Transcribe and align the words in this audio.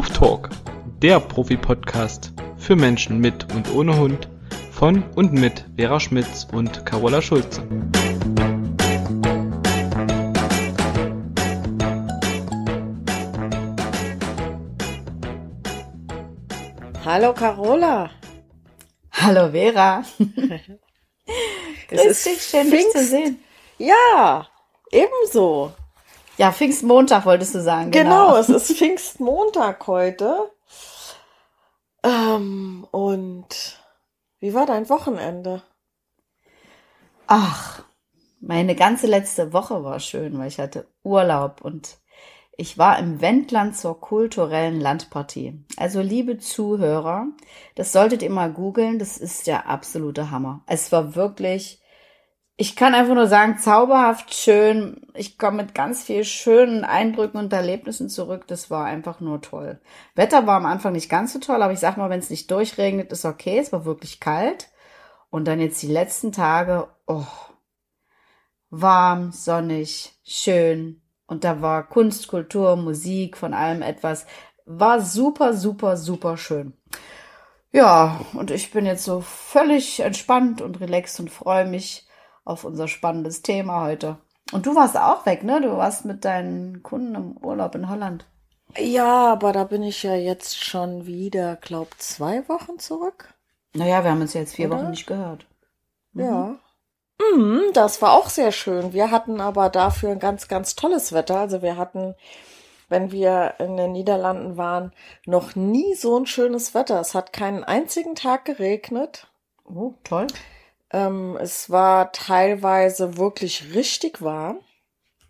Huftalk, 0.00 0.48
der 1.02 1.20
Profi-Podcast 1.20 2.32
für 2.56 2.74
Menschen 2.74 3.18
mit 3.18 3.52
und 3.52 3.70
ohne 3.74 3.98
Hund 3.98 4.30
von 4.72 5.02
und 5.14 5.34
mit 5.34 5.66
Vera 5.76 6.00
Schmitz 6.00 6.48
und 6.52 6.86
Carola 6.86 7.20
Schulze. 7.20 7.62
Hallo 17.04 17.34
Carola. 17.34 18.10
Hallo 19.12 19.50
Vera. 19.50 20.02
Es 21.90 22.04
ist 22.06 22.24
dich, 22.24 22.42
schön 22.42 22.70
dich 22.70 22.80
Pfingst. 22.80 22.96
zu 22.96 23.04
sehen. 23.04 23.44
Ja, 23.76 24.48
ebenso. 24.92 25.74
Ja, 26.40 26.52
Pfingstmontag 26.52 27.26
wolltest 27.26 27.54
du 27.54 27.60
sagen. 27.60 27.90
Genau, 27.90 28.34
es 28.34 28.48
ist 28.48 28.74
Pfingstmontag 28.74 29.86
heute. 29.86 30.50
Ähm, 32.02 32.86
und 32.92 33.78
wie 34.38 34.54
war 34.54 34.64
dein 34.64 34.88
Wochenende? 34.88 35.62
Ach, 37.26 37.84
meine 38.40 38.74
ganze 38.74 39.06
letzte 39.06 39.52
Woche 39.52 39.84
war 39.84 40.00
schön, 40.00 40.38
weil 40.38 40.48
ich 40.48 40.58
hatte 40.58 40.88
Urlaub 41.02 41.60
und 41.60 41.98
ich 42.56 42.78
war 42.78 42.98
im 42.98 43.20
Wendland 43.20 43.76
zur 43.76 44.00
kulturellen 44.00 44.80
Landpartie. 44.80 45.62
Also 45.76 46.00
liebe 46.00 46.38
Zuhörer, 46.38 47.26
das 47.74 47.92
solltet 47.92 48.22
ihr 48.22 48.30
mal 48.30 48.50
googeln, 48.50 48.98
das 48.98 49.18
ist 49.18 49.46
der 49.46 49.68
absolute 49.68 50.30
Hammer. 50.30 50.62
Es 50.66 50.90
war 50.90 51.14
wirklich, 51.14 51.79
ich 52.60 52.76
kann 52.76 52.94
einfach 52.94 53.14
nur 53.14 53.26
sagen, 53.26 53.56
zauberhaft 53.56 54.34
schön. 54.34 55.00
Ich 55.14 55.38
komme 55.38 55.62
mit 55.62 55.74
ganz 55.74 56.02
viel 56.02 56.24
schönen 56.24 56.84
Eindrücken 56.84 57.38
und 57.38 57.50
Erlebnissen 57.54 58.10
zurück. 58.10 58.46
Das 58.48 58.70
war 58.70 58.84
einfach 58.84 59.20
nur 59.20 59.40
toll. 59.40 59.80
Wetter 60.14 60.46
war 60.46 60.58
am 60.58 60.66
Anfang 60.66 60.92
nicht 60.92 61.08
ganz 61.08 61.32
so 61.32 61.38
toll, 61.38 61.62
aber 61.62 61.72
ich 61.72 61.78
sag 61.78 61.96
mal, 61.96 62.10
wenn 62.10 62.18
es 62.18 62.28
nicht 62.28 62.50
durchregnet, 62.50 63.12
ist 63.12 63.24
okay. 63.24 63.58
Es 63.58 63.72
war 63.72 63.86
wirklich 63.86 64.20
kalt. 64.20 64.68
Und 65.30 65.46
dann 65.46 65.58
jetzt 65.58 65.82
die 65.82 65.86
letzten 65.86 66.32
Tage, 66.32 66.88
oh, 67.06 67.24
warm, 68.68 69.32
sonnig, 69.32 70.12
schön. 70.22 71.00
Und 71.26 71.44
da 71.44 71.62
war 71.62 71.88
Kunst, 71.88 72.28
Kultur, 72.28 72.76
Musik, 72.76 73.38
von 73.38 73.54
allem 73.54 73.80
etwas. 73.80 74.26
War 74.66 75.00
super, 75.00 75.54
super, 75.54 75.96
super 75.96 76.36
schön. 76.36 76.74
Ja, 77.72 78.20
und 78.34 78.50
ich 78.50 78.70
bin 78.70 78.84
jetzt 78.84 79.04
so 79.04 79.22
völlig 79.22 80.00
entspannt 80.00 80.60
und 80.60 80.78
relaxed 80.78 81.20
und 81.20 81.30
freue 81.30 81.64
mich 81.64 82.06
auf 82.44 82.64
unser 82.64 82.88
spannendes 82.88 83.42
Thema 83.42 83.82
heute. 83.82 84.18
Und 84.52 84.66
du 84.66 84.74
warst 84.74 84.96
auch 84.96 85.26
weg, 85.26 85.44
ne? 85.44 85.60
Du 85.60 85.76
warst 85.76 86.04
mit 86.04 86.24
deinen 86.24 86.82
Kunden 86.82 87.14
im 87.14 87.36
Urlaub 87.38 87.74
in 87.74 87.88
Holland. 87.88 88.26
Ja, 88.76 89.32
aber 89.32 89.52
da 89.52 89.64
bin 89.64 89.82
ich 89.82 90.02
ja 90.02 90.14
jetzt 90.14 90.62
schon 90.62 91.06
wieder, 91.06 91.56
glaub, 91.56 91.88
zwei 91.98 92.48
Wochen 92.48 92.78
zurück. 92.78 93.34
Naja, 93.74 94.02
wir 94.04 94.10
haben 94.10 94.20
uns 94.20 94.34
jetzt 94.34 94.54
vier 94.54 94.68
Oder? 94.68 94.78
Wochen 94.78 94.90
nicht 94.90 95.06
gehört. 95.06 95.46
Ja. 96.14 96.56
Mhm, 97.20 97.62
das 97.72 98.00
war 98.02 98.12
auch 98.12 98.28
sehr 98.28 98.52
schön. 98.52 98.92
Wir 98.92 99.10
hatten 99.10 99.40
aber 99.40 99.68
dafür 99.68 100.10
ein 100.10 100.18
ganz, 100.18 100.48
ganz 100.48 100.74
tolles 100.74 101.12
Wetter. 101.12 101.38
Also 101.38 101.62
wir 101.62 101.76
hatten, 101.76 102.14
wenn 102.88 103.12
wir 103.12 103.54
in 103.58 103.76
den 103.76 103.92
Niederlanden 103.92 104.56
waren, 104.56 104.92
noch 105.26 105.54
nie 105.54 105.94
so 105.94 106.18
ein 106.18 106.26
schönes 106.26 106.74
Wetter. 106.74 107.00
Es 107.00 107.14
hat 107.14 107.32
keinen 107.32 107.62
einzigen 107.62 108.14
Tag 108.14 108.44
geregnet. 108.44 109.28
Oh, 109.64 109.94
toll. 110.02 110.26
Ähm, 110.92 111.36
es 111.40 111.70
war 111.70 112.12
teilweise 112.12 113.16
wirklich 113.16 113.74
richtig 113.74 114.22
warm. 114.22 114.60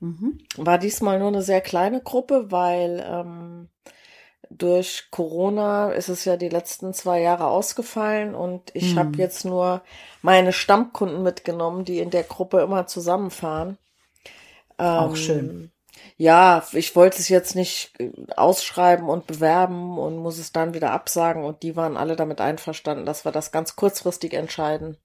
Mhm. 0.00 0.39
War 0.56 0.78
diesmal 0.78 1.19
nur 1.19 1.28
eine 1.28 1.42
sehr 1.42 1.61
kleine 1.61 2.03
Gruppe, 2.03 2.50
weil 2.50 3.05
ähm, 3.06 3.69
durch 4.50 5.08
Corona 5.11 5.91
ist 5.92 6.08
es 6.08 6.25
ja 6.25 6.36
die 6.36 6.48
letzten 6.50 6.94
zwei 6.94 7.20
Jahre 7.22 7.47
ausgefallen 7.49 8.34
und 8.34 8.70
ich 8.75 8.93
Hm. 8.93 8.99
habe 8.99 9.19
jetzt 9.19 9.44
nur 9.44 9.82
meine 10.22 10.53
Stammkunden 10.53 11.22
mitgenommen, 11.22 11.84
die 11.84 12.00
in 12.00 12.10
der 12.10 12.25
Gruppe 12.25 12.60
immer 12.62 12.87
zusammenfahren. 12.87 13.78
Auch 14.94 15.16
Ähm, 15.16 15.16
schön. 15.16 15.72
Ja, 16.16 16.65
ich 16.72 16.97
wollte 16.97 17.19
es 17.19 17.28
jetzt 17.28 17.54
nicht 17.56 17.93
äh, 18.00 18.12
ausschreiben 18.37 19.09
und 19.09 19.26
bewerben 19.26 19.99
und 19.99 20.19
muss 20.19 20.38
es 20.38 20.53
dann 20.53 20.75
wieder 20.75 20.93
absagen 20.93 21.44
und 21.44 21.62
die 21.62 21.76
waren 21.76 21.97
alle 21.97 22.16
damit 22.16 22.41
einverstanden, 22.41 23.06
dass 23.06 23.25
wir 23.25 23.32
das 23.32 23.53
ganz 23.53 23.76
kurzfristig 23.76 24.34
entscheiden. 24.34 24.99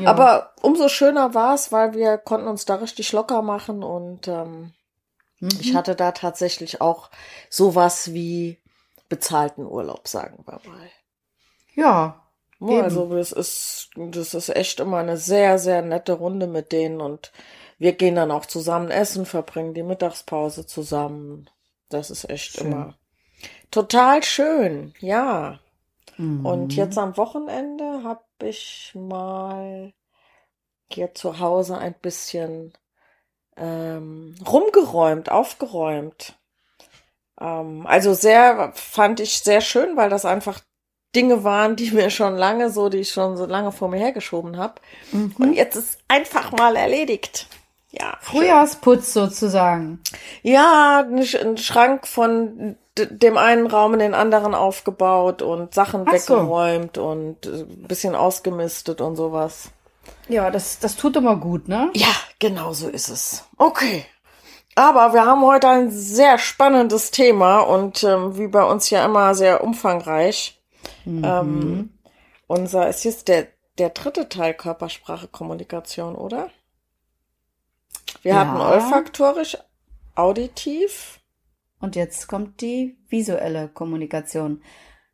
Ja. 0.00 0.10
Aber 0.10 0.52
umso 0.62 0.88
schöner 0.88 1.34
war 1.34 1.54
es, 1.54 1.72
weil 1.72 1.94
wir 1.94 2.18
konnten 2.18 2.48
uns 2.48 2.64
da 2.64 2.76
richtig 2.76 3.12
locker 3.12 3.42
machen 3.42 3.82
und 3.82 4.28
ähm, 4.28 4.72
Mhm. 5.40 5.58
ich 5.60 5.74
hatte 5.74 5.94
da 5.96 6.12
tatsächlich 6.12 6.80
auch 6.80 7.10
sowas 7.50 8.12
wie 8.14 8.58
bezahlten 9.08 9.66
Urlaub, 9.66 10.08
sagen 10.08 10.44
wir 10.46 10.60
mal. 10.64 10.90
ja, 11.74 12.22
Ja, 12.60 12.80
Eben. 12.80 12.82
Also 12.82 13.14
das 13.14 13.32
ist, 13.32 13.90
das 13.96 14.34
ist 14.34 14.48
echt 14.50 14.80
immer 14.80 14.98
eine 14.98 15.16
sehr, 15.16 15.58
sehr 15.58 15.82
nette 15.82 16.14
Runde 16.14 16.46
mit 16.46 16.72
denen 16.72 17.00
und 17.00 17.32
wir 17.78 17.92
gehen 17.92 18.14
dann 18.14 18.30
auch 18.30 18.46
zusammen 18.46 18.90
essen, 18.90 19.26
verbringen 19.26 19.74
die 19.74 19.82
Mittagspause 19.82 20.66
zusammen. 20.66 21.50
Das 21.90 22.10
ist 22.10 22.28
echt 22.30 22.56
Schön. 22.56 22.66
immer 22.66 22.98
total 23.70 24.22
schön, 24.22 24.94
ja. 25.00 25.60
Mhm. 26.18 26.44
Und 26.46 26.76
jetzt 26.76 26.98
am 26.98 27.16
Wochenende 27.16 28.02
habe 28.04 28.24
ich 28.42 28.92
mal 28.94 29.92
hier 30.90 31.14
zu 31.14 31.38
Hause 31.40 31.78
ein 31.78 31.94
bisschen 32.00 32.72
ähm, 33.56 34.34
rumgeräumt, 34.46 35.30
aufgeräumt. 35.30 36.34
Ähm, 37.40 37.86
also 37.86 38.14
sehr, 38.14 38.72
fand 38.74 39.20
ich 39.20 39.40
sehr 39.40 39.60
schön, 39.60 39.96
weil 39.96 40.10
das 40.10 40.24
einfach 40.24 40.60
Dinge 41.14 41.44
waren, 41.44 41.76
die 41.76 41.90
mir 41.92 42.10
schon 42.10 42.36
lange 42.36 42.70
so, 42.70 42.88
die 42.88 42.98
ich 42.98 43.10
schon 43.10 43.36
so 43.36 43.46
lange 43.46 43.72
vor 43.72 43.88
mir 43.88 43.98
hergeschoben 43.98 44.56
habe. 44.56 44.80
Und 45.12 45.38
Mhm. 45.38 45.52
jetzt 45.52 45.76
ist 45.76 45.98
einfach 46.08 46.52
mal 46.52 46.76
erledigt. 46.76 47.48
Ja. 47.92 48.18
Frühjahrsputz 48.20 49.12
sozusagen. 49.12 50.00
Ja, 50.42 51.00
ein 51.00 51.22
Sch- 51.22 51.40
ein 51.40 51.56
Schrank 51.56 52.06
von 52.06 52.76
dem 52.98 53.36
einen 53.36 53.66
Raum 53.66 53.94
in 53.94 54.00
den 54.00 54.14
anderen 54.14 54.54
aufgebaut 54.54 55.42
und 55.42 55.74
Sachen 55.74 56.04
Ach 56.06 56.16
so. 56.16 56.34
weggeräumt 56.34 56.98
und 56.98 57.46
äh, 57.46 57.50
ein 57.62 57.86
bisschen 57.88 58.14
ausgemistet 58.14 59.00
und 59.00 59.16
sowas. 59.16 59.70
Ja, 60.28 60.50
das, 60.50 60.78
das 60.78 60.96
tut 60.96 61.16
immer 61.16 61.36
gut, 61.36 61.68
ne? 61.68 61.90
Ja, 61.94 62.14
genau 62.38 62.72
so 62.72 62.88
ist 62.88 63.08
es. 63.08 63.44
Okay. 63.56 64.04
Aber 64.74 65.14
wir 65.14 65.24
haben 65.24 65.42
heute 65.42 65.68
ein 65.68 65.90
sehr 65.90 66.36
spannendes 66.38 67.10
Thema 67.10 67.60
und 67.60 68.02
ähm, 68.04 68.36
wie 68.38 68.46
bei 68.48 68.62
uns 68.62 68.90
ja 68.90 69.04
immer 69.04 69.34
sehr 69.34 69.64
umfangreich. 69.64 70.60
Ähm, 71.06 71.90
unser, 72.46 72.88
ist 72.88 73.04
jetzt 73.04 73.28
der, 73.28 73.46
der 73.78 73.90
dritte 73.90 74.28
Teil 74.28 74.52
Körpersprache 74.54 75.28
Kommunikation, 75.28 76.14
oder? 76.14 76.50
Wir 78.22 78.32
Ja. 78.34 78.40
hatten 78.40 78.60
olfaktorisch, 78.60 79.56
auditiv. 80.14 81.20
Und 81.86 81.94
jetzt 81.94 82.26
kommt 82.26 82.62
die 82.62 82.98
visuelle 83.08 83.68
Kommunikation. 83.68 84.60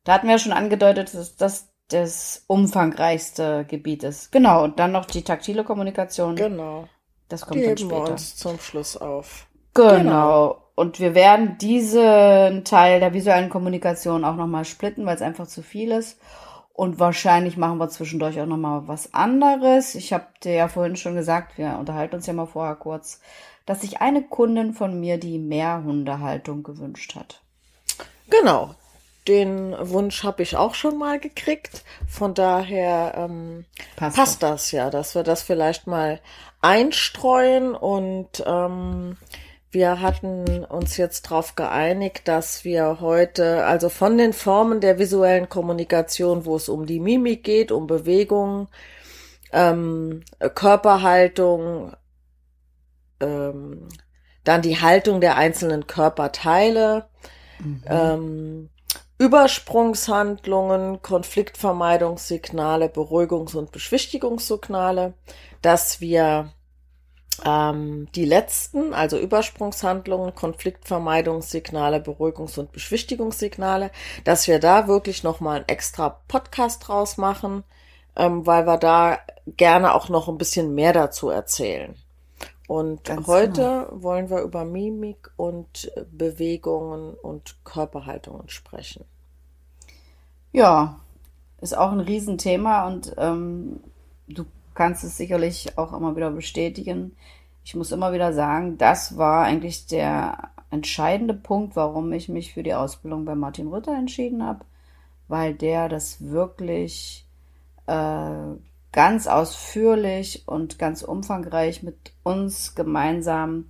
Da 0.05 0.15
hatten 0.15 0.27
wir 0.27 0.39
schon 0.39 0.55
angedeutet, 0.55 1.13
dass 1.13 1.37
das 1.37 1.69
das 1.89 2.45
umfangreichste 2.47 3.67
Gebiet 3.69 4.05
ist. 4.05 4.33
Genau, 4.33 4.65
und 4.65 4.79
dann 4.79 4.91
noch 4.91 5.05
die 5.05 5.21
taktile 5.21 5.65
Kommunikation. 5.65 6.35
Genau. 6.35 6.89
Das 7.29 7.43
kommt 7.43 7.61
Die 7.61 7.67
dann 7.67 7.77
heben 7.77 7.91
wir 7.91 7.97
später. 7.99 8.13
uns 8.13 8.37
zum 8.37 8.59
Schluss 8.59 8.97
auf. 8.97 9.49
Genau. 9.75 10.63
Und 10.75 10.99
wir 10.99 11.15
werden 11.15 11.59
diesen 11.59 12.65
Teil 12.65 12.99
der 13.01 13.13
visuellen 13.13 13.51
Kommunikation 13.51 14.25
auch 14.25 14.37
nochmal 14.37 14.65
splitten, 14.65 15.05
weil 15.05 15.17
es 15.17 15.21
einfach 15.21 15.47
zu 15.47 15.61
viel 15.61 15.91
ist. 15.91 16.19
Und 16.73 16.99
wahrscheinlich 16.99 17.59
machen 17.59 17.77
wir 17.77 17.91
zwischendurch 17.91 18.41
auch 18.41 18.47
nochmal 18.47 18.89
was 18.89 19.13
anderes. 19.13 19.95
Ich 19.95 20.15
habe 20.15 20.29
dir 20.43 20.55
ja 20.55 20.69
vorhin 20.69 20.97
schon 20.97 21.17
gesagt, 21.17 21.59
wir 21.59 21.77
unterhalten 21.79 22.15
uns 22.15 22.27
ja 22.27 22.33
mal 22.33 22.47
vorher 22.47 22.77
kurz, 22.77 23.21
dass 23.67 23.83
sich 23.83 24.01
eine 24.01 24.23
Kundin 24.23 24.73
von 24.73 24.99
mir 24.99 25.19
die 25.19 25.39
Mehrhundehaltung 25.39 26.63
gewünscht 26.63 27.15
hat. 27.15 27.41
Genau. 28.31 28.75
Den 29.29 29.77
Wunsch 29.79 30.25
habe 30.25 30.43
ich 30.43 30.57
auch 30.57 30.75
schon 30.75 30.99
mal 30.99 31.21
gekriegt. 31.21 31.85
Von 32.09 32.35
daher 32.35 33.15
ähm, 33.17 33.65
Passt 33.95 34.17
passt 34.17 34.43
das 34.43 34.73
ja, 34.73 34.91
dass 34.91 35.15
wir 35.15 35.23
das 35.23 35.43
vielleicht 35.43 35.87
mal 35.87 36.21
einstreuen 36.61 37.75
und 37.75 38.43
ähm, 38.45 39.17
wir 39.71 40.01
hatten 40.01 40.65
uns 40.65 40.99
jetzt 40.99 41.31
darauf 41.31 41.57
geeinigt, 41.57 42.29
dass 42.29 42.65
wir 42.65 42.99
heute, 43.01 43.65
also 43.65 43.89
von 43.89 44.19
den 44.19 44.35
Formen 44.35 44.81
der 44.81 44.99
visuellen 44.99 45.49
Kommunikation, 45.49 46.45
wo 46.45 46.57
es 46.57 46.69
um 46.69 46.85
die 46.85 47.01
Mimik 47.01 47.43
geht, 47.43 47.73
um 47.73 47.87
Bewegung, 47.87 48.69
ähm, 49.51 50.25
Körperhaltung, 50.55 51.93
ähm, 53.23 53.89
dann 54.45 54.63
die 54.63 54.81
Haltung 54.81 55.21
der 55.21 55.37
einzelnen 55.37 55.87
Körperteile, 55.87 57.07
ähm, 57.87 58.71
Übersprungshandlungen, 59.19 61.01
Konfliktvermeidungssignale, 61.01 62.87
Beruhigungs- 62.87 63.55
und 63.55 63.71
Beschwichtigungssignale, 63.71 65.15
dass 65.61 66.01
wir 66.01 66.53
ähm, 67.45 68.09
die 68.15 68.25
letzten, 68.25 68.93
also 68.95 69.19
Übersprungshandlungen, 69.19 70.35
Konfliktvermeidungssignale, 70.35 71.99
Beruhigungs- 71.99 72.59
und 72.59 72.73
Beschwichtigungssignale, 72.73 73.91
dass 74.25 74.49
wir 74.49 74.59
da 74.59 74.89
wirklich 74.89 75.23
nochmal 75.23 75.59
einen 75.59 75.69
extra 75.69 76.21
Podcast 76.27 76.89
draus 76.89 77.17
machen, 77.17 77.63
ähm, 78.17 78.45
weil 78.47 78.67
wir 78.67 78.77
da 78.77 79.19
gerne 79.47 79.95
auch 79.95 80.09
noch 80.09 80.29
ein 80.29 80.39
bisschen 80.39 80.75
mehr 80.75 80.93
dazu 80.93 81.31
erzählen. 81.31 81.95
Und 82.73 83.05
Ganz 83.05 83.27
heute 83.27 83.87
wollen 83.91 84.31
wir 84.31 84.41
über 84.41 84.65
Mimik 84.65 85.31
und 85.37 85.93
Bewegungen 86.11 87.13
und 87.13 87.63
Körperhaltungen 87.65 88.49
sprechen. 88.49 89.05
Ja, 90.53 90.99
ist 91.61 91.77
auch 91.77 91.93
ein 91.93 92.01
Riesenthema 92.01 92.87
und 92.87 93.15
ähm, 93.19 93.81
du 94.27 94.47
kannst 94.73 95.05
es 95.05 95.19
sicherlich 95.19 95.77
auch 95.77 95.93
immer 95.93 96.17
wieder 96.17 96.31
bestätigen. 96.31 97.15
Ich 97.63 97.75
muss 97.75 97.93
immer 97.93 98.15
wieder 98.15 98.33
sagen, 98.33 98.79
das 98.79 99.19
war 99.19 99.45
eigentlich 99.45 99.87
der 99.87 100.39
entscheidende 100.71 101.35
Punkt, 101.35 101.77
warum 101.77 102.11
ich 102.15 102.31
mich 102.31 102.55
für 102.55 102.63
die 102.63 102.73
Ausbildung 102.73 103.27
bei 103.27 103.35
Martin 103.35 103.69
Rütter 103.69 103.95
entschieden 103.95 104.43
habe, 104.43 104.65
weil 105.29 105.53
der 105.53 105.91
das 105.91 106.25
wirklich 106.25 107.27
äh, 107.87 108.55
ganz 108.93 109.27
ausführlich 109.27 110.45
und 110.47 110.79
ganz 110.79 111.03
umfangreich 111.03 111.83
mit 111.83 112.13
uns 112.23 112.75
gemeinsam 112.75 113.67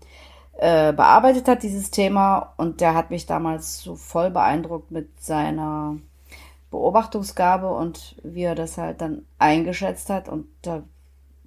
äh, 0.59 0.93
bearbeitet 0.93 1.49
hat, 1.49 1.63
dieses 1.63 1.91
Thema. 1.91 2.53
Und 2.57 2.81
der 2.81 2.95
hat 2.95 3.11
mich 3.11 3.27
damals 3.27 3.81
so 3.81 3.97
voll 3.97 4.31
beeindruckt 4.31 4.91
mit 4.91 5.09
seiner 5.23 5.97
Beobachtungsgabe 6.71 7.71
und 7.71 8.17
wie 8.23 8.43
er 8.43 8.55
das 8.55 8.79
halt 8.79 9.01
dann 9.01 9.25
eingeschätzt 9.39 10.11
hat. 10.11 10.29
Und 10.29 10.47
da 10.63 10.83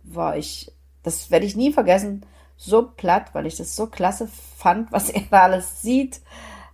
war 0.04 0.38
ich, 0.38 0.72
das 1.04 1.30
werde 1.30 1.46
ich 1.46 1.56
nie 1.56 1.74
vergessen, 1.74 2.26
so 2.58 2.84
platt, 2.84 3.34
weil 3.34 3.46
ich 3.46 3.58
das 3.58 3.76
so 3.76 3.88
klasse 3.88 4.30
fand, 4.58 4.92
was 4.92 5.10
er 5.10 5.24
da 5.30 5.44
alles 5.44 5.82
sieht 5.82 6.22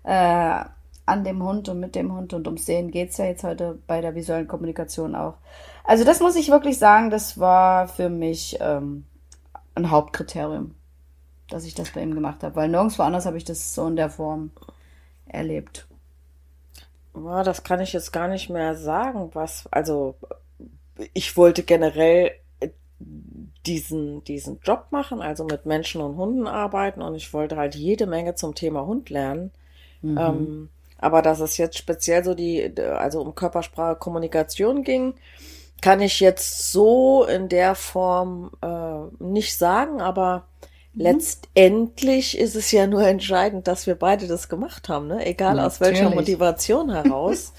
äh, 0.03 0.63
an 1.05 1.23
dem 1.23 1.43
Hund 1.43 1.67
und 1.69 1.79
mit 1.79 1.95
dem 1.95 2.13
Hund. 2.13 2.33
Und 2.33 2.47
ums 2.47 2.65
Sehen 2.65 2.91
geht's 2.91 3.17
ja 3.17 3.25
jetzt 3.25 3.43
heute 3.43 3.79
bei 3.87 4.01
der 4.01 4.13
visuellen 4.13 4.47
Kommunikation 4.47 5.15
auch. 5.15 5.35
Also 5.83 6.03
das 6.03 6.19
muss 6.19 6.35
ich 6.35 6.49
wirklich 6.49 6.77
sagen, 6.77 7.09
das 7.09 7.39
war 7.39 7.87
für 7.87 8.09
mich 8.09 8.57
ähm, 8.59 9.05
ein 9.75 9.91
Hauptkriterium, 9.91 10.75
dass 11.49 11.65
ich 11.65 11.73
das 11.73 11.91
bei 11.91 12.01
ihm 12.01 12.13
gemacht 12.13 12.43
habe, 12.43 12.55
weil 12.55 12.69
nirgendwo 12.69 13.03
anders 13.03 13.25
habe 13.25 13.37
ich 13.37 13.45
das 13.45 13.73
so 13.73 13.87
in 13.87 13.95
der 13.95 14.09
Form 14.09 14.51
erlebt. 15.25 15.87
Ja, 17.15 17.43
das 17.43 17.63
kann 17.63 17.81
ich 17.81 17.93
jetzt 17.93 18.11
gar 18.11 18.27
nicht 18.27 18.49
mehr 18.49 18.75
sagen, 18.75 19.31
was, 19.33 19.67
also 19.71 20.15
ich 21.13 21.35
wollte 21.35 21.63
generell 21.63 22.31
diesen, 23.65 24.23
diesen 24.23 24.59
Job 24.63 24.87
machen, 24.91 25.21
also 25.21 25.43
mit 25.43 25.65
Menschen 25.65 26.01
und 26.01 26.17
Hunden 26.17 26.47
arbeiten 26.47 27.01
und 27.01 27.15
ich 27.15 27.33
wollte 27.33 27.57
halt 27.57 27.75
jede 27.75 28.07
Menge 28.07 28.35
zum 28.35 28.55
Thema 28.55 28.85
Hund 28.85 29.09
lernen. 29.09 29.51
Mhm. 30.01 30.17
Ähm, 30.17 30.69
aber 30.97 31.21
dass 31.21 31.39
es 31.39 31.57
jetzt 31.57 31.77
speziell 31.77 32.23
so 32.23 32.33
die, 32.33 32.73
also 32.79 33.21
um 33.21 33.35
Körpersprache, 33.35 33.97
Kommunikation 33.97 34.83
ging, 34.83 35.15
kann 35.81 36.01
ich 36.01 36.19
jetzt 36.19 36.71
so 36.71 37.25
in 37.25 37.49
der 37.49 37.75
Form 37.75 38.51
äh, 38.61 39.23
nicht 39.23 39.57
sagen, 39.57 39.99
aber 39.99 40.45
mhm. 40.93 41.01
letztendlich 41.01 42.37
ist 42.37 42.55
es 42.55 42.71
ja 42.71 42.85
nur 42.87 43.05
entscheidend, 43.05 43.67
dass 43.67 43.87
wir 43.87 43.95
beide 43.95 44.27
das 44.27 44.47
gemacht 44.47 44.87
haben, 44.89 45.07
ne? 45.07 45.25
egal 45.25 45.55
Natürlich. 45.55 45.73
aus 45.73 45.81
welcher 45.81 46.11
Motivation 46.11 46.91
heraus. 46.93 47.51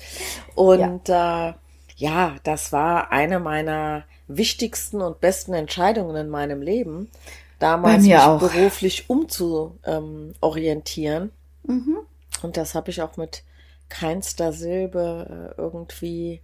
Und 0.55 1.09
ja. 1.09 1.51
Äh, 1.51 1.55
ja, 1.97 2.37
das 2.43 2.73
war 2.73 3.13
eine 3.13 3.39
meiner 3.39 4.05
wichtigsten 4.27 5.03
und 5.03 5.21
besten 5.21 5.53
Entscheidungen 5.53 6.17
in 6.17 6.29
meinem 6.29 6.63
Leben, 6.63 7.11
damals 7.59 8.05
mich 8.05 8.17
auch. 8.17 8.39
beruflich 8.39 9.11
umzuorientieren. 9.11 11.33
Mhm. 11.65 11.99
Und 12.43 12.57
das 12.57 12.75
habe 12.75 12.91
ich 12.91 13.03
auch 13.03 13.17
mit 13.17 13.45
keinster 13.89 14.53
Silbe 14.53 15.55
äh, 15.57 15.61
irgendwie 15.61 16.41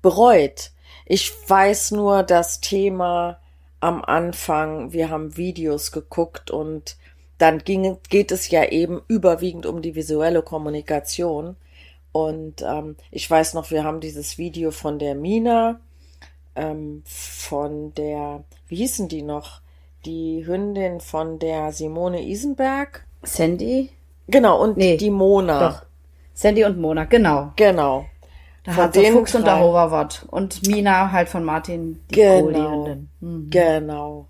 bereut. 0.00 0.71
Ich 1.06 1.32
weiß 1.46 1.92
nur 1.92 2.22
das 2.22 2.60
Thema 2.60 3.38
am 3.80 4.04
Anfang, 4.04 4.92
wir 4.92 5.10
haben 5.10 5.36
Videos 5.36 5.90
geguckt 5.90 6.50
und 6.50 6.96
dann 7.38 7.58
ging, 7.58 7.98
geht 8.08 8.30
es 8.30 8.48
ja 8.50 8.64
eben 8.64 9.02
überwiegend 9.08 9.66
um 9.66 9.82
die 9.82 9.96
visuelle 9.96 10.42
Kommunikation. 10.42 11.56
Und 12.12 12.62
ähm, 12.62 12.96
ich 13.10 13.28
weiß 13.28 13.54
noch, 13.54 13.70
wir 13.70 13.82
haben 13.82 14.00
dieses 14.00 14.38
Video 14.38 14.70
von 14.70 15.00
der 15.00 15.16
Mina, 15.16 15.80
ähm, 16.54 17.02
von 17.04 17.92
der, 17.94 18.44
wie 18.68 18.76
hießen 18.76 19.08
die 19.08 19.22
noch? 19.22 19.60
Die 20.04 20.46
Hündin 20.46 21.00
von 21.00 21.38
der 21.38 21.72
Simone 21.72 22.22
Isenberg. 22.22 23.06
Sandy? 23.24 23.90
Genau, 24.28 24.62
und 24.62 24.76
nee, 24.76 24.96
die 24.96 25.10
Mona. 25.10 25.68
Doch. 25.68 25.82
Sandy 26.34 26.64
und 26.64 26.78
Mona, 26.78 27.04
genau. 27.04 27.52
Genau. 27.56 28.06
Da 28.64 28.72
von 28.72 28.84
hat 28.84 28.96
der 28.96 29.12
Fuchs 29.12 29.34
und 29.34 29.44
der 29.44 29.58
Hoverwort. 29.58 30.24
Und 30.30 30.66
Mina 30.66 31.10
halt 31.10 31.28
von 31.28 31.44
Martin, 31.44 32.00
die 32.10 32.14
genau. 32.14 32.96
Mhm. 33.20 33.50
Genau. 33.50 34.28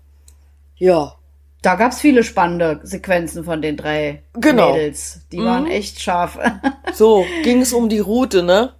Ja. 0.77 1.15
Da 1.61 1.75
gab's 1.75 2.01
viele 2.01 2.23
spannende 2.23 2.81
Sequenzen 2.83 3.43
von 3.45 3.61
den 3.61 3.77
drei 3.77 4.23
genau. 4.33 4.73
Mädels. 4.73 5.21
Die 5.31 5.39
mhm. 5.39 5.45
waren 5.45 5.67
echt 5.67 6.01
scharf. 6.01 6.37
So, 6.93 7.25
ging 7.41 7.61
es 7.61 7.73
um 7.73 7.89
die 7.89 7.99
Route, 7.99 8.43
ne? 8.43 8.73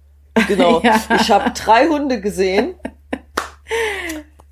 Genau. 0.46 0.80
ja. 0.84 1.00
Ich 1.20 1.32
habe 1.32 1.50
drei 1.50 1.88
Hunde 1.88 2.20
gesehen. 2.20 2.74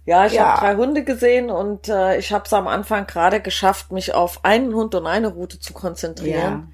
Ja, 0.04 0.26
ich 0.26 0.32
ja. 0.32 0.46
habe 0.46 0.60
drei 0.60 0.76
Hunde 0.76 1.04
gesehen 1.04 1.48
und 1.50 1.88
äh, 1.88 2.18
ich 2.18 2.32
habe 2.32 2.44
es 2.44 2.52
am 2.52 2.66
Anfang 2.66 3.06
gerade 3.06 3.40
geschafft, 3.40 3.92
mich 3.92 4.14
auf 4.14 4.44
einen 4.44 4.74
Hund 4.74 4.96
und 4.96 5.06
eine 5.06 5.28
Route 5.28 5.60
zu 5.60 5.72
konzentrieren. 5.72 6.71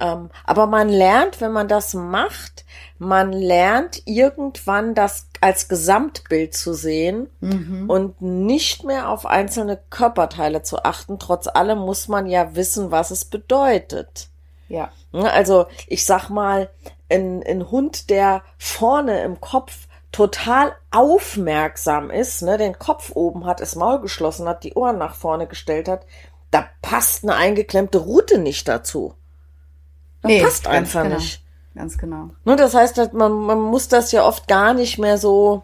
Ähm, 0.00 0.30
aber 0.44 0.66
man 0.66 0.88
lernt, 0.88 1.40
wenn 1.40 1.52
man 1.52 1.68
das 1.68 1.94
macht, 1.94 2.64
man 2.98 3.32
lernt 3.32 4.02
irgendwann 4.06 4.94
das 4.94 5.28
als 5.40 5.68
Gesamtbild 5.68 6.54
zu 6.54 6.72
sehen 6.72 7.28
mhm. 7.40 7.88
und 7.88 8.20
nicht 8.20 8.84
mehr 8.84 9.08
auf 9.08 9.26
einzelne 9.26 9.78
Körperteile 9.90 10.62
zu 10.62 10.84
achten. 10.84 11.18
Trotz 11.18 11.48
allem 11.48 11.78
muss 11.78 12.08
man 12.08 12.26
ja 12.26 12.54
wissen, 12.54 12.90
was 12.90 13.10
es 13.10 13.24
bedeutet. 13.24 14.28
Ja. 14.68 14.90
Also 15.12 15.66
ich 15.86 16.04
sag 16.04 16.28
mal, 16.28 16.68
ein, 17.10 17.42
ein 17.42 17.70
Hund, 17.70 18.10
der 18.10 18.42
vorne 18.58 19.22
im 19.22 19.40
Kopf 19.40 19.88
total 20.12 20.72
aufmerksam 20.90 22.10
ist, 22.10 22.42
ne, 22.42 22.58
den 22.58 22.78
Kopf 22.78 23.12
oben 23.14 23.46
hat, 23.46 23.60
das 23.60 23.76
Maul 23.76 24.00
geschlossen 24.00 24.48
hat, 24.48 24.64
die 24.64 24.74
Ohren 24.74 24.98
nach 24.98 25.14
vorne 25.14 25.46
gestellt 25.46 25.88
hat, 25.88 26.06
da 26.50 26.66
passt 26.82 27.24
eine 27.24 27.34
eingeklemmte 27.34 27.98
Route 27.98 28.38
nicht 28.38 28.68
dazu. 28.68 29.14
Das 30.22 30.30
nee, 30.30 30.42
passt 30.42 30.66
einfach 30.66 31.02
genau. 31.04 31.16
nicht. 31.16 31.42
Ganz 31.74 31.96
genau. 31.96 32.30
Ne, 32.44 32.56
das 32.56 32.74
heißt, 32.74 33.12
man, 33.12 33.32
man 33.32 33.60
muss 33.60 33.88
das 33.88 34.10
ja 34.10 34.24
oft 34.24 34.48
gar 34.48 34.74
nicht 34.74 34.98
mehr 34.98 35.16
so 35.16 35.62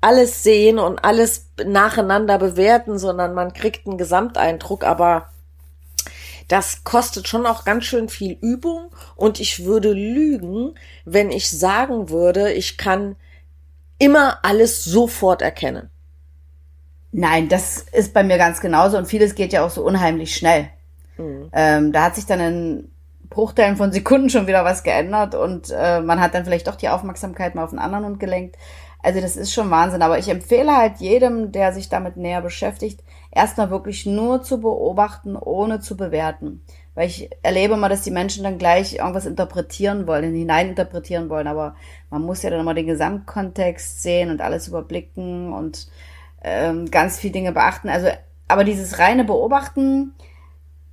alles 0.00 0.42
sehen 0.42 0.78
und 0.78 1.04
alles 1.04 1.48
nacheinander 1.64 2.38
bewerten, 2.38 2.98
sondern 2.98 3.34
man 3.34 3.52
kriegt 3.52 3.86
einen 3.86 3.98
Gesamteindruck, 3.98 4.84
aber 4.84 5.28
das 6.48 6.84
kostet 6.84 7.28
schon 7.28 7.46
auch 7.46 7.64
ganz 7.64 7.84
schön 7.84 8.08
viel 8.08 8.36
Übung 8.40 8.90
und 9.14 9.40
ich 9.40 9.64
würde 9.64 9.92
lügen, 9.92 10.74
wenn 11.04 11.30
ich 11.30 11.50
sagen 11.50 12.10
würde, 12.10 12.52
ich 12.52 12.76
kann 12.76 13.16
immer 13.98 14.38
alles 14.42 14.84
sofort 14.84 15.42
erkennen. 15.42 15.90
Nein, 17.12 17.48
das 17.48 17.86
ist 17.92 18.14
bei 18.14 18.22
mir 18.22 18.38
ganz 18.38 18.60
genauso 18.60 18.96
und 18.98 19.06
vieles 19.06 19.34
geht 19.34 19.52
ja 19.52 19.64
auch 19.64 19.70
so 19.70 19.84
unheimlich 19.84 20.34
schnell. 20.34 20.70
Mhm. 21.18 21.50
Ähm, 21.52 21.92
da 21.92 22.04
hat 22.04 22.14
sich 22.14 22.26
dann 22.26 22.40
in 22.40 22.89
Bruchteilen 23.30 23.76
von 23.76 23.92
Sekunden 23.92 24.28
schon 24.28 24.46
wieder 24.48 24.64
was 24.64 24.82
geändert 24.82 25.34
und 25.34 25.70
äh, 25.70 26.00
man 26.00 26.20
hat 26.20 26.34
dann 26.34 26.44
vielleicht 26.44 26.66
doch 26.66 26.74
die 26.74 26.88
Aufmerksamkeit 26.88 27.54
mal 27.54 27.64
auf 27.64 27.70
einen 27.70 27.78
anderen 27.78 28.04
Hund 28.04 28.20
gelenkt. 28.20 28.56
Also 29.02 29.20
das 29.20 29.36
ist 29.36 29.54
schon 29.54 29.70
Wahnsinn, 29.70 30.02
aber 30.02 30.18
ich 30.18 30.28
empfehle 30.28 30.76
halt 30.76 30.98
jedem, 30.98 31.52
der 31.52 31.72
sich 31.72 31.88
damit 31.88 32.16
näher 32.16 32.42
beschäftigt, 32.42 33.02
erstmal 33.30 33.70
wirklich 33.70 34.04
nur 34.04 34.42
zu 34.42 34.60
beobachten, 34.60 35.36
ohne 35.36 35.80
zu 35.80 35.96
bewerten. 35.96 36.62
Weil 36.94 37.06
ich 37.06 37.30
erlebe 37.42 37.76
mal, 37.76 37.88
dass 37.88 38.02
die 38.02 38.10
Menschen 38.10 38.44
dann 38.44 38.58
gleich 38.58 38.96
irgendwas 38.96 39.24
interpretieren 39.24 40.06
wollen, 40.06 40.34
hineininterpretieren 40.34 41.30
wollen, 41.30 41.46
aber 41.46 41.76
man 42.10 42.22
muss 42.22 42.42
ja 42.42 42.50
dann 42.50 42.60
immer 42.60 42.74
den 42.74 42.86
Gesamtkontext 42.86 44.02
sehen 44.02 44.30
und 44.30 44.42
alles 44.42 44.68
überblicken 44.68 45.52
und 45.52 45.88
ähm, 46.42 46.90
ganz 46.90 47.18
viele 47.18 47.32
Dinge 47.32 47.52
beachten. 47.52 47.88
Also, 47.88 48.08
aber 48.48 48.64
dieses 48.64 48.98
reine 48.98 49.24
Beobachten 49.24 50.14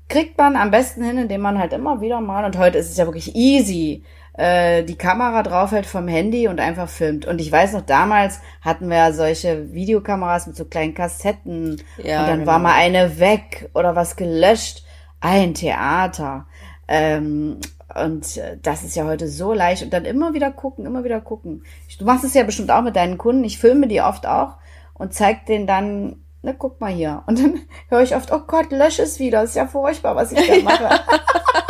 kriegt 0.09 0.37
man 0.37 0.55
am 0.55 0.71
besten 0.71 1.03
hin, 1.03 1.17
indem 1.17 1.41
man 1.41 1.59
halt 1.59 1.73
immer 1.73 2.01
wieder 2.01 2.21
mal, 2.21 2.45
und 2.45 2.57
heute 2.57 2.77
ist 2.77 2.89
es 2.89 2.97
ja 2.97 3.05
wirklich 3.05 3.35
easy, 3.35 4.03
äh, 4.37 4.83
die 4.83 4.97
Kamera 4.97 5.43
draufhält 5.43 5.85
vom 5.85 6.07
Handy 6.07 6.47
und 6.47 6.59
einfach 6.59 6.87
filmt. 6.87 7.25
Und 7.25 7.41
ich 7.41 7.51
weiß 7.51 7.73
noch, 7.73 7.81
damals 7.81 8.39
hatten 8.61 8.89
wir 8.89 8.97
ja 8.97 9.11
solche 9.11 9.73
Videokameras 9.73 10.47
mit 10.47 10.55
so 10.55 10.65
kleinen 10.65 10.93
Kassetten 10.93 11.81
ja, 12.01 12.21
und 12.21 12.27
dann 12.27 12.39
genau. 12.39 12.51
war 12.51 12.59
mal 12.59 12.75
eine 12.75 13.19
weg 13.19 13.69
oder 13.73 13.95
was 13.95 14.15
gelöscht 14.15 14.85
ein 15.19 15.55
Theater. 15.55 16.45
Ähm, 16.87 17.59
und 17.95 18.37
äh, 18.37 18.57
das 18.61 18.83
ist 18.83 18.95
ja 18.95 19.05
heute 19.05 19.27
so 19.27 19.53
leicht. 19.53 19.83
Und 19.83 19.91
dann 19.91 20.05
immer 20.05 20.33
wieder 20.33 20.51
gucken, 20.51 20.85
immer 20.85 21.03
wieder 21.03 21.19
gucken. 21.19 21.63
Du 21.97 22.05
machst 22.05 22.23
es 22.23 22.33
ja 22.33 22.43
bestimmt 22.43 22.71
auch 22.71 22.83
mit 22.83 22.95
deinen 22.95 23.17
Kunden. 23.17 23.43
Ich 23.43 23.57
filme 23.57 23.87
die 23.87 24.01
oft 24.01 24.27
auch 24.27 24.57
und 24.93 25.13
zeig 25.13 25.47
denen 25.47 25.67
dann 25.67 26.23
ne, 26.47 26.55
guck 26.57 26.79
mal 26.79 26.91
hier. 26.91 27.23
Und 27.27 27.39
dann 27.39 27.61
höre 27.89 28.01
ich 28.01 28.15
oft, 28.15 28.31
oh 28.31 28.39
Gott, 28.47 28.71
lösch 28.71 28.99
es 28.99 29.19
wieder. 29.19 29.41
Das 29.41 29.51
ist 29.51 29.55
ja 29.55 29.67
furchtbar, 29.67 30.15
was 30.15 30.31
ich 30.31 30.47
da 30.47 30.55
mache. 30.63 30.99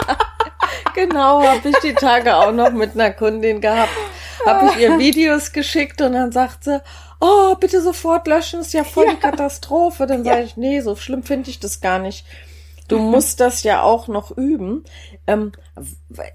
genau, 0.96 1.44
habe 1.44 1.68
ich 1.68 1.78
die 1.80 1.94
Tage 1.94 2.36
auch 2.36 2.52
noch 2.52 2.72
mit 2.72 2.94
einer 2.94 3.12
Kundin 3.12 3.60
gehabt. 3.60 3.92
Habe 4.46 4.68
ich 4.68 4.78
ihr 4.78 4.98
Videos 4.98 5.52
geschickt 5.52 6.00
und 6.02 6.14
dann 6.14 6.32
sagt 6.32 6.64
sie, 6.64 6.82
oh, 7.20 7.56
bitte 7.56 7.82
sofort 7.82 8.28
löschen, 8.28 8.62
ist 8.62 8.74
ja 8.74 8.84
voll 8.84 9.06
ja. 9.06 9.14
die 9.14 9.20
Katastrophe. 9.20 10.06
Dann 10.06 10.24
ja. 10.24 10.34
sage 10.34 10.46
ich, 10.46 10.58
nee, 10.58 10.80
so 10.80 10.96
schlimm 10.96 11.24
finde 11.24 11.50
ich 11.50 11.60
das 11.60 11.82
gar 11.82 12.00
nicht. 12.00 12.26
Du 12.88 13.00
musst 13.00 13.42
das 13.42 13.64
ja 13.64 13.82
auch 13.82 14.08
noch 14.08 14.38
üben. 14.38 14.86
Ähm, 15.26 15.52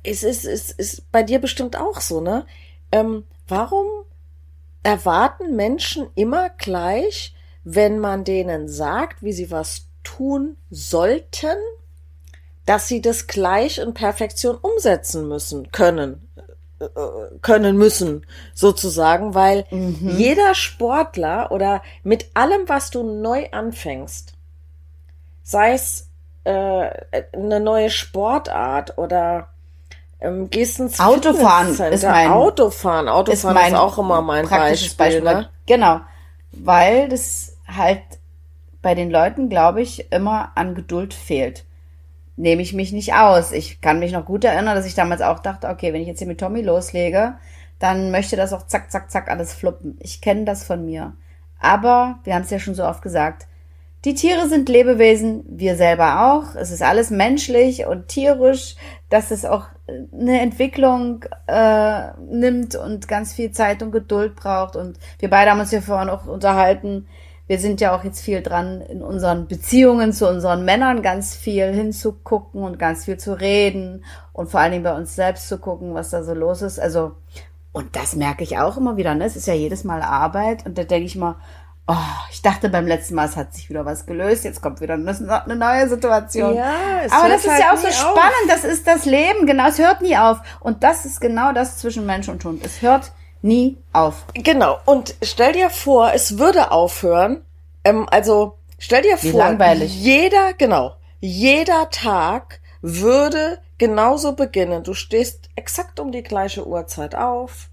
es 0.02 0.22
ist, 0.22 0.44
es 0.44 0.70
ist 0.70 1.10
bei 1.10 1.22
dir 1.22 1.38
bestimmt 1.38 1.76
auch 1.76 2.02
so, 2.02 2.20
ne? 2.20 2.44
Ähm, 2.90 3.24
warum 3.48 3.86
erwarten 4.82 5.56
Menschen 5.56 6.08
immer 6.14 6.50
gleich, 6.50 7.34
wenn 7.64 7.98
man 7.98 8.24
denen 8.24 8.68
sagt, 8.68 9.22
wie 9.22 9.32
sie 9.32 9.50
was 9.50 9.86
tun 10.02 10.56
sollten, 10.70 11.56
dass 12.66 12.88
sie 12.88 13.00
das 13.00 13.26
gleich 13.26 13.78
in 13.78 13.94
Perfektion 13.94 14.56
umsetzen 14.56 15.28
müssen, 15.28 15.70
können, 15.72 16.28
äh, 16.80 16.86
können 17.40 17.76
müssen, 17.76 18.26
sozusagen, 18.54 19.34
weil 19.34 19.64
mhm. 19.70 20.14
jeder 20.16 20.54
Sportler 20.54 21.50
oder 21.50 21.82
mit 22.02 22.26
allem, 22.34 22.68
was 22.68 22.90
du 22.90 23.02
neu 23.02 23.48
anfängst, 23.50 24.34
sei 25.42 25.72
es 25.72 26.08
äh, 26.44 26.90
eine 27.32 27.60
neue 27.60 27.90
Sportart 27.90 28.98
oder 28.98 29.48
ähm, 30.20 30.50
gehst 30.50 30.78
ins 30.78 31.00
Autofahren 31.00 31.74
ist 31.92 32.04
mein 32.04 32.30
Autofahren, 32.30 33.08
Autofahren 33.08 33.56
ist, 33.56 33.62
mein 33.62 33.72
ist 33.72 33.78
auch 33.78 33.98
immer 33.98 34.22
mein 34.22 34.48
Beispiel. 34.48 34.96
Beispiel 34.96 35.22
ne? 35.22 35.48
Genau, 35.66 36.00
weil 36.52 37.08
das 37.08 37.51
halt 37.76 38.02
bei 38.80 38.94
den 38.94 39.10
Leuten, 39.10 39.48
glaube 39.48 39.80
ich, 39.80 40.12
immer 40.12 40.52
an 40.56 40.74
Geduld 40.74 41.14
fehlt. 41.14 41.64
Nehme 42.36 42.62
ich 42.62 42.72
mich 42.72 42.92
nicht 42.92 43.14
aus. 43.14 43.52
Ich 43.52 43.80
kann 43.80 43.98
mich 43.98 44.12
noch 44.12 44.24
gut 44.24 44.44
erinnern, 44.44 44.74
dass 44.74 44.86
ich 44.86 44.94
damals 44.94 45.22
auch 45.22 45.38
dachte, 45.38 45.68
okay, 45.68 45.92
wenn 45.92 46.00
ich 46.00 46.08
jetzt 46.08 46.18
hier 46.18 46.26
mit 46.26 46.40
Tommy 46.40 46.62
loslege, 46.62 47.34
dann 47.78 48.10
möchte 48.10 48.36
das 48.36 48.52
auch 48.52 48.66
zack, 48.66 48.90
zack, 48.90 49.10
zack 49.10 49.30
alles 49.30 49.52
fluppen. 49.54 49.98
Ich 50.00 50.20
kenne 50.20 50.44
das 50.44 50.64
von 50.64 50.84
mir. 50.84 51.14
Aber, 51.60 52.18
wir 52.24 52.34
haben 52.34 52.42
es 52.42 52.50
ja 52.50 52.58
schon 52.58 52.74
so 52.74 52.84
oft 52.84 53.02
gesagt, 53.02 53.46
die 54.04 54.14
Tiere 54.14 54.48
sind 54.48 54.68
Lebewesen, 54.68 55.44
wir 55.46 55.76
selber 55.76 56.32
auch. 56.32 56.56
Es 56.56 56.72
ist 56.72 56.82
alles 56.82 57.10
menschlich 57.10 57.86
und 57.86 58.08
tierisch, 58.08 58.74
dass 59.08 59.30
es 59.30 59.44
auch 59.44 59.66
eine 60.12 60.40
Entwicklung 60.40 61.24
äh, 61.46 62.10
nimmt 62.28 62.74
und 62.74 63.06
ganz 63.06 63.32
viel 63.32 63.52
Zeit 63.52 63.80
und 63.80 63.92
Geduld 63.92 64.34
braucht. 64.34 64.74
Und 64.74 64.98
wir 65.20 65.30
beide 65.30 65.52
haben 65.52 65.60
uns 65.60 65.70
ja 65.70 65.80
vorhin 65.80 66.08
auch 66.08 66.26
unterhalten. 66.26 67.06
Wir 67.46 67.58
sind 67.58 67.80
ja 67.80 67.96
auch 67.96 68.04
jetzt 68.04 68.20
viel 68.20 68.40
dran, 68.40 68.80
in 68.80 69.02
unseren 69.02 69.48
Beziehungen 69.48 70.12
zu 70.12 70.28
unseren 70.28 70.64
Männern 70.64 71.02
ganz 71.02 71.34
viel 71.34 71.72
hinzugucken 71.72 72.62
und 72.62 72.78
ganz 72.78 73.04
viel 73.04 73.18
zu 73.18 73.38
reden 73.38 74.04
und 74.32 74.50
vor 74.50 74.60
allen 74.60 74.72
Dingen 74.72 74.84
bei 74.84 74.96
uns 74.96 75.16
selbst 75.16 75.48
zu 75.48 75.58
gucken, 75.58 75.94
was 75.94 76.10
da 76.10 76.22
so 76.22 76.34
los 76.34 76.62
ist. 76.62 76.78
Also, 76.78 77.16
und 77.72 77.96
das 77.96 78.14
merke 78.14 78.44
ich 78.44 78.58
auch 78.58 78.76
immer 78.76 78.96
wieder. 78.96 79.14
Ne? 79.14 79.24
Es 79.24 79.36
ist 79.36 79.46
ja 79.46 79.54
jedes 79.54 79.84
Mal 79.84 80.02
Arbeit 80.02 80.64
und 80.66 80.78
da 80.78 80.84
denke 80.84 81.06
ich 81.06 81.16
mal, 81.16 81.36
Oh, 81.88 81.96
ich 82.30 82.40
dachte 82.42 82.68
beim 82.68 82.86
letzten 82.86 83.16
Mal, 83.16 83.26
es 83.26 83.36
hat 83.36 83.54
sich 83.54 83.68
wieder 83.68 83.84
was 83.84 84.06
gelöst. 84.06 84.44
Jetzt 84.44 84.62
kommt 84.62 84.80
wieder 84.80 84.94
eine 84.94 85.56
neue 85.56 85.88
Situation. 85.88 86.54
Ja, 86.54 87.02
es 87.04 87.10
Aber 87.10 87.28
das 87.28 87.44
ist 87.44 87.50
halt 87.50 87.60
ja 87.60 87.72
auch 87.72 87.76
so 87.76 87.90
spannend. 87.90 88.22
Auf. 88.44 88.48
Das 88.48 88.64
ist 88.64 88.86
das 88.86 89.04
Leben. 89.04 89.46
Genau, 89.46 89.66
es 89.66 89.80
hört 89.80 90.00
nie 90.00 90.16
auf. 90.16 90.38
Und 90.60 90.84
das 90.84 91.04
ist 91.04 91.20
genau 91.20 91.52
das 91.52 91.78
zwischen 91.78 92.06
Mensch 92.06 92.28
und 92.28 92.44
Hund. 92.44 92.64
Es 92.64 92.82
hört 92.82 93.10
nie 93.42 93.76
auf. 93.92 94.24
Genau. 94.34 94.78
Und 94.84 95.14
stell 95.22 95.52
dir 95.52 95.70
vor, 95.70 96.12
es 96.14 96.38
würde 96.38 96.70
aufhören. 96.70 97.44
Ähm, 97.84 98.08
also 98.10 98.58
stell 98.78 99.02
dir 99.02 99.16
Wie 99.20 99.30
vor, 99.30 99.40
langweilig. 99.40 99.94
jeder, 99.94 100.52
genau, 100.54 100.94
jeder 101.20 101.90
Tag 101.90 102.60
würde 102.80 103.58
genauso 103.78 104.34
beginnen. 104.34 104.82
Du 104.82 104.94
stehst 104.94 105.50
exakt 105.56 106.00
um 106.00 106.12
die 106.12 106.22
gleiche 106.22 106.66
Uhrzeit 106.66 107.14
auf 107.14 107.68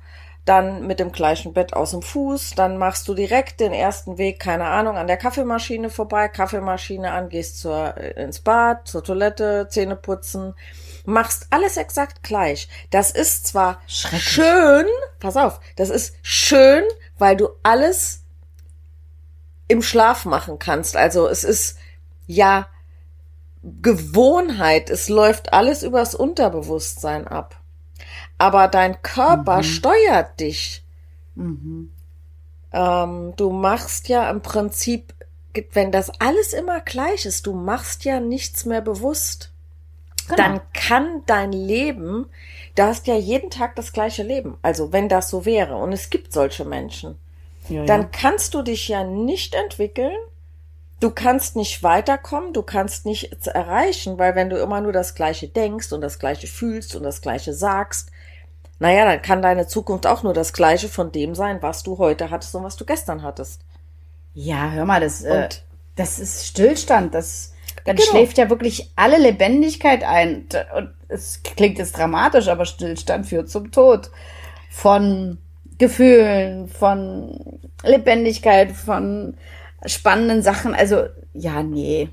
dann 0.50 0.88
mit 0.88 1.00
dem 1.00 1.12
gleichen 1.12 1.54
Bett 1.54 1.74
aus 1.74 1.92
dem 1.92 2.02
Fuß, 2.02 2.56
dann 2.56 2.78
machst 2.78 3.08
du 3.08 3.14
direkt 3.14 3.60
den 3.60 3.72
ersten 3.72 4.18
Weg, 4.18 4.40
keine 4.40 4.66
Ahnung, 4.66 4.98
an 4.98 5.06
der 5.06 5.18
Kaffeemaschine 5.18 5.92
vorbei, 5.92 6.28
Kaffeemaschine 6.28 7.12
an, 7.12 7.30
gehst 7.30 7.60
zur, 7.60 7.96
äh, 7.96 8.24
ins 8.24 8.40
Bad, 8.40 8.88
zur 8.88 9.04
Toilette, 9.04 9.68
Zähne 9.70 9.96
putzen, 9.96 10.56
machst 11.10 11.48
alles 11.50 11.78
exakt 11.78 12.24
gleich. 12.24 12.70
Das 12.90 13.12
ist 13.12 13.48
zwar 13.48 13.82
schön, 13.88 14.86
pass 15.20 15.36
auf, 15.36 15.60
das 15.76 15.90
ist 15.90 16.16
schön, 16.22 16.84
weil 17.18 17.36
du 17.36 17.50
alles 17.64 18.24
im 19.68 19.82
Schlaf 19.82 20.26
machen 20.26 20.60
kannst. 20.60 20.96
Also 20.96 21.28
es 21.28 21.44
ist 21.44 21.78
ja 22.28 22.68
Gewohnheit, 23.62 24.90
es 24.90 25.10
läuft 25.10 25.54
alles 25.54 25.84
übers 25.84 26.16
Unterbewusstsein 26.16 27.28
ab 27.28 27.60
aber 28.40 28.70
dein 28.70 29.02
Körper 29.04 29.58
mhm. 29.58 29.64
steuert 29.64 30.40
dich. 30.40 30.84
Mhm. 31.36 31.92
Ähm, 32.72 33.34
du 33.36 33.52
machst 33.52 34.08
ja 34.08 34.30
im 34.32 34.42
Prinzip, 34.42 35.14
wenn 35.74 35.92
das 35.92 36.10
alles 36.20 36.54
immer 36.54 36.80
gleich 36.80 37.26
ist, 37.26 37.46
du 37.46 37.54
machst 37.54 38.06
ja 38.06 38.20
nichts 38.20 38.66
mehr 38.66 38.82
bewusst. 38.82 39.52
Genau. 40.30 40.38
Dann 40.38 40.62
kann 40.74 41.24
dein 41.26 41.52
Leben, 41.52 42.30
du 42.76 42.84
hast 42.84 43.08
ja 43.08 43.16
jeden 43.16 43.50
Tag 43.50 43.76
das 43.76 43.94
gleiche 43.94 44.24
Leben. 44.24 44.58
Also 44.62 44.94
wenn 44.94 45.10
das 45.10 45.30
so 45.30 45.46
wäre 45.46 45.76
und 45.76 45.92
es 45.92 46.10
gibt 46.10 46.32
solche 46.32 46.66
Menschen, 46.66 47.18
ja, 47.68 47.84
dann 47.86 48.02
ja. 48.02 48.10
kannst 48.12 48.54
du 48.54 48.62
dich 48.62 48.88
ja 48.88 49.04
nicht 49.04 49.56
entwickeln. 49.56 50.16
Du 51.00 51.12
kannst 51.12 51.56
nicht 51.56 51.82
weiterkommen, 51.82 52.52
du 52.54 52.62
kannst 52.62 53.06
nichts 53.06 53.48
erreichen, 53.48 54.20
weil 54.20 54.36
wenn 54.36 54.50
du 54.50 54.58
immer 54.58 54.82
nur 54.82 54.92
das 54.92 55.16
Gleiche 55.16 55.48
denkst 55.48 55.94
und 55.94 56.02
das 56.02 56.20
Gleiche 56.20 56.48
fühlst 56.48 56.94
und 56.96 57.04
das 57.04 57.22
Gleiche 57.22 57.54
sagst, 57.54 58.12
naja, 58.80 59.06
dann 59.06 59.22
kann 59.22 59.42
deine 59.42 59.68
Zukunft 59.68 60.06
auch 60.08 60.24
nur 60.24 60.34
das 60.34 60.54
Gleiche 60.54 60.90
von 60.90 61.12
dem 61.12 61.36
sein, 61.36 61.62
was 61.62 61.84
du 61.84 61.98
heute 61.98 62.30
hattest 62.30 62.54
und 62.56 62.64
was 62.64 62.76
du 62.76 62.86
gestern 62.86 63.24
hattest. 63.24 63.62
Ja, 64.34 64.72
hör 64.72 64.86
mal, 64.86 65.02
das, 65.02 65.22
äh, 65.24 65.50
das 65.96 66.20
ist 66.20 66.48
Stillstand. 66.48 67.14
Das, 67.14 67.54
dann 67.86 67.96
genau. 67.96 68.10
schläft 68.10 68.38
ja 68.38 68.50
wirklich 68.50 68.92
alle 68.96 69.18
Lebendigkeit 69.18 70.04
ein. 70.04 70.48
Und 70.76 70.94
es 71.08 71.42
klingt 71.44 71.78
jetzt 71.78 71.98
dramatisch, 71.98 72.48
aber 72.48 72.66
Stillstand 72.66 73.26
führt 73.26 73.50
zum 73.50 73.72
Tod. 73.72 74.12
Von 74.70 75.40
Gefühlen, 75.78 76.68
von 76.68 77.60
Lebendigkeit, 77.84 78.72
von 78.72 79.36
spannenden 79.86 80.42
Sachen. 80.42 80.76
Also, 80.76 81.06
ja, 81.34 81.64
nee. 81.64 82.10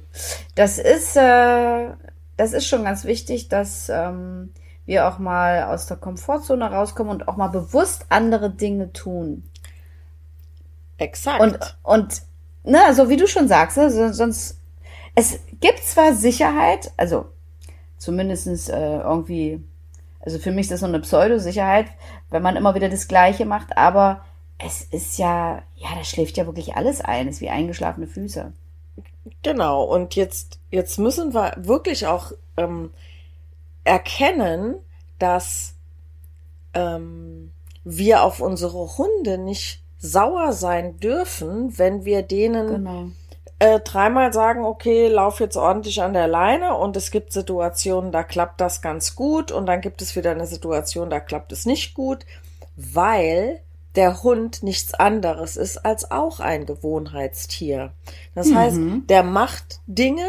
Das 0.54 0.78
ist, 0.78 1.16
äh, 1.16 1.88
das 2.36 2.52
ist 2.52 2.66
schon 2.66 2.84
ganz 2.84 3.04
wichtig, 3.04 3.48
dass 3.48 3.88
ähm, 3.88 4.52
wir 4.86 5.08
auch 5.08 5.18
mal 5.18 5.64
aus 5.64 5.86
der 5.86 5.96
Komfortzone 5.96 6.70
rauskommen 6.70 7.12
und 7.12 7.28
auch 7.28 7.36
mal 7.36 7.48
bewusst 7.48 8.06
andere 8.08 8.50
Dinge 8.50 8.92
tun. 8.92 9.42
Exakt. 10.98 11.40
Und, 11.40 11.58
und 11.82 12.22
ne, 12.64 12.78
also 12.86 13.08
wie 13.08 13.16
du 13.16 13.26
schon 13.26 13.48
sagst, 13.48 13.76
ne, 13.76 14.12
sonst, 14.12 14.60
es 15.16 15.40
gibt 15.60 15.82
zwar 15.82 16.14
Sicherheit, 16.14 16.92
also 16.96 17.24
zumindestens 17.96 18.68
äh, 18.68 18.98
irgendwie, 18.98 19.64
also 20.20 20.38
für 20.38 20.52
mich 20.52 20.66
ist 20.66 20.72
das 20.72 20.80
so 20.80 20.86
eine 20.86 21.00
Pseudosicherheit, 21.00 21.86
wenn 22.30 22.42
man 22.42 22.54
immer 22.54 22.74
wieder 22.74 22.90
das 22.90 23.08
Gleiche 23.08 23.46
macht, 23.46 23.76
aber 23.78 24.24
es 24.58 24.82
ist 24.82 25.18
ja, 25.18 25.62
ja, 25.74 25.88
da 25.94 26.04
schläft 26.04 26.36
ja 26.36 26.46
wirklich 26.46 26.76
alles 26.76 27.00
ein, 27.00 27.28
ist 27.28 27.40
wie 27.40 27.48
eingeschlafene 27.48 28.06
Füße. 28.06 28.52
Genau, 29.42 29.84
und 29.84 30.14
jetzt, 30.16 30.60
jetzt 30.70 30.98
müssen 30.98 31.32
wir 31.32 31.54
wirklich 31.56 32.06
auch 32.06 32.32
ähm, 32.58 32.90
erkennen, 33.84 34.76
dass 35.18 35.74
ähm, 36.74 37.52
wir 37.84 38.22
auf 38.22 38.40
unsere 38.40 38.98
Hunde 38.98 39.38
nicht 39.38 39.82
sauer 39.98 40.52
sein 40.52 40.98
dürfen, 40.98 41.78
wenn 41.78 42.04
wir 42.04 42.22
denen 42.22 42.66
genau. 42.68 43.08
Äh, 43.58 43.80
dreimal 43.80 44.32
sagen, 44.32 44.64
okay, 44.64 45.08
lauf 45.08 45.40
jetzt 45.40 45.56
ordentlich 45.56 46.02
an 46.02 46.12
der 46.12 46.28
Leine 46.28 46.76
und 46.76 46.96
es 46.96 47.10
gibt 47.10 47.32
Situationen, 47.32 48.12
da 48.12 48.22
klappt 48.22 48.60
das 48.60 48.82
ganz 48.82 49.16
gut 49.16 49.50
und 49.50 49.66
dann 49.66 49.80
gibt 49.80 50.02
es 50.02 50.14
wieder 50.14 50.30
eine 50.30 50.46
Situation, 50.46 51.10
da 51.10 51.20
klappt 51.20 51.52
es 51.52 51.64
nicht 51.64 51.94
gut, 51.94 52.26
weil 52.76 53.60
der 53.94 54.22
Hund 54.22 54.62
nichts 54.62 54.92
anderes 54.92 55.56
ist 55.56 55.78
als 55.78 56.10
auch 56.10 56.38
ein 56.38 56.66
Gewohnheitstier. 56.66 57.92
Das 58.34 58.48
mhm. 58.48 58.54
heißt, 58.56 58.78
der 59.08 59.22
macht 59.22 59.80
Dinge, 59.86 60.28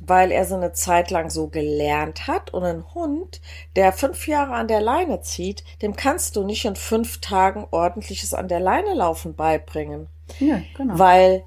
weil 0.00 0.30
er 0.30 0.44
so 0.44 0.54
eine 0.54 0.72
Zeit 0.72 1.10
lang 1.10 1.30
so 1.30 1.48
gelernt 1.48 2.26
hat. 2.26 2.52
Und 2.52 2.64
ein 2.64 2.84
Hund, 2.94 3.40
der 3.76 3.92
fünf 3.92 4.28
Jahre 4.28 4.52
an 4.52 4.68
der 4.68 4.80
Leine 4.80 5.22
zieht, 5.22 5.64
dem 5.80 5.96
kannst 5.96 6.36
du 6.36 6.44
nicht 6.44 6.66
in 6.66 6.76
fünf 6.76 7.20
Tagen 7.20 7.66
ordentliches 7.70 8.34
an 8.34 8.48
der 8.48 8.60
Leine 8.60 8.94
laufen 8.94 9.34
beibringen. 9.34 10.08
Ja, 10.38 10.60
genau. 10.76 10.98
Weil 10.98 11.44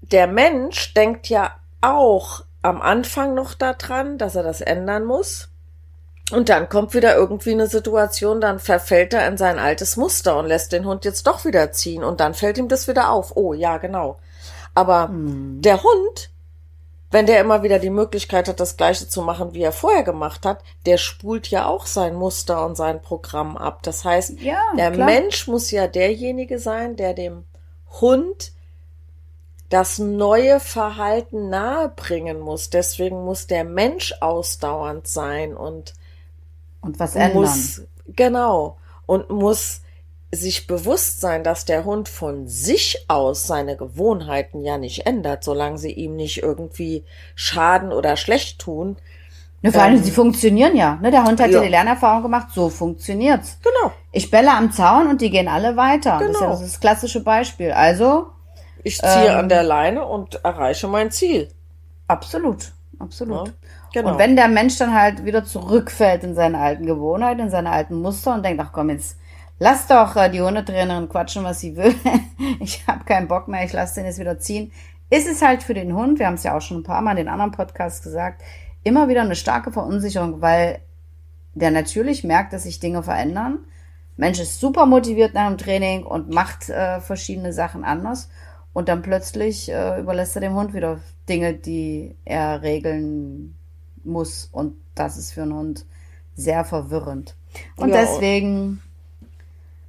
der 0.00 0.26
Mensch 0.26 0.94
denkt 0.94 1.28
ja 1.28 1.52
auch 1.80 2.44
am 2.62 2.80
Anfang 2.80 3.34
noch 3.34 3.54
daran, 3.54 4.18
dass 4.18 4.34
er 4.34 4.42
das 4.42 4.60
ändern 4.60 5.04
muss. 5.04 5.48
Und 6.30 6.50
dann 6.50 6.68
kommt 6.68 6.92
wieder 6.92 7.14
irgendwie 7.14 7.52
eine 7.52 7.68
Situation, 7.68 8.40
dann 8.40 8.58
verfällt 8.58 9.14
er 9.14 9.26
in 9.26 9.38
sein 9.38 9.58
altes 9.58 9.96
Muster 9.96 10.36
und 10.36 10.46
lässt 10.46 10.72
den 10.72 10.84
Hund 10.84 11.04
jetzt 11.04 11.26
doch 11.26 11.44
wieder 11.44 11.72
ziehen 11.72 12.04
und 12.04 12.20
dann 12.20 12.34
fällt 12.34 12.58
ihm 12.58 12.68
das 12.68 12.86
wieder 12.86 13.10
auf. 13.10 13.36
Oh, 13.36 13.54
ja, 13.54 13.78
genau. 13.78 14.18
Aber 14.74 15.08
mhm. 15.08 15.62
der 15.62 15.82
Hund, 15.82 16.30
wenn 17.10 17.24
der 17.24 17.40
immer 17.40 17.62
wieder 17.62 17.78
die 17.78 17.88
Möglichkeit 17.88 18.46
hat, 18.46 18.60
das 18.60 18.76
Gleiche 18.76 19.08
zu 19.08 19.22
machen, 19.22 19.54
wie 19.54 19.62
er 19.62 19.72
vorher 19.72 20.02
gemacht 20.02 20.44
hat, 20.44 20.62
der 20.84 20.98
spult 20.98 21.48
ja 21.48 21.66
auch 21.66 21.86
sein 21.86 22.14
Muster 22.14 22.66
und 22.66 22.76
sein 22.76 23.00
Programm 23.00 23.56
ab. 23.56 23.82
Das 23.82 24.04
heißt, 24.04 24.38
ja, 24.40 24.60
der 24.76 24.90
klar. 24.90 25.06
Mensch 25.06 25.48
muss 25.48 25.70
ja 25.70 25.86
derjenige 25.86 26.58
sein, 26.58 26.96
der 26.96 27.14
dem 27.14 27.44
Hund 28.02 28.52
das 29.68 29.98
neue 29.98 30.60
Verhalten 30.60 31.50
nahebringen 31.50 32.40
muss. 32.40 32.70
Deswegen 32.70 33.24
muss 33.24 33.46
der 33.46 33.64
Mensch 33.64 34.14
ausdauernd 34.20 35.06
sein 35.06 35.56
und 35.56 35.94
und 36.80 36.98
was 37.00 37.16
ändern. 37.16 37.42
Muss, 37.42 37.82
genau 38.06 38.78
und 39.06 39.30
muss 39.30 39.80
sich 40.30 40.66
bewusst 40.66 41.20
sein, 41.20 41.42
dass 41.42 41.64
der 41.64 41.84
Hund 41.84 42.08
von 42.08 42.46
sich 42.46 43.06
aus 43.08 43.46
seine 43.46 43.76
Gewohnheiten 43.76 44.62
ja 44.62 44.76
nicht 44.76 45.06
ändert, 45.06 45.42
solange 45.42 45.78
sie 45.78 45.92
ihm 45.92 46.16
nicht 46.16 46.42
irgendwie 46.42 47.04
schaden 47.34 47.92
oder 47.92 48.16
schlecht 48.16 48.58
tun. 48.58 48.96
Ne, 49.62 49.72
vor 49.72 49.82
allem, 49.82 49.96
ähm, 49.96 50.04
sie 50.04 50.10
funktionieren 50.10 50.76
ja. 50.76 50.98
Ne, 51.02 51.10
der 51.10 51.24
Hund 51.24 51.40
hat 51.40 51.50
ja. 51.50 51.60
die 51.62 51.68
Lernerfahrung 51.68 52.22
gemacht, 52.22 52.48
so 52.54 52.68
funktioniert's. 52.68 53.58
Genau. 53.62 53.92
Ich 54.12 54.30
bälle 54.30 54.52
am 54.52 54.70
Zaun 54.70 55.08
und 55.08 55.20
die 55.22 55.30
gehen 55.30 55.48
alle 55.48 55.76
weiter. 55.76 56.18
Genau. 56.18 56.28
Das 56.28 56.36
ist 56.36 56.40
ja 56.40 56.48
das, 56.48 56.60
ist 56.60 56.72
das 56.74 56.80
klassische 56.80 57.22
Beispiel. 57.24 57.72
Also. 57.72 58.26
Ich 58.84 58.98
ziehe 58.98 59.28
ähm, 59.28 59.38
an 59.38 59.48
der 59.48 59.62
Leine 59.62 60.04
und 60.04 60.44
erreiche 60.44 60.88
mein 60.88 61.10
Ziel. 61.10 61.48
Absolut. 62.06 62.72
Absolut. 62.98 63.48
Ja, 63.48 63.54
genau. 63.92 64.12
Und 64.12 64.18
wenn 64.18 64.36
der 64.36 64.48
Mensch 64.48 64.76
dann 64.78 64.94
halt 64.94 65.24
wieder 65.24 65.44
zurückfällt 65.44 66.24
in 66.24 66.34
seine 66.34 66.58
alten 66.58 66.86
Gewohnheiten, 66.86 67.40
in 67.40 67.50
seine 67.50 67.70
alten 67.70 68.00
Muster 68.00 68.34
und 68.34 68.44
denkt, 68.44 68.60
ach 68.62 68.72
komm, 68.72 68.90
jetzt 68.90 69.18
lass 69.58 69.86
doch 69.86 70.16
äh, 70.16 70.28
die 70.30 70.40
Hundetrainerin 70.40 71.08
quatschen, 71.08 71.44
was 71.44 71.60
sie 71.60 71.76
will. 71.76 71.94
ich 72.60 72.86
habe 72.86 73.04
keinen 73.04 73.28
Bock 73.28 73.48
mehr, 73.48 73.64
ich 73.64 73.72
lasse 73.72 73.96
den 73.96 74.06
jetzt 74.06 74.18
wieder 74.18 74.38
ziehen. 74.38 74.72
Ist 75.10 75.28
es 75.28 75.42
halt 75.42 75.62
für 75.62 75.74
den 75.74 75.94
Hund, 75.94 76.18
wir 76.18 76.26
haben 76.26 76.34
es 76.34 76.42
ja 76.42 76.56
auch 76.56 76.60
schon 76.60 76.78
ein 76.78 76.82
paar 76.82 77.00
Mal 77.00 77.12
in 77.12 77.18
den 77.18 77.28
anderen 77.28 77.52
Podcasts 77.52 78.02
gesagt, 78.02 78.42
immer 78.82 79.08
wieder 79.08 79.22
eine 79.22 79.36
starke 79.36 79.72
Verunsicherung, 79.72 80.40
weil 80.42 80.80
der 81.54 81.70
natürlich 81.70 82.24
merkt, 82.24 82.52
dass 82.52 82.64
sich 82.64 82.80
Dinge 82.80 83.02
verändern. 83.02 83.60
Mensch 84.16 84.40
ist 84.40 84.60
super 84.60 84.84
motiviert 84.84 85.34
nach 85.34 85.48
dem 85.48 85.58
Training 85.58 86.04
und 86.04 86.30
macht 86.30 86.68
äh, 86.68 87.00
verschiedene 87.00 87.52
Sachen 87.52 87.84
anders. 87.84 88.28
Und 88.78 88.88
dann 88.88 89.02
plötzlich 89.02 89.68
äh, 89.72 89.98
überlässt 89.98 90.36
er 90.36 90.40
dem 90.40 90.54
Hund 90.54 90.72
wieder 90.72 91.00
Dinge, 91.28 91.52
die 91.52 92.14
er 92.24 92.62
regeln 92.62 93.56
muss. 94.04 94.48
Und 94.52 94.76
das 94.94 95.16
ist 95.16 95.32
für 95.32 95.42
einen 95.42 95.54
Hund 95.54 95.84
sehr 96.36 96.64
verwirrend. 96.64 97.34
Und 97.74 97.88
ja. 97.88 97.96
deswegen 97.96 98.80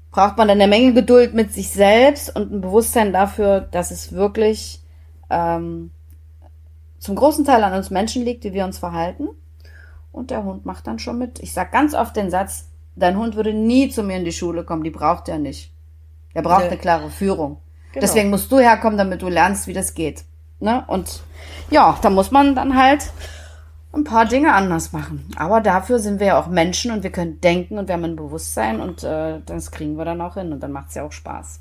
braucht 0.10 0.38
man 0.38 0.48
dann 0.48 0.60
eine 0.60 0.68
Menge 0.68 0.96
Geduld 0.96 1.36
mit 1.36 1.54
sich 1.54 1.70
selbst 1.70 2.36
und 2.36 2.52
ein 2.52 2.62
Bewusstsein 2.62 3.14
dafür, 3.14 3.62
dass 3.62 3.92
es 3.92 4.12
wirklich 4.12 4.82
ähm, 5.30 5.92
zum 6.98 7.14
großen 7.14 7.46
Teil 7.46 7.64
an 7.64 7.76
uns 7.76 7.92
Menschen 7.92 8.26
liegt, 8.26 8.44
wie 8.44 8.54
wir 8.54 8.66
uns 8.66 8.80
verhalten. 8.80 9.28
Und 10.12 10.32
der 10.32 10.44
Hund 10.44 10.66
macht 10.66 10.88
dann 10.88 10.98
schon 10.98 11.20
mit. 11.20 11.38
Ich 11.44 11.54
sag 11.54 11.72
ganz 11.72 11.94
oft 11.94 12.16
den 12.16 12.32
Satz, 12.32 12.70
dein 12.96 13.20
Hund 13.20 13.36
würde 13.36 13.54
nie 13.54 13.90
zu 13.90 14.02
mir 14.02 14.18
in 14.18 14.26
die 14.26 14.32
Schule 14.32 14.64
kommen, 14.64 14.84
die 14.84 14.90
braucht 14.90 15.30
er 15.30 15.38
nicht. 15.38 15.72
Er 16.34 16.42
braucht 16.42 16.64
okay. 16.64 16.70
eine 16.70 16.78
klare 16.80 17.12
Führung. 17.12 17.58
Genau. 17.92 18.02
Deswegen 18.02 18.30
musst 18.30 18.52
du 18.52 18.60
herkommen, 18.60 18.98
damit 18.98 19.22
du 19.22 19.30
lernst, 19.30 19.68
wie 19.68 19.74
das 19.74 19.94
geht. 19.94 20.24
Ne? 20.60 20.84
Und 20.88 21.24
ja, 21.70 21.98
da 22.02 22.10
muss 22.10 22.32
man 22.32 22.56
dann 22.56 22.78
halt 22.78 23.12
ein 23.92 24.04
paar 24.04 24.26
Dinge 24.26 24.54
anders 24.54 24.92
machen. 24.92 25.32
Aber 25.36 25.62
dafür 25.62 26.00
sind 26.00 26.20
wir 26.20 26.28
ja 26.28 26.40
auch 26.40 26.48
Menschen 26.48 26.92
und 26.92 27.04
wir 27.04 27.12
können 27.12 27.42
denken 27.42 27.78
und 27.78 27.88
wir 27.88 27.94
haben 27.94 28.04
ein 28.04 28.16
Bewusstsein 28.16 28.80
und 28.80 29.04
äh, 29.04 29.40
das 29.46 29.72
kriegen 29.72 29.98
wir 29.98 30.06
dann 30.06 30.22
auch 30.22 30.36
hin 30.36 30.54
und 30.54 30.62
dann 30.62 30.72
macht 30.72 30.90
es 30.90 30.96
ja 30.96 31.04
auch 31.04 31.12
Spaß. 31.12 31.60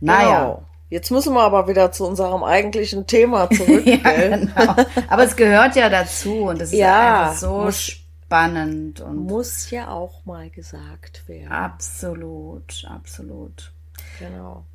Naja. 0.00 0.40
Genau. 0.40 0.62
Jetzt 0.88 1.10
müssen 1.10 1.32
wir 1.32 1.40
aber 1.40 1.68
wieder 1.68 1.90
zu 1.90 2.06
unserem 2.06 2.44
eigentlichen 2.44 3.06
Thema 3.06 3.48
zurück. 3.56 3.86
ja, 3.86 3.96
genau. 3.96 4.76
Aber 5.08 5.24
es 5.24 5.36
gehört 5.36 5.74
ja 5.74 5.88
dazu 5.88 6.44
und 6.44 6.60
es 6.60 6.70
ist 6.72 6.78
ja, 6.78 7.22
einfach 7.22 7.38
so 7.38 7.60
muss, 7.62 7.80
spannend 7.80 9.00
und 9.00 9.16
muss 9.16 9.70
ja 9.70 9.88
auch 9.88 10.26
mal 10.26 10.50
gesagt 10.50 11.26
werden. 11.28 11.50
Absolut, 11.50 12.86
absolut. 12.90 13.72
Genau. 14.18 14.66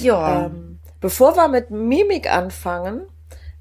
Ja. 0.00 0.46
Ähm, 0.46 0.78
bevor 1.00 1.36
wir 1.36 1.48
mit 1.48 1.70
Mimik 1.70 2.32
anfangen, 2.32 3.02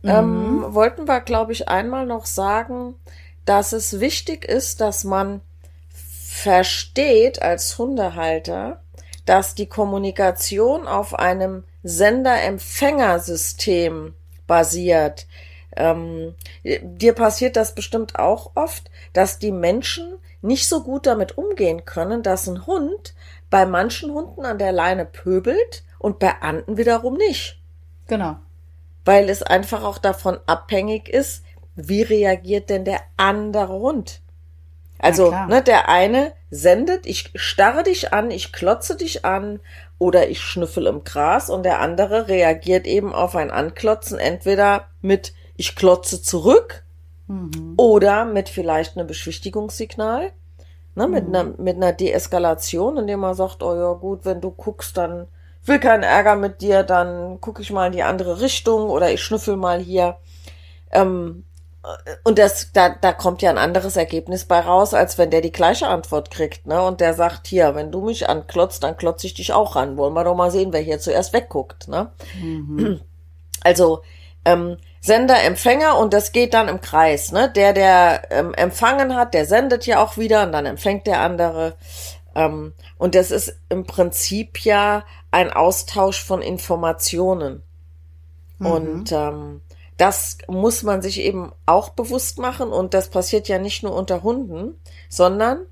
ähm, 0.03 0.57
mhm. 0.57 0.73
wollten 0.73 1.07
wir, 1.07 1.21
glaube 1.21 1.51
ich, 1.51 1.67
einmal 1.67 2.05
noch 2.05 2.25
sagen, 2.25 2.95
dass 3.45 3.73
es 3.73 3.99
wichtig 3.99 4.45
ist, 4.45 4.79
dass 4.81 5.03
man 5.03 5.41
versteht 5.91 7.41
als 7.41 7.77
Hundehalter, 7.77 8.81
dass 9.25 9.55
die 9.55 9.67
Kommunikation 9.67 10.87
auf 10.87 11.17
einem 11.17 11.63
Sender-Empfänger-System 11.83 14.13
basiert. 14.45 15.25
Ähm, 15.75 16.35
dir 16.63 17.13
passiert 17.13 17.55
das 17.55 17.73
bestimmt 17.73 18.19
auch 18.19 18.51
oft, 18.55 18.91
dass 19.13 19.39
die 19.39 19.51
Menschen 19.51 20.19
nicht 20.41 20.67
so 20.67 20.83
gut 20.83 21.07
damit 21.07 21.37
umgehen 21.37 21.85
können, 21.85 22.21
dass 22.21 22.47
ein 22.47 22.67
Hund 22.67 23.15
bei 23.49 23.65
manchen 23.65 24.11
Hunden 24.11 24.45
an 24.45 24.59
der 24.59 24.71
Leine 24.71 25.05
pöbelt 25.05 25.83
und 25.99 26.19
bei 26.19 26.41
anderen 26.41 26.77
wiederum 26.77 27.15
nicht. 27.15 27.61
Genau 28.07 28.37
weil 29.05 29.29
es 29.29 29.43
einfach 29.43 29.83
auch 29.83 29.99
davon 29.99 30.39
abhängig 30.47 31.07
ist, 31.07 31.43
wie 31.75 32.01
reagiert 32.01 32.69
denn 32.69 32.83
der 32.83 32.99
andere 33.15 33.73
Hund. 33.73 34.21
Also, 34.97 35.29
ne, 35.29 35.61
der 35.61 35.89
eine 35.89 36.33
sendet, 36.49 37.05
ich 37.05 37.31
starre 37.35 37.83
dich 37.83 38.13
an, 38.13 38.31
ich 38.31 38.51
klotze 38.51 38.95
dich 38.95 39.25
an 39.25 39.59
oder 39.99 40.29
ich 40.29 40.41
schnüffel 40.41 40.87
im 40.87 41.03
Gras 41.03 41.49
und 41.49 41.63
der 41.63 41.79
andere 41.79 42.27
reagiert 42.27 42.87
eben 42.87 43.13
auf 43.13 43.35
ein 43.35 43.51
Anklotzen 43.51 44.17
entweder 44.17 44.87
mit 45.01 45.33
ich 45.57 45.75
klotze 45.75 46.21
zurück 46.21 46.83
mhm. 47.27 47.73
oder 47.77 48.25
mit 48.25 48.49
vielleicht 48.49 48.97
einem 48.97 49.05
Beschwichtigungssignal, 49.05 50.31
ne, 50.95 51.07
mhm. 51.07 51.13
mit 51.13 51.27
einer, 51.27 51.43
mit 51.43 51.75
einer 51.75 51.91
Deeskalation, 51.91 52.97
indem 52.97 53.19
man 53.19 53.35
sagt, 53.35 53.61
oh 53.61 53.75
ja, 53.75 53.93
gut, 53.93 54.23
wenn 54.23 54.41
du 54.41 54.49
guckst, 54.49 54.95
dann 54.97 55.27
will 55.67 55.79
keinen 55.79 56.03
Ärger 56.03 56.35
mit 56.35 56.61
dir, 56.61 56.83
dann 56.83 57.39
gucke 57.41 57.61
ich 57.61 57.71
mal 57.71 57.87
in 57.87 57.93
die 57.93 58.03
andere 58.03 58.39
Richtung 58.41 58.89
oder 58.89 59.11
ich 59.11 59.23
schnüffel 59.23 59.57
mal 59.57 59.79
hier. 59.79 60.17
Ähm, 60.91 61.43
und 62.23 62.39
das, 62.39 62.71
da, 62.73 62.89
da 62.89 63.13
kommt 63.13 63.41
ja 63.41 63.49
ein 63.49 63.57
anderes 63.57 63.95
Ergebnis 63.95 64.45
bei 64.45 64.59
raus, 64.59 64.93
als 64.93 65.17
wenn 65.17 65.29
der 65.29 65.41
die 65.41 65.51
gleiche 65.51 65.87
Antwort 65.87 66.31
kriegt, 66.31 66.65
ne? 66.65 66.81
Und 66.81 66.99
der 66.99 67.13
sagt, 67.13 67.47
hier, 67.47 67.75
wenn 67.75 67.91
du 67.91 68.01
mich 68.01 68.27
anklotzt, 68.27 68.83
dann 68.83 68.97
klotze 68.97 69.27
ich 69.27 69.35
dich 69.35 69.53
auch 69.53 69.75
ran. 69.75 69.97
Wollen 69.97 70.13
wir 70.13 70.23
doch 70.23 70.35
mal 70.35 70.49
sehen, 70.49 70.73
wer 70.73 70.81
hier 70.81 70.99
zuerst 70.99 71.33
wegguckt, 71.33 71.87
ne? 71.87 72.11
Mhm. 72.41 73.01
Also, 73.63 74.03
ähm, 74.45 74.77
Sender, 75.01 75.41
Empfänger 75.43 75.97
und 75.97 76.13
das 76.13 76.31
geht 76.31 76.53
dann 76.53 76.67
im 76.67 76.79
Kreis, 76.81 77.31
ne? 77.31 77.51
Der, 77.51 77.73
der 77.73 78.27
ähm, 78.29 78.53
empfangen 78.53 79.15
hat, 79.15 79.33
der 79.33 79.45
sendet 79.45 79.87
ja 79.87 80.03
auch 80.03 80.17
wieder 80.17 80.43
und 80.43 80.51
dann 80.51 80.67
empfängt 80.67 81.07
der 81.07 81.21
andere. 81.21 81.75
Ähm, 82.35 82.73
und 82.97 83.15
das 83.15 83.31
ist 83.31 83.57
im 83.69 83.85
Prinzip 83.85 84.59
ja 84.59 85.03
ein 85.35 85.51
Austausch 85.51 86.23
von 86.23 86.41
Informationen. 86.41 87.61
Mhm. 88.57 88.65
Und 88.65 89.11
ähm, 89.11 89.59
das 89.97 90.37
muss 90.47 90.83
man 90.83 91.01
sich 91.01 91.19
eben 91.19 91.51
auch 91.65 91.89
bewusst 91.89 92.39
machen. 92.39 92.69
Und 92.69 92.93
das 92.93 93.09
passiert 93.09 93.49
ja 93.49 93.59
nicht 93.59 93.83
nur 93.83 93.93
unter 93.93 94.23
Hunden, 94.23 94.79
sondern 95.09 95.65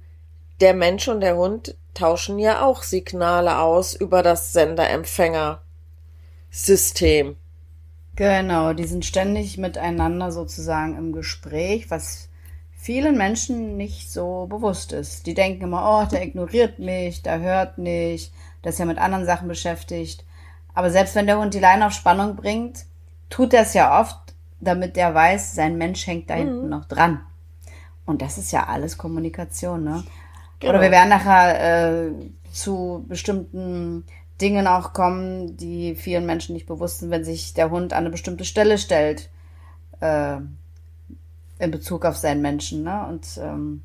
der 0.60 0.74
Mensch 0.74 1.08
und 1.08 1.22
der 1.22 1.38
Hund 1.38 1.78
tauschen 1.94 2.40
ja 2.40 2.66
auch 2.66 2.84
Signale 2.84 3.60
aus 3.60 3.96
über 3.96 4.22
das 4.22 4.52
Sender-Empfänger-System. 4.52 7.38
Genau, 8.18 8.74
die 8.74 8.84
sind 8.84 9.06
ständig 9.06 9.58
miteinander 9.58 10.34
sozusagen 10.34 10.98
im 10.98 11.14
Gespräch, 11.14 11.90
was 11.90 12.28
vielen 12.76 13.18
Menschen 13.18 13.78
nicht 13.78 14.12
so 14.12 14.46
bewusst 14.48 14.92
ist. 14.92 15.26
Die 15.26 15.34
denken 15.34 15.64
immer, 15.64 16.04
oh, 16.04 16.08
der 16.12 16.24
ignoriert 16.24 16.80
mich, 16.80 17.22
der 17.22 17.40
hört 17.40 17.78
nicht, 17.78 18.34
der 18.64 18.72
ist 18.72 18.80
ja 18.80 18.86
mit 18.86 18.98
anderen 18.98 19.26
Sachen 19.26 19.48
beschäftigt. 19.48 20.26
Aber 20.74 20.90
selbst 20.90 21.16
wenn 21.16 21.28
der 21.28 21.40
Hund 21.40 21.54
die 21.54 21.60
Leine 21.60 21.88
auf 21.88 21.94
Spannung 21.94 22.36
bringt, 22.36 22.86
tut 23.30 23.54
er 23.54 23.62
es 23.64 23.74
ja 23.74 24.00
oft, 24.00 24.18
damit 24.60 24.96
der 24.96 25.14
weiß, 25.14 25.56
sein 25.56 25.78
Mensch 25.78 26.08
hängt 26.08 26.30
da 26.30 26.36
hinten 26.36 26.64
mhm. 26.64 26.70
noch 26.70 26.86
dran. 26.86 27.22
Und 28.06 28.22
das 28.22 28.38
ist 28.38 28.52
ja 28.52 28.68
alles 28.68 28.98
Kommunikation, 28.98 29.84
ne? 29.84 30.04
Genau. 30.60 30.72
Oder 30.72 30.82
wir 30.82 30.92
werden 30.92 31.10
nachher 31.10 32.08
äh, 32.08 32.12
zu 32.52 33.06
bestimmten 33.08 34.06
Dingen 34.42 34.68
auch 34.68 34.94
kommen, 34.94 35.58
die 35.58 35.96
vielen 35.96 36.26
Menschen 36.26 36.54
nicht 36.54 36.68
bewusst 36.68 37.00
sind, 37.00 37.12
wenn 37.12 37.24
sich 37.24 37.54
der 37.54 37.70
Hund 37.70 37.94
an 37.94 38.00
eine 38.00 38.10
bestimmte 38.10 38.46
Stelle 38.46 38.78
stellt 38.78 39.30
äh, 40.00 40.38
in 41.60 41.72
Bezug 41.72 42.06
auf 42.06 42.18
seinen 42.18 42.42
Menschen. 42.42 42.84
Ne? 42.84 43.06
Und 43.08 43.26
ähm, 43.42 43.84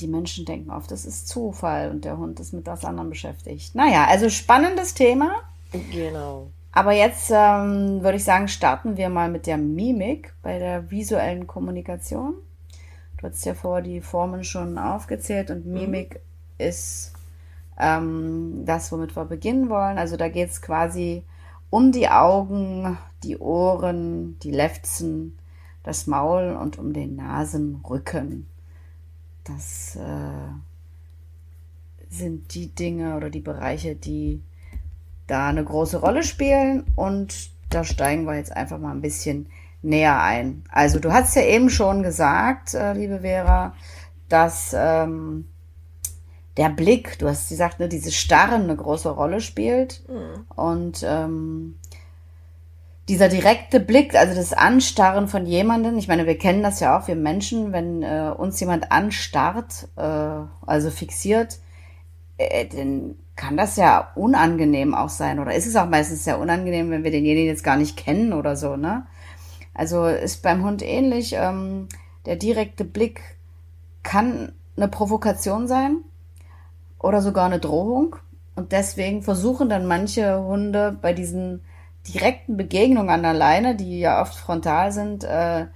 die 0.00 0.08
Menschen 0.08 0.44
denken 0.44 0.70
oft, 0.70 0.90
das 0.90 1.04
ist 1.04 1.28
Zufall 1.28 1.90
und 1.90 2.04
der 2.04 2.18
Hund 2.18 2.40
ist 2.40 2.52
mit 2.52 2.66
was 2.66 2.84
anderem 2.84 3.10
beschäftigt. 3.10 3.74
Naja, 3.74 4.06
also 4.06 4.28
spannendes 4.30 4.94
Thema. 4.94 5.30
Genau. 5.92 6.50
Aber 6.72 6.92
jetzt 6.92 7.30
ähm, 7.34 8.02
würde 8.02 8.16
ich 8.16 8.24
sagen, 8.24 8.48
starten 8.48 8.96
wir 8.96 9.08
mal 9.08 9.30
mit 9.30 9.46
der 9.46 9.56
Mimik 9.56 10.34
bei 10.42 10.58
der 10.58 10.90
visuellen 10.90 11.46
Kommunikation. 11.46 12.34
Du 13.18 13.26
hast 13.26 13.44
ja 13.44 13.54
vor 13.54 13.82
die 13.82 14.00
Formen 14.00 14.44
schon 14.44 14.78
aufgezählt 14.78 15.50
und 15.50 15.66
mhm. 15.66 15.72
Mimik 15.72 16.14
mhm. 16.14 16.66
ist 16.66 17.12
ähm, 17.78 18.62
das, 18.64 18.92
womit 18.92 19.16
wir 19.16 19.24
beginnen 19.24 19.70
wollen. 19.70 19.98
Also 19.98 20.16
da 20.16 20.28
geht 20.28 20.50
es 20.50 20.62
quasi 20.62 21.24
um 21.70 21.92
die 21.92 22.08
Augen, 22.08 22.96
die 23.22 23.38
Ohren, 23.38 24.38
die 24.40 24.52
Lefzen, 24.52 25.38
das 25.82 26.06
Maul 26.06 26.56
und 26.60 26.78
um 26.78 26.92
den 26.92 27.16
Nasenrücken. 27.16 28.46
Das 29.48 29.96
äh, 29.96 30.50
sind 32.10 32.54
die 32.54 32.74
Dinge 32.74 33.16
oder 33.16 33.30
die 33.30 33.40
Bereiche, 33.40 33.94
die 33.96 34.42
da 35.26 35.48
eine 35.48 35.64
große 35.64 35.98
Rolle 35.98 36.22
spielen 36.22 36.84
und 36.96 37.50
da 37.70 37.84
steigen 37.84 38.24
wir 38.24 38.36
jetzt 38.36 38.54
einfach 38.54 38.78
mal 38.78 38.92
ein 38.92 39.02
bisschen 39.02 39.48
näher 39.82 40.20
ein. 40.22 40.64
Also 40.70 40.98
du 40.98 41.12
hast 41.12 41.36
ja 41.36 41.42
eben 41.42 41.70
schon 41.70 42.02
gesagt, 42.02 42.74
äh, 42.74 42.94
liebe 42.94 43.20
Vera, 43.20 43.74
dass 44.28 44.74
ähm, 44.76 45.46
der 46.56 46.70
Blick, 46.70 47.18
du 47.18 47.28
hast 47.28 47.48
gesagt, 47.48 47.78
ne, 47.78 47.88
diese 47.88 48.10
Starren 48.10 48.64
eine 48.64 48.76
große 48.76 49.10
Rolle 49.10 49.40
spielt 49.40 50.02
mhm. 50.08 50.46
und 50.56 51.04
ähm, 51.06 51.76
dieser 53.08 53.28
direkte 53.28 53.80
Blick, 53.80 54.14
also 54.14 54.34
das 54.34 54.52
Anstarren 54.52 55.28
von 55.28 55.46
jemandem, 55.46 55.96
ich 55.96 56.08
meine, 56.08 56.26
wir 56.26 56.36
kennen 56.36 56.62
das 56.62 56.80
ja 56.80 56.98
auch, 56.98 57.08
wir 57.08 57.16
Menschen, 57.16 57.72
wenn 57.72 58.02
äh, 58.02 58.32
uns 58.36 58.60
jemand 58.60 58.92
anstarrt, 58.92 59.88
äh, 59.96 60.02
also 60.66 60.90
fixiert, 60.90 61.58
äh, 62.36 62.66
dann 62.66 63.16
kann 63.34 63.56
das 63.56 63.76
ja 63.76 64.12
unangenehm 64.14 64.94
auch 64.94 65.08
sein 65.08 65.38
oder 65.38 65.54
ist 65.54 65.66
es 65.66 65.76
auch 65.76 65.88
meistens 65.88 66.24
sehr 66.24 66.38
unangenehm, 66.38 66.90
wenn 66.90 67.04
wir 67.04 67.10
denjenigen 67.10 67.48
jetzt 67.48 67.64
gar 67.64 67.76
nicht 67.76 67.96
kennen 67.96 68.32
oder 68.32 68.56
so, 68.56 68.76
ne? 68.76 69.06
Also 69.74 70.06
ist 70.06 70.42
beim 70.42 70.64
Hund 70.64 70.82
ähnlich. 70.82 71.34
Ähm, 71.38 71.88
der 72.26 72.34
direkte 72.34 72.84
Blick 72.84 73.20
kann 74.02 74.52
eine 74.76 74.88
Provokation 74.88 75.68
sein 75.68 75.98
oder 76.98 77.22
sogar 77.22 77.46
eine 77.46 77.60
Drohung. 77.60 78.16
Und 78.56 78.72
deswegen 78.72 79.22
versuchen 79.22 79.68
dann 79.68 79.86
manche 79.86 80.42
Hunde 80.42 80.98
bei 81.00 81.12
diesen 81.12 81.62
direkten 82.12 82.56
Begegnungen 82.56 83.10
an 83.10 83.22
der 83.22 83.34
Leine, 83.34 83.76
die 83.76 84.00
ja 84.00 84.20
oft 84.22 84.34
frontal 84.34 84.92
sind, 84.92 85.24
äh, 85.24 85.66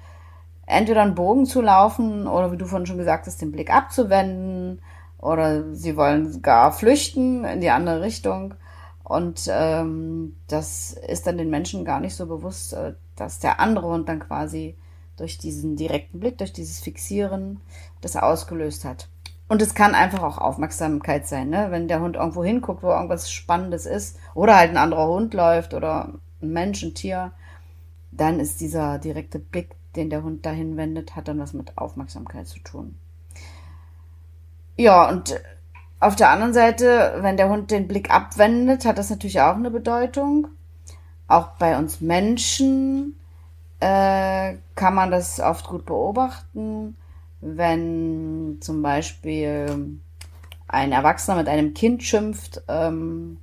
entweder 0.67 1.03
einen 1.03 1.15
Bogen 1.15 1.47
zu 1.47 1.61
laufen 1.61 2.27
oder 2.27 2.53
wie 2.53 2.57
du 2.57 2.67
vorhin 2.67 2.87
schon 2.87 2.99
gesagt 2.99 3.27
hast, 3.27 3.41
den 3.41 3.53
Blick 3.53 3.73
abzuwenden 3.73 4.81
oder 5.19 5.75
sie 5.75 5.97
wollen 5.97 6.43
gar 6.43 6.73
flüchten 6.73 7.45
in 7.45 7.61
die 7.61 7.71
andere 7.71 8.03
Richtung. 8.03 8.55
Und 9.05 9.49
ähm, 9.51 10.37
das 10.49 10.93
ist 10.93 11.27
dann 11.27 11.39
den 11.39 11.51
Menschen 11.51 11.85
gar 11.85 12.01
nicht 12.01 12.15
so 12.15 12.27
bewusst, 12.27 12.73
äh, 12.73 12.95
dass 13.17 13.41
der 13.41 13.61
andere 13.61 13.89
Hund 13.89 14.09
dann 14.09 14.21
quasi 14.21 14.77
durch 15.17 15.39
diesen 15.39 15.77
direkten 15.77 16.21
Blick, 16.21 16.39
durch 16.39 16.53
dieses 16.53 16.81
Fixieren 16.81 17.61
das 18.01 18.17
ausgelöst 18.17 18.85
hat. 18.85 19.09
Und 19.53 19.61
es 19.61 19.75
kann 19.75 19.95
einfach 19.95 20.23
auch 20.23 20.39
Aufmerksamkeit 20.39 21.27
sein, 21.27 21.51
ne? 21.51 21.67
wenn 21.69 21.87
der 21.87 22.01
Hund 22.01 22.17
irgendwo 22.17 22.43
hinguckt, 22.43 22.83
wo 22.83 22.89
irgendwas 22.89 23.31
Spannendes 23.31 23.85
ist, 23.85 24.19
oder 24.33 24.57
halt 24.57 24.71
ein 24.71 24.79
anderer 24.79 25.07
Hund 25.09 25.35
läuft 25.35 25.75
oder 25.75 26.15
ein 26.41 26.53
Mensch, 26.55 26.83
ein 26.83 26.95
Tier, 26.95 27.33
dann 28.13 28.41
ist 28.41 28.63
dieser 28.63 28.99
direkte 28.99 29.39
Blick, 29.39 29.73
den 29.95 30.09
der 30.09 30.23
Hund 30.23 30.47
dahin 30.47 30.79
wendet, 30.79 31.17
hat 31.17 31.29
dann 31.29 31.39
was 31.39 31.53
mit 31.53 31.77
Aufmerksamkeit 31.77 32.47
zu 32.47 32.61
tun. 32.61 32.99
Ja, 34.79 35.11
und 35.11 35.39
auf 36.01 36.17
der 36.17 36.31
anderen 36.31 36.55
Seite, 36.55 37.19
wenn 37.19 37.37
der 37.37 37.51
Hund 37.51 37.71
den 37.71 37.89
Blick 37.89 38.09
abwendet, 38.09 38.87
hat 38.87 38.97
das 38.97 39.11
natürlich 39.11 39.43
auch 39.43 39.57
eine 39.57 39.71
Bedeutung. 39.71 40.49
Auch 41.29 41.49
bei 41.59 41.77
uns 41.77 42.01
Menschen 42.01 43.17
äh, 43.81 44.55
kann 44.77 44.95
man 44.95 45.11
das 45.11 45.41
oft 45.41 45.69
gut 45.69 45.85
beobachten, 45.85 46.97
wenn 47.43 48.59
zum 48.61 48.83
Beispiel 48.83 49.99
ein 50.69 50.93
Erwachsener 50.93 51.37
mit 51.37 51.49
einem 51.49 51.75
Kind 51.75 52.03
schimpft 52.03 52.63
ähm, 52.69 53.39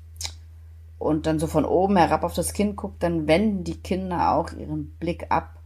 und 0.98 1.28
dann 1.28 1.38
so 1.38 1.48
von 1.48 1.66
oben 1.66 1.98
herab 1.98 2.24
auf 2.24 2.34
das 2.34 2.54
Kind 2.54 2.76
guckt, 2.76 3.04
dann 3.04 3.28
wenden 3.28 3.64
die 3.64 3.80
Kinder 3.80 4.34
auch 4.34 4.52
ihren 4.54 4.92
Blick 5.00 5.28
ab, 5.30 5.60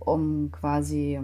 um 0.00 0.50
quasi 0.52 1.20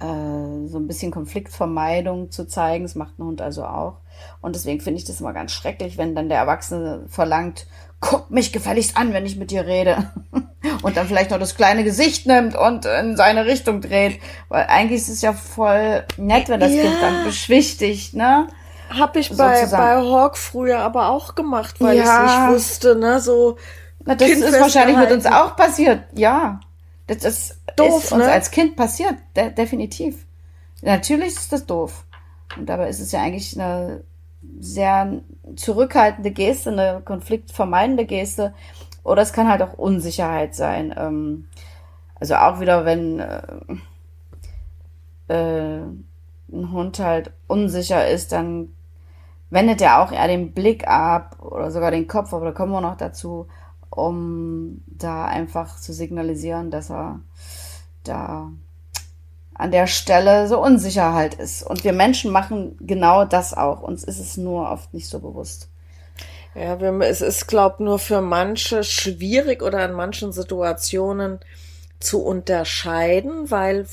äh, 0.00 0.66
so 0.66 0.78
ein 0.78 0.86
bisschen 0.86 1.10
Konfliktvermeidung 1.10 2.30
zu 2.30 2.46
zeigen. 2.46 2.84
Das 2.84 2.94
macht 2.94 3.18
ein 3.18 3.24
Hund 3.24 3.40
also 3.40 3.64
auch. 3.64 3.98
Und 4.40 4.54
deswegen 4.54 4.80
finde 4.80 4.98
ich 4.98 5.04
das 5.04 5.20
immer 5.20 5.32
ganz 5.32 5.52
schrecklich, 5.52 5.98
wenn 5.98 6.14
dann 6.14 6.28
der 6.28 6.38
Erwachsene 6.38 7.04
verlangt, 7.08 7.66
guck 8.00 8.30
mich 8.30 8.52
gefälligst 8.52 8.96
an, 8.96 9.12
wenn 9.12 9.26
ich 9.26 9.36
mit 9.36 9.50
dir 9.50 9.66
rede. 9.66 10.10
und 10.82 10.96
dann 10.96 11.06
vielleicht 11.06 11.30
noch 11.30 11.38
das 11.38 11.56
kleine 11.56 11.84
Gesicht 11.84 12.26
nimmt 12.26 12.56
und 12.56 12.84
in 12.84 13.16
seine 13.16 13.46
Richtung 13.46 13.80
dreht. 13.80 14.20
Weil 14.48 14.66
eigentlich 14.68 15.02
ist 15.02 15.08
es 15.08 15.22
ja 15.22 15.32
voll 15.32 16.04
nett, 16.16 16.48
wenn 16.48 16.60
das 16.60 16.72
ja. 16.72 16.82
Kind 16.82 16.96
dann 17.00 17.24
beschwichtigt, 17.24 18.14
ne? 18.14 18.48
Hab 18.88 19.16
ich 19.16 19.30
bei, 19.36 19.66
bei 19.66 19.96
Hawk 19.96 20.36
früher 20.36 20.78
aber 20.78 21.08
auch 21.08 21.34
gemacht, 21.34 21.80
weil 21.80 21.96
ja. 21.96 22.24
ich 22.24 22.30
nicht 22.30 22.48
wusste, 22.54 22.96
ne? 22.96 23.20
So. 23.20 23.56
Na, 24.04 24.14
das 24.14 24.28
ist 24.30 24.60
wahrscheinlich 24.60 24.96
mit 24.96 25.10
uns 25.10 25.26
auch 25.26 25.56
passiert, 25.56 26.02
ja. 26.14 26.60
Das 27.06 27.24
ist, 27.24 27.60
doof, 27.76 28.04
ist 28.04 28.12
uns 28.12 28.24
ne? 28.24 28.32
als 28.32 28.50
Kind 28.50 28.76
passiert, 28.76 29.14
de 29.36 29.50
definitiv. 29.52 30.26
Natürlich 30.82 31.28
ist 31.28 31.52
das 31.52 31.66
doof. 31.66 32.04
Und 32.56 32.66
dabei 32.66 32.88
ist 32.88 33.00
es 33.00 33.12
ja 33.12 33.22
eigentlich 33.22 33.58
eine 33.58 34.02
sehr 34.58 35.20
zurückhaltende 35.56 36.30
Geste, 36.30 36.70
eine 36.70 37.02
konfliktvermeidende 37.04 38.06
Geste. 38.06 38.54
Oder 39.04 39.22
es 39.22 39.32
kann 39.32 39.48
halt 39.48 39.62
auch 39.62 39.74
Unsicherheit 39.74 40.54
sein. 40.54 40.94
Ähm, 40.96 41.48
also 42.18 42.36
auch 42.36 42.60
wieder, 42.60 42.84
wenn 42.84 43.20
äh, 43.20 43.42
äh, 45.28 45.82
ein 46.52 46.72
Hund 46.72 46.98
halt 46.98 47.32
unsicher 47.46 48.08
ist, 48.08 48.32
dann 48.32 48.74
wendet 49.50 49.80
er 49.80 50.02
auch 50.02 50.12
eher 50.12 50.26
den 50.28 50.52
Blick 50.52 50.86
ab 50.86 51.36
oder 51.40 51.70
sogar 51.70 51.90
den 51.90 52.08
Kopf, 52.08 52.32
aber 52.32 52.46
da 52.46 52.52
kommen 52.52 52.72
wir 52.72 52.80
noch 52.80 52.96
dazu, 52.96 53.46
um 53.96 54.82
da 54.86 55.24
einfach 55.24 55.80
zu 55.80 55.92
signalisieren, 55.92 56.70
dass 56.70 56.90
er 56.90 57.20
da 58.04 58.52
an 59.54 59.70
der 59.70 59.86
Stelle 59.86 60.48
so 60.48 60.62
unsicher 60.62 61.14
halt 61.14 61.34
ist. 61.34 61.62
Und 61.62 61.82
wir 61.82 61.92
Menschen 61.92 62.30
machen 62.30 62.76
genau 62.80 63.24
das 63.24 63.54
auch. 63.54 63.80
Uns 63.82 64.04
ist 64.04 64.18
es 64.18 64.36
nur 64.36 64.70
oft 64.70 64.92
nicht 64.92 65.08
so 65.08 65.18
bewusst. 65.18 65.70
Ja, 66.54 66.74
es 66.74 67.20
ist, 67.20 67.46
glaub, 67.48 67.80
nur 67.80 67.98
für 67.98 68.20
manche 68.20 68.84
schwierig 68.84 69.62
oder 69.62 69.84
in 69.84 69.92
manchen 69.92 70.32
Situationen 70.32 71.38
zu 72.00 72.22
unterscheiden, 72.22 73.50
weil, 73.50 73.86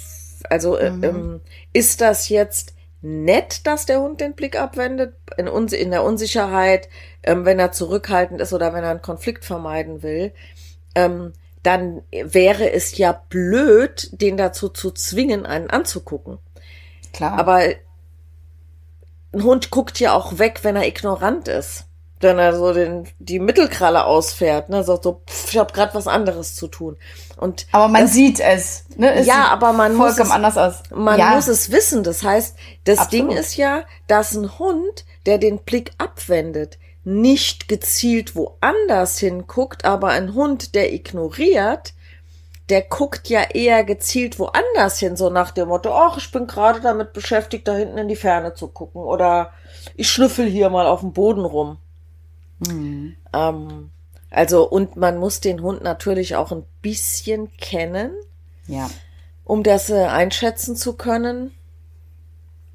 also, 0.49 0.77
äh, 0.77 0.91
mhm. 0.91 1.03
ähm, 1.03 1.41
ist 1.73 2.01
das 2.01 2.29
jetzt 2.29 2.73
nett, 3.03 3.67
dass 3.67 3.85
der 3.85 4.01
Hund 4.01 4.21
den 4.21 4.33
Blick 4.33 4.59
abwendet, 4.59 5.15
in, 5.37 5.47
in 5.47 5.91
der 5.91 6.03
Unsicherheit, 6.03 6.87
ähm, 7.21 7.45
wenn 7.45 7.59
er 7.59 7.73
zurückhaltend 7.73 8.41
ist 8.41 8.53
oder 8.53 8.73
wenn 8.73 8.83
er 8.83 8.91
einen 8.91 9.01
Konflikt 9.01 9.45
vermeiden 9.45 10.01
will, 10.01 10.33
ähm, 10.95 11.33
dann 11.63 12.01
wäre 12.11 12.71
es 12.71 12.97
ja 12.97 13.11
blöd, 13.29 14.09
den 14.11 14.37
dazu 14.37 14.69
zu 14.69 14.91
zwingen, 14.91 15.45
einen 15.45 15.69
anzugucken. 15.69 16.39
Klar. 17.13 17.37
Aber 17.37 17.59
ein 19.33 19.43
Hund 19.43 19.69
guckt 19.69 19.99
ja 19.99 20.13
auch 20.13 20.39
weg, 20.39 20.59
wenn 20.63 20.75
er 20.75 20.87
ignorant 20.87 21.47
ist. 21.47 21.85
Wenn 22.23 22.39
er 22.39 22.55
so 22.55 22.73
den, 22.73 23.07
die 23.19 23.39
Mittelkralle 23.39 24.05
ausfährt, 24.05 24.69
ne, 24.69 24.83
sagt 24.83 25.03
so, 25.03 25.21
pff, 25.27 25.53
ich 25.53 25.59
habe 25.59 25.73
gerade 25.73 25.93
was 25.93 26.07
anderes 26.07 26.55
zu 26.55 26.67
tun. 26.67 26.97
Und 27.37 27.67
aber 27.71 27.87
man 27.87 28.03
das, 28.03 28.13
sieht 28.13 28.39
es, 28.39 28.85
ne? 28.95 29.13
Es 29.13 29.27
ja, 29.27 29.49
aber 29.49 29.73
man 29.73 29.95
muss 29.95 30.17
es, 30.17 30.31
anders 30.31 30.57
aus. 30.57 30.83
Man 30.93 31.19
ja. 31.19 31.31
muss 31.31 31.47
es 31.47 31.71
wissen. 31.71 32.03
Das 32.03 32.23
heißt, 32.23 32.55
das 32.85 32.99
Absolut. 32.99 33.31
Ding 33.31 33.37
ist 33.37 33.57
ja, 33.57 33.83
dass 34.07 34.33
ein 34.33 34.57
Hund, 34.57 35.05
der 35.25 35.37
den 35.37 35.59
Blick 35.59 35.91
abwendet, 35.97 36.79
nicht 37.03 37.67
gezielt 37.67 38.35
woanders 38.35 39.19
hinguckt, 39.19 39.85
aber 39.85 40.09
ein 40.09 40.33
Hund, 40.33 40.73
der 40.75 40.93
ignoriert, 40.93 41.93
der 42.69 42.81
guckt 42.81 43.27
ja 43.27 43.41
eher 43.41 43.83
gezielt 43.83 44.39
woanders 44.39 44.99
hin, 44.99 45.17
so 45.17 45.29
nach 45.29 45.51
dem 45.51 45.67
Motto, 45.67 45.93
ach, 45.93 46.17
ich 46.17 46.31
bin 46.31 46.47
gerade 46.47 46.79
damit 46.79 47.13
beschäftigt, 47.13 47.67
da 47.67 47.75
hinten 47.75 47.97
in 47.97 48.07
die 48.07 48.15
Ferne 48.15 48.53
zu 48.53 48.69
gucken 48.69 49.01
oder 49.03 49.51
ich 49.95 50.09
schnüffel 50.09 50.47
hier 50.47 50.69
mal 50.69 50.87
auf 50.87 51.01
dem 51.01 51.13
Boden 51.13 51.43
rum. 51.43 51.77
Mhm. 52.67 53.15
Ähm, 53.33 53.91
also, 54.29 54.67
und 54.67 54.95
man 54.95 55.17
muss 55.17 55.41
den 55.41 55.61
Hund 55.61 55.83
natürlich 55.83 56.35
auch 56.35 56.51
ein 56.51 56.65
bisschen 56.81 57.55
kennen, 57.57 58.11
ja. 58.67 58.89
um 59.43 59.63
das 59.63 59.89
äh, 59.89 60.05
einschätzen 60.05 60.75
zu 60.75 60.93
können. 60.93 61.51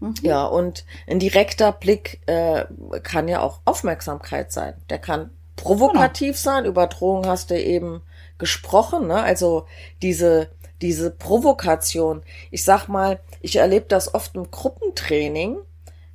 Mhm. 0.00 0.14
Ja, 0.22 0.46
und 0.46 0.84
ein 1.08 1.18
direkter 1.18 1.72
Blick 1.72 2.20
äh, 2.26 2.64
kann 3.02 3.28
ja 3.28 3.40
auch 3.40 3.60
Aufmerksamkeit 3.64 4.52
sein. 4.52 4.74
Der 4.88 4.98
kann 4.98 5.30
provokativ 5.56 6.40
genau. 6.42 6.54
sein. 6.54 6.64
Über 6.64 6.86
Drohung 6.86 7.26
hast 7.26 7.50
du 7.50 7.60
eben 7.60 8.02
gesprochen, 8.38 9.08
ne? 9.08 9.20
Also 9.20 9.66
diese 10.00 10.50
diese 10.80 11.10
Provokation. 11.10 12.22
Ich 12.50 12.64
sag 12.64 12.88
mal, 12.88 13.20
ich 13.40 13.56
erlebe 13.56 13.86
das 13.88 14.14
oft 14.14 14.34
im 14.36 14.50
Gruppentraining, 14.50 15.58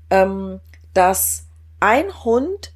ähm, 0.10 0.62
dass 0.94 1.48
ein 1.80 2.24
Hund 2.24 2.73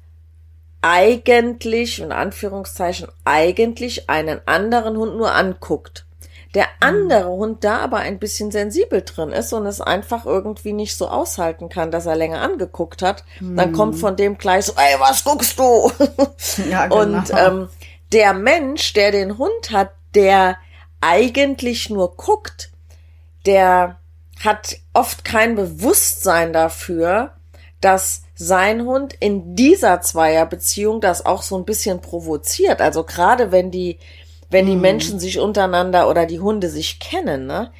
eigentlich, 0.82 2.00
in 2.00 2.12
Anführungszeichen, 2.12 3.08
eigentlich 3.24 4.08
einen 4.08 4.40
anderen 4.46 4.96
Hund 4.96 5.16
nur 5.16 5.34
anguckt 5.34 6.06
der 6.54 6.64
mhm. 6.64 6.68
andere 6.80 7.28
Hund 7.28 7.64
da 7.64 7.78
aber 7.78 7.98
ein 7.98 8.18
bisschen 8.18 8.50
sensibel 8.50 9.02
drin 9.02 9.30
ist 9.30 9.52
und 9.52 9.66
es 9.66 9.80
einfach 9.80 10.24
irgendwie 10.24 10.72
nicht 10.72 10.96
so 10.96 11.08
aushalten 11.08 11.68
kann, 11.68 11.90
dass 11.90 12.06
er 12.06 12.16
länger 12.16 12.40
angeguckt 12.40 13.02
hat, 13.02 13.24
dann 13.40 13.72
kommt 13.72 13.94
mhm. 13.94 13.98
von 13.98 14.16
dem 14.16 14.38
gleich 14.38 14.64
so, 14.66 14.72
ey, 14.72 14.98
was 14.98 15.24
guckst 15.24 15.58
du? 15.58 15.92
Ja, 16.70 16.86
genau. 16.86 17.00
Und 17.00 17.30
ähm, 17.36 17.68
der 18.12 18.32
Mensch, 18.32 18.92
der 18.92 19.12
den 19.12 19.38
Hund 19.38 19.70
hat, 19.70 19.90
der 20.14 20.56
eigentlich 21.00 21.90
nur 21.90 22.16
guckt, 22.16 22.70
der 23.46 24.00
hat 24.42 24.76
oft 24.92 25.24
kein 25.24 25.54
Bewusstsein 25.54 26.52
dafür, 26.52 27.34
dass 27.80 28.22
sein 28.40 28.86
Hund 28.86 29.14
in 29.18 29.56
dieser 29.56 30.00
Zweierbeziehung 30.00 31.00
das 31.00 31.26
auch 31.26 31.42
so 31.42 31.58
ein 31.58 31.64
bisschen 31.64 32.00
provoziert. 32.00 32.80
Also 32.80 33.02
gerade 33.02 33.50
wenn 33.50 33.72
die, 33.72 33.98
wenn 34.48 34.66
die 34.66 34.76
mhm. 34.76 34.80
Menschen 34.80 35.18
sich 35.18 35.40
untereinander 35.40 36.08
oder 36.08 36.24
die 36.24 36.38
Hunde 36.38 36.70
sich 36.70 37.00
kennen, 37.00 37.46
ne, 37.46 37.72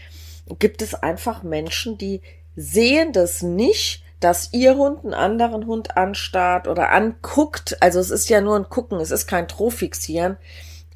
gibt 0.59 0.83
es 0.83 0.95
einfach 0.95 1.45
Menschen, 1.45 1.97
die 1.97 2.23
sehen 2.57 3.13
das 3.13 3.41
nicht, 3.41 4.03
dass 4.19 4.53
ihr 4.53 4.75
Hund 4.77 5.05
einen 5.05 5.15
anderen 5.15 5.65
Hund 5.67 5.97
anstarrt 5.97 6.67
oder 6.67 6.91
anguckt. 6.91 7.77
Also 7.81 8.01
es 8.01 8.11
ist 8.11 8.29
ja 8.29 8.41
nur 8.41 8.57
ein 8.57 8.69
Gucken, 8.69 8.99
es 8.99 9.13
ist 9.13 9.29
kein 9.29 9.47
Trofixieren, 9.47 10.39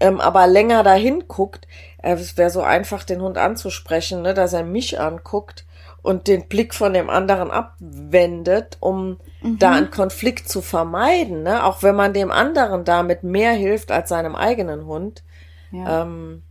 ähm, 0.01 0.21
aber 0.21 0.49
länger 0.49 0.83
dahin 0.83 1.29
guckt. 1.29 1.69
Äh, 2.03 2.15
es 2.15 2.37
wäre 2.37 2.51
so 2.51 2.63
einfach, 2.63 3.05
den 3.05 3.23
Hund 3.23 3.39
anzusprechen, 3.39 4.23
ne, 4.23 4.35
dass 4.35 4.55
er 4.55 4.65
mich 4.65 4.99
anguckt 4.99 5.67
und 6.03 6.27
den 6.27 6.49
Blick 6.49 6.75
von 6.75 6.93
dem 6.93 7.09
anderen 7.09 7.51
abwendet, 7.51 8.77
um 8.81 9.19
mhm. 9.41 9.59
da 9.59 9.73
einen 9.73 9.91
Konflikt 9.91 10.49
zu 10.49 10.61
vermeiden, 10.61 11.45
ne? 11.45 11.65
auch 11.65 11.83
wenn 11.83 11.95
man 11.95 12.13
dem 12.13 12.31
anderen 12.31 12.85
damit 12.85 13.23
mehr 13.23 13.53
hilft 13.53 13.93
als 13.93 14.09
seinem 14.09 14.35
eigenen 14.35 14.87
Hund. 14.87 15.23
Ja. 15.71 16.03
Ähm, 16.03 16.43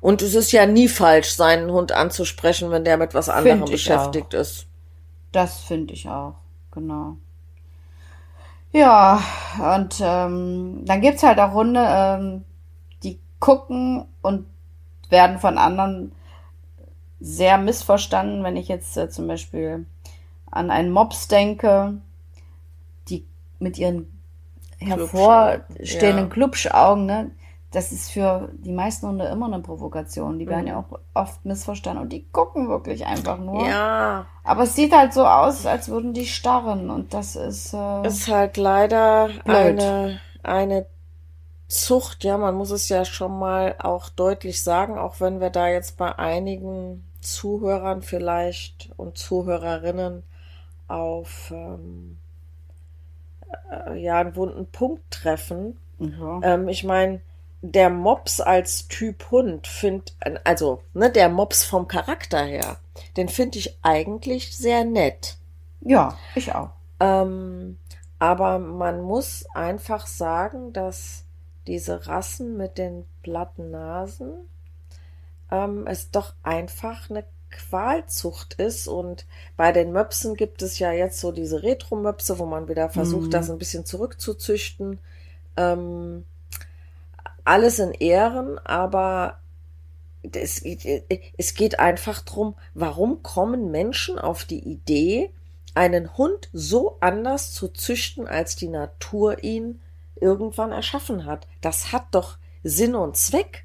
und 0.00 0.22
es 0.22 0.34
ist 0.34 0.52
ja 0.52 0.66
nie 0.66 0.88
falsch, 0.88 1.30
seinen 1.30 1.70
Hund 1.70 1.92
anzusprechen, 1.92 2.70
wenn 2.70 2.84
der 2.84 2.96
mit 2.96 3.14
was 3.14 3.28
anderem 3.28 3.64
beschäftigt 3.64 4.34
auch. 4.34 4.40
ist. 4.40 4.66
Das 5.32 5.60
finde 5.60 5.94
ich 5.94 6.08
auch, 6.08 6.34
genau. 6.70 7.16
Ja, 8.72 9.22
und 9.76 9.96
ähm, 10.00 10.84
dann 10.84 11.00
gibt's 11.00 11.22
halt 11.22 11.38
auch 11.38 11.52
Hunde, 11.52 11.84
ähm, 11.86 12.44
die 13.02 13.18
gucken 13.40 14.06
und 14.22 14.46
werden 15.08 15.38
von 15.38 15.58
anderen 15.58 16.12
sehr 17.20 17.58
missverstanden, 17.58 18.42
wenn 18.42 18.56
ich 18.56 18.68
jetzt 18.68 18.96
äh, 18.96 19.10
zum 19.10 19.26
Beispiel 19.26 19.86
an 20.50 20.70
einen 20.70 20.90
Mops 20.90 21.28
denke, 21.28 21.94
die 23.08 23.26
mit 23.58 23.78
ihren 23.78 24.20
hervorstehenden 24.78 26.26
ja. 26.26 26.32
Klubschaugen, 26.32 27.06
ne? 27.06 27.30
Das 27.72 27.92
ist 27.92 28.10
für 28.10 28.48
die 28.52 28.72
meisten 28.72 29.06
Hunde 29.06 29.26
immer 29.26 29.46
eine 29.46 29.60
Provokation. 29.60 30.40
Die 30.40 30.48
werden 30.48 30.62
mhm. 30.62 30.68
ja 30.68 30.78
auch 30.78 30.98
oft 31.14 31.44
missverstanden 31.44 32.02
und 32.02 32.12
die 32.12 32.26
gucken 32.32 32.68
wirklich 32.68 33.06
einfach 33.06 33.38
nur. 33.38 33.64
Ja. 33.64 34.26
Aber 34.42 34.64
es 34.64 34.74
sieht 34.74 34.92
halt 34.92 35.12
so 35.12 35.24
aus, 35.24 35.66
als 35.66 35.88
würden 35.88 36.12
die 36.12 36.26
starren 36.26 36.90
und 36.90 37.14
das 37.14 37.36
ist. 37.36 37.72
Äh, 37.72 38.08
ist 38.08 38.26
halt 38.26 38.56
leider 38.56 39.28
blöd. 39.44 39.46
eine, 39.46 40.20
eine 40.42 40.86
Zucht, 41.68 42.24
ja, 42.24 42.36
man 42.36 42.56
muss 42.56 42.72
es 42.72 42.88
ja 42.88 43.04
schon 43.04 43.38
mal 43.38 43.76
auch 43.78 44.08
deutlich 44.08 44.64
sagen, 44.64 44.98
auch 44.98 45.20
wenn 45.20 45.40
wir 45.40 45.50
da 45.50 45.68
jetzt 45.68 45.96
bei 45.96 46.18
einigen 46.18 47.04
Zuhörern 47.20 48.02
vielleicht 48.02 48.90
und 48.96 49.16
Zuhörerinnen 49.18 50.22
auf 50.88 51.50
ähm, 51.54 52.18
äh, 53.70 53.98
ja 53.98 54.18
einen 54.18 54.36
wunden 54.36 54.66
Punkt 54.66 55.10
treffen. 55.10 55.78
Mhm. 55.98 56.40
Ähm, 56.42 56.68
ich 56.68 56.84
meine, 56.84 57.20
der 57.62 57.90
Mops 57.90 58.40
als 58.40 58.88
Typ 58.88 59.30
Hund 59.30 59.66
finde, 59.66 60.12
also 60.44 60.82
ne, 60.94 61.10
der 61.10 61.28
Mops 61.28 61.64
vom 61.64 61.88
Charakter 61.88 62.42
her, 62.44 62.78
den 63.16 63.28
finde 63.28 63.58
ich 63.58 63.78
eigentlich 63.82 64.56
sehr 64.56 64.84
nett. 64.84 65.36
Ja, 65.82 66.16
ich 66.34 66.54
auch. 66.54 66.70
Ähm, 67.00 67.78
aber 68.18 68.58
man 68.58 69.02
muss 69.02 69.46
einfach 69.54 70.06
sagen, 70.06 70.72
dass 70.72 71.24
diese 71.66 72.06
Rassen 72.06 72.56
mit 72.56 72.78
den 72.78 73.04
platten 73.22 73.70
Nasen 73.70 74.48
ähm, 75.50 75.86
es 75.86 76.10
doch 76.10 76.34
einfach 76.42 77.10
eine 77.10 77.24
Qualzucht 77.50 78.54
ist. 78.54 78.88
Und 78.88 79.26
bei 79.56 79.72
den 79.72 79.92
Möpsen 79.92 80.34
gibt 80.34 80.62
es 80.62 80.78
ja 80.78 80.92
jetzt 80.92 81.20
so 81.20 81.32
diese 81.32 81.62
Retro-Möpse, 81.62 82.38
wo 82.38 82.46
man 82.46 82.68
wieder 82.68 82.90
versucht, 82.90 83.26
mhm. 83.26 83.30
das 83.30 83.50
ein 83.50 83.58
bisschen 83.58 83.84
zurückzuzüchten. 83.84 84.98
Ähm, 85.56 86.24
alles 87.44 87.78
in 87.78 87.92
Ehren, 87.92 88.58
aber 88.58 89.40
es, 90.32 90.62
es 90.62 91.54
geht 91.54 91.78
einfach 91.78 92.20
drum, 92.20 92.54
warum 92.74 93.22
kommen 93.22 93.70
Menschen 93.70 94.18
auf 94.18 94.44
die 94.44 94.60
Idee, 94.60 95.30
einen 95.74 96.16
Hund 96.16 96.48
so 96.52 96.98
anders 97.00 97.52
zu 97.52 97.68
züchten, 97.68 98.26
als 98.26 98.56
die 98.56 98.68
Natur 98.68 99.42
ihn 99.42 99.80
irgendwann 100.16 100.72
erschaffen 100.72 101.24
hat. 101.24 101.46
Das 101.60 101.92
hat 101.92 102.06
doch 102.12 102.38
Sinn 102.62 102.94
und 102.94 103.16
Zweck. 103.16 103.64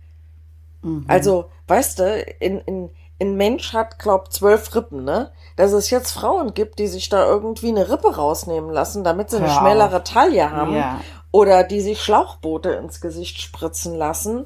Mhm. 0.86 1.06
Also, 1.08 1.46
weißt 1.68 2.00
du, 2.00 2.22
in, 2.40 2.60
in, 2.60 2.90
ein 3.20 3.36
Mensch 3.36 3.74
hat, 3.74 3.98
glaub, 3.98 4.32
zwölf 4.32 4.76
Rippen, 4.76 5.04
ne? 5.04 5.32
Dass 5.56 5.72
es 5.72 5.90
jetzt 5.90 6.12
Frauen 6.12 6.54
gibt, 6.54 6.80
die 6.80 6.88
sich 6.88 7.10
da 7.10 7.26
irgendwie 7.26 7.70
eine 7.70 7.90
Rippe 7.90 8.16
rausnehmen 8.16 8.70
lassen, 8.70 9.04
damit 9.04 9.30
sie 9.30 9.38
eine 9.38 9.48
ja. 9.48 9.58
schmälere 9.58 10.04
Taille 10.04 10.52
haben. 10.52 10.76
Ja. 10.76 11.02
Oder 11.32 11.64
die 11.64 11.82
sich 11.82 12.02
Schlauchboote 12.02 12.72
ins 12.72 13.02
Gesicht 13.02 13.42
spritzen 13.42 13.96
lassen, 13.96 14.46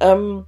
ähm, 0.00 0.46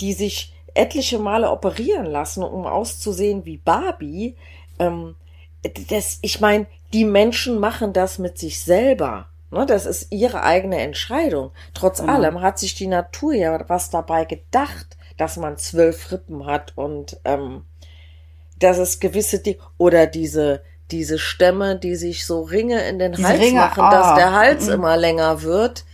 die 0.00 0.12
sich 0.12 0.54
etliche 0.74 1.18
Male 1.18 1.50
operieren 1.50 2.06
lassen, 2.06 2.42
um 2.42 2.66
auszusehen 2.66 3.44
wie 3.44 3.58
Barbie. 3.58 4.36
Ähm, 4.78 5.16
das, 5.90 6.18
ich 6.22 6.40
meine, 6.40 6.66
die 6.92 7.04
Menschen 7.04 7.58
machen 7.58 7.92
das 7.92 8.18
mit 8.18 8.38
sich 8.38 8.62
selber. 8.62 9.28
Ne, 9.52 9.66
das 9.66 9.84
ist 9.84 10.10
ihre 10.10 10.42
eigene 10.44 10.80
Entscheidung. 10.80 11.50
Trotz 11.74 12.00
mhm. 12.00 12.08
allem 12.08 12.40
hat 12.40 12.58
sich 12.58 12.74
die 12.74 12.86
Natur 12.86 13.34
ja 13.34 13.62
was 13.68 13.90
dabei 13.90 14.24
gedacht, 14.24 14.96
dass 15.18 15.36
man 15.36 15.58
zwölf 15.58 16.10
Rippen 16.10 16.46
hat 16.46 16.72
und 16.74 17.20
ähm, 17.26 17.64
dass 18.58 18.78
es 18.78 18.98
gewisse 18.98 19.40
Dinge 19.40 19.58
oder 19.76 20.06
diese 20.06 20.62
diese 20.90 21.18
Stämme, 21.18 21.76
die 21.76 21.96
sich 21.96 22.26
so 22.26 22.42
Ringe 22.42 22.80
in 22.88 22.98
den 22.98 23.12
diese 23.12 23.28
Hals 23.28 23.40
Ringe, 23.40 23.60
machen, 23.60 23.82
ah, 23.82 23.90
dass 23.90 24.14
der 24.14 24.32
Hals 24.32 24.66
mhm. 24.66 24.72
immer 24.72 24.96
länger 24.96 25.42
wird. 25.42 25.84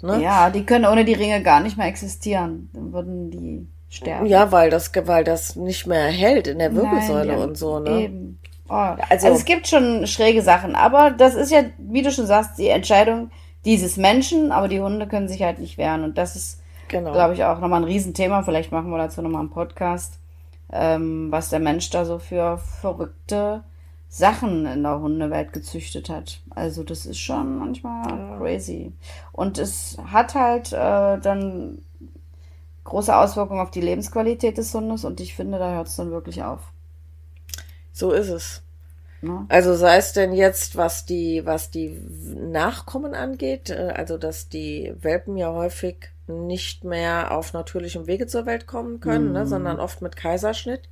Ne? 0.00 0.22
Ja, 0.22 0.50
die 0.50 0.64
können 0.64 0.84
ohne 0.84 1.04
die 1.04 1.14
Ringe 1.14 1.42
gar 1.42 1.60
nicht 1.60 1.76
mehr 1.76 1.86
existieren. 1.88 2.70
Dann 2.72 2.92
würden 2.92 3.30
die 3.32 3.66
sterben. 3.88 4.26
Ja, 4.26 4.52
weil 4.52 4.70
das, 4.70 4.92
weil 4.94 5.24
das 5.24 5.56
nicht 5.56 5.88
mehr 5.88 6.06
hält 6.06 6.46
in 6.46 6.60
der 6.60 6.72
Wirbelsäule 6.74 7.32
Nein, 7.32 7.48
und 7.48 7.58
so, 7.58 7.80
ne? 7.80 8.02
Eben. 8.02 8.38
Oh. 8.68 8.74
Also, 8.74 9.02
also 9.08 9.28
es 9.28 9.44
gibt 9.44 9.66
schon 9.66 10.06
schräge 10.06 10.42
Sachen, 10.42 10.74
aber 10.74 11.10
das 11.10 11.34
ist 11.34 11.50
ja, 11.50 11.62
wie 11.78 12.02
du 12.02 12.10
schon 12.10 12.26
sagst, 12.26 12.58
die 12.58 12.68
Entscheidung 12.68 13.30
dieses 13.64 13.96
Menschen, 13.96 14.52
aber 14.52 14.68
die 14.68 14.80
Hunde 14.80 15.06
können 15.06 15.28
sich 15.28 15.42
halt 15.42 15.58
nicht 15.58 15.78
wehren. 15.78 16.04
Und 16.04 16.18
das 16.18 16.36
ist, 16.36 16.60
genau. 16.88 17.12
glaube 17.12 17.34
ich, 17.34 17.44
auch 17.44 17.60
nochmal 17.60 17.80
ein 17.80 17.88
Riesenthema. 17.88 18.42
Vielleicht 18.42 18.72
machen 18.72 18.90
wir 18.90 18.98
dazu 18.98 19.22
nochmal 19.22 19.40
einen 19.40 19.50
Podcast, 19.50 20.18
ähm, 20.72 21.28
was 21.30 21.50
der 21.50 21.60
Mensch 21.60 21.90
da 21.90 22.04
so 22.04 22.18
für 22.18 22.58
verrückte 22.58 23.64
Sachen 24.08 24.64
in 24.66 24.82
der 24.82 25.00
Hundewelt 25.00 25.52
gezüchtet 25.52 26.08
hat. 26.08 26.40
Also 26.50 26.82
das 26.82 27.04
ist 27.04 27.18
schon 27.18 27.58
manchmal 27.58 28.08
ja. 28.08 28.38
crazy. 28.38 28.92
Und 29.32 29.58
es 29.58 29.98
hat 30.10 30.34
halt 30.34 30.72
äh, 30.72 31.18
dann 31.18 31.82
große 32.84 33.14
Auswirkungen 33.14 33.60
auf 33.60 33.70
die 33.70 33.82
Lebensqualität 33.82 34.56
des 34.56 34.72
Hundes 34.74 35.04
und 35.04 35.20
ich 35.20 35.34
finde, 35.34 35.58
da 35.58 35.72
hört 35.72 35.88
es 35.88 35.96
dann 35.96 36.10
wirklich 36.10 36.42
auf. 36.42 36.60
So 37.98 38.12
ist 38.12 38.28
es. 38.28 38.62
Ja. 39.22 39.44
Also 39.48 39.74
sei 39.74 39.96
es 39.96 40.12
denn 40.12 40.32
jetzt, 40.32 40.76
was 40.76 41.04
die, 41.04 41.44
was 41.44 41.72
die 41.72 42.00
Nachkommen 42.36 43.14
angeht, 43.14 43.70
äh, 43.70 43.92
also 43.96 44.16
dass 44.18 44.48
die 44.48 44.94
Welpen 45.00 45.36
ja 45.36 45.52
häufig 45.52 46.10
nicht 46.28 46.84
mehr 46.84 47.36
auf 47.36 47.52
natürlichem 47.52 48.06
Wege 48.06 48.28
zur 48.28 48.46
Welt 48.46 48.68
kommen 48.68 49.00
können, 49.00 49.32
ne, 49.32 49.40
mhm. 49.40 49.44
ne, 49.44 49.46
sondern 49.46 49.80
oft 49.80 50.00
mit 50.02 50.14
Kaiserschnitt. 50.14 50.82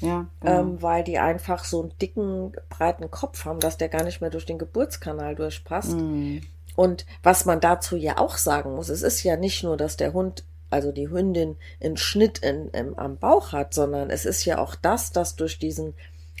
Ja, 0.00 0.26
genau. 0.40 0.60
ähm, 0.60 0.82
weil 0.82 1.04
die 1.04 1.18
einfach 1.18 1.64
so 1.64 1.82
einen 1.82 1.92
dicken, 2.00 2.52
breiten 2.70 3.10
Kopf 3.10 3.44
haben, 3.44 3.60
dass 3.60 3.76
der 3.76 3.88
gar 3.88 4.04
nicht 4.04 4.22
mehr 4.22 4.30
durch 4.30 4.46
den 4.46 4.58
Geburtskanal 4.58 5.34
durchpasst. 5.34 5.92
Mhm. 5.92 6.42
Und 6.74 7.04
was 7.22 7.44
man 7.44 7.60
dazu 7.60 7.96
ja 7.96 8.18
auch 8.18 8.36
sagen 8.38 8.74
muss, 8.74 8.88
es 8.88 9.02
ist 9.02 9.22
ja 9.22 9.36
nicht 9.36 9.62
nur, 9.62 9.76
dass 9.76 9.96
der 9.98 10.14
Hund 10.14 10.44
also 10.70 10.92
die 10.92 11.08
Hündin 11.08 11.56
einen 11.82 11.96
Schnitt 11.96 12.38
in, 12.38 12.68
in, 12.70 12.98
am 12.98 13.18
Bauch 13.18 13.52
hat, 13.52 13.72
sondern 13.72 14.10
es 14.10 14.24
ist 14.24 14.44
ja 14.44 14.58
auch 14.58 14.74
das, 14.74 15.12
dass 15.12 15.36
durch 15.36 15.58
diesen 15.58 15.94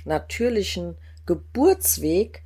natürlichen 0.06 0.96
Geburtsweg 1.26 2.42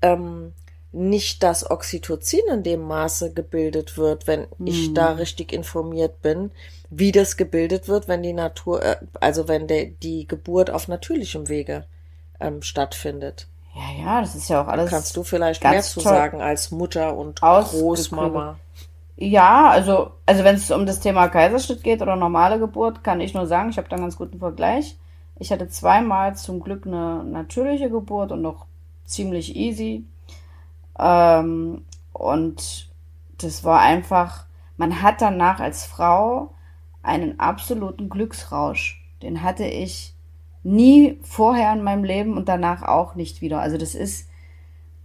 ähm, 0.00 0.52
nicht 0.92 1.42
das 1.42 1.70
Oxytocin 1.70 2.42
in 2.52 2.62
dem 2.62 2.82
Maße 2.82 3.32
gebildet 3.32 3.96
wird, 3.96 4.26
wenn 4.26 4.46
mhm. 4.58 4.66
ich 4.66 4.94
da 4.94 5.12
richtig 5.12 5.52
informiert 5.52 6.20
bin, 6.20 6.50
wie 6.90 7.12
das 7.12 7.38
gebildet 7.38 7.88
wird, 7.88 8.08
wenn 8.08 8.22
die 8.22 8.34
Natur, 8.34 8.82
äh, 8.82 8.96
also 9.20 9.48
wenn 9.48 9.66
der, 9.66 9.86
die 9.86 10.28
Geburt 10.28 10.70
auf 10.70 10.88
natürlichem 10.88 11.48
Wege 11.48 11.86
ähm, 12.40 12.60
stattfindet. 12.62 13.46
Ja, 13.74 14.04
ja, 14.04 14.20
das 14.20 14.34
ist 14.34 14.50
ja 14.50 14.62
auch 14.62 14.68
alles. 14.68 14.90
Kannst 14.90 15.16
du 15.16 15.22
vielleicht 15.22 15.64
mehr 15.64 15.80
zu 15.80 16.00
sagen 16.00 16.42
als 16.42 16.70
Mutter 16.70 17.16
und 17.16 17.40
Großmama? 17.40 18.58
Ja, 19.16 19.70
also, 19.70 20.10
also 20.26 20.44
wenn 20.44 20.56
es 20.56 20.70
um 20.70 20.84
das 20.84 21.00
Thema 21.00 21.28
Kaiserschnitt 21.28 21.82
geht 21.82 22.02
oder 22.02 22.16
normale 22.16 22.58
Geburt, 22.58 23.02
kann 23.02 23.20
ich 23.20 23.32
nur 23.32 23.46
sagen, 23.46 23.70
ich 23.70 23.78
habe 23.78 23.88
da 23.88 23.96
einen 23.96 24.04
ganz 24.04 24.16
guten 24.16 24.40
Vergleich. 24.40 24.96
Ich 25.42 25.50
hatte 25.50 25.66
zweimal 25.68 26.36
zum 26.36 26.60
Glück 26.60 26.86
eine 26.86 27.24
natürliche 27.24 27.90
Geburt 27.90 28.30
und 28.30 28.42
noch 28.42 28.66
ziemlich 29.04 29.56
easy. 29.56 30.04
Ähm, 30.96 31.84
und 32.12 32.88
das 33.38 33.64
war 33.64 33.80
einfach, 33.80 34.46
man 34.76 35.02
hat 35.02 35.20
danach 35.20 35.58
als 35.58 35.84
Frau 35.84 36.54
einen 37.02 37.40
absoluten 37.40 38.08
Glücksrausch. 38.08 39.04
Den 39.20 39.42
hatte 39.42 39.64
ich 39.64 40.14
nie 40.62 41.18
vorher 41.22 41.72
in 41.72 41.82
meinem 41.82 42.04
Leben 42.04 42.36
und 42.36 42.48
danach 42.48 42.84
auch 42.84 43.16
nicht 43.16 43.40
wieder. 43.40 43.60
Also 43.60 43.78
das 43.78 43.96
ist, 43.96 44.28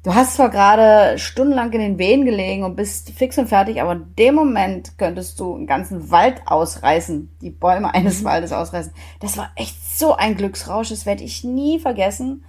du 0.03 0.15
hast 0.15 0.36
zwar 0.36 0.49
gerade 0.49 1.17
stundenlang 1.17 1.71
in 1.73 1.79
den 1.79 1.97
Wehen 1.97 2.25
gelegen 2.25 2.63
und 2.63 2.75
bist 2.75 3.12
fix 3.12 3.38
und 3.38 3.47
fertig, 3.47 3.81
aber 3.81 3.93
in 3.93 4.15
dem 4.17 4.36
Moment 4.36 4.97
könntest 4.97 5.39
du 5.39 5.55
einen 5.55 5.67
ganzen 5.67 6.12
Wald 6.12 6.41
ausreißen, 6.45 7.29
die 7.41 7.49
Bäume 7.49 7.93
eines 7.93 8.21
mhm. 8.21 8.25
Waldes 8.25 8.53
ausreißen. 8.53 8.93
Das 9.19 9.38
war 9.38 9.51
echt 9.55 9.75
so 9.97 10.15
ein 10.15 10.36
Glücksrausch, 10.36 10.89
das 10.89 11.05
werde 11.05 11.23
ich 11.23 11.43
nie 11.43 11.79
vergessen. 11.79 12.45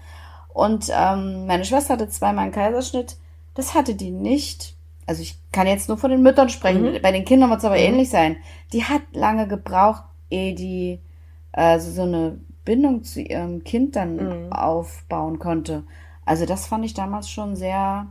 Und 0.48 0.90
ähm, 0.92 1.46
meine 1.46 1.64
Schwester 1.64 1.94
hatte 1.94 2.08
zweimal 2.08 2.44
einen 2.44 2.52
Kaiserschnitt, 2.52 3.16
das 3.54 3.74
hatte 3.74 3.94
die 3.94 4.10
nicht. 4.10 4.74
Also 5.06 5.22
ich 5.22 5.38
kann 5.52 5.66
jetzt 5.66 5.88
nur 5.88 5.96
von 5.96 6.10
den 6.10 6.22
Müttern 6.22 6.50
sprechen. 6.50 6.82
Mhm. 6.82 7.02
Bei 7.02 7.12
den 7.12 7.24
Kindern 7.24 7.50
wird 7.50 7.60
es 7.60 7.64
aber 7.64 7.76
mhm. 7.76 7.82
ähnlich 7.82 8.10
sein. 8.10 8.36
Die 8.72 8.84
hat 8.84 9.02
lange 9.12 9.48
gebraucht, 9.48 10.04
ehe 10.30 10.54
die 10.54 11.00
also 11.52 11.90
so 11.90 12.02
eine 12.02 12.38
Bindung 12.64 13.02
zu 13.02 13.20
ihrem 13.20 13.64
Kind 13.64 13.96
dann 13.96 14.16
mhm. 14.46 14.52
aufbauen 14.52 15.38
konnte. 15.38 15.84
Also 16.28 16.44
das 16.44 16.66
fand 16.66 16.84
ich 16.84 16.92
damals 16.92 17.30
schon 17.30 17.56
sehr 17.56 18.06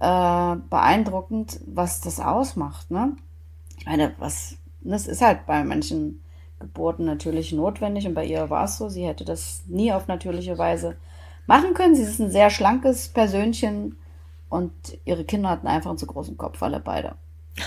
äh, 0.00 0.56
beeindruckend, 0.70 1.58
was 1.66 2.00
das 2.00 2.20
ausmacht. 2.20 2.92
Ne? 2.92 3.16
Ich 3.78 3.84
meine, 3.84 4.14
was 4.18 4.54
das 4.82 5.08
ist 5.08 5.22
halt 5.22 5.44
bei 5.44 5.64
manchen 5.64 6.22
Geburten 6.60 7.04
natürlich 7.04 7.50
notwendig 7.50 8.06
und 8.06 8.14
bei 8.14 8.24
ihr 8.24 8.48
war 8.48 8.66
es 8.66 8.78
so. 8.78 8.88
Sie 8.88 9.04
hätte 9.04 9.24
das 9.24 9.64
nie 9.66 9.92
auf 9.92 10.06
natürliche 10.06 10.56
Weise 10.56 10.96
machen 11.48 11.74
können. 11.74 11.96
Sie 11.96 12.04
ist 12.04 12.20
ein 12.20 12.30
sehr 12.30 12.48
schlankes 12.48 13.08
Persönchen 13.08 13.96
und 14.48 14.72
ihre 15.04 15.24
Kinder 15.24 15.48
hatten 15.50 15.66
einfach 15.66 15.90
einen 15.90 15.98
zu 15.98 16.06
großen 16.06 16.36
Kopf, 16.36 16.62
alle 16.62 16.78
beide. 16.78 17.16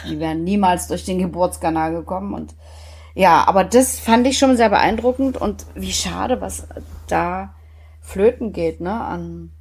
Die 0.07 0.21
wären 0.21 0.45
niemals 0.45 0.87
durch 0.87 1.03
den 1.03 1.19
Geburtskanal 1.19 1.91
gekommen 1.91 2.33
und 2.33 2.55
ja, 3.13 3.45
aber 3.45 3.65
das 3.65 3.99
fand 3.99 4.25
ich 4.25 4.37
schon 4.37 4.55
sehr 4.55 4.69
beeindruckend 4.69 5.35
und 5.35 5.65
wie 5.75 5.91
schade, 5.91 6.39
was 6.39 6.65
da 7.07 7.53
flöten 8.09 8.53
geht, 8.53 8.81
ne, 8.81 8.93
an 8.93 9.51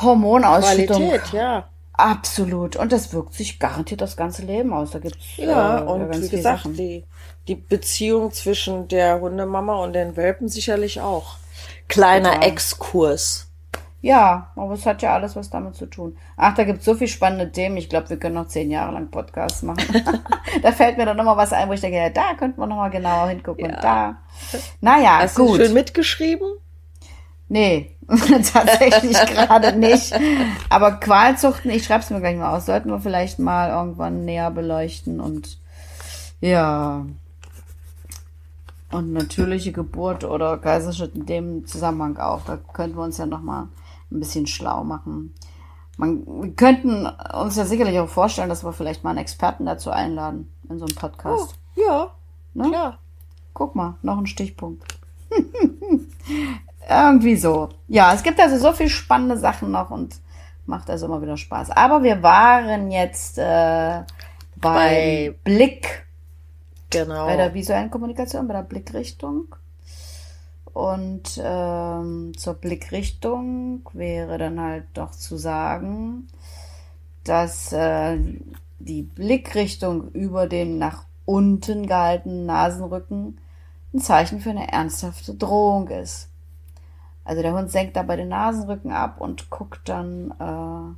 Hormonausschüttung. 0.00 1.08
Qualität, 1.08 1.32
ja. 1.32 1.68
Absolut. 1.92 2.76
Und 2.76 2.92
das 2.92 3.12
wirkt 3.12 3.32
sich 3.32 3.58
garantiert 3.58 4.02
das 4.02 4.16
ganze 4.16 4.42
Leben 4.42 4.72
aus. 4.72 4.90
Da 4.90 4.98
gibt's 4.98 5.36
ja 5.36 5.80
äh, 5.80 5.82
und 5.82 6.22
wie 6.22 6.28
gesagt 6.28 6.66
die 6.78 7.04
die 7.48 7.54
Beziehung 7.54 8.32
zwischen 8.32 8.88
der 8.88 9.20
Hundemama 9.20 9.76
und 9.76 9.92
den 9.92 10.16
Welpen 10.16 10.48
sicherlich 10.48 11.00
auch. 11.00 11.36
Kleiner 11.88 12.34
ja. 12.34 12.42
Exkurs. 12.42 13.48
Ja, 14.02 14.52
aber 14.56 14.74
es 14.74 14.84
hat 14.84 15.02
ja 15.02 15.14
alles 15.14 15.36
was 15.36 15.50
damit 15.50 15.74
zu 15.74 15.86
tun. 15.86 16.16
Ach, 16.36 16.54
da 16.54 16.64
gibt 16.64 16.80
es 16.80 16.84
so 16.84 16.94
viel 16.94 17.08
spannende 17.08 17.50
Themen. 17.50 17.76
Ich 17.76 17.88
glaube, 17.88 18.10
wir 18.10 18.18
können 18.18 18.34
noch 18.34 18.48
zehn 18.48 18.70
Jahre 18.70 18.92
lang 18.92 19.10
Podcasts 19.10 19.62
machen. 19.62 20.04
da 20.62 20.72
fällt 20.72 20.96
mir 20.96 21.06
dann 21.06 21.16
nochmal 21.16 21.36
was 21.36 21.52
ein, 21.52 21.68
wo 21.68 21.72
ich 21.72 21.80
denke, 21.80 21.98
ja, 21.98 22.10
da 22.10 22.34
könnten 22.34 22.60
wir 22.60 22.66
nochmal 22.66 22.90
genauer 22.90 23.28
hingucken. 23.28 23.66
Ja. 23.66 23.74
Und 23.74 23.84
da. 23.84 24.16
Naja, 24.80 25.18
Hast 25.22 25.36
gut. 25.36 25.58
du 25.58 25.64
schön 25.64 25.72
mitgeschrieben? 25.72 26.46
Nee, 27.48 27.96
tatsächlich 28.08 29.18
gerade 29.26 29.76
nicht. 29.76 30.12
Aber 30.68 30.92
Qualzuchten, 30.92 31.70
ich 31.70 31.84
schreibe 31.84 32.02
es 32.02 32.10
mir 32.10 32.20
gleich 32.20 32.36
mal 32.36 32.56
aus, 32.56 32.66
sollten 32.66 32.90
wir 32.90 33.00
vielleicht 33.00 33.38
mal 33.38 33.70
irgendwann 33.70 34.24
näher 34.24 34.50
beleuchten 34.50 35.20
und 35.20 35.58
ja. 36.40 37.06
Und 38.90 39.12
natürliche 39.12 39.72
Geburt 39.72 40.24
oder 40.24 40.58
Kaiserschnitt 40.58 41.14
in 41.14 41.26
dem 41.26 41.66
Zusammenhang 41.66 42.16
auch. 42.18 42.42
Da 42.44 42.56
könnten 42.56 42.96
wir 42.96 43.02
uns 43.02 43.18
ja 43.18 43.26
nochmal 43.26 43.68
ein 44.10 44.20
bisschen 44.20 44.46
schlau 44.46 44.84
machen. 44.84 45.34
Man, 45.96 46.24
wir 46.26 46.52
könnten 46.52 47.06
uns 47.06 47.56
ja 47.56 47.64
sicherlich 47.64 47.98
auch 47.98 48.08
vorstellen, 48.08 48.48
dass 48.48 48.64
wir 48.64 48.72
vielleicht 48.72 49.02
mal 49.02 49.10
einen 49.10 49.18
Experten 49.18 49.66
dazu 49.66 49.90
einladen 49.90 50.52
in 50.68 50.78
so 50.78 50.84
einem 50.84 50.94
Podcast. 50.94 51.58
Oh, 51.76 51.80
ja, 51.80 52.10
ne? 52.54 52.68
klar. 52.68 52.98
Guck 53.54 53.74
mal, 53.74 53.96
noch 54.02 54.18
ein 54.18 54.26
Stichpunkt. 54.26 54.84
Irgendwie 56.88 57.36
so. 57.36 57.70
Ja, 57.88 58.12
es 58.14 58.22
gibt 58.22 58.38
also 58.40 58.58
so 58.58 58.72
viel 58.72 58.88
spannende 58.88 59.36
Sachen 59.36 59.70
noch 59.70 59.90
und 59.90 60.16
macht 60.66 60.88
also 60.90 61.06
immer 61.06 61.20
wieder 61.22 61.36
Spaß. 61.36 61.70
Aber 61.70 62.02
wir 62.02 62.22
waren 62.22 62.90
jetzt 62.90 63.38
äh, 63.38 64.02
bei, 64.56 64.74
bei 64.74 65.34
Blick. 65.44 66.06
Genau. 66.90 67.26
Bei 67.26 67.36
der 67.36 67.54
visuellen 67.54 67.90
Kommunikation, 67.90 68.46
bei 68.46 68.54
der 68.54 68.62
Blickrichtung. 68.62 69.54
Und 70.72 71.40
ähm, 71.42 72.32
zur 72.36 72.54
Blickrichtung 72.54 73.88
wäre 73.92 74.38
dann 74.38 74.60
halt 74.60 74.84
doch 74.94 75.12
zu 75.12 75.36
sagen, 75.38 76.28
dass 77.24 77.72
äh, 77.72 78.18
die 78.78 79.02
Blickrichtung 79.02 80.10
über 80.10 80.46
den 80.46 80.78
nach 80.78 81.04
unten 81.24 81.86
gehaltenen 81.86 82.46
Nasenrücken 82.46 83.40
ein 83.94 84.00
Zeichen 84.00 84.40
für 84.40 84.50
eine 84.50 84.70
ernsthafte 84.70 85.34
Drohung 85.34 85.88
ist. 85.88 86.28
Also 87.26 87.42
der 87.42 87.54
Hund 87.54 87.70
senkt 87.70 87.96
dabei 87.96 88.16
den 88.16 88.28
Nasenrücken 88.28 88.92
ab 88.92 89.16
und 89.20 89.50
guckt 89.50 89.88
dann 89.88 90.30
äh, 90.38 90.96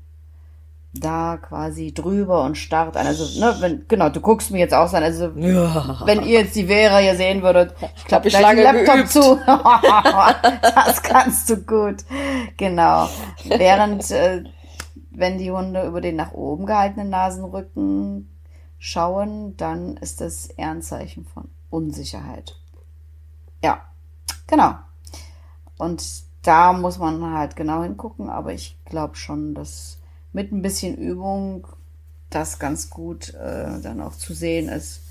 da 1.00 1.38
quasi 1.38 1.94
drüber 1.94 2.44
und 2.44 2.56
starrt 2.56 2.96
an. 2.98 3.06
Also, 3.06 3.40
ne, 3.40 3.56
wenn, 3.60 3.88
genau, 3.88 4.10
du 4.10 4.20
guckst 4.20 4.50
mir 4.50 4.58
jetzt 4.58 4.74
auch 4.74 4.92
an. 4.92 5.02
Also, 5.02 5.30
ja. 5.36 6.00
wenn 6.04 6.22
ihr 6.22 6.40
jetzt 6.40 6.54
die 6.54 6.66
Vera 6.66 6.98
hier 6.98 7.16
sehen 7.16 7.42
würdet, 7.42 7.74
ich 7.96 8.04
klappe 8.04 8.28
gleich 8.28 8.46
den 8.46 8.62
Laptop 8.62 8.94
geübt. 8.94 9.10
zu. 9.10 9.38
das 10.74 11.02
kannst 11.02 11.48
du 11.48 11.56
gut. 11.56 12.04
Genau. 12.58 13.08
Während, 13.44 14.10
äh, 14.10 14.44
wenn 15.10 15.38
die 15.38 15.50
Hunde 15.50 15.86
über 15.86 16.02
den 16.02 16.16
nach 16.16 16.32
oben 16.32 16.66
gehaltenen 16.66 17.08
Nasenrücken 17.08 18.28
schauen, 18.78 19.56
dann 19.56 19.96
ist 19.96 20.20
das 20.20 20.46
eher 20.46 20.70
ein 20.70 20.82
Zeichen 20.82 21.24
von 21.24 21.48
Unsicherheit. 21.70 22.54
Ja, 23.62 23.82
genau. 24.46 24.74
Und 25.78 26.04
da 26.42 26.72
muss 26.72 26.98
man 26.98 27.32
halt 27.32 27.56
genau 27.56 27.82
hingucken, 27.82 28.28
aber 28.28 28.52
ich 28.52 28.76
glaube 28.84 29.16
schon, 29.16 29.54
dass 29.54 29.98
mit 30.32 30.52
ein 30.52 30.62
bisschen 30.62 30.96
Übung 30.96 31.66
das 32.30 32.58
ganz 32.58 32.90
gut 32.90 33.34
äh, 33.34 33.80
dann 33.82 34.00
auch 34.00 34.14
zu 34.14 34.34
sehen 34.34 34.68
ist. 34.68 35.02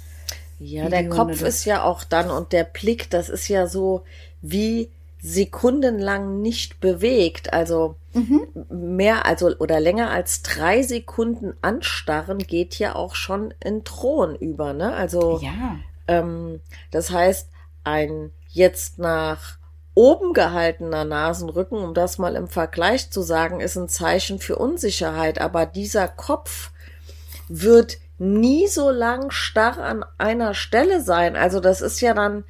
Ja, 0.60 0.90
der 0.90 1.10
Kopf 1.10 1.42
ist 1.42 1.66
ja 1.66 1.84
auch 1.84 2.04
dann 2.04 2.30
und 2.32 2.52
der 2.52 2.64
Blick, 2.64 3.10
das 3.10 3.30
ist 3.30 3.48
ja 3.48 3.68
so 3.68 4.04
wie 4.42 4.90
sekundenlang 5.20 6.42
nicht 6.42 6.80
bewegt, 6.80 7.54
also 7.54 7.96
mhm. 8.14 8.48
mehr 8.70 9.26
also 9.26 9.56
oder 9.58 9.80
länger 9.80 10.10
als 10.10 10.42
drei 10.44 10.84
Sekunden 10.84 11.54
anstarren 11.62 12.38
geht 12.40 12.80
ja 12.80 12.96
auch 12.96 13.16
schon 13.16 13.54
in 13.64 13.84
Thron 13.84 14.36
über, 14.36 14.74
ne? 14.74 14.94
Also 14.94 15.40
ja. 15.42 15.78
ähm, 16.08 16.62
das 16.92 17.10
heißt 17.12 17.50
ein 17.84 18.32
jetzt 18.50 19.00
nach 19.00 19.58
oben 19.98 20.34
gehaltener 20.34 21.06
Nasenrücken, 21.06 21.80
um 21.80 21.96
das 21.96 22.20
mal 22.20 22.36
im 22.36 22.48
Vergleich 22.48 23.10
zu 23.10 23.24
sagen, 23.24 23.62
ist 23.62 23.78
ein 23.78 23.90
Zeichen 23.90 24.38
für 24.38 24.56
Unsicherheit. 24.56 25.42
Aber 25.42 25.66
dieser 25.66 26.08
Kopf 26.08 26.70
wird 27.50 27.98
nie 28.20 28.68
so 28.68 28.92
lang 28.92 29.32
starr 29.32 29.80
an 29.80 30.06
einer 30.20 30.54
Stelle 30.54 31.02
sein. 31.02 31.36
Also 31.36 31.60
das 31.60 31.82
ist 31.82 32.00
ja 32.00 32.14
dann, 32.14 32.44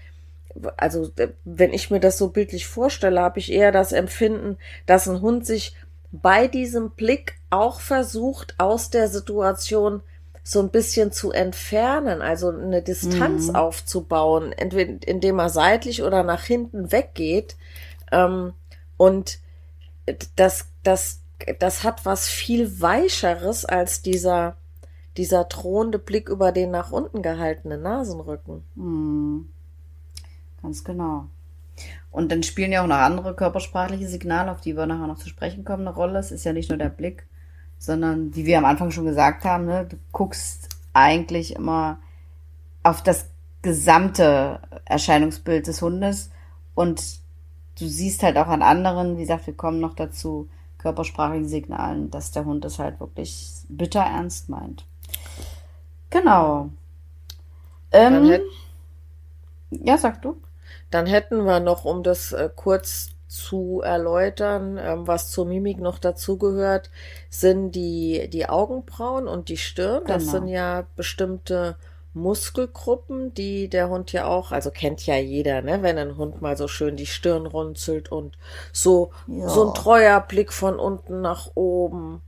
also 0.75 1.09
wenn 1.45 1.71
ich 1.71 1.89
mir 1.89 2.01
das 2.01 2.17
so 2.17 2.31
bildlich 2.31 2.67
vorstelle, 2.67 3.21
habe 3.21 3.39
ich 3.39 3.49
eher 3.49 3.71
das 3.71 3.93
Empfinden, 3.93 4.57
dass 4.85 5.07
ein 5.07 5.21
Hund 5.21 5.45
sich 5.45 5.73
bei 6.11 6.49
diesem 6.49 6.89
Blick 6.91 7.35
auch 7.49 7.79
versucht, 7.79 8.55
aus 8.57 8.89
der 8.89 9.07
Situation 9.07 10.01
so 10.47 10.61
ein 10.61 10.69
bisschen 10.69 11.11
zu 11.11 11.33
entfernen, 11.33 12.21
also 12.21 12.51
eine 12.51 12.81
Distanz 12.81 13.49
mhm. 13.49 13.57
aufzubauen, 13.57 14.53
entweder 14.53 15.05
indem 15.05 15.39
er 15.39 15.49
seitlich 15.49 16.03
oder 16.03 16.23
nach 16.23 16.41
hinten 16.41 16.93
weggeht. 16.93 17.57
Ähm, 18.13 18.53
und 18.95 19.39
das, 20.37 20.67
das, 20.83 21.19
das 21.59 21.83
hat 21.83 22.05
was 22.05 22.29
viel 22.29 22.79
Weicheres 22.79 23.65
als 23.65 24.01
dieser, 24.01 24.55
dieser 25.17 25.43
drohende 25.43 25.99
Blick 25.99 26.29
über 26.29 26.53
den 26.53 26.71
nach 26.71 26.93
unten 26.93 27.21
gehaltenen 27.21 27.81
Nasenrücken. 27.81 28.63
Mhm. 28.75 29.49
Ganz 30.61 30.85
genau. 30.85 31.25
Und 32.09 32.31
dann 32.31 32.41
spielen 32.41 32.71
ja 32.71 32.83
auch 32.83 32.87
noch 32.87 32.95
andere 32.95 33.35
körpersprachliche 33.35 34.07
Signale, 34.07 34.49
auf 34.49 34.61
die 34.61 34.77
wir 34.77 34.85
nachher 34.85 35.07
noch 35.07 35.19
zu 35.19 35.27
sprechen 35.27 35.65
kommen, 35.65 35.85
eine 35.85 35.93
Rolle. 35.93 36.19
Es 36.19 36.31
ist 36.31 36.45
ja 36.45 36.53
nicht 36.53 36.69
nur 36.69 36.77
der 36.77 36.87
Blick, 36.87 37.27
sondern 37.79 38.35
wie 38.35 38.45
wir 38.45 38.57
am 38.57 38.65
Anfang 38.65 38.91
schon 38.91 39.05
gesagt 39.05 39.45
haben, 39.45 39.65
ne, 39.65 39.85
du 39.85 39.97
guckst 40.11 40.69
eigentlich 40.93 41.55
immer 41.55 41.99
auf 42.83 43.03
das 43.03 43.27
gesamte 43.61 44.59
Erscheinungsbild 44.85 45.67
des 45.67 45.81
Hundes 45.81 46.31
und 46.75 47.01
du 47.79 47.87
siehst 47.87 48.23
halt 48.23 48.37
auch 48.37 48.47
an 48.47 48.61
anderen, 48.61 49.17
wie 49.17 49.21
gesagt, 49.21 49.47
wir 49.47 49.55
kommen 49.55 49.79
noch 49.79 49.95
dazu, 49.95 50.49
körpersprachlichen 50.77 51.47
Signalen, 51.47 52.11
dass 52.11 52.31
der 52.31 52.45
Hund 52.45 52.63
es 52.65 52.79
halt 52.79 52.99
wirklich 52.99 53.63
bitter 53.67 54.01
ernst 54.01 54.49
meint. 54.49 54.85
Genau. 56.09 56.69
Ähm, 57.91 58.39
ja, 59.69 59.97
sag 59.97 60.21
du. 60.21 60.37
Dann 60.91 61.05
hätten 61.05 61.45
wir 61.45 61.59
noch, 61.59 61.83
um 61.83 62.03
das 62.03 62.31
äh, 62.31 62.49
kurz 62.55 63.09
zu 63.37 63.81
erläutern, 63.83 64.77
ähm, 64.81 65.07
was 65.07 65.31
zur 65.31 65.45
Mimik 65.45 65.79
noch 65.79 65.99
dazugehört, 65.99 66.89
sind 67.29 67.71
die, 67.71 68.29
die 68.31 68.47
Augenbrauen 68.49 69.27
und 69.27 69.49
die 69.49 69.57
Stirn. 69.57 70.03
Das 70.07 70.23
Genau. 70.23 70.31
sind 70.31 70.47
ja 70.47 70.87
bestimmte 70.95 71.77
Muskelgruppen, 72.13 73.33
die 73.33 73.69
der 73.69 73.89
Hund 73.89 74.11
ja 74.11 74.25
auch, 74.27 74.51
also 74.51 74.71
kennt 74.71 75.05
ja 75.05 75.15
jeder, 75.17 75.61
ne, 75.61 75.83
wenn 75.83 75.97
ein 75.97 76.17
Hund 76.17 76.41
mal 76.41 76.57
so 76.57 76.67
schön 76.67 76.95
die 76.97 77.05
Stirn 77.05 77.45
runzelt 77.45 78.11
und 78.11 78.37
so, 78.73 79.11
Ja. 79.27 79.47
so 79.49 79.67
ein 79.67 79.73
treuer 79.73 80.19
Blick 80.21 80.51
von 80.51 80.79
unten 80.79 81.21
nach 81.21 81.51
oben. 81.55 82.21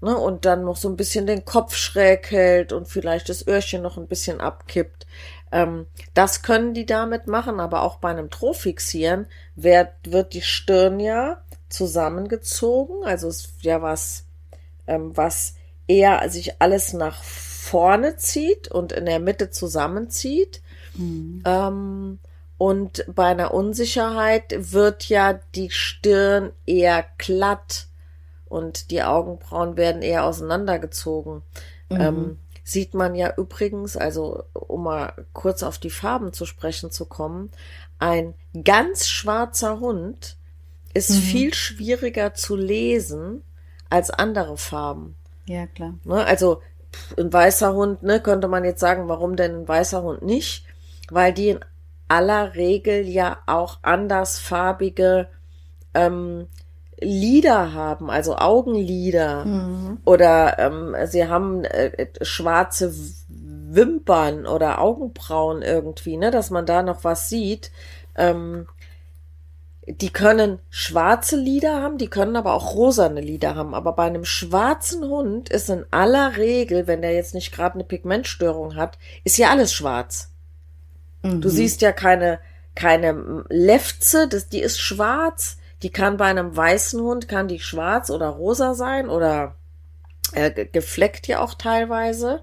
Ne, 0.00 0.16
und 0.16 0.44
dann 0.44 0.64
noch 0.64 0.76
so 0.76 0.88
ein 0.88 0.96
bisschen 0.96 1.26
den 1.26 1.44
Kopf 1.44 1.74
schräg 1.74 2.30
hält 2.30 2.72
und 2.72 2.86
vielleicht 2.86 3.28
das 3.28 3.46
Öhrchen 3.48 3.82
noch 3.82 3.96
ein 3.98 4.06
bisschen 4.06 4.40
abkippt. 4.40 5.06
Ähm, 5.52 5.86
das 6.14 6.42
können 6.42 6.74
die 6.74 6.86
damit 6.86 7.26
machen, 7.26 7.60
aber 7.60 7.82
auch 7.82 7.96
bei 7.96 8.10
einem 8.10 8.30
Trofixieren 8.30 9.26
wird, 9.56 9.88
wird 10.04 10.34
die 10.34 10.42
Stirn 10.42 11.00
ja 11.00 11.42
zusammengezogen, 11.68 13.04
also 13.04 13.28
es 13.28 13.46
ist 13.46 13.62
ja 13.62 13.82
was, 13.82 14.24
ähm, 14.86 15.16
was 15.16 15.54
eher 15.86 16.28
sich 16.30 16.60
alles 16.60 16.92
nach 16.92 17.22
vorne 17.22 18.16
zieht 18.16 18.68
und 18.68 18.92
in 18.92 19.06
der 19.06 19.20
Mitte 19.20 19.50
zusammenzieht. 19.50 20.62
Ähm, 21.44 22.18
und 22.56 23.04
bei 23.06 23.26
einer 23.26 23.54
Unsicherheit 23.54 24.72
wird 24.72 25.08
ja 25.08 25.40
die 25.54 25.70
Stirn 25.70 26.52
eher 26.66 27.04
glatt 27.18 27.86
und 28.46 28.90
die 28.90 29.02
Augenbrauen 29.02 29.76
werden 29.76 30.02
eher 30.02 30.24
auseinandergezogen. 30.24 31.42
Ähm, 31.90 32.38
sieht 32.68 32.94
man 32.94 33.14
ja 33.14 33.32
übrigens, 33.36 33.96
also 33.96 34.44
um 34.52 34.84
mal 34.84 35.12
kurz 35.32 35.62
auf 35.62 35.78
die 35.78 35.90
Farben 35.90 36.32
zu 36.32 36.44
sprechen 36.44 36.90
zu 36.90 37.06
kommen, 37.06 37.50
ein 37.98 38.34
ganz 38.64 39.08
schwarzer 39.08 39.80
Hund 39.80 40.36
ist 40.94 41.12
viel 41.14 41.54
schwieriger 41.54 42.34
zu 42.34 42.56
lesen 42.56 43.42
als 43.88 44.10
andere 44.10 44.56
Farben. 44.56 45.16
Ja, 45.46 45.66
klar. 45.66 45.94
Ne? 46.04 46.24
Also 46.24 46.60
ein 47.16 47.32
weißer 47.32 47.72
Hund, 47.74 48.02
ne, 48.02 48.20
könnte 48.20 48.48
man 48.48 48.64
jetzt 48.64 48.80
sagen, 48.80 49.08
warum 49.08 49.36
denn 49.36 49.60
ein 49.60 49.68
weißer 49.68 50.02
Hund 50.02 50.22
nicht? 50.22 50.64
Weil 51.10 51.32
die 51.32 51.50
in 51.50 51.60
aller 52.08 52.54
Regel 52.54 53.06
ja 53.06 53.38
auch 53.46 53.78
andersfarbige 53.82 55.28
ähm, 55.94 56.48
Lider 57.00 57.72
haben, 57.72 58.10
also 58.10 58.36
Augenlider. 58.36 59.44
Oder 60.04 60.58
ähm, 60.58 60.96
sie 61.06 61.28
haben 61.28 61.64
äh, 61.64 62.08
schwarze 62.22 62.94
Wimpern 63.28 64.46
oder 64.46 64.80
Augenbrauen 64.80 65.62
irgendwie, 65.62 66.16
ne, 66.16 66.30
dass 66.30 66.50
man 66.50 66.66
da 66.66 66.82
noch 66.82 67.04
was 67.04 67.28
sieht. 67.28 67.70
Ähm, 68.16 68.66
die 69.86 70.10
können 70.10 70.58
schwarze 70.68 71.36
Lider 71.36 71.80
haben, 71.82 71.96
die 71.96 72.08
können 72.08 72.36
aber 72.36 72.52
auch 72.52 72.74
rosane 72.74 73.20
Lider 73.22 73.54
haben. 73.54 73.74
Aber 73.74 73.92
bei 73.92 74.04
einem 74.04 74.24
schwarzen 74.24 75.04
Hund 75.04 75.48
ist 75.48 75.70
in 75.70 75.84
aller 75.90 76.36
Regel, 76.36 76.86
wenn 76.86 77.00
der 77.00 77.12
jetzt 77.14 77.34
nicht 77.34 77.52
gerade 77.52 77.74
eine 77.74 77.84
Pigmentstörung 77.84 78.76
hat, 78.76 78.98
ist 79.24 79.38
ja 79.38 79.50
alles 79.50 79.72
schwarz. 79.72 80.30
Du 81.40 81.48
siehst 81.48 81.80
ja 81.80 81.92
keine, 81.92 82.38
keine 82.74 83.44
Lefze, 83.48 84.28
das, 84.28 84.48
die 84.48 84.60
ist 84.60 84.78
schwarz. 84.78 85.57
Die 85.82 85.90
kann 85.90 86.16
bei 86.16 86.26
einem 86.26 86.56
weißen 86.56 87.00
Hund, 87.00 87.28
kann 87.28 87.48
die 87.48 87.60
schwarz 87.60 88.10
oder 88.10 88.28
rosa 88.28 88.74
sein 88.74 89.08
oder 89.08 89.54
äh, 90.32 90.50
ge- 90.50 90.68
gefleckt 90.70 91.26
ja 91.28 91.40
auch 91.40 91.54
teilweise. 91.54 92.42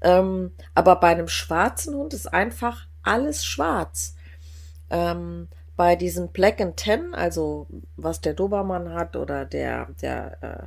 Ähm, 0.00 0.52
aber 0.74 0.96
bei 0.96 1.08
einem 1.08 1.28
schwarzen 1.28 1.94
Hund 1.94 2.12
ist 2.14 2.32
einfach 2.32 2.86
alles 3.02 3.44
schwarz. 3.44 4.14
Ähm, 4.90 5.48
bei 5.76 5.94
diesen 5.94 6.28
Black 6.28 6.60
and 6.60 6.76
Ten, 6.76 7.14
also 7.14 7.66
was 7.96 8.20
der 8.20 8.34
Dobermann 8.34 8.94
hat 8.94 9.14
oder 9.14 9.44
der, 9.44 9.88
der, 10.00 10.42
äh, 10.42 10.66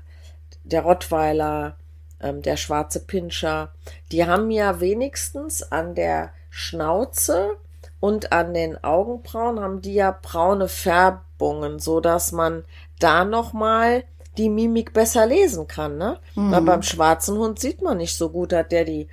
der 0.63 0.81
Rottweiler, 0.83 1.77
ähm, 2.21 2.41
der 2.41 2.57
schwarze 2.57 2.99
Pinscher, 2.99 3.71
die 4.11 4.25
haben 4.25 4.51
ja 4.51 4.79
wenigstens 4.79 5.63
an 5.63 5.95
der 5.95 6.31
Schnauze 6.49 7.51
und 7.99 8.31
an 8.31 8.53
den 8.53 8.81
Augenbrauen 8.83 9.59
haben 9.59 9.81
die 9.81 9.93
ja 9.93 10.17
braune 10.21 10.67
Färbungen, 10.67 11.79
so 11.79 11.99
dass 11.99 12.31
man 12.31 12.63
da 12.99 13.25
noch 13.25 13.53
mal 13.53 14.03
die 14.37 14.49
Mimik 14.49 14.93
besser 14.93 15.25
lesen 15.25 15.67
kann, 15.67 15.97
ne? 15.97 16.19
Weil 16.35 16.61
beim 16.61 16.81
schwarzen 16.81 17.37
Hund 17.37 17.59
sieht 17.59 17.81
man 17.81 17.97
nicht 17.97 18.15
so 18.15 18.29
gut, 18.29 18.53
hat 18.53 18.71
der 18.71 18.85
die 18.85 19.07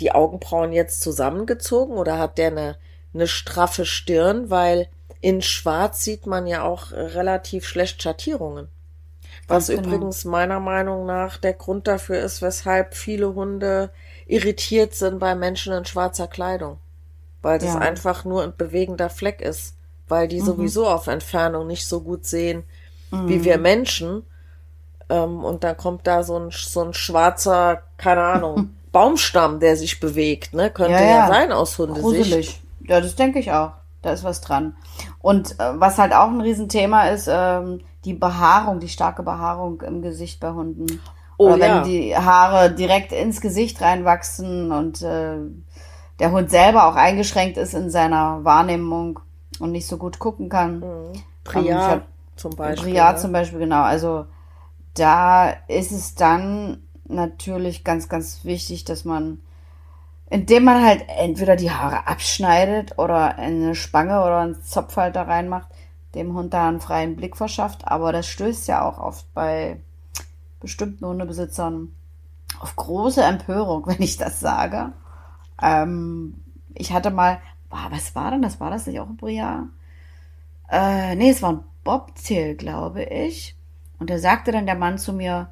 die 0.00 0.12
Augenbrauen 0.12 0.72
jetzt 0.72 1.00
zusammengezogen 1.00 1.96
oder 1.96 2.18
hat 2.18 2.38
der 2.38 2.48
eine 2.48 2.76
eine 3.14 3.26
straffe 3.26 3.84
Stirn, 3.84 4.50
weil 4.50 4.88
in 5.20 5.42
Schwarz 5.42 6.04
sieht 6.04 6.26
man 6.26 6.46
ja 6.46 6.62
auch 6.62 6.92
relativ 6.92 7.66
schlecht 7.66 8.02
Schattierungen. 8.02 8.68
Was 9.46 9.68
genau. 9.68 9.82
übrigens 9.82 10.24
meiner 10.24 10.60
Meinung 10.60 11.06
nach 11.06 11.38
der 11.38 11.54
Grund 11.54 11.88
dafür 11.88 12.20
ist, 12.20 12.42
weshalb 12.42 12.94
viele 12.94 13.34
Hunde 13.34 13.90
irritiert 14.26 14.94
sind 14.94 15.18
bei 15.18 15.34
Menschen 15.34 15.72
in 15.72 15.84
schwarzer 15.84 16.28
Kleidung. 16.28 16.78
Weil 17.42 17.58
das 17.58 17.74
Ja. 17.74 17.78
einfach 17.80 18.24
nur 18.24 18.42
ein 18.42 18.54
bewegender 18.56 19.10
Fleck 19.10 19.40
ist. 19.40 19.74
Weil 20.08 20.26
die 20.28 20.40
sowieso 20.40 20.88
auf 20.88 21.06
Entfernung 21.06 21.66
nicht 21.66 21.86
so 21.86 22.00
gut 22.00 22.24
sehen 22.26 22.64
wie 23.10 23.44
wir 23.44 23.58
Menschen. 23.58 24.22
Ähm, 25.08 25.42
und 25.42 25.64
dann 25.64 25.76
kommt 25.76 26.06
da 26.06 26.22
so 26.22 26.38
ein, 26.38 26.50
so 26.50 26.82
ein 26.84 26.92
schwarzer, 26.92 27.82
keine 27.96 28.22
Ahnung, 28.22 28.70
Baumstamm, 28.92 29.60
der 29.60 29.76
sich 29.76 30.00
bewegt, 30.00 30.52
ne? 30.54 30.70
Könnte 30.70 30.92
Ja, 30.92 31.00
ja, 31.00 31.16
ja. 31.20 31.28
sein 31.28 31.52
aus 31.52 31.78
Hundesicht. 31.78 32.02
Gruselig. 32.02 32.62
Ja, 32.80 33.00
das 33.00 33.16
denke 33.16 33.38
ich 33.38 33.52
auch. 33.52 33.72
Da 34.02 34.12
ist 34.12 34.24
was 34.24 34.40
dran. 34.40 34.76
Und 35.20 35.58
äh, 35.58 35.80
was 35.80 35.98
halt 35.98 36.12
auch 36.12 36.28
ein 36.28 36.40
Riesenthema 36.40 37.08
ist, 37.08 37.28
ähm, 37.30 37.80
die 38.04 38.14
Behaarung, 38.14 38.80
die 38.80 38.88
starke 38.88 39.22
Behaarung 39.22 39.80
im 39.82 40.02
Gesicht 40.02 40.40
bei 40.40 40.52
Hunden. 40.52 41.00
Oh, 41.36 41.46
Oder 41.46 41.54
wenn 41.60 41.68
ja. 41.68 41.82
die 41.82 42.16
Haare 42.16 42.70
direkt 42.72 43.12
ins 43.12 43.40
Gesicht 43.40 43.80
reinwachsen 43.80 44.70
und 44.72 45.02
äh, 45.02 45.36
der 46.18 46.32
Hund 46.32 46.50
selber 46.50 46.86
auch 46.86 46.96
eingeschränkt 46.96 47.56
ist 47.56 47.74
in 47.74 47.90
seiner 47.90 48.44
Wahrnehmung 48.44 49.20
und 49.60 49.72
nicht 49.72 49.86
so 49.86 49.96
gut 49.96 50.18
gucken 50.18 50.48
kann. 50.48 50.82
Ähm, 50.82 51.12
ich 51.12 51.24
Priat 51.44 52.02
zum 52.36 52.54
Beispiel. 52.56 52.92
Priat 52.92 53.16
ne? 53.16 53.22
zum 53.22 53.32
Beispiel, 53.32 53.58
genau. 53.58 53.82
Also 53.82 54.26
da 54.94 55.50
ist 55.68 55.92
es 55.92 56.14
dann 56.14 56.82
natürlich 57.04 57.84
ganz, 57.84 58.08
ganz 58.08 58.44
wichtig, 58.44 58.84
dass 58.84 59.04
man, 59.04 59.40
indem 60.28 60.64
man 60.64 60.84
halt 60.84 61.04
entweder 61.08 61.56
die 61.56 61.70
Haare 61.70 62.06
abschneidet 62.06 62.98
oder 62.98 63.38
in 63.38 63.62
eine 63.62 63.74
Spange 63.74 64.20
oder 64.20 64.38
einen 64.38 64.62
Zopfhalter 64.62 65.26
reinmacht, 65.26 65.68
dem 66.14 66.34
Hund 66.34 66.52
da 66.54 66.68
einen 66.68 66.80
freien 66.80 67.16
Blick 67.16 67.36
verschafft. 67.36 67.86
Aber 67.86 68.12
das 68.12 68.26
stößt 68.26 68.68
ja 68.68 68.82
auch 68.82 68.98
oft 68.98 69.32
bei 69.34 69.80
bestimmten 70.60 71.06
Hundebesitzern 71.06 71.94
auf 72.60 72.76
große 72.76 73.22
Empörung, 73.22 73.86
wenn 73.86 74.02
ich 74.02 74.16
das 74.16 74.40
sage. 74.40 74.92
Ähm, 75.62 76.42
ich 76.74 76.92
hatte 76.92 77.10
mal, 77.10 77.40
was 77.70 78.14
war 78.14 78.30
denn 78.30 78.42
das? 78.42 78.60
War 78.60 78.70
das 78.70 78.86
nicht 78.86 79.00
auch 79.00 79.08
ein 79.08 79.16
Briar? 79.16 79.68
Äh, 80.70 81.16
nee, 81.16 81.30
es 81.30 81.42
war 81.42 81.52
ein 81.52 81.64
Bobtail, 81.84 82.54
glaube 82.54 83.04
ich. 83.04 83.56
Und 83.98 84.10
da 84.10 84.18
sagte 84.18 84.52
dann 84.52 84.66
der 84.66 84.74
Mann 84.74 84.98
zu 84.98 85.12
mir, 85.12 85.48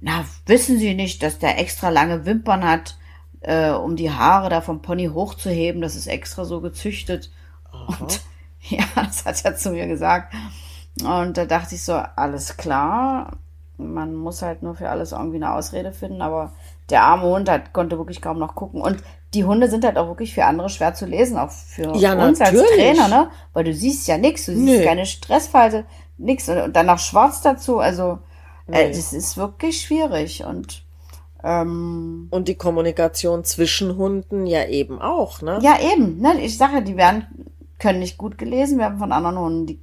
na, 0.00 0.24
wissen 0.46 0.78
Sie 0.78 0.94
nicht, 0.94 1.22
dass 1.22 1.38
der 1.38 1.58
extra 1.58 1.88
lange 1.88 2.24
Wimpern 2.26 2.64
hat, 2.64 2.96
äh, 3.40 3.70
um 3.70 3.96
die 3.96 4.10
Haare 4.10 4.48
da 4.48 4.60
vom 4.60 4.82
Pony 4.82 5.08
hochzuheben? 5.08 5.82
Das 5.82 5.94
ist 5.94 6.06
extra 6.06 6.44
so 6.44 6.60
gezüchtet. 6.60 7.30
Und 7.70 8.20
ja, 8.60 8.84
das 8.94 9.24
hat 9.24 9.44
er 9.44 9.56
zu 9.56 9.70
mir 9.70 9.86
gesagt. 9.86 10.34
Und 11.02 11.36
da 11.36 11.44
dachte 11.44 11.74
ich 11.74 11.84
so, 11.84 11.94
alles 11.94 12.56
klar. 12.56 13.36
Man 13.78 14.14
muss 14.14 14.42
halt 14.42 14.62
nur 14.62 14.74
für 14.74 14.90
alles 14.90 15.12
irgendwie 15.12 15.36
eine 15.36 15.54
Ausrede 15.54 15.92
finden, 15.92 16.22
aber 16.22 16.52
der 16.90 17.02
arme 17.02 17.24
Hund 17.24 17.48
hat, 17.48 17.72
konnte 17.72 17.98
wirklich 17.98 18.20
kaum 18.20 18.38
noch 18.38 18.54
gucken. 18.54 18.80
Und 18.80 19.02
die 19.34 19.44
Hunde 19.44 19.68
sind 19.70 19.84
halt 19.84 19.96
auch 19.96 20.08
wirklich 20.08 20.34
für 20.34 20.44
andere 20.44 20.68
schwer 20.68 20.94
zu 20.94 21.06
lesen, 21.06 21.38
auch 21.38 21.50
für 21.50 21.94
Ja, 21.96 22.12
uns 22.12 22.40
als 22.40 22.52
natürlich. 22.52 22.74
Trainer, 22.76 23.08
ne? 23.08 23.30
Weil 23.52 23.64
du 23.64 23.72
siehst 23.74 24.06
ja 24.06 24.18
nichts, 24.18 24.46
du 24.46 24.54
siehst 24.54 24.80
Nö. 24.80 24.84
keine 24.84 25.06
Stressfalte, 25.06 25.84
nichts. 26.18 26.48
Und, 26.48 26.74
dann 26.74 26.86
noch 26.86 26.98
schwarz 26.98 27.40
dazu, 27.40 27.78
also 27.78 28.18
äh, 28.66 28.88
das 28.88 29.12
ist 29.12 29.36
wirklich 29.36 29.80
schwierig. 29.80 30.44
Und 30.44 30.84
ähm, 31.42 32.28
Und 32.30 32.48
die 32.48 32.56
Kommunikation 32.56 33.44
zwischen 33.44 33.96
Hunden 33.96 34.46
ja 34.46 34.66
eben 34.66 35.00
auch, 35.00 35.40
ne? 35.42 35.58
ja, 35.62 35.78
eben, 35.80 36.20
ne? 36.20 36.40
Ich 36.40 36.58
sage, 36.58 36.74
ja, 36.74 36.80
die 36.80 36.96
werden, 36.96 37.26
können 37.78 37.98
nicht 38.00 38.18
gut 38.18 38.38
gelesen 38.38 38.78
werden 38.78 38.98
von 38.98 39.12
anderen 39.12 39.38
Hunden. 39.38 39.66
Die 39.66 39.80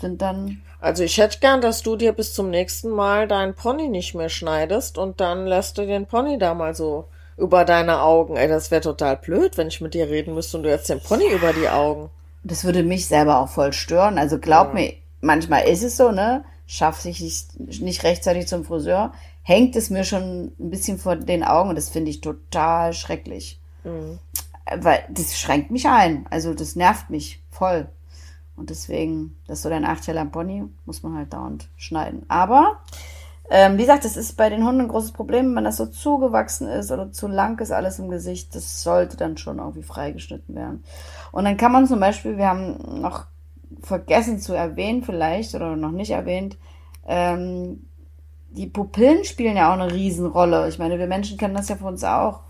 sind 0.00 0.22
dann. 0.22 0.62
Also 0.80 1.04
ich 1.04 1.18
hätte 1.18 1.38
gern, 1.40 1.60
dass 1.60 1.82
du 1.82 1.96
dir 1.96 2.12
bis 2.12 2.34
zum 2.34 2.50
nächsten 2.50 2.90
Mal 2.90 3.28
deinen 3.28 3.54
Pony 3.54 3.88
nicht 3.88 4.14
mehr 4.14 4.28
schneidest 4.28 4.98
und 4.98 5.20
dann 5.20 5.46
lässt 5.46 5.78
du 5.78 5.86
den 5.86 6.06
Pony 6.06 6.38
da 6.38 6.54
mal 6.54 6.74
so 6.74 7.06
über 7.36 7.64
deine 7.64 8.00
Augen. 8.00 8.36
Ey, 8.36 8.48
das 8.48 8.70
wäre 8.70 8.80
total 8.80 9.16
blöd, 9.16 9.56
wenn 9.56 9.68
ich 9.68 9.80
mit 9.80 9.94
dir 9.94 10.08
reden 10.08 10.34
müsste 10.34 10.56
und 10.56 10.62
du 10.62 10.70
hättest 10.70 10.90
den 10.90 11.00
Pony 11.00 11.28
über 11.28 11.52
die 11.52 11.68
Augen. 11.68 12.10
Das 12.44 12.64
würde 12.64 12.82
mich 12.82 13.06
selber 13.06 13.40
auch 13.40 13.48
voll 13.48 13.72
stören. 13.72 14.18
Also 14.18 14.38
glaub 14.38 14.72
mir, 14.74 14.94
manchmal 15.20 15.64
ist 15.64 15.82
es 15.82 15.96
so, 15.96 16.12
ne? 16.12 16.44
Schaff 16.66 17.00
sich 17.00 17.20
nicht, 17.20 17.80
nicht 17.80 18.02
rechtzeitig 18.02 18.48
zum 18.48 18.64
Friseur, 18.64 19.12
hängt 19.42 19.76
es 19.76 19.90
mir 19.90 20.04
schon 20.04 20.52
ein 20.58 20.70
bisschen 20.70 20.98
vor 20.98 21.14
den 21.16 21.44
Augen 21.44 21.70
und 21.70 21.76
das 21.76 21.88
finde 21.88 22.10
ich 22.10 22.20
total 22.20 22.92
schrecklich. 22.92 23.60
Äh, 24.64 24.78
Weil 24.80 25.04
das 25.10 25.38
schränkt 25.38 25.70
mich 25.70 25.86
ein. 25.88 26.26
Also 26.30 26.54
das 26.54 26.74
nervt 26.74 27.10
mich 27.10 27.40
voll. 27.50 27.88
Und 28.56 28.70
deswegen, 28.70 29.36
das 29.46 29.58
ist 29.58 29.62
so 29.62 29.68
der 29.68 29.80
Nachteil 29.80 30.18
am 30.18 30.30
Pony, 30.30 30.64
muss 30.86 31.02
man 31.02 31.14
halt 31.14 31.32
dauernd 31.32 31.68
schneiden. 31.76 32.24
Aber, 32.28 32.80
ähm, 33.50 33.76
wie 33.76 33.82
gesagt, 33.82 34.04
das 34.04 34.16
ist 34.16 34.36
bei 34.36 34.50
den 34.50 34.64
Hunden 34.64 34.82
ein 34.82 34.88
großes 34.88 35.12
Problem, 35.12 35.54
wenn 35.54 35.64
das 35.64 35.76
so 35.76 35.86
zugewachsen 35.86 36.68
ist 36.68 36.90
oder 36.90 37.12
zu 37.12 37.28
lang 37.28 37.60
ist 37.60 37.70
alles 37.70 37.98
im 37.98 38.08
Gesicht, 38.08 38.54
das 38.54 38.82
sollte 38.82 39.16
dann 39.16 39.36
schon 39.36 39.58
irgendwie 39.58 39.82
freigeschnitten 39.82 40.54
werden. 40.54 40.84
Und 41.32 41.44
dann 41.44 41.56
kann 41.56 41.72
man 41.72 41.86
zum 41.86 42.00
Beispiel, 42.00 42.36
wir 42.36 42.48
haben 42.48 43.00
noch 43.00 43.26
vergessen 43.82 44.40
zu 44.40 44.54
erwähnen 44.54 45.02
vielleicht 45.02 45.54
oder 45.54 45.76
noch 45.76 45.92
nicht 45.92 46.10
erwähnt, 46.10 46.56
ähm, 47.06 47.86
die 48.50 48.66
Pupillen 48.66 49.24
spielen 49.24 49.56
ja 49.56 49.68
auch 49.68 49.78
eine 49.78 49.92
Riesenrolle. 49.92 50.68
Ich 50.68 50.78
meine, 50.78 50.98
wir 50.98 51.06
Menschen 51.06 51.36
kennen 51.36 51.54
das 51.54 51.68
ja 51.68 51.76
von 51.76 51.88
uns 51.88 52.04
auch. 52.04 52.40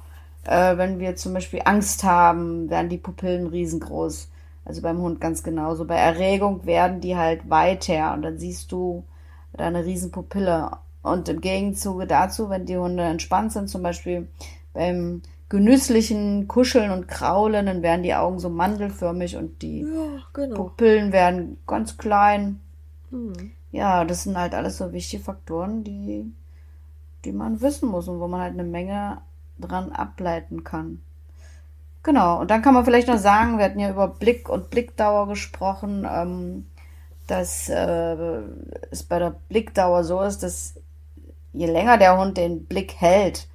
Äh, 0.44 0.76
wenn 0.76 0.98
wir 0.98 1.16
zum 1.16 1.34
Beispiel 1.34 1.62
Angst 1.64 2.04
haben, 2.04 2.70
werden 2.70 2.88
die 2.88 2.98
Pupillen 2.98 3.48
riesengroß. 3.48 4.30
Also 4.64 4.82
beim 4.82 4.98
Hund 4.98 5.20
ganz 5.20 5.42
genauso. 5.42 5.84
Bei 5.84 5.96
Erregung 5.96 6.64
werden 6.64 7.00
die 7.00 7.16
halt 7.16 7.50
weiter 7.50 8.14
und 8.14 8.22
dann 8.22 8.38
siehst 8.38 8.70
du 8.72 9.04
da 9.52 9.66
eine 9.66 9.84
riesen 9.84 10.10
Pupille. 10.10 10.70
Und 11.06 11.28
im 11.28 11.40
Gegenzuge 11.40 12.06
dazu, 12.06 12.50
wenn 12.50 12.66
die 12.66 12.76
Hunde 12.76 13.04
entspannt 13.04 13.52
sind, 13.52 13.68
zum 13.68 13.82
Beispiel 13.82 14.26
beim 14.74 15.22
genüsslichen 15.48 16.48
Kuscheln 16.48 16.90
und 16.90 17.06
Kraulen, 17.06 17.66
dann 17.66 17.82
werden 17.82 18.02
die 18.02 18.14
Augen 18.14 18.40
so 18.40 18.48
mandelförmig 18.48 19.36
und 19.36 19.62
die 19.62 19.82
Ja, 19.82 20.22
genau. 20.32 20.56
Pupillen 20.56 21.12
werden 21.12 21.58
ganz 21.66 21.96
klein. 21.96 22.60
Hm. 23.10 23.52
Ja, 23.70 24.04
das 24.04 24.24
sind 24.24 24.36
halt 24.36 24.54
alles 24.54 24.78
so 24.78 24.92
wichtige 24.92 25.22
Faktoren, 25.22 25.84
die, 25.84 26.32
die 27.24 27.32
man 27.32 27.60
wissen 27.60 27.88
muss 27.88 28.08
und 28.08 28.18
wo 28.18 28.26
man 28.26 28.40
halt 28.40 28.54
eine 28.54 28.64
Menge 28.64 29.18
dran 29.60 29.92
ableiten 29.92 30.64
kann. 30.64 31.02
Genau, 32.02 32.40
und 32.40 32.50
dann 32.50 32.62
kann 32.62 32.74
man 32.74 32.84
vielleicht 32.84 33.06
noch 33.06 33.18
sagen, 33.18 33.58
wir 33.58 33.64
hatten 33.64 33.78
ja 33.78 33.90
über 33.90 34.08
Blick 34.08 34.48
und 34.48 34.70
Blickdauer 34.70 35.28
gesprochen, 35.28 36.04
ähm, 36.10 36.66
dass 37.28 37.68
äh, 37.68 38.42
es 38.90 39.04
bei 39.04 39.20
der 39.20 39.36
Blickdauer 39.48 40.02
so 40.02 40.20
ist, 40.22 40.42
dass 40.42 40.74
je 41.56 41.66
länger 41.66 41.98
der 41.98 42.18
Hund 42.18 42.36
den 42.36 42.66
Blick 42.66 42.94
hält, 43.00 43.48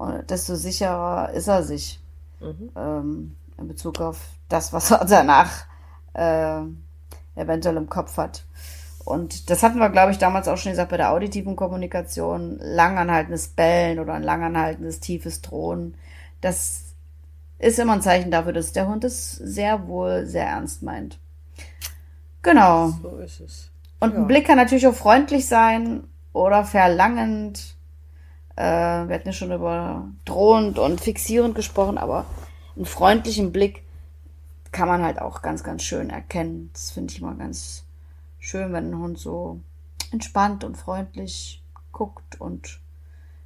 äh, 0.00 0.22
desto 0.24 0.54
sicherer 0.54 1.30
ist 1.30 1.48
er 1.48 1.62
sich 1.62 2.00
Mhm. 2.40 2.70
ähm, 2.76 3.36
in 3.58 3.66
Bezug 3.68 4.00
auf 4.00 4.20
das, 4.48 4.72
was 4.72 4.90
er 4.92 5.04
danach 5.04 5.50
äh, 6.14 6.60
eventuell 7.34 7.76
im 7.76 7.88
Kopf 7.88 8.16
hat. 8.16 8.44
Und 9.04 9.50
das 9.50 9.62
hatten 9.62 9.78
wir, 9.78 9.88
glaube 9.90 10.12
ich, 10.12 10.18
damals 10.18 10.48
auch 10.48 10.56
schon 10.58 10.72
gesagt 10.72 10.90
bei 10.90 10.96
der 10.98 11.12
auditiven 11.12 11.56
Kommunikation. 11.56 12.58
Langanhaltendes 12.60 13.48
Bellen 13.48 13.98
oder 13.98 14.14
ein 14.14 14.22
langanhaltendes 14.22 15.00
tiefes 15.00 15.40
Drohen. 15.40 15.94
Das 16.42 16.82
ist 17.58 17.78
immer 17.78 17.94
ein 17.94 18.02
Zeichen 18.02 18.30
dafür, 18.30 18.52
dass 18.52 18.72
der 18.72 18.86
Hund 18.86 19.02
es 19.04 19.32
sehr 19.32 19.86
wohl 19.88 20.26
sehr 20.26 20.46
ernst 20.46 20.82
meint. 20.82 21.18
Genau. 22.42 22.92
So 23.02 23.16
ist 23.18 23.40
es. 23.40 23.70
Und 24.00 24.12
Ja. 24.12 24.18
ein 24.18 24.26
Blick 24.26 24.46
kann 24.46 24.56
natürlich 24.56 24.86
auch 24.86 24.94
freundlich 24.94 25.46
sein 25.46 26.04
oder 26.32 26.64
verlangend. 26.64 27.76
Äh, 28.56 28.62
wir 28.62 29.14
hatten 29.14 29.28
ja 29.28 29.32
schon 29.32 29.52
über 29.52 30.08
drohend 30.24 30.78
und 30.78 31.00
fixierend 31.00 31.54
gesprochen, 31.54 31.98
aber 31.98 32.26
einen 32.76 32.86
freundlichen 32.86 33.52
Blick 33.52 33.82
kann 34.72 34.88
man 34.88 35.02
halt 35.02 35.20
auch 35.20 35.42
ganz, 35.42 35.64
ganz 35.64 35.82
schön 35.82 36.10
erkennen. 36.10 36.70
Das 36.72 36.90
finde 36.90 37.12
ich 37.12 37.20
immer 37.20 37.34
ganz 37.34 37.84
schön, 38.38 38.72
wenn 38.72 38.90
ein 38.90 38.98
Hund 38.98 39.18
so 39.18 39.60
entspannt 40.12 40.64
und 40.64 40.76
freundlich 40.76 41.62
guckt 41.92 42.40
und 42.40 42.80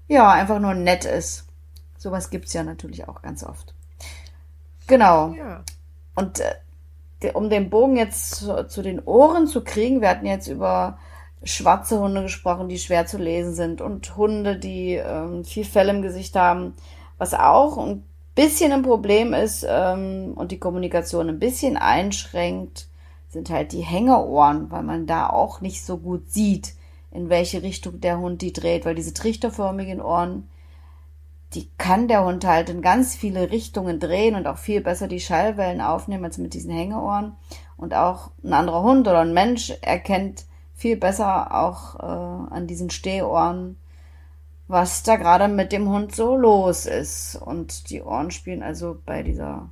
ja, 0.08 0.30
einfach 0.30 0.58
nur 0.58 0.74
nett 0.74 1.04
ist. 1.04 1.46
Sowas 1.96 2.30
gibt's 2.30 2.52
ja 2.52 2.64
natürlich 2.64 3.08
auch 3.08 3.22
ganz 3.22 3.44
oft. 3.44 3.74
Genau. 4.86 5.32
Ja. 5.32 5.64
Und 6.14 6.40
äh, 6.40 7.32
um 7.32 7.48
den 7.48 7.70
Bogen 7.70 7.96
jetzt 7.96 8.34
zu, 8.34 8.66
zu 8.66 8.82
den 8.82 9.00
Ohren 9.00 9.46
zu 9.46 9.62
kriegen, 9.62 10.00
wir 10.00 10.08
hatten 10.08 10.26
jetzt 10.26 10.48
über 10.48 10.98
schwarze 11.44 11.98
Hunde 11.98 12.22
gesprochen, 12.22 12.68
die 12.68 12.78
schwer 12.78 13.06
zu 13.06 13.18
lesen 13.18 13.54
sind 13.54 13.80
und 13.80 14.16
Hunde, 14.16 14.56
die 14.56 14.94
ähm, 14.94 15.44
viel 15.44 15.64
Fell 15.64 15.88
im 15.88 16.02
Gesicht 16.02 16.36
haben, 16.36 16.74
was 17.18 17.34
auch 17.34 17.78
ein 17.78 18.04
bisschen 18.34 18.72
ein 18.72 18.82
Problem 18.82 19.34
ist 19.34 19.66
ähm, 19.68 20.32
und 20.34 20.52
die 20.52 20.58
Kommunikation 20.58 21.28
ein 21.28 21.38
bisschen 21.38 21.76
einschränkt, 21.76 22.86
sind 23.28 23.50
halt 23.50 23.72
die 23.72 23.80
Hängeohren, 23.80 24.70
weil 24.70 24.82
man 24.82 25.06
da 25.06 25.28
auch 25.28 25.60
nicht 25.60 25.84
so 25.84 25.98
gut 25.98 26.30
sieht, 26.30 26.74
in 27.10 27.28
welche 27.28 27.62
Richtung 27.62 28.00
der 28.00 28.18
Hund 28.18 28.42
die 28.42 28.52
dreht, 28.52 28.84
weil 28.84 28.94
diese 28.94 29.14
trichterförmigen 29.14 30.00
Ohren, 30.00 30.48
die 31.54 31.68
kann 31.76 32.08
der 32.08 32.24
Hund 32.24 32.46
halt 32.46 32.70
in 32.70 32.80
ganz 32.80 33.14
viele 33.14 33.50
Richtungen 33.50 34.00
drehen 34.00 34.34
und 34.34 34.46
auch 34.46 34.56
viel 34.56 34.80
besser 34.80 35.08
die 35.08 35.20
Schallwellen 35.20 35.82
aufnehmen 35.82 36.24
als 36.24 36.38
mit 36.38 36.54
diesen 36.54 36.72
Hängeohren. 36.72 37.36
Und 37.76 37.94
auch 37.94 38.30
ein 38.42 38.54
anderer 38.54 38.82
Hund 38.82 39.06
oder 39.08 39.20
ein 39.20 39.34
Mensch 39.34 39.72
erkennt 39.82 40.44
viel 40.82 40.96
besser 40.96 41.54
auch 41.54 41.94
äh, 42.00 42.54
an 42.54 42.66
diesen 42.66 42.90
Stehohren, 42.90 43.76
was 44.66 45.04
da 45.04 45.14
gerade 45.14 45.46
mit 45.46 45.70
dem 45.70 45.88
Hund 45.88 46.14
so 46.14 46.36
los 46.36 46.86
ist. 46.86 47.36
Und 47.36 47.88
die 47.88 48.02
Ohren 48.02 48.32
spielen 48.32 48.64
also 48.64 48.98
bei 49.06 49.22
dieser, 49.22 49.70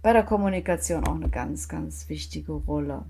bei 0.00 0.12
der 0.12 0.22
Kommunikation 0.22 1.06
auch 1.08 1.16
eine 1.16 1.28
ganz, 1.28 1.68
ganz 1.68 2.08
wichtige 2.08 2.52
Rolle. 2.52 3.02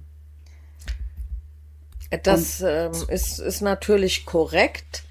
Das 2.23 2.63
ähm, 2.63 2.93
ist, 3.09 3.39
ist 3.39 3.61
natürlich 3.61 4.25
korrekt. 4.25 5.05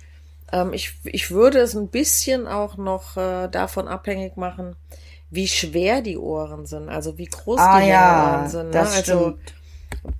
Ähm, 0.51 0.73
ich, 0.73 0.95
ich 1.03 1.29
würde 1.29 1.59
es 1.59 1.75
ein 1.75 1.89
bisschen 1.89 2.47
auch 2.47 2.77
noch 2.77 3.15
äh, 3.15 3.47
davon 3.47 3.87
abhängig 3.87 4.37
machen, 4.37 4.75
wie 5.29 5.47
schwer 5.47 6.01
die 6.01 6.17
Ohren 6.17 6.65
sind, 6.65 6.89
also 6.89 7.19
wie 7.19 7.25
groß 7.25 7.59
Ah 7.59 7.79
die 7.79 7.89
ja, 7.89 8.39
Ohren 8.39 8.49
sind. 8.49 8.65
Ne? 8.67 8.71
das 8.71 8.95
Also 8.95 9.37
stimmt. 9.37 9.53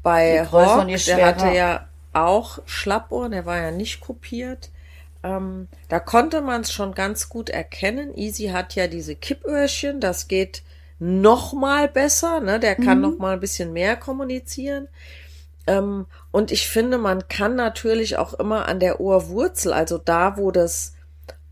bei 0.04 0.46
Hawk, 0.46 0.88
der 1.08 1.26
hatte 1.26 1.48
ja 1.48 1.87
auch 2.26 2.60
Schlappohren, 2.66 3.32
der 3.32 3.46
war 3.46 3.58
ja 3.58 3.72
nicht 3.72 4.02
kopiert. 4.02 4.72
Ähm, 5.24 5.68
da 5.90 6.00
konnte 6.00 6.42
man 6.42 6.62
es 6.62 6.72
schon 6.72 6.94
ganz 6.94 7.30
gut 7.30 7.50
erkennen. 7.50 8.16
Easy 8.16 8.48
hat 8.48 8.76
ja 8.76 8.88
diese 8.88 9.16
Kippöhrchen, 9.16 10.00
das 10.00 10.28
geht 10.28 10.64
noch 11.00 11.54
mal 11.54 11.88
besser, 11.88 12.40
ne? 12.40 12.60
Der 12.60 12.76
kann 12.76 13.02
noch 13.02 13.18
mal 13.18 13.34
ein 13.34 13.40
bisschen 13.40 13.74
mehr 13.74 13.96
kommunizieren. 13.96 14.88
Ähm, 15.68 16.08
und 16.32 16.52
ich 16.52 16.68
finde, 16.68 16.98
man 16.98 17.28
kann 17.28 17.56
natürlich 17.56 18.18
auch 18.18 18.34
immer 18.34 18.68
an 18.68 18.80
der 18.80 19.00
Ohrwurzel, 19.00 19.74
also 19.74 19.98
da, 19.98 20.38
wo 20.38 20.52
das 20.52 20.94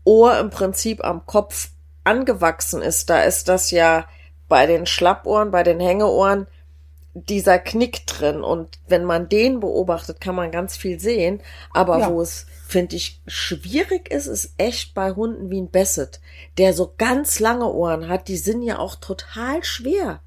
Ohr 0.04 0.38
im 0.38 0.50
Prinzip 0.50 1.04
am 1.04 1.26
Kopf 1.26 1.70
angewachsen 2.04 2.82
ist, 2.82 3.10
da 3.10 3.22
ist 3.22 3.48
das 3.48 3.70
ja 3.70 4.06
bei 4.48 4.66
den 4.66 4.86
Schlappohren, 4.86 5.50
bei 5.50 5.62
den 5.62 5.80
Hängeohren 5.80 6.46
dieser 7.28 7.58
Knick 7.58 8.06
drin. 8.06 8.42
Und 8.42 8.68
wenn 8.88 9.04
man 9.04 9.28
den 9.28 9.60
beobachtet, 9.60 10.20
kann 10.20 10.34
man 10.34 10.50
ganz 10.50 10.76
viel 10.76 11.00
sehen. 11.00 11.40
Aber 11.72 11.98
Ja. 11.98 12.10
wo 12.10 12.20
es, 12.20 12.46
finde 12.66 12.96
ich, 12.96 13.20
schwierig 13.26 14.10
ist, 14.10 14.26
ist 14.26 14.52
echt 14.58 14.94
bei 14.94 15.12
Hunden 15.12 15.50
wie 15.50 15.60
ein 15.60 15.70
Basset, 15.70 16.20
der 16.58 16.72
so 16.74 16.92
ganz 16.98 17.40
lange 17.40 17.72
Ohren 17.72 18.08
hat. 18.08 18.28
Die 18.28 18.36
sind 18.36 18.62
ja 18.62 18.78
auch 18.78 18.96
total 18.96 19.64
schwer. 19.64 20.20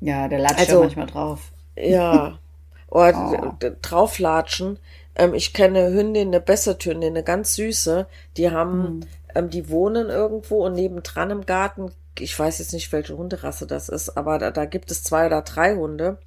Ja, 0.00 0.26
der 0.28 0.40
latscht 0.40 0.58
Also- 0.60 0.72
ja 0.74 0.80
manchmal 0.80 1.06
drauf. 1.06 1.52
Ja. 1.76 2.38
Oder 2.90 3.54
Oh. 3.62 3.70
drauflatschen. 3.80 4.78
Ähm, 5.14 5.34
ich 5.34 5.52
kenne 5.54 5.92
Hündin, 5.92 6.28
eine 6.28 6.40
Basset-Hündin, 6.40 7.10
eine 7.10 7.22
ganz 7.22 7.54
süße. 7.54 8.06
Die 8.36 8.50
haben, 8.50 9.06
ähm, 9.34 9.48
die 9.50 9.68
wohnen 9.68 10.08
irgendwo 10.08 10.64
und 10.66 10.74
nebendran 10.74 11.30
im 11.30 11.46
Garten, 11.46 11.92
ich 12.18 12.38
weiß 12.38 12.58
jetzt 12.58 12.72
nicht, 12.72 12.92
welche 12.92 13.16
Hunderasse 13.16 13.66
das 13.66 13.88
ist, 13.88 14.16
aber 14.16 14.38
da, 14.38 14.50
da 14.50 14.64
gibt 14.64 14.90
es 14.90 15.02
zwei 15.02 15.26
oder 15.26 15.42
drei 15.42 15.74
Hunde. 15.74 16.18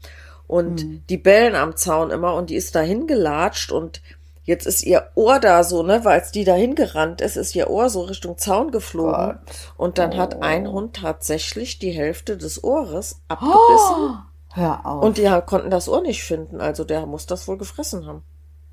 Und 0.48 1.10
die 1.10 1.18
bellen 1.18 1.56
am 1.56 1.76
Zaun 1.76 2.12
immer 2.12 2.36
und 2.36 2.52
die 2.52 2.56
ist 2.56 2.76
da 2.76 2.82
hingelatscht 2.82 3.72
und 3.72 4.02
jetzt 4.44 4.68
ist 4.68 4.84
ihr 4.84 5.10
Ohr 5.16 5.40
da 5.40 5.64
so, 5.64 5.82
ne, 5.82 6.06
weil 6.06 6.22
es 6.22 6.32
die 6.32 6.44
da 6.44 6.54
hingerannt 6.54 7.20
ist, 7.20 7.36
ist 7.36 7.56
ihr 7.56 7.70
Ohr 7.70 7.90
so 7.90 8.02
Richtung 8.02 8.38
Zaun 8.38 8.70
geflogen. 8.72 9.40
Gott. 9.40 9.40
Und 9.76 9.98
dann 9.98 10.16
hat 10.18 10.44
ein 10.44 10.72
Hund 10.72 10.98
tatsächlich 10.98 11.80
die 11.80 11.90
Hälfte 11.90 12.38
des 12.38 12.64
Ohres 12.64 13.22
abgebissen. 13.28 14.20
Hör 14.54 14.86
auf. 14.86 15.04
Und 15.04 15.18
die 15.18 15.30
konnten 15.46 15.72
das 15.72 15.90
Ohr 15.90 16.02
nicht 16.02 16.24
finden, 16.24 16.62
also 16.62 16.84
der 16.84 17.06
muss 17.08 17.26
das 17.26 17.48
wohl 17.48 17.58
gefressen 17.58 18.06
haben. 18.06 18.24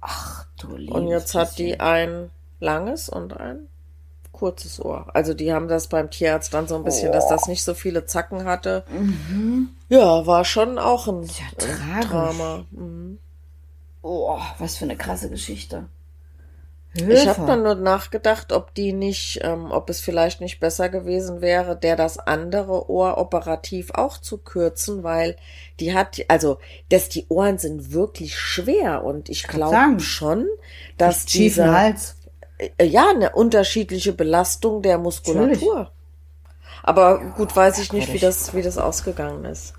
Ach 0.01 0.45
du 0.59 0.77
liebes 0.77 0.95
Und 0.95 1.09
jetzt 1.09 1.35
hat 1.35 1.59
die 1.59 1.81
ein 1.81 2.31
langes 2.61 3.09
und 3.09 3.37
ein 3.37 3.69
kurzes 4.43 4.85
Ohr. 4.85 5.07
Also 5.15 5.35
die 5.35 5.53
haben 5.53 5.69
das 5.69 5.87
beim 5.87 6.11
Tierarzt 6.11 6.53
dann 6.53 6.67
so 6.67 6.75
ein 6.75 6.83
bisschen, 6.83 7.13
dass 7.13 7.29
das 7.29 7.47
nicht 7.47 7.63
so 7.63 7.75
viele 7.75 8.07
Zacken 8.07 8.45
hatte. 8.45 8.83
Ja, 9.89 10.27
war 10.27 10.45
schon 10.45 10.81
auch 10.81 11.07
ein, 11.07 11.21
Mhm. 11.21 11.27
ja 11.27 11.95
ein. 11.95 12.01
Drama. 12.01 12.65
Mhm. 12.73 13.19
Oh, 14.03 14.37
was 14.59 14.77
für 14.79 14.85
eine 14.85 14.97
krasse 14.97 15.31
Geschichte. 15.31 15.85
Ich 16.95 17.27
habe 17.29 17.47
dann 17.47 17.63
nur 17.63 17.77
nachgedacht, 17.77 18.53
ob 18.53 18.75
die 18.75 18.93
nicht, 18.93 19.39
ähm, 19.43 19.71
ob 19.71 19.89
es 19.89 20.01
vielleicht 20.01 20.41
nicht 20.41 20.59
besser 20.59 20.89
gewesen 20.89 21.41
wäre, 21.41 21.77
der 21.77 21.95
das 21.95 22.19
andere 22.19 22.91
Ohr 22.91 23.17
operativ 23.19 23.93
auch 23.95 24.19
zu 24.19 24.39
kürzen, 24.39 25.05
weil 25.05 25.37
die 25.79 25.95
hat, 25.95 26.21
also, 26.27 26.59
dass 26.91 27.09
die 27.09 27.27
Ohren 27.29 27.59
sind 27.59 27.93
wirklich 27.93 28.37
schwer 28.37 29.05
und 29.05 29.29
ich 29.31 29.45
glaube 29.45 30.01
schon, 30.01 30.47
dass 30.99 31.25
dieser, 31.27 31.73
Hals. 31.73 32.17
Äh, 32.79 32.85
ja, 32.85 33.11
eine 33.11 33.33
unterschiedliche 33.33 34.13
Belastung 34.13 34.83
der 34.83 34.99
Muskulatur. 34.99 35.91
Aber 36.83 37.19
gut, 37.37 37.55
weiß 37.55 37.79
ich 37.79 37.93
nicht, 37.93 38.13
wie 38.13 38.19
das, 38.19 38.55
wie 38.55 38.63
das 38.63 38.79
ausgegangen 38.79 39.45
ist. 39.45 39.75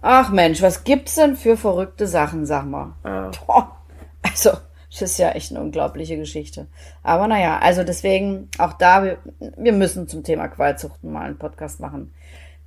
Ach 0.00 0.30
Mensch, 0.30 0.62
was 0.62 0.84
gibt's 0.84 1.16
denn 1.16 1.36
für 1.36 1.56
verrückte 1.56 2.06
Sachen, 2.06 2.46
sag 2.46 2.64
mal. 2.66 2.94
Ja. 3.04 3.30
Boah. 3.46 3.76
Also, 4.22 4.50
das 4.90 5.02
ist 5.02 5.18
ja 5.18 5.30
echt 5.30 5.50
eine 5.50 5.60
unglaubliche 5.60 6.16
Geschichte. 6.16 6.68
Aber 7.02 7.26
naja, 7.26 7.58
also 7.58 7.84
deswegen, 7.84 8.48
auch 8.58 8.72
da, 8.72 9.04
wir, 9.04 9.18
wir 9.56 9.72
müssen 9.72 10.08
zum 10.08 10.24
Thema 10.24 10.48
Qualzuchten 10.48 11.12
mal 11.12 11.26
einen 11.26 11.38
Podcast 11.38 11.80
machen. 11.80 12.12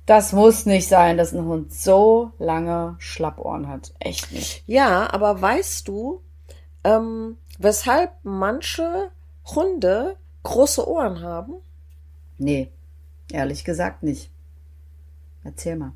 Das 0.06 0.32
muss 0.32 0.66
nicht 0.66 0.88
sein, 0.88 1.16
dass 1.16 1.32
ein 1.32 1.44
Hund 1.44 1.72
so 1.72 2.32
lange 2.38 2.96
Schlappohren 2.98 3.68
hat. 3.68 3.92
Echt 3.98 4.32
nicht. 4.32 4.64
Ja, 4.66 5.12
aber 5.12 5.40
weißt 5.40 5.86
du, 5.86 6.22
ähm, 6.84 7.38
weshalb 7.58 8.10
manche 8.22 9.10
Hunde 9.44 10.16
große 10.42 10.88
Ohren 10.88 11.20
haben? 11.20 11.54
Nee, 12.38 12.72
ehrlich 13.30 13.64
gesagt 13.64 14.02
nicht. 14.02 14.30
Erzähl 15.44 15.76
mal. 15.76 15.92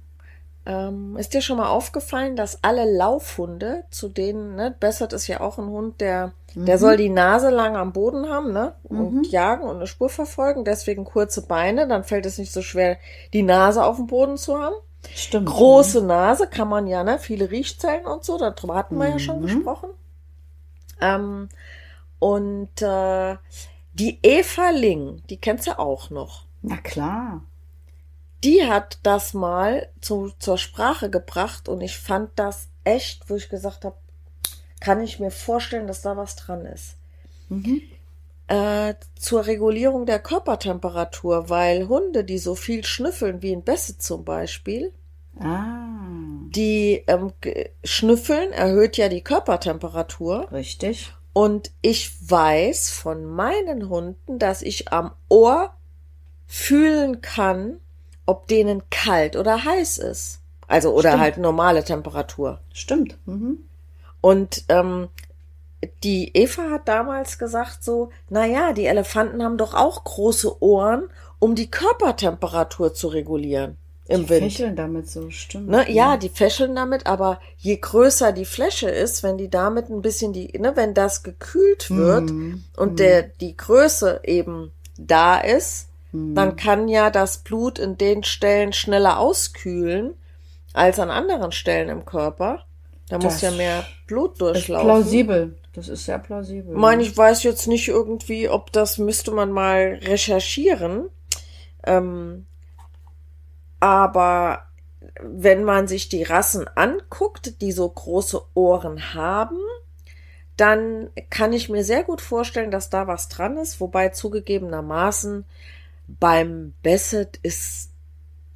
Ähm, 0.68 1.16
ist 1.16 1.32
dir 1.32 1.42
schon 1.42 1.58
mal 1.58 1.68
aufgefallen, 1.68 2.34
dass 2.34 2.64
alle 2.64 2.92
Laufhunde, 2.92 3.84
zu 3.90 4.08
denen, 4.08 4.56
ne, 4.56 4.74
Bessert 4.78 5.12
ist 5.12 5.28
ja 5.28 5.40
auch 5.40 5.58
ein 5.58 5.68
Hund, 5.68 6.00
der, 6.00 6.32
der 6.56 6.78
soll 6.78 6.96
die 6.96 7.08
Nase 7.08 7.50
lang 7.50 7.76
am 7.76 7.92
Boden 7.92 8.28
haben, 8.28 8.52
ne, 8.52 8.74
und 8.82 9.30
jagen 9.30 9.62
und 9.62 9.76
eine 9.76 9.86
Spur 9.86 10.08
verfolgen, 10.08 10.64
deswegen 10.64 11.04
kurze 11.04 11.46
Beine, 11.46 11.86
dann 11.86 12.02
fällt 12.02 12.26
es 12.26 12.38
nicht 12.38 12.52
so 12.52 12.62
schwer, 12.62 12.98
die 13.32 13.44
Nase 13.44 13.84
auf 13.84 13.94
dem 13.94 14.08
Boden 14.08 14.36
zu 14.38 14.58
haben. 14.58 14.74
Stimmt. 15.14 15.46
Große 15.46 16.02
Nase 16.02 16.48
kann 16.48 16.68
man 16.68 16.88
ja, 16.88 17.04
ne, 17.04 17.20
viele 17.20 17.52
Riechzellen 17.52 18.04
und 18.04 18.24
so, 18.24 18.36
darüber 18.36 18.74
hatten 18.74 18.98
wir 18.98 19.08
ja 19.08 19.20
schon 19.20 19.42
gesprochen. 19.42 19.90
Ähm, 21.00 21.48
und 22.18 22.82
äh, 22.82 23.36
die 23.94 24.18
Eva 24.22 24.70
Ling, 24.70 25.22
die 25.30 25.38
kennst 25.38 25.66
du 25.66 25.78
auch 25.78 26.10
noch. 26.10 26.46
Na 26.62 26.76
klar. 26.78 27.42
die 28.44 28.64
hat 28.66 28.98
das 29.02 29.34
mal 29.34 29.88
zu, 30.00 30.32
zur 30.38 30.58
Sprache 30.58 31.10
gebracht 31.10 31.68
und 31.68 31.80
ich 31.80 31.98
fand 31.98 32.30
das 32.36 32.68
echt, 32.84 33.28
wo 33.30 33.36
ich 33.36 33.48
gesagt 33.48 33.84
habe, 33.84 33.96
kann 34.80 35.00
ich 35.02 35.18
mir 35.20 35.30
vorstellen, 35.30 35.86
dass 35.86 36.02
da 36.02 36.16
was 36.16 36.36
dran 36.36 36.66
ist. 36.66 36.96
Äh, 38.48 38.94
zur 39.18 39.46
Regulierung 39.46 40.06
der 40.06 40.20
Körpertemperatur, 40.20 41.48
weil 41.48 41.88
Hunde, 41.88 42.24
die 42.24 42.38
so 42.38 42.54
viel 42.54 42.84
schnüffeln, 42.84 43.42
wie 43.42 43.52
in 43.52 43.64
Bässe 43.64 43.98
zum 43.98 44.24
Beispiel, 44.24 44.92
Ah, 45.38 46.48
die 46.54 47.04
ähm, 47.06 47.32
schnüffeln 47.84 48.52
erhöht 48.52 48.96
ja 48.96 49.08
die 49.08 49.22
Körpertemperatur. 49.22 50.48
richtig. 50.52 51.15
Und 51.36 51.70
ich 51.82 52.30
weiß 52.30 52.88
von 52.88 53.26
meinen 53.26 53.90
Hunden, 53.90 54.38
dass 54.38 54.62
ich 54.62 54.90
am 54.90 55.10
Ohr 55.28 55.74
fühlen 56.46 57.20
kann, 57.20 57.78
ob 58.24 58.48
denen 58.48 58.88
kalt 58.88 59.36
oder 59.36 59.62
heiß 59.62 59.98
ist. 59.98 60.40
Also 60.66 60.94
oder 60.94 61.10
Stimmt. 61.10 61.22
halt 61.22 61.36
normale 61.36 61.84
Temperatur. 61.84 62.60
Stimmt. 62.72 63.18
Mhm. 63.26 63.58
Und 64.22 64.64
ähm, 64.70 65.08
die 66.02 66.34
Eva 66.34 66.70
hat 66.70 66.88
damals 66.88 67.38
gesagt 67.38 67.84
so, 67.84 68.08
na 68.30 68.46
ja, 68.46 68.72
die 68.72 68.86
Elefanten 68.86 69.42
haben 69.42 69.58
doch 69.58 69.74
auch 69.74 70.04
große 70.04 70.62
Ohren, 70.62 71.10
um 71.38 71.54
die 71.54 71.70
Körpertemperatur 71.70 72.94
zu 72.94 73.08
regulieren 73.08 73.76
im 74.08 74.22
Die 74.22 74.28
Wind. 74.30 74.42
fächeln 74.44 74.76
damit 74.76 75.08
so, 75.10 75.30
stimmt. 75.30 75.68
Ne, 75.68 75.90
ja, 75.90 76.16
die 76.16 76.28
fächeln 76.28 76.76
damit, 76.76 77.06
aber 77.06 77.40
je 77.58 77.76
größer 77.76 78.32
die 78.32 78.44
Fläche 78.44 78.88
ist, 78.88 79.22
wenn 79.22 79.36
die 79.36 79.50
damit 79.50 79.88
ein 79.90 80.00
bisschen 80.02 80.32
die, 80.32 80.56
ne, 80.58 80.72
wenn 80.76 80.94
das 80.94 81.22
gekühlt 81.22 81.90
wird 81.90 82.30
Mhm. 82.30 82.62
und 82.76 82.98
der 83.00 83.22
die 83.22 83.56
Größe 83.56 84.20
eben 84.24 84.70
da 84.96 85.38
ist, 85.40 85.88
Mhm. 86.12 86.34
dann 86.36 86.56
kann 86.56 86.88
ja 86.88 87.10
das 87.10 87.38
Blut 87.38 87.78
in 87.80 87.98
den 87.98 88.22
Stellen 88.22 88.72
schneller 88.72 89.18
auskühlen 89.18 90.14
als 90.72 90.98
an 91.00 91.10
anderen 91.10 91.50
Stellen 91.52 91.88
im 91.88 92.04
Körper. 92.04 92.64
Da 93.08 93.16
muss 93.16 93.34
Das 93.34 93.40
ja 93.42 93.50
mehr 93.52 93.84
Blut 94.06 94.32
ist 94.32 94.40
durchlaufen. 94.40 94.86
plausibel. 94.86 95.58
Das 95.74 95.88
ist 95.88 96.04
sehr 96.06 96.18
plausibel. 96.18 96.72
Ich 96.74 96.78
meine, 96.80 97.02
ich 97.02 97.16
weiß 97.16 97.42
jetzt 97.42 97.66
nicht 97.68 97.88
irgendwie, 97.88 98.48
ob 98.48 98.72
das 98.72 98.98
müsste 98.98 99.30
man 99.30 99.50
mal 99.52 99.98
recherchieren. 100.02 101.08
Ähm, 101.84 102.46
aber 103.80 104.62
wenn 105.22 105.64
man 105.64 105.88
sich 105.88 106.08
die 106.08 106.22
Rassen 106.22 106.66
anguckt, 106.74 107.60
die 107.60 107.72
so 107.72 107.88
große 107.88 108.40
Ohren 108.54 109.14
haben, 109.14 109.58
dann 110.56 111.10
kann 111.30 111.52
ich 111.52 111.68
mir 111.68 111.84
sehr 111.84 112.02
gut 112.02 112.20
vorstellen, 112.20 112.70
dass 112.70 112.90
da 112.90 113.06
was 113.06 113.28
dran 113.28 113.56
ist. 113.58 113.80
Wobei 113.80 114.08
zugegebenermaßen 114.08 115.44
beim 116.08 116.72
Basset 116.82 117.38
ist, 117.42 117.90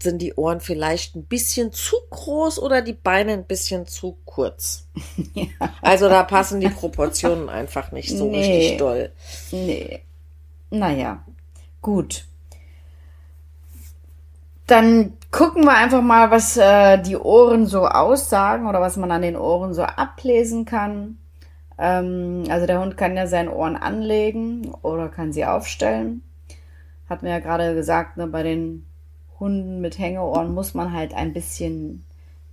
sind 0.02 0.22
die 0.22 0.34
Ohren 0.34 0.60
vielleicht 0.60 1.14
ein 1.14 1.24
bisschen 1.24 1.72
zu 1.72 1.96
groß 2.08 2.58
oder 2.58 2.80
die 2.80 2.94
Beine 2.94 3.32
ein 3.32 3.44
bisschen 3.44 3.86
zu 3.86 4.16
kurz. 4.24 4.86
Also 5.82 6.08
da 6.08 6.22
passen 6.22 6.60
die 6.60 6.68
Proportionen 6.68 7.48
einfach 7.48 7.92
nicht 7.92 8.08
so 8.16 8.24
Nee. 8.30 8.38
richtig 8.38 8.78
doll. 8.78 9.12
Nee. 9.50 10.02
Naja, 10.70 11.24
gut. 11.82 12.26
Dann 14.70 15.14
gucken 15.30 15.64
wir 15.64 15.76
einfach 15.76 16.02
mal, 16.02 16.30
was 16.30 16.56
äh, 16.56 16.98
die 17.02 17.16
Ohren 17.16 17.66
so 17.66 17.86
aussagen 17.86 18.66
oder 18.68 18.80
was 18.80 18.96
man 18.96 19.10
an 19.10 19.22
den 19.22 19.36
Ohren 19.36 19.74
so 19.74 19.82
ablesen 19.82 20.64
kann. 20.64 21.18
Ähm, 21.78 22.44
also 22.48 22.66
der 22.66 22.80
Hund 22.80 22.96
kann 22.96 23.16
ja 23.16 23.26
seine 23.26 23.52
Ohren 23.52 23.76
anlegen 23.76 24.72
oder 24.82 25.08
kann 25.08 25.32
sie 25.32 25.44
aufstellen. 25.44 26.22
Hatten 27.08 27.26
wir 27.26 27.32
ja 27.32 27.40
gerade 27.40 27.74
gesagt, 27.74 28.16
ne, 28.16 28.26
bei 28.26 28.42
den 28.42 28.86
Hunden 29.40 29.80
mit 29.80 29.98
Hängeohren 29.98 30.54
muss 30.54 30.74
man 30.74 30.92
halt 30.92 31.14
ein 31.14 31.32
bisschen 31.32 32.04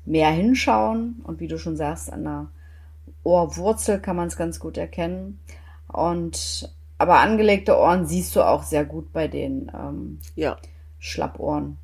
mehr 0.06 0.32
hinschauen. 0.32 1.22
Und 1.24 1.40
wie 1.40 1.48
du 1.48 1.60
schon 1.60 1.76
sagst, 1.76 2.12
an 2.12 2.24
der 2.24 2.48
Ohrwurzel 3.24 4.00
kann 4.00 4.16
man 4.16 4.28
es 4.28 4.38
ganz 4.38 4.60
gut 4.60 4.78
erkennen. 4.78 5.40
Und 5.88 6.74
aber 6.98 7.20
angelegte 7.20 7.78
Ohren 7.78 8.08
siehst 8.08 8.36
du 8.36 8.42
auch 8.42 8.64
sehr 8.64 8.86
gut 8.86 9.14
bei 9.14 9.28
den 9.28 9.72
ähm, 9.76 10.20
Ja. 10.36 10.58
Schlappohren. 10.98 11.78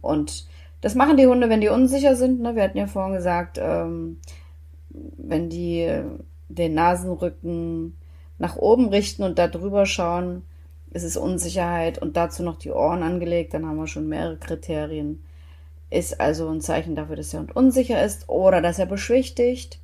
Und 0.00 0.46
das 0.80 0.94
machen 0.94 1.16
die 1.16 1.26
Hunde, 1.26 1.48
wenn 1.48 1.60
die 1.60 1.68
unsicher 1.68 2.16
sind. 2.16 2.40
Ne? 2.40 2.56
Wir 2.56 2.62
hatten 2.62 2.78
ja 2.78 2.86
vorhin 2.86 3.14
gesagt, 3.14 3.58
ähm, 3.60 4.20
wenn 4.90 5.48
die 5.50 6.02
den 6.48 6.74
Nasenrücken 6.74 7.96
nach 8.38 8.56
oben 8.56 8.88
richten 8.88 9.22
und 9.22 9.38
da 9.38 9.46
drüber 9.46 9.86
schauen, 9.86 10.42
ist 10.90 11.04
es 11.04 11.16
Unsicherheit 11.16 11.98
und 11.98 12.16
dazu 12.16 12.42
noch 12.42 12.56
die 12.56 12.72
Ohren 12.72 13.02
angelegt, 13.02 13.54
dann 13.54 13.66
haben 13.66 13.76
wir 13.76 13.86
schon 13.86 14.08
mehrere 14.08 14.36
Kriterien. 14.36 15.22
Ist 15.90 16.20
also 16.20 16.48
ein 16.48 16.60
Zeichen 16.60 16.96
dafür, 16.96 17.16
dass 17.16 17.30
der 17.30 17.40
Hund 17.40 17.54
unsicher 17.54 18.04
ist 18.04 18.28
oder 18.28 18.60
dass 18.60 18.78
er 18.78 18.86
beschwichtigt. 18.86 19.80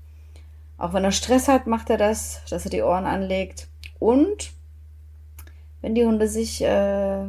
Auch 0.79 0.93
wenn 0.93 1.05
er 1.05 1.13
Stress 1.13 1.49
hat, 1.49 1.67
macht 1.67 1.91
er 1.91 1.97
das, 1.97 2.43
dass 2.51 2.65
er 2.65 2.71
die 2.71 2.83
Ohren 2.83 3.07
anlegt. 3.07 3.69
Und 3.99 4.53
wenn 5.81 5.95
die 5.95 6.05
Hunde 6.05 6.29
sich 6.29 6.63
äh, 6.63 7.25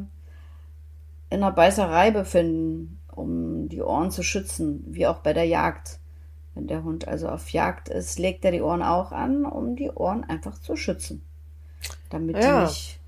in 1.29 1.43
einer 1.43 1.51
Beißerei 1.51 2.11
befinden, 2.11 2.99
um 3.13 3.69
die 3.69 3.81
Ohren 3.81 4.11
zu 4.11 4.23
schützen, 4.23 4.83
wie 4.87 5.07
auch 5.07 5.19
bei 5.19 5.33
der 5.33 5.45
Jagd. 5.45 5.99
Wenn 6.55 6.67
der 6.67 6.83
Hund 6.83 7.07
also 7.07 7.29
auf 7.29 7.49
Jagd 7.51 7.89
ist, 7.89 8.17
legt 8.19 8.43
er 8.45 8.51
die 8.51 8.61
Ohren 8.61 8.81
auch 8.81 9.11
an, 9.11 9.45
um 9.45 9.75
die 9.75 9.91
Ohren 9.91 10.23
einfach 10.23 10.59
zu 10.59 10.75
schützen. 10.75 11.23
Damit 12.09 12.37
Ja. 12.37 12.61
die 12.61 12.65
nicht. 12.65 12.99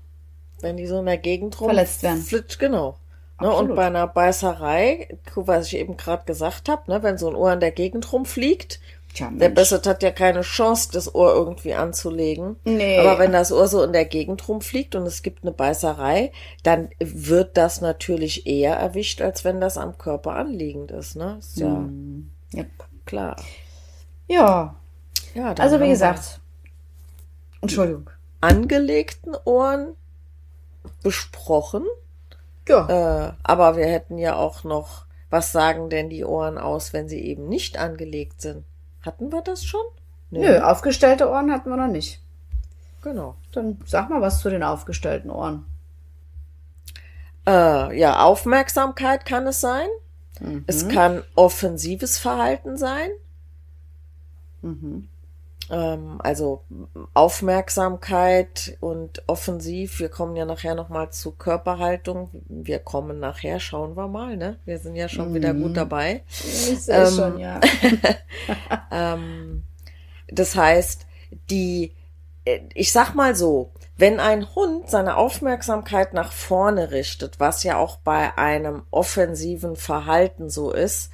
Wenn 0.60 0.76
die 0.76 0.86
so 0.86 1.00
in 1.00 1.06
der 1.06 1.18
Gegend 1.18 1.58
rum 1.60 1.68
Verletzt 1.68 2.02
werden. 2.02 2.20
Flitsch, 2.22 2.58
genau. 2.58 2.96
Ne, 3.40 3.50
und 3.50 3.74
bei 3.74 3.86
einer 3.86 4.06
Beißerei, 4.06 5.16
was 5.34 5.68
ich 5.68 5.78
eben 5.78 5.96
gerade 5.96 6.24
gesagt 6.26 6.68
habe, 6.68 6.90
ne, 6.90 7.02
wenn 7.02 7.16
so 7.16 7.28
ein 7.28 7.34
Ohr 7.34 7.52
in 7.54 7.60
der 7.60 7.70
Gegend 7.70 8.12
rumfliegt, 8.12 8.80
Tja, 9.14 9.26
der 9.30 9.48
Mensch. 9.48 9.54
Basset 9.54 9.86
hat 9.86 10.02
ja 10.02 10.12
keine 10.12 10.42
Chance, 10.42 10.90
das 10.92 11.14
Ohr 11.14 11.34
irgendwie 11.34 11.74
anzulegen. 11.74 12.56
Nee. 12.64 12.98
Aber 12.98 13.18
wenn 13.18 13.32
das 13.32 13.50
Ohr 13.50 13.66
so 13.66 13.82
in 13.82 13.92
der 13.92 14.04
Gegend 14.04 14.46
rumfliegt 14.48 14.94
und 14.94 15.04
es 15.06 15.22
gibt 15.22 15.42
eine 15.42 15.52
Beißerei, 15.52 16.30
dann 16.62 16.90
wird 17.00 17.56
das 17.56 17.80
natürlich 17.80 18.46
eher 18.46 18.76
erwischt, 18.76 19.20
als 19.20 19.44
wenn 19.44 19.60
das 19.60 19.76
am 19.78 19.98
Körper 19.98 20.34
anliegend 20.36 20.90
ist. 20.92 21.16
Ne? 21.16 21.36
Ist 21.40 21.58
ja 21.58 21.66
Hm, 21.68 22.30
Yep. 22.54 22.70
klar. 23.04 23.36
Ja, 24.28 24.76
Ja, 25.34 25.52
also 25.54 25.80
wie 25.80 25.88
gesagt. 25.88 26.40
Entschuldigung. 27.62 28.10
angelegten 28.40 29.34
Ohren 29.44 29.94
besprochen. 31.02 31.84
Ja. 32.68 33.28
Äh, 33.28 33.32
aber 33.42 33.76
wir 33.76 33.86
hätten 33.86 34.18
ja 34.18 34.36
auch 34.36 34.62
noch, 34.64 35.04
was 35.30 35.50
sagen 35.52 35.90
denn 35.90 36.08
die 36.10 36.24
Ohren 36.24 36.58
aus, 36.58 36.92
wenn 36.92 37.08
sie 37.08 37.20
eben 37.20 37.48
nicht 37.48 37.76
angelegt 37.78 38.40
sind? 38.40 38.64
Hatten 39.02 39.32
wir 39.32 39.42
das 39.42 39.64
schon? 39.64 39.84
Nee. 40.30 40.46
Nö, 40.46 40.60
aufgestellte 40.60 41.28
Ohren 41.28 41.50
hatten 41.50 41.70
wir 41.70 41.76
noch 41.76 41.88
nicht. 41.88 42.20
Genau. 43.02 43.36
Dann 43.52 43.78
sag 43.86 44.10
mal 44.10 44.20
was 44.20 44.40
zu 44.40 44.50
den 44.50 44.62
aufgestellten 44.62 45.30
Ohren. 45.30 45.64
Äh, 47.46 47.98
ja, 47.98 48.22
Aufmerksamkeit 48.22 49.24
kann 49.24 49.46
es 49.46 49.60
sein. 49.60 49.88
Mhm. 50.40 50.64
Es 50.66 50.88
kann 50.88 51.22
offensives 51.34 52.18
Verhalten 52.18 52.76
sein. 52.76 53.10
Mhm. 54.62 55.08
Ähm, 55.70 56.20
also 56.20 56.64
Aufmerksamkeit 57.14 58.76
und 58.80 59.22
offensiv. 59.26 60.00
Wir 60.00 60.08
kommen 60.08 60.36
ja 60.36 60.44
nachher 60.44 60.74
nochmal 60.74 61.10
zu 61.10 61.32
Körperhaltung. 61.32 62.30
Wir 62.48 62.80
kommen 62.80 63.20
nachher, 63.20 63.60
schauen 63.60 63.96
wir 63.96 64.08
mal, 64.08 64.36
ne? 64.36 64.58
Wir 64.64 64.78
sind 64.78 64.96
ja 64.96 65.08
schon 65.08 65.30
mhm. 65.30 65.34
wieder 65.34 65.54
gut 65.54 65.76
dabei. 65.76 66.22
Ich 66.28 66.82
sehe 66.82 67.06
ähm, 67.06 67.14
schon, 67.14 67.38
ja. 67.38 67.60
ähm, 68.90 69.62
das 70.28 70.56
heißt, 70.56 71.06
die, 71.50 71.94
äh, 72.44 72.60
ich 72.74 72.92
sag 72.92 73.14
mal 73.14 73.34
so, 73.36 73.72
wenn 73.96 74.18
ein 74.18 74.54
Hund 74.54 74.90
seine 74.90 75.16
Aufmerksamkeit 75.16 76.14
nach 76.14 76.32
vorne 76.32 76.90
richtet, 76.90 77.38
was 77.38 77.62
ja 77.64 77.76
auch 77.76 77.98
bei 77.98 78.36
einem 78.38 78.82
offensiven 78.90 79.76
Verhalten 79.76 80.48
so 80.48 80.72
ist, 80.72 81.10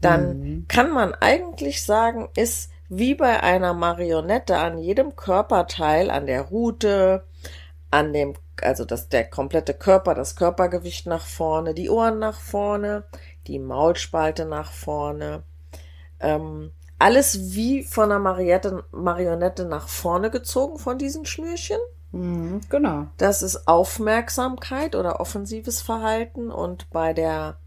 dann 0.00 0.40
mhm. 0.40 0.64
kann 0.68 0.92
man 0.92 1.14
eigentlich 1.14 1.84
sagen, 1.84 2.28
ist 2.36 2.70
wie 2.88 3.14
bei 3.14 3.42
einer 3.42 3.74
Marionette 3.74 4.56
an 4.56 4.78
jedem 4.78 5.16
Körperteil, 5.16 6.10
an 6.10 6.26
der 6.26 6.42
Rute, 6.42 7.24
an 7.90 8.12
dem, 8.12 8.34
also 8.62 8.84
das, 8.84 9.08
der 9.08 9.28
komplette 9.28 9.74
Körper, 9.74 10.14
das 10.14 10.36
Körpergewicht 10.36 11.06
nach 11.06 11.24
vorne, 11.24 11.74
die 11.74 11.90
Ohren 11.90 12.18
nach 12.18 12.40
vorne, 12.40 13.04
die 13.46 13.58
Maulspalte 13.58 14.44
nach 14.44 14.72
vorne, 14.72 15.42
ähm, 16.20 16.72
alles 16.98 17.54
wie 17.54 17.84
von 17.84 18.10
einer 18.10 18.18
Marionette, 18.18 18.84
Marionette 18.90 19.64
nach 19.64 19.88
vorne 19.88 20.30
gezogen 20.30 20.78
von 20.78 20.98
diesen 20.98 21.26
Schnürchen. 21.26 21.78
Mhm, 22.10 22.62
genau. 22.68 23.06
Das 23.18 23.42
ist 23.42 23.68
Aufmerksamkeit 23.68 24.96
oder 24.96 25.20
offensives 25.20 25.80
Verhalten 25.80 26.50
und 26.50 26.90
bei 26.90 27.12
der 27.12 27.58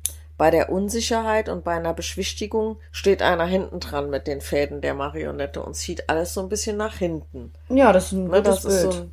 bei 0.42 0.50
der 0.50 0.72
Unsicherheit 0.72 1.50
und 1.50 1.64
bei 1.64 1.76
einer 1.76 1.94
Beschwichtigung 1.94 2.78
steht 2.92 3.22
einer 3.22 3.46
hinten 3.46 3.80
dran 3.80 4.10
mit 4.10 4.26
den 4.26 4.42
Fäden 4.42 4.82
der 4.82 4.96
Marionette 4.96 5.62
und 5.62 5.76
zieht 5.76 6.10
alles 6.10 6.34
so 6.34 6.42
ein 6.42 6.50
bisschen 6.50 6.78
nach 6.78 6.96
hinten. 6.96 7.54
Ja, 7.70 7.94
das 7.94 8.06
ist 8.06 8.14
ein 8.14 8.28
ne, 8.28 8.42
das 8.42 8.64
Bild. 8.64 8.74
Ist 8.74 8.82
so, 8.82 9.04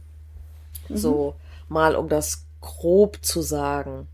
mhm. 0.89 0.97
so 0.97 1.35
mal 1.69 1.97
um 1.97 2.09
das 2.09 2.47
grob 2.63 3.19
zu 3.21 3.43
sagen. 3.43 4.09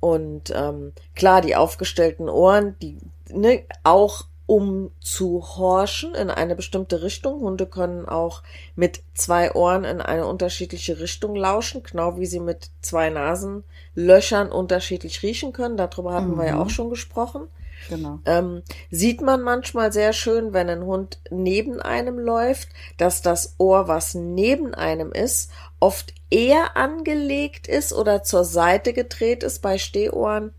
Und 0.00 0.54
ähm, 0.56 0.94
klar, 1.14 1.42
die 1.42 1.54
aufgestellten 1.54 2.30
Ohren, 2.30 2.76
die 2.80 2.96
ne, 3.28 3.64
auch 3.82 4.24
um 4.46 4.90
zu 5.00 5.42
horchen 5.56 6.14
in 6.14 6.30
eine 6.30 6.54
bestimmte 6.54 7.02
Richtung. 7.02 7.40
Hunde 7.40 7.66
können 7.66 8.06
auch 8.06 8.42
mit 8.76 9.02
zwei 9.14 9.52
Ohren 9.52 9.84
in 9.84 10.00
eine 10.00 10.26
unterschiedliche 10.26 11.00
Richtung 11.00 11.34
lauschen, 11.34 11.82
genau 11.82 12.18
wie 12.18 12.26
sie 12.26 12.40
mit 12.40 12.70
zwei 12.82 13.10
Nasenlöchern 13.10 14.52
unterschiedlich 14.52 15.22
riechen 15.22 15.52
können. 15.52 15.76
Darüber 15.76 16.12
hatten 16.12 16.32
mhm. 16.32 16.38
wir 16.38 16.46
ja 16.46 16.56
mhm. 16.56 16.62
auch 16.62 16.70
schon 16.70 16.90
gesprochen. 16.90 17.48
Genau. 17.88 18.20
Ähm, 18.24 18.62
sieht 18.90 19.20
man 19.20 19.42
manchmal 19.42 19.92
sehr 19.92 20.12
schön, 20.12 20.52
wenn 20.52 20.68
ein 20.68 20.84
Hund 20.84 21.20
neben 21.30 21.80
einem 21.80 22.18
läuft, 22.18 22.68
dass 22.96 23.22
das 23.22 23.56
Ohr, 23.58 23.88
was 23.88 24.14
neben 24.14 24.74
einem 24.74 25.12
ist, 25.12 25.50
oft 25.80 26.14
eher 26.30 26.76
angelegt 26.76 27.66
ist 27.66 27.92
oder 27.92 28.22
zur 28.22 28.44
Seite 28.44 28.92
gedreht 28.92 29.42
ist 29.42 29.60
bei 29.60 29.78
Stehohren 29.78 30.54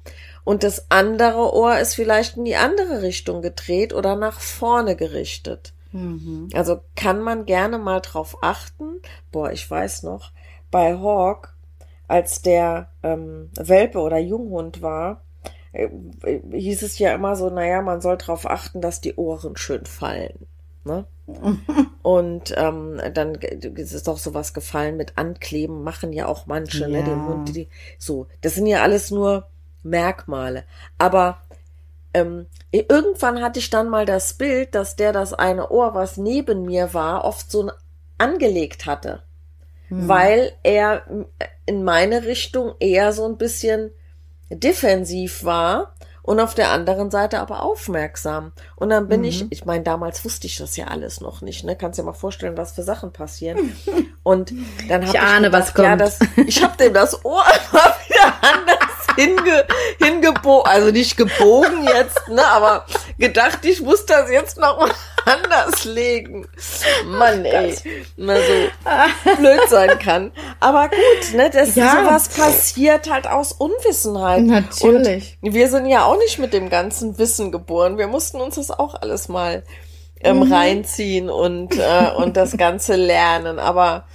und 0.46 0.64
das 0.64 0.90
andere 0.90 1.54
Ohr 1.54 1.80
ist 1.80 1.96
vielleicht 1.96 2.38
in 2.38 2.46
die 2.46 2.56
andere 2.56 3.02
Richtung 3.02 3.42
gedreht 3.42 3.94
oder 3.94 4.16
nach 4.16 4.40
vorne 4.40 4.96
gerichtet. 4.96 5.74
Mhm. 5.92 6.50
Also 6.54 6.82
kann 6.96 7.22
man 7.22 7.46
gerne 7.46 7.80
mal 7.80 8.00
drauf 8.00 8.38
achten. 8.42 9.02
Boah, 9.32 9.52
ich 9.52 9.70
weiß 9.70 10.04
noch, 10.04 10.32
bei 10.70 10.94
Hawk, 11.00 11.56
als 12.08 12.44
der 12.44 12.92
ähm, 13.02 13.50
Welpe 13.58 14.00
oder 14.00 14.20
Junghund 14.20 14.84
war, 14.84 15.24
äh, 15.74 15.90
hieß 16.52 16.84
es 16.84 17.00
ja 17.00 17.14
immer 17.14 17.36
so, 17.36 17.50
naja, 17.50 17.82
man 17.82 18.00
soll 18.02 18.18
darauf 18.18 18.48
achten, 18.48 18.82
dass 18.82 19.02
die 19.02 19.16
Ohren 19.16 19.58
schön 19.58 19.86
fallen. 19.86 20.46
Ne? 20.84 21.06
Und 22.04 22.54
ähm, 22.56 23.02
dann 23.16 23.34
ist 23.34 24.08
doch 24.08 24.20
sowas 24.20 24.54
gefallen 24.54 24.96
mit 24.96 25.18
Ankleben, 25.18 25.84
machen 25.84 26.14
ja 26.14 26.28
auch 26.28 26.46
manche, 26.46 26.82
ja. 26.82 26.88
ne, 26.88 27.04
den 27.04 27.28
Hund, 27.28 27.56
die, 27.56 27.68
so. 27.98 28.28
Das 28.42 28.54
sind 28.54 28.68
ja 28.68 28.84
alles 28.84 29.10
nur 29.10 29.48
Merkmale. 29.86 30.66
Aber 30.98 31.42
ähm, 32.14 32.48
irgendwann 32.72 33.42
hatte 33.42 33.60
ich 33.60 33.70
dann 33.70 33.90
mal 33.90 34.06
das 34.06 34.34
Bild, 34.34 34.76
dass 34.76 34.96
der 34.96 35.14
das 35.14 35.34
eine 35.34 35.70
Ohr, 35.70 35.94
was 35.94 36.18
neben 36.18 36.64
mir 36.64 36.94
war, 36.94 37.24
oft 37.24 37.50
so 37.50 37.72
angelegt 38.18 38.86
hatte. 38.86 39.24
Hm. 39.88 40.08
Weil 40.08 40.54
er 40.64 41.04
in 41.66 41.84
meine 41.84 42.24
Richtung 42.24 42.74
eher 42.80 43.14
so 43.14 43.26
ein 43.26 43.38
bisschen 43.38 43.92
defensiv 44.50 45.44
war 45.44 45.96
und 46.22 46.40
auf 46.40 46.56
der 46.56 46.72
anderen 46.72 47.12
Seite 47.12 47.40
aber 47.40 47.62
aufmerksam. 47.62 48.52
Und 48.76 48.90
dann 48.90 49.08
bin 49.08 49.22
mhm. 49.22 49.28
ich, 49.28 49.52
ich 49.52 49.66
meine, 49.66 49.84
damals 49.84 50.26
wusste 50.26 50.48
ich 50.48 50.58
das 50.58 50.76
ja 50.76 50.88
alles 50.88 51.22
noch 51.22 51.42
nicht, 51.42 51.64
ne? 51.64 51.76
Kannst 51.76 52.00
dir 52.00 52.04
mal 52.04 52.14
vorstellen, 52.14 52.58
was 52.58 52.72
für 52.72 52.84
Sachen 52.84 53.14
passieren. 53.14 53.76
Und 54.24 54.52
dann 54.88 55.02
habe 55.06 55.06
ich, 55.06 55.14
ich 55.14 55.20
ahne, 55.20 55.48
gedacht, 55.48 55.62
was 55.62 55.74
kommt. 55.74 55.88
ja, 55.88 55.96
das, 55.96 56.20
ich 56.48 56.64
habe 56.64 56.78
dem 56.78 56.94
das 56.94 57.24
Ohr 57.24 57.44
immer 57.72 57.96
wieder 58.08 58.34
anders 58.42 58.85
hinge, 59.16 59.66
hingebogen, 60.02 60.70
also 60.70 60.92
nicht 60.92 61.18
gebogen 61.18 61.84
jetzt, 61.84 62.28
ne, 62.30 62.46
aber 62.46 62.86
gedacht, 63.18 63.60
ich 63.64 63.82
muss 63.82 64.06
das 64.06 64.30
jetzt 64.30 64.58
noch 64.58 64.80
mal 64.80 64.92
anders 65.26 65.86
legen. 65.86 66.48
Mann, 67.06 67.46
ey, 67.46 67.76
mal 68.18 68.42
so 68.42 69.34
blöd 69.38 69.70
sein 69.70 69.98
kann. 70.00 70.32
Aber 70.60 70.90
gut, 70.90 71.34
ne, 71.34 71.50
dass 71.50 71.76
ja. 71.76 72.04
sowas 72.04 72.30
passiert 72.30 73.10
halt 73.10 73.28
aus 73.28 73.52
Unwissenheit. 73.52 74.44
Natürlich. 74.44 75.38
Und 75.42 75.54
wir 75.54 75.70
sind 75.70 75.88
ja 75.88 76.06
auch 76.06 76.18
nicht 76.18 76.40
mit 76.40 76.54
dem 76.54 76.70
ganzen 76.70 77.18
Wissen 77.18 77.52
geboren. 77.52 77.98
Wir 77.98 78.08
mussten 78.08 78.40
uns 78.42 78.56
das 78.56 78.72
auch 78.72 78.96
alles 79.02 79.28
mal 79.28 79.64
ähm, 80.22 80.38
mhm. 80.38 80.54
reinziehen 80.54 81.30
und, 81.30 81.78
äh, 81.78 82.12
und 82.16 82.38
das 82.38 82.58
Ganze 82.58 82.96
lernen. 82.96 83.60
Aber 83.60 84.06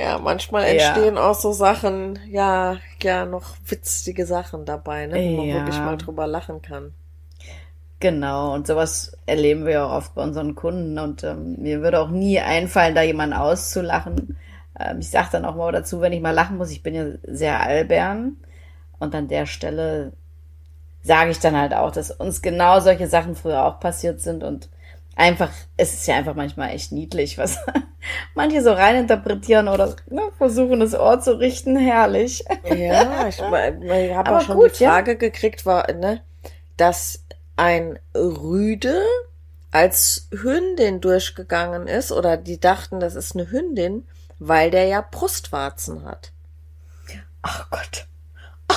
ja, 0.00 0.18
manchmal 0.18 0.64
entstehen 0.64 1.16
ja. 1.16 1.28
auch 1.28 1.34
so 1.34 1.52
Sachen, 1.52 2.18
ja, 2.30 2.78
ja, 3.02 3.26
noch 3.26 3.54
witzige 3.66 4.24
Sachen 4.24 4.64
dabei, 4.64 5.06
ne, 5.06 5.14
wo 5.14 5.36
man 5.36 5.46
ja. 5.46 5.54
wirklich 5.56 5.76
mal 5.76 5.98
drüber 5.98 6.26
lachen 6.26 6.62
kann. 6.62 6.94
Genau, 8.00 8.54
und 8.54 8.66
sowas 8.66 9.14
erleben 9.26 9.66
wir 9.66 9.84
auch 9.84 9.92
oft 9.92 10.14
bei 10.14 10.22
unseren 10.22 10.54
Kunden 10.54 10.98
und 10.98 11.22
ähm, 11.22 11.56
mir 11.60 11.82
würde 11.82 12.00
auch 12.00 12.08
nie 12.08 12.40
einfallen, 12.40 12.94
da 12.94 13.02
jemanden 13.02 13.36
auszulachen. 13.36 14.38
Ähm, 14.78 15.00
ich 15.00 15.10
sage 15.10 15.28
dann 15.32 15.44
auch 15.44 15.54
mal 15.54 15.70
dazu, 15.70 16.00
wenn 16.00 16.14
ich 16.14 16.22
mal 16.22 16.30
lachen 16.30 16.56
muss, 16.56 16.70
ich 16.70 16.82
bin 16.82 16.94
ja 16.94 17.04
sehr 17.24 17.60
albern 17.60 18.36
und 18.98 19.14
an 19.14 19.28
der 19.28 19.44
Stelle 19.44 20.12
sage 21.02 21.30
ich 21.30 21.40
dann 21.40 21.58
halt 21.58 21.74
auch, 21.74 21.90
dass 21.90 22.10
uns 22.10 22.40
genau 22.40 22.80
solche 22.80 23.06
Sachen 23.06 23.34
früher 23.34 23.66
auch 23.66 23.80
passiert 23.80 24.20
sind 24.20 24.44
und 24.44 24.70
einfach, 25.16 25.50
es 25.76 25.92
ist 25.92 26.06
ja 26.06 26.16
einfach 26.16 26.34
manchmal 26.34 26.70
echt 26.70 26.92
niedlich, 26.92 27.38
was 27.38 27.58
manche 28.34 28.62
so 28.62 28.72
reininterpretieren 28.72 29.68
oder 29.68 29.96
ne, 30.08 30.22
versuchen, 30.38 30.80
das 30.80 30.94
Ohr 30.94 31.20
zu 31.20 31.38
richten. 31.38 31.76
Herrlich. 31.76 32.44
Ja, 32.64 33.28
ich, 33.28 33.38
ich 33.38 34.14
habe 34.14 34.36
auch 34.36 34.40
schon 34.42 34.56
gut, 34.56 34.78
die 34.78 34.84
Frage 34.84 35.12
ja. 35.12 35.18
gekriegt, 35.18 35.66
war, 35.66 35.92
ne, 35.92 36.22
dass 36.76 37.24
ein 37.56 37.98
Rüde 38.14 39.02
als 39.70 40.28
Hündin 40.32 41.00
durchgegangen 41.00 41.86
ist 41.86 42.10
oder 42.10 42.36
die 42.36 42.58
dachten, 42.58 43.00
das 43.00 43.14
ist 43.14 43.36
eine 43.36 43.50
Hündin, 43.50 44.06
weil 44.38 44.70
der 44.70 44.86
ja 44.86 45.06
Brustwarzen 45.08 46.04
hat. 46.04 46.32
Ach 47.42 47.70
Gott. 47.70 48.06
Ne, 48.68 48.76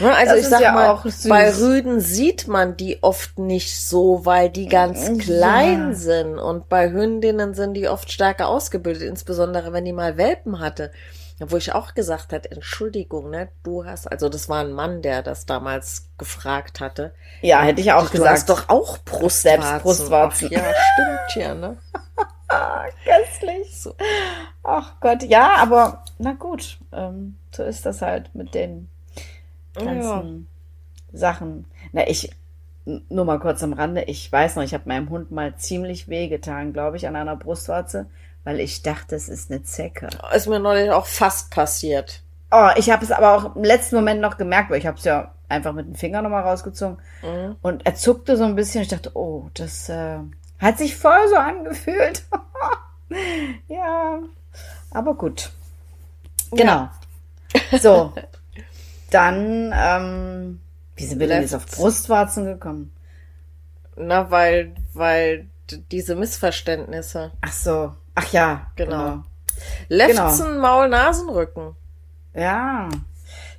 also 0.00 0.34
das 0.34 0.40
ich 0.40 0.48
sag 0.48 0.60
ja 0.60 0.72
mal, 0.72 1.02
bei 1.28 1.54
Rüden 1.54 2.00
sieht 2.00 2.48
man 2.48 2.76
die 2.76 3.02
oft 3.02 3.38
nicht 3.38 3.80
so, 3.80 4.24
weil 4.24 4.48
die 4.50 4.66
ganz 4.66 5.08
ja. 5.08 5.14
klein 5.16 5.94
sind 5.94 6.38
und 6.38 6.68
bei 6.68 6.90
Hündinnen 6.90 7.54
sind 7.54 7.74
die 7.74 7.88
oft 7.88 8.10
stärker 8.10 8.48
ausgebildet, 8.48 9.08
insbesondere 9.08 9.72
wenn 9.72 9.84
die 9.84 9.92
mal 9.92 10.16
Welpen 10.16 10.60
hatte. 10.60 10.90
Wo 11.44 11.56
ich 11.56 11.72
auch 11.72 11.94
gesagt 11.94 12.32
hat, 12.32 12.46
Entschuldigung, 12.46 13.30
ne, 13.30 13.48
du 13.64 13.84
hast, 13.84 14.06
also 14.06 14.28
das 14.28 14.48
war 14.48 14.60
ein 14.60 14.72
Mann, 14.72 15.02
der 15.02 15.22
das 15.22 15.44
damals 15.44 16.08
gefragt 16.16 16.78
hatte. 16.78 17.14
Ja, 17.40 17.62
hätte 17.62 17.80
ich 17.80 17.92
auch 17.92 18.06
du 18.06 18.12
gesagt. 18.12 18.28
Du 18.28 18.32
hast 18.32 18.48
doch 18.48 18.68
auch 18.68 18.98
Brustwarzen. 18.98 19.62
Selbst 19.62 19.82
Brustwarzen. 19.82 20.48
Ach, 20.48 20.52
ja, 20.52 20.62
stimmt 20.92 21.44
ja, 21.44 21.54
ne? 21.54 21.78
Köstlich. 23.04 23.80
So. 23.80 23.94
Ach 24.62 25.00
Gott, 25.00 25.22
ja, 25.24 25.56
aber 25.56 26.04
na 26.18 26.32
gut, 26.32 26.78
ähm, 26.92 27.36
so 27.50 27.64
ist 27.64 27.86
das 27.86 28.02
halt 28.02 28.34
mit 28.34 28.54
den 28.54 28.88
ganzen 29.74 30.48
ja. 31.12 31.18
Sachen. 31.18 31.66
Na, 31.92 32.08
ich, 32.08 32.30
nur 32.84 33.24
mal 33.24 33.38
kurz 33.38 33.62
am 33.62 33.72
Rande, 33.72 34.02
ich 34.02 34.30
weiß 34.30 34.56
noch, 34.56 34.62
ich 34.62 34.74
habe 34.74 34.88
meinem 34.88 35.10
Hund 35.10 35.30
mal 35.30 35.56
ziemlich 35.56 36.08
wehgetan, 36.08 36.72
glaube 36.72 36.96
ich, 36.96 37.06
an 37.06 37.16
einer 37.16 37.36
Brustwarze, 37.36 38.06
weil 38.44 38.60
ich 38.60 38.82
dachte, 38.82 39.14
es 39.14 39.28
ist 39.28 39.50
eine 39.50 39.62
Zecke. 39.62 40.08
Ist 40.34 40.48
mir 40.48 40.58
neulich 40.58 40.90
auch 40.90 41.06
fast 41.06 41.50
passiert. 41.50 42.22
Oh, 42.50 42.68
ich 42.76 42.90
habe 42.90 43.04
es 43.04 43.10
aber 43.10 43.34
auch 43.34 43.56
im 43.56 43.64
letzten 43.64 43.96
Moment 43.96 44.20
noch 44.20 44.36
gemerkt, 44.36 44.70
weil 44.70 44.78
ich 44.78 44.86
habe 44.86 44.98
es 44.98 45.04
ja 45.04 45.32
einfach 45.48 45.72
mit 45.72 45.86
dem 45.86 45.94
Finger 45.94 46.22
nochmal 46.22 46.42
rausgezogen. 46.42 46.98
Mhm. 47.22 47.56
Und 47.62 47.86
er 47.86 47.94
zuckte 47.94 48.36
so 48.36 48.44
ein 48.44 48.56
bisschen. 48.56 48.82
Ich 48.82 48.88
dachte, 48.88 49.12
oh, 49.14 49.48
das 49.54 49.88
äh, 49.88 50.18
hat 50.58 50.78
sich 50.78 50.96
voll 50.96 51.28
so 51.30 51.36
angefühlt. 51.36 52.24
ja, 53.68 54.18
aber 54.90 55.14
gut. 55.14 55.50
Genau. 56.50 56.88
Ja. 57.70 57.78
So, 57.78 58.12
dann, 59.14 59.72
ähm, 59.74 60.60
wie 60.96 61.04
sind 61.06 61.20
wir 61.20 61.28
denn 61.28 61.42
jetzt 61.42 61.54
auf 61.54 61.66
Brustwarzen 61.66 62.44
gekommen? 62.44 62.92
Na, 63.96 64.30
weil, 64.30 64.74
weil 64.94 65.46
diese 65.90 66.14
Missverständnisse. 66.14 67.32
Ach 67.40 67.52
so. 67.52 67.94
Ach 68.14 68.32
ja, 68.32 68.66
Genau. 68.76 69.04
genau. 69.04 69.24
Lefzen, 69.88 70.58
Maul, 70.58 70.88
Nasenrücken. 70.88 71.76
Ja, 72.34 72.88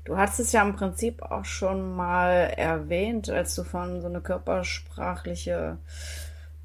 du 0.06 0.18
hast 0.18 0.40
es 0.40 0.52
ja 0.52 0.62
im 0.64 0.76
Prinzip 0.76 1.22
auch 1.22 1.46
schon 1.46 1.96
mal 1.96 2.52
erwähnt, 2.58 3.30
als 3.30 3.56
du 3.56 3.64
von 3.64 4.02
so 4.02 4.08
eine 4.08 4.22
körpersprachliche 4.22 5.78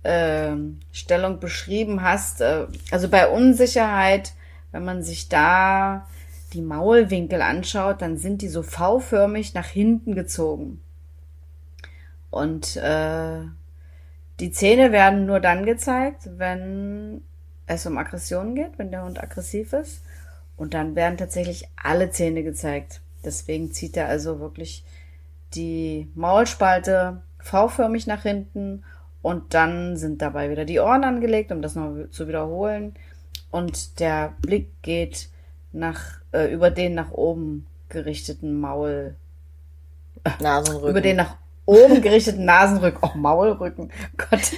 ähm, 0.04 0.80
Stellung 0.92 1.38
beschrieben 1.40 2.02
hast. 2.02 2.40
Äh, 2.40 2.66
also 2.90 3.08
bei 3.08 3.28
Unsicherheit, 3.28 4.32
wenn 4.72 4.84
man 4.84 5.02
sich 5.02 5.28
da 5.28 6.06
die 6.52 6.62
Maulwinkel 6.62 7.42
anschaut, 7.42 8.02
dann 8.02 8.16
sind 8.16 8.42
die 8.42 8.48
so 8.48 8.62
V-förmig 8.62 9.54
nach 9.54 9.66
hinten 9.66 10.14
gezogen. 10.14 10.80
Und 12.30 12.76
äh, 12.76 13.40
die 14.40 14.50
Zähne 14.50 14.92
werden 14.92 15.26
nur 15.26 15.40
dann 15.40 15.66
gezeigt, 15.66 16.28
wenn 16.36 17.22
es 17.66 17.86
um 17.86 17.98
Aggression 17.98 18.54
geht, 18.54 18.78
wenn 18.78 18.90
der 18.90 19.04
Hund 19.04 19.22
aggressiv 19.22 19.72
ist. 19.72 20.02
Und 20.56 20.74
dann 20.74 20.96
werden 20.96 21.18
tatsächlich 21.18 21.68
alle 21.76 22.10
Zähne 22.10 22.42
gezeigt. 22.42 23.00
Deswegen 23.24 23.72
zieht 23.72 23.96
er 23.96 24.08
also 24.08 24.40
wirklich 24.40 24.84
die 25.54 26.10
Maulspalte 26.14 27.22
V-förmig 27.38 28.06
nach 28.06 28.22
hinten 28.22 28.84
und 29.22 29.54
dann 29.54 29.96
sind 29.96 30.22
dabei 30.22 30.50
wieder 30.50 30.64
die 30.64 30.78
Ohren 30.78 31.04
angelegt, 31.04 31.50
um 31.50 31.62
das 31.62 31.74
noch 31.74 32.08
zu 32.10 32.28
wiederholen. 32.28 32.94
Und 33.50 34.00
der 34.00 34.34
Blick 34.40 34.70
geht 34.82 35.30
nach 35.72 36.20
äh, 36.32 36.52
über 36.52 36.70
den 36.70 36.94
nach 36.94 37.10
oben 37.12 37.66
gerichteten 37.88 38.60
Maul, 38.60 39.16
Nasenrücken. 40.40 40.88
über 40.90 41.00
den 41.00 41.16
nach 41.16 41.36
oben 41.66 42.00
gerichteten 42.00 42.44
Nasenrücken, 42.44 42.98
oh 43.02 43.16
Maulrücken, 43.16 43.90
Gott. 44.16 44.52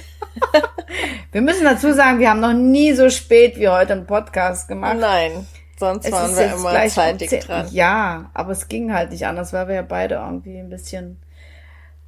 wir 1.31 1.41
müssen 1.41 1.65
dazu 1.65 1.93
sagen, 1.93 2.19
wir 2.19 2.29
haben 2.29 2.39
noch 2.39 2.53
nie 2.53 2.93
so 2.93 3.09
spät 3.09 3.57
wie 3.57 3.67
heute 3.67 3.93
einen 3.93 4.07
Podcast 4.07 4.67
gemacht. 4.67 4.97
Nein, 4.99 5.45
sonst 5.77 6.05
Es 6.05 6.11
waren 6.11 6.35
wir 6.35 6.53
immer 6.53 6.83
um 6.83 6.89
zeitig 6.89 7.39
dran. 7.41 7.67
Ja, 7.71 8.31
aber 8.33 8.51
es 8.51 8.69
ging 8.69 8.93
halt 8.93 9.11
nicht 9.11 9.25
anders, 9.25 9.51
weil 9.51 9.67
wir 9.67 9.75
ja 9.75 9.81
beide 9.81 10.15
irgendwie 10.15 10.57
ein 10.57 10.69
bisschen 10.69 11.21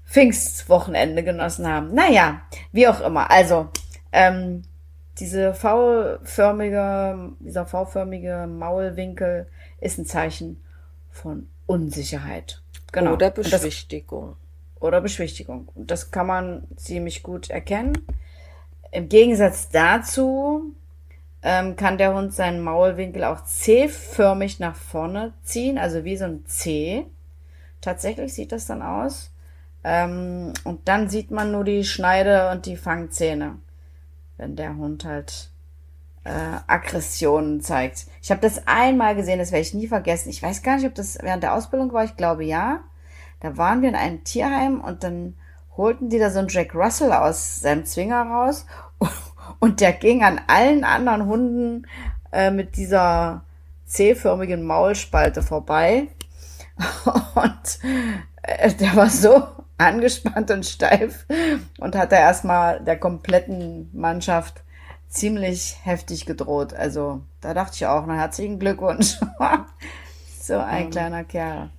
Pfingstwochenende 0.06 1.24
genossen 1.24 1.68
haben. 1.68 1.93
Naja, 1.93 2.41
wie 2.72 2.88
auch 2.88 3.01
immer. 3.01 3.30
Also, 3.32 3.68
ähm, 4.12 4.64
diese 5.20 5.53
V-förmige, 5.53 7.34
dieser 7.39 7.66
V-förmige 7.66 8.47
Maulwinkel 8.47 9.47
ist 9.80 9.97
ein 9.99 10.05
Zeichen 10.05 10.61
von 11.11 11.47
Unsicherheit. 11.66 12.61
Genau. 12.91 13.14
Oder 13.14 13.28
Und 13.28 13.38
das, 13.38 13.51
Beschwichtigung. 13.51 14.36
oder 14.80 15.01
Beschwichtigung. 15.01 15.70
Und 15.76 15.91
das 15.91 16.11
kann 16.11 16.28
man 16.28 16.68
ziemlich 16.76 17.24
gut 17.24 17.49
erkennen. 17.49 17.97
Im 18.91 19.09
Gegensatz 19.09 19.70
dazu 19.70 20.76
ähm, 21.41 21.76
kann 21.76 21.97
der 21.97 22.14
Hund 22.14 22.34
seinen 22.34 22.61
Maulwinkel 22.61 23.24
auch 23.24 23.43
C-förmig 23.43 24.59
nach 24.59 24.76
vorne 24.76 25.34
ziehen, 25.43 25.78
also 25.78 26.03
wie 26.03 26.18
so 26.18 26.26
ein 26.26 26.45
C. 26.45 27.05
Tatsächlich 27.82 28.34
sieht 28.34 28.51
das 28.51 28.66
dann 28.66 28.82
aus. 28.82 29.32
Ähm, 29.84 30.53
und 30.64 30.88
dann 30.88 31.09
sieht 31.09 31.32
man 31.32 31.51
nur 31.51 31.64
die 31.64 31.84
Schneide 31.84 32.51
und 32.51 32.66
die 32.66 32.78
Fangzähne, 32.78 33.57
wenn 34.38 34.55
der 34.55 34.75
Hund 34.75 35.05
halt 35.05 35.49
äh, 36.23 36.57
Aggressionen 36.67 37.61
zeigt. 37.61 38.05
Ich 38.21 38.31
habe 38.31 38.41
das 38.41 38.67
einmal 38.67 39.15
gesehen, 39.15 39.39
das 39.39 39.51
werde 39.51 39.63
ich 39.63 39.73
nie 39.73 39.88
vergessen. 39.88 40.29
Ich 40.29 40.41
weiß 40.41 40.63
gar 40.63 40.77
nicht, 40.77 40.86
ob 40.86 40.95
das 40.95 41.17
während 41.21 41.43
der 41.43 41.53
Ausbildung 41.53 41.91
war. 41.93 42.03
Ich 42.03 42.15
glaube 42.15 42.45
ja. 42.45 42.81
Da 43.39 43.57
waren 43.57 43.81
wir 43.81 43.89
in 43.89 43.95
einem 43.95 44.23
Tierheim 44.23 44.79
und 44.79 45.03
dann 45.03 45.36
holten 45.75 46.09
die 46.09 46.19
da 46.19 46.29
so 46.29 46.39
einen 46.39 46.47
Jack 46.47 46.73
Russell 46.75 47.11
aus 47.11 47.59
seinem 47.59 47.86
Zwinger 47.86 48.23
raus 48.23 48.65
und 49.59 49.81
der 49.81 49.91
ging 49.91 50.23
an 50.23 50.39
allen 50.47 50.84
anderen 50.84 51.25
Hunden 51.25 51.88
äh, 52.31 52.51
mit 52.51 52.77
dieser 52.77 53.43
C-förmigen 53.86 54.63
Maulspalte 54.63 55.41
vorbei 55.41 56.07
und 57.36 57.79
äh, 58.43 58.73
der 58.73 58.95
war 58.95 59.09
so 59.09 59.43
angespannt 59.86 60.51
und 60.51 60.65
steif 60.65 61.25
und 61.79 61.95
hat 61.95 62.11
da 62.11 62.17
erstmal 62.17 62.79
der 62.79 62.97
kompletten 62.97 63.89
Mannschaft 63.93 64.63
ziemlich 65.07 65.77
heftig 65.84 66.25
gedroht. 66.25 66.73
Also 66.73 67.21
da 67.41 67.53
dachte 67.53 67.75
ich 67.75 67.86
auch, 67.86 68.05
na 68.05 68.15
herzlichen 68.15 68.59
Glückwunsch. 68.59 69.19
so 70.41 70.57
ein 70.57 70.89
kleiner 70.89 71.23
Kerl. 71.23 71.69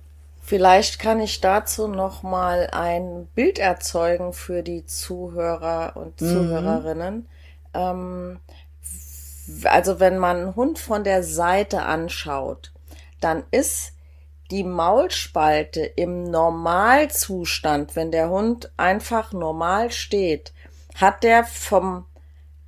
Vielleicht 0.41 0.99
kann 0.99 1.19
ich 1.19 1.41
dazu 1.41 1.87
noch 1.87 2.21
mal 2.21 2.69
ein 2.71 3.27
Bild 3.33 3.57
erzeugen 3.57 4.31
für 4.31 4.61
die 4.61 4.85
Zuhörer 4.85 5.93
und 5.95 6.19
Zuhörerinnen. 6.19 7.27
Ähm, 7.73 8.39
also 9.63 9.99
wenn 9.99 10.17
man 10.17 10.37
einen 10.37 10.55
Hund 10.55 10.77
von 10.79 11.03
der 11.03 11.23
Seite 11.23 11.81
anschaut, 11.81 12.71
dann 13.21 13.43
ist 13.49 13.93
die 14.51 14.63
Maulspalte 14.63 15.81
im 15.81 16.23
Normalzustand, 16.23 17.95
wenn 17.95 18.11
der 18.11 18.29
Hund 18.29 18.71
einfach 18.77 19.33
normal 19.33 19.91
steht, 19.91 20.53
hat 20.95 21.23
der 21.23 21.43
vom 21.43 22.05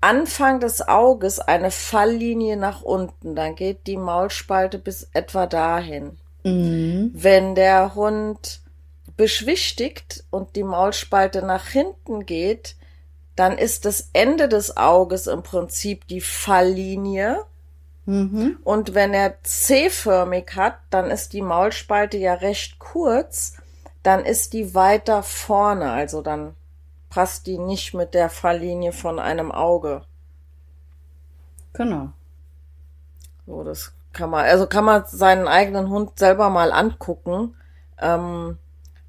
Anfang 0.01 0.59
des 0.59 0.87
Auges 0.87 1.39
eine 1.39 1.71
Falllinie 1.71 2.57
nach 2.57 2.81
unten. 2.81 3.35
Dann 3.35 3.55
geht 3.55 3.87
die 3.87 3.97
Maulspalte 3.97 4.79
bis 4.79 5.09
etwa 5.13 5.47
dahin. 5.47 6.17
Wenn 7.13 7.55
der 7.55 7.95
Hund 7.95 8.61
beschwichtigt 9.15 10.23
und 10.29 10.55
die 10.55 10.63
Maulspalte 10.63 11.41
nach 11.41 11.67
hinten 11.67 12.25
geht, 12.25 12.75
dann 13.35 13.57
ist 13.57 13.85
das 13.85 14.09
Ende 14.13 14.47
des 14.47 14.77
Auges 14.77 15.27
im 15.27 15.43
Prinzip 15.43 16.07
die 16.07 16.21
Falllinie. 16.21 17.43
Und 18.63 18.93
wenn 18.93 19.13
er 19.13 19.43
C-förmig 19.43 20.55
hat, 20.55 20.79
dann 20.89 21.11
ist 21.11 21.33
die 21.33 21.41
Maulspalte 21.41 22.17
ja 22.17 22.35
recht 22.35 22.79
kurz, 22.79 23.57
dann 24.01 24.23
ist 24.23 24.53
die 24.53 24.73
weiter 24.73 25.23
vorne, 25.23 25.91
also 25.91 26.21
dann 26.21 26.55
passt 27.09 27.47
die 27.47 27.57
nicht 27.57 27.93
mit 27.93 28.13
der 28.13 28.29
Falllinie 28.29 28.93
von 28.93 29.19
einem 29.19 29.51
Auge. 29.51 30.03
Genau. 31.73 32.13
So, 33.45 33.63
das 33.63 33.93
kann 34.13 34.29
man, 34.29 34.45
also 34.45 34.67
kann 34.67 34.85
man 34.85 35.03
seinen 35.07 35.47
eigenen 35.47 35.89
Hund 35.89 36.17
selber 36.17 36.49
mal 36.49 36.71
angucken, 36.71 37.55
ähm, 37.99 38.57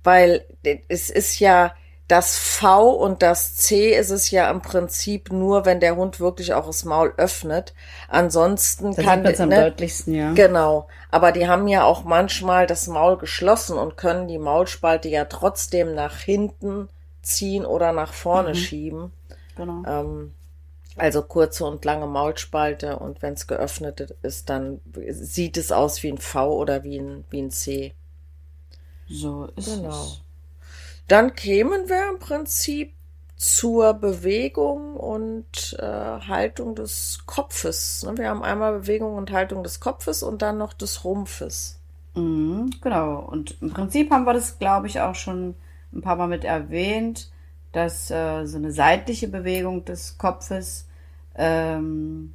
weil 0.02 0.44
es 0.88 1.08
ist 1.08 1.38
ja 1.38 1.72
das 2.08 2.38
V 2.38 2.90
und 2.90 3.22
das 3.22 3.54
C 3.54 3.94
ist 3.94 4.10
es 4.10 4.30
ja 4.30 4.50
im 4.50 4.62
Prinzip 4.62 5.30
nur, 5.30 5.66
wenn 5.66 5.78
der 5.80 5.94
Hund 5.96 6.20
wirklich 6.20 6.54
auch 6.54 6.66
das 6.66 6.84
Maul 6.84 7.12
öffnet. 7.18 7.74
Ansonsten 8.08 8.94
Das 8.94 9.04
kann 9.04 9.24
es 9.26 9.40
am 9.40 9.50
ne, 9.50 9.60
deutlichsten, 9.62 10.14
ja. 10.14 10.32
Genau, 10.32 10.88
aber 11.10 11.32
die 11.32 11.46
haben 11.48 11.68
ja 11.68 11.84
auch 11.84 12.04
manchmal 12.04 12.66
das 12.66 12.86
Maul 12.86 13.18
geschlossen 13.18 13.76
und 13.76 13.96
können 13.98 14.26
die 14.26 14.38
Maulspalte 14.38 15.08
ja 15.08 15.26
trotzdem 15.26 15.94
nach 15.94 16.16
hinten 16.18 16.88
ziehen 17.22 17.66
oder 17.66 17.92
nach 17.92 18.14
vorne 18.14 18.54
schieben. 18.54 19.12
Genau. 19.56 19.82
Ähm, 19.86 20.32
also 20.96 21.22
kurze 21.22 21.64
und 21.66 21.84
lange 21.84 22.06
Maulspalte 22.06 22.98
und 22.98 23.20
wenn 23.22 23.34
es 23.34 23.46
geöffnet 23.46 24.14
ist, 24.22 24.48
dann 24.48 24.80
sieht 25.10 25.56
es 25.58 25.72
aus 25.72 26.02
wie 26.02 26.10
ein 26.10 26.18
V 26.18 26.56
oder 26.56 26.84
wie 26.84 26.98
ein, 26.98 27.24
wie 27.30 27.42
ein 27.42 27.50
C. 27.50 27.94
So 29.08 29.46
ist 29.56 29.76
Genau. 29.76 29.90
es. 29.90 30.20
Dann 31.08 31.34
kämen 31.34 31.88
wir 31.88 32.10
im 32.10 32.18
Prinzip 32.18 32.92
zur 33.36 33.94
Bewegung 33.94 34.96
und 34.96 35.76
äh, 35.78 35.82
Haltung 35.82 36.74
des 36.74 37.20
Kopfes. 37.24 38.02
ne? 38.02 38.18
Wir 38.18 38.28
haben 38.28 38.42
einmal 38.42 38.80
Bewegung 38.80 39.14
und 39.14 39.32
Haltung 39.32 39.62
des 39.62 39.80
Kopfes 39.80 40.22
und 40.22 40.42
dann 40.42 40.58
noch 40.58 40.72
des 40.72 41.04
Rumpfes. 41.04 41.78
Mhm, 42.14 42.70
genau. 42.82 43.20
Und 43.20 43.56
im 43.62 43.70
Prinzip 43.70 44.10
haben 44.10 44.24
wir 44.24 44.34
das, 44.34 44.58
glaube 44.58 44.88
ich, 44.88 45.00
auch 45.00 45.14
schon 45.14 45.54
ein 45.92 46.02
paar 46.02 46.16
Mal 46.16 46.26
mit 46.26 46.44
erwähnt, 46.44 47.30
dass 47.72 48.10
äh, 48.10 48.44
so 48.44 48.56
eine 48.56 48.72
seitliche 48.72 49.28
Bewegung 49.28 49.84
des 49.84 50.18
Kopfes 50.18 50.88
ähm, 51.36 52.34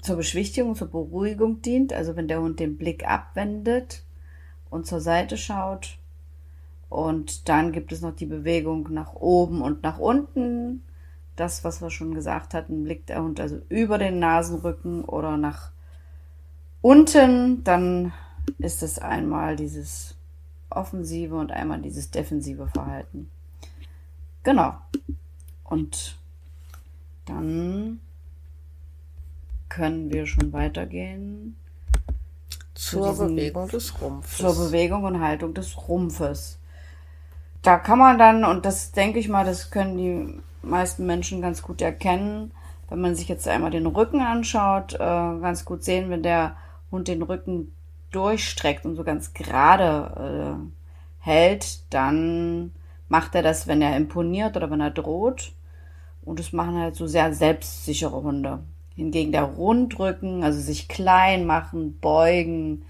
zur 0.00 0.16
Beschwichtigung, 0.16 0.76
zur 0.76 0.88
Beruhigung 0.88 1.60
dient. 1.60 1.92
Also 1.92 2.16
wenn 2.16 2.26
der 2.26 2.40
Hund 2.40 2.58
den 2.58 2.78
Blick 2.78 3.06
abwendet 3.06 4.02
und 4.70 4.86
zur 4.86 5.00
Seite 5.00 5.36
schaut. 5.36 5.98
Und 6.88 7.48
dann 7.48 7.72
gibt 7.72 7.92
es 7.92 8.00
noch 8.00 8.14
die 8.14 8.26
Bewegung 8.26 8.88
nach 8.92 9.14
oben 9.14 9.60
und 9.62 9.82
nach 9.82 9.98
unten. 9.98 10.82
Das, 11.36 11.62
was 11.64 11.80
wir 11.80 11.90
schon 11.90 12.14
gesagt 12.14 12.54
hatten, 12.54 12.82
blickt 12.82 13.10
der 13.10 13.22
Hund 13.22 13.38
also 13.40 13.58
über 13.68 13.98
den 13.98 14.18
Nasenrücken 14.18 15.04
oder 15.04 15.36
nach 15.36 15.70
unten, 16.80 17.62
dann 17.64 18.12
ist 18.58 18.82
es 18.82 18.98
einmal 18.98 19.56
dieses 19.56 20.14
offensive 20.70 21.34
und 21.34 21.52
einmal 21.52 21.80
dieses 21.80 22.10
defensive 22.10 22.66
Verhalten. 22.68 23.30
Genau. 24.42 24.74
Und 25.64 26.16
dann 27.26 28.00
können 29.68 30.10
wir 30.10 30.26
schon 30.26 30.52
weitergehen 30.52 31.56
Zur 32.74 33.14
Bewegung 33.16 33.68
des 33.68 34.00
Rumpfes. 34.00 34.38
zur 34.38 34.54
Bewegung 34.66 35.04
und 35.04 35.20
Haltung 35.20 35.52
des 35.52 35.76
Rumpfes. 35.88 36.57
Da 37.62 37.78
kann 37.78 37.98
man 37.98 38.18
dann, 38.18 38.44
und 38.44 38.64
das 38.64 38.92
denke 38.92 39.18
ich 39.18 39.28
mal, 39.28 39.44
das 39.44 39.70
können 39.70 39.96
die 39.96 40.40
meisten 40.62 41.06
Menschen 41.06 41.42
ganz 41.42 41.62
gut 41.62 41.82
erkennen. 41.82 42.52
Wenn 42.88 43.00
man 43.00 43.14
sich 43.14 43.28
jetzt 43.28 43.46
einmal 43.48 43.70
den 43.70 43.86
Rücken 43.86 44.20
anschaut, 44.20 44.94
äh, 44.94 44.98
ganz 44.98 45.64
gut 45.64 45.84
sehen, 45.84 46.08
wenn 46.10 46.22
der 46.22 46.56
Hund 46.90 47.08
den 47.08 47.22
Rücken 47.22 47.74
durchstreckt 48.12 48.84
und 48.86 48.96
so 48.96 49.04
ganz 49.04 49.34
gerade 49.34 50.58
äh, 50.58 51.24
hält, 51.24 51.92
dann 51.92 52.72
macht 53.08 53.34
er 53.34 53.42
das, 53.42 53.66
wenn 53.66 53.82
er 53.82 53.96
imponiert 53.96 54.56
oder 54.56 54.70
wenn 54.70 54.80
er 54.80 54.90
droht. 54.90 55.52
Und 56.24 56.38
das 56.38 56.52
machen 56.52 56.78
halt 56.78 56.96
so 56.96 57.06
sehr 57.06 57.32
selbstsichere 57.34 58.22
Hunde. 58.22 58.60
Hingegen 58.94 59.32
der 59.32 59.44
Rundrücken, 59.44 60.42
also 60.42 60.60
sich 60.60 60.88
klein 60.88 61.46
machen, 61.46 61.98
beugen, 62.00 62.84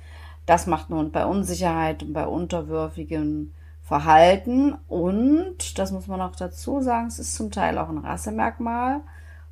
das 0.46 0.66
macht 0.66 0.88
ein 0.88 0.96
Hund 0.96 1.12
bei 1.12 1.26
Unsicherheit 1.26 2.02
und 2.02 2.14
bei 2.14 2.26
unterwürfigem 2.26 3.52
Verhalten. 3.88 4.74
Und, 4.86 5.78
das 5.78 5.92
muss 5.92 6.08
man 6.08 6.20
auch 6.20 6.36
dazu 6.36 6.82
sagen, 6.82 7.06
es 7.06 7.18
ist 7.18 7.34
zum 7.34 7.50
Teil 7.50 7.78
auch 7.78 7.88
ein 7.88 7.96
Rassemerkmal. 7.96 9.00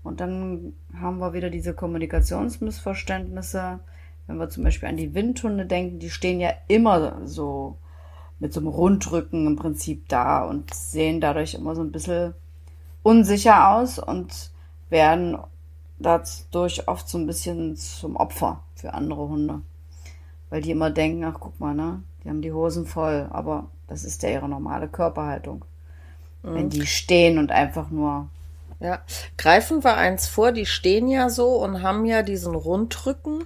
Und 0.05 0.21
dann 0.21 0.75
haben 1.01 1.21
wir 1.21 1.33
wieder 1.33 1.49
diese 1.49 1.73
Kommunikationsmissverständnisse. 1.73 3.79
Wenn 4.27 4.37
wir 4.37 4.51
zum 4.51 4.65
Beispiel 4.65 4.91
an 4.91 4.99
die 4.99 5.15
Windhunde 5.15 5.65
denken, 5.65 6.01
die 6.01 6.11
stehen 6.11 6.39
ja 6.39 6.51
immer 6.69 7.23
so 7.25 7.79
mit 8.39 8.53
so 8.53 8.61
einem 8.61 8.69
Rundrücken 8.69 9.47
im 9.47 9.57
Prinzip 9.57 10.07
da 10.09 10.45
und 10.45 10.75
sehen 10.75 11.23
dadurch 11.23 11.55
immer 11.55 11.75
so 11.75 11.81
ein 11.81 11.93
bisschen 11.93 12.35
unsicher 13.03 13.71
aus 13.71 13.99
und 13.99 14.51
werden 14.91 15.39
dadurch 15.99 16.89
oft 16.89 17.09
so 17.09 17.17
ein 17.17 17.27
bisschen 17.27 17.75
zum 17.77 18.17
Opfer 18.17 18.61
für 18.75 18.93
andere 18.93 19.29
Hunde. 19.29 19.63
Weil 20.51 20.61
die 20.61 20.73
immer 20.73 20.91
denken, 20.91 21.25
ach 21.25 21.39
guck 21.41 21.59
mal, 21.59 21.75
ne, 21.75 22.03
die 22.23 22.29
haben 22.29 22.43
die 22.43 22.53
Hosen 22.53 22.85
voll, 22.85 23.29
aber 23.31 23.71
das 23.89 24.05
ist 24.05 24.23
ja 24.23 24.31
ihre 24.31 24.49
normale 24.49 24.89
Körperhaltung. 24.89 25.65
Mhm. 26.43 26.55
Wenn 26.55 26.71
die 26.71 26.87
stehen 26.87 27.39
und 27.39 27.53
einfach 27.53 27.91
nur. 27.91 28.29
Ja, 28.79 29.01
greifen 29.39 29.85
wir 29.85 29.97
eins 29.97 30.27
vor, 30.27 30.53
die 30.53 30.67
stehen 30.67 31.09
ja 31.09 31.31
so 31.31 31.55
und 31.63 31.83
haben 31.83 32.05
ja 32.05 32.21
diesen 32.23 32.55
Rundrücken, 32.55 33.39
mhm. 33.39 33.45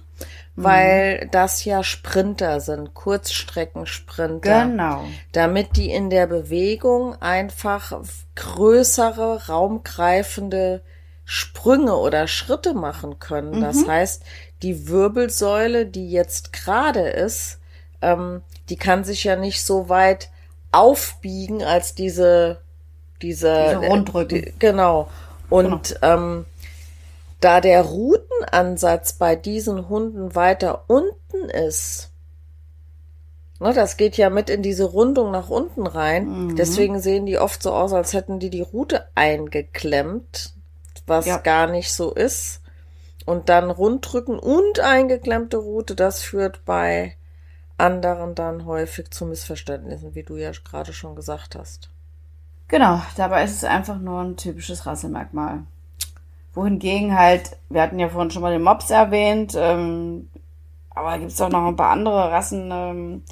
weil 0.55 1.29
das 1.31 1.63
ja 1.63 1.83
Sprinter 1.83 2.59
sind, 2.59 2.93
Kurzstreckensprinter. 2.93 4.65
Genau. 4.65 5.05
Damit 5.31 5.77
die 5.77 5.89
in 5.89 6.09
der 6.09 6.27
Bewegung 6.27 7.15
einfach 7.21 8.01
größere, 8.35 9.47
raumgreifende 9.47 10.81
Sprünge 11.23 11.95
oder 11.95 12.27
Schritte 12.27 12.73
machen 12.73 13.19
können. 13.19 13.59
Mhm. 13.59 13.61
Das 13.61 13.87
heißt, 13.87 14.23
die 14.63 14.89
Wirbelsäule, 14.89 15.85
die 15.85 16.11
jetzt 16.11 16.51
gerade 16.51 17.07
ist, 17.07 17.59
ähm, 18.01 18.41
die 18.69 18.75
kann 18.75 19.03
sich 19.03 19.23
ja 19.23 19.35
nicht 19.35 19.63
so 19.63 19.87
weit 19.87 20.29
aufbiegen 20.71 21.63
als 21.63 21.95
diese 21.95 22.61
diese, 23.21 23.75
diese 23.79 23.87
Rundrücken. 23.87 24.41
Die, 24.41 24.53
genau. 24.59 25.09
Und 25.49 25.95
genau. 26.01 26.15
Ähm, 26.15 26.45
da 27.39 27.59
der 27.59 27.81
Routenansatz 27.81 29.13
bei 29.13 29.35
diesen 29.35 29.89
Hunden 29.89 30.35
weiter 30.35 30.85
unten 30.87 31.49
ist, 31.49 32.11
ne, 33.59 33.73
das 33.73 33.97
geht 33.97 34.17
ja 34.17 34.29
mit 34.29 34.49
in 34.49 34.61
diese 34.61 34.85
Rundung 34.85 35.31
nach 35.31 35.49
unten 35.49 35.87
rein. 35.87 36.47
Mhm. 36.47 36.55
Deswegen 36.55 37.01
sehen 37.01 37.25
die 37.25 37.39
oft 37.39 37.61
so 37.61 37.73
aus, 37.73 37.93
als 37.93 38.13
hätten 38.13 38.39
die 38.39 38.49
die 38.49 38.61
Rute 38.61 39.07
eingeklemmt, 39.15 40.53
was 41.07 41.25
ja. 41.25 41.37
gar 41.37 41.67
nicht 41.67 41.91
so 41.91 42.11
ist. 42.11 42.61
Und 43.25 43.49
dann 43.49 43.69
runddrücken 43.69 44.39
und 44.39 44.79
eingeklemmte 44.79 45.57
Rute, 45.57 45.95
das 45.95 46.21
führt 46.21 46.65
bei 46.65 47.15
anderen 47.81 48.35
dann 48.35 48.65
häufig 48.65 49.11
zu 49.11 49.25
Missverständnissen, 49.25 50.15
wie 50.15 50.23
du 50.23 50.37
ja 50.37 50.51
gerade 50.51 50.93
schon 50.93 51.15
gesagt 51.15 51.55
hast. 51.55 51.89
Genau, 52.67 53.01
dabei 53.17 53.43
ist 53.43 53.55
es 53.55 53.63
einfach 53.63 53.97
nur 53.97 54.21
ein 54.21 54.37
typisches 54.37 54.85
Rassemerkmal. 54.85 55.63
Wohingegen 56.53 57.17
halt, 57.17 57.57
wir 57.69 57.81
hatten 57.81 57.99
ja 57.99 58.09
vorhin 58.09 58.31
schon 58.31 58.41
mal 58.41 58.53
den 58.53 58.63
Mops 58.63 58.89
erwähnt, 58.89 59.53
ähm, 59.57 60.29
aber 60.89 61.17
gibt 61.19 61.31
es 61.31 61.41
auch 61.41 61.49
noch 61.49 61.65
ein 61.65 61.75
paar 61.75 61.91
andere 61.91 62.31
Rassen, 62.31 62.69
ähm, 62.71 63.23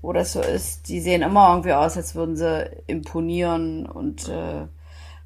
wo 0.00 0.12
das 0.12 0.32
so 0.32 0.40
ist, 0.40 0.88
die 0.88 1.00
sehen 1.00 1.22
immer 1.22 1.50
irgendwie 1.50 1.72
aus, 1.72 1.96
als 1.96 2.14
würden 2.14 2.36
sie 2.36 2.70
imponieren 2.86 3.86
und 3.86 4.28
äh, 4.28 4.66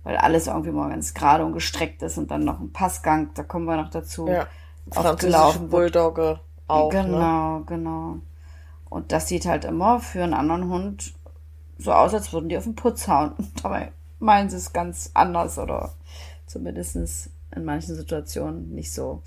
weil 0.05 0.17
alles 0.17 0.47
irgendwie 0.47 0.71
mal 0.71 0.91
ganz 0.91 1.15
gerade 1.15 1.45
und 1.45 1.53
gestreckt 1.53 2.03
ist 2.03 2.19
und 2.19 2.31
dann 2.31 2.45
noch 2.45 2.61
ein 2.61 2.73
Passgang, 2.73 3.31
da 3.35 3.43
kommen 3.43 3.67
wir 3.67 3.77
noch 3.77 3.91
dazu. 3.91 4.29
Ja, 4.29 4.47
französische 4.91 5.61
Bulldogge 5.61 6.41
auch. 6.67 6.91
Genau, 6.91 7.59
ne? 7.59 7.65
genau. 7.67 8.17
Und 8.93 9.11
das 9.11 9.27
sieht 9.27 9.47
halt 9.47 9.65
immer 9.65 10.01
für 10.01 10.23
einen 10.23 10.35
anderen 10.35 10.69
Hund 10.69 11.15
so 11.79 11.93
aus, 11.93 12.13
als 12.13 12.33
würden 12.33 12.51
die 12.51 12.59
auf 12.59 12.65
den 12.65 12.75
Putz 12.75 13.09
hauen. 13.09 13.33
Dabei 13.63 13.93
meinen 14.19 14.51
sie 14.51 14.57
es 14.57 14.73
ganz 14.73 15.11
anders 15.15 15.59
oder 15.59 15.95
zumindest 16.47 17.31
in 17.55 17.65
manchen 17.65 17.97
Situationen 17.97 18.75
nicht 18.75 18.93
so. 18.93 19.23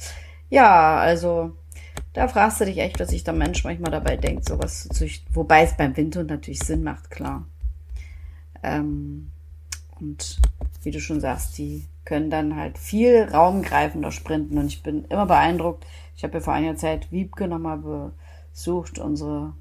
Ja, 0.49 0.97
also 0.97 1.53
da 2.13 2.27
fragst 2.27 2.61
du 2.61 2.65
dich 2.65 2.77
echt, 2.77 2.99
was 2.99 3.09
sich 3.09 3.23
der 3.23 3.33
Mensch 3.33 3.63
manchmal 3.63 3.91
dabei 3.91 4.15
denkt, 4.17 4.47
sowas 4.47 4.83
zu 4.83 4.89
züchten. 4.89 5.35
Wobei 5.35 5.63
es 5.63 5.75
beim 5.75 5.97
Windhund 5.97 6.29
natürlich 6.29 6.59
Sinn 6.59 6.83
macht, 6.83 7.09
klar. 7.09 7.45
Ähm, 8.61 9.31
und 9.99 10.39
wie 10.83 10.91
du 10.91 10.99
schon 10.99 11.19
sagst, 11.19 11.57
die 11.57 11.87
können 12.05 12.29
dann 12.29 12.55
halt 12.55 12.77
viel 12.77 13.23
raumgreifender 13.23 14.11
sprinten. 14.11 14.59
Und 14.59 14.67
ich 14.67 14.83
bin 14.83 15.05
immer 15.05 15.25
beeindruckt. 15.25 15.85
Ich 16.15 16.23
habe 16.23 16.35
ja 16.35 16.39
vor 16.39 16.53
einiger 16.53 16.75
Zeit 16.75 17.11
Wiebke 17.11 17.47
nochmal 17.47 17.79
besucht, 18.55 18.99
unsere 18.99 19.53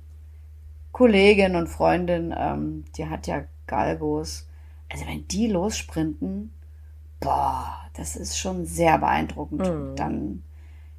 Kollegin 0.93 1.57
und 1.57 1.67
Freundin, 1.67 2.33
ähm, 2.37 2.85
die 2.97 3.07
hat 3.07 3.27
ja 3.27 3.43
Galgos. 3.67 4.47
Also 4.91 5.05
wenn 5.07 5.27
die 5.27 5.49
lossprinten, 5.49 6.53
boah, 7.19 7.75
das 7.95 8.15
ist 8.15 8.39
schon 8.39 8.65
sehr 8.65 8.99
beeindruckend. 8.99 9.63
Mhm. 9.63 9.97
Dann 9.97 10.43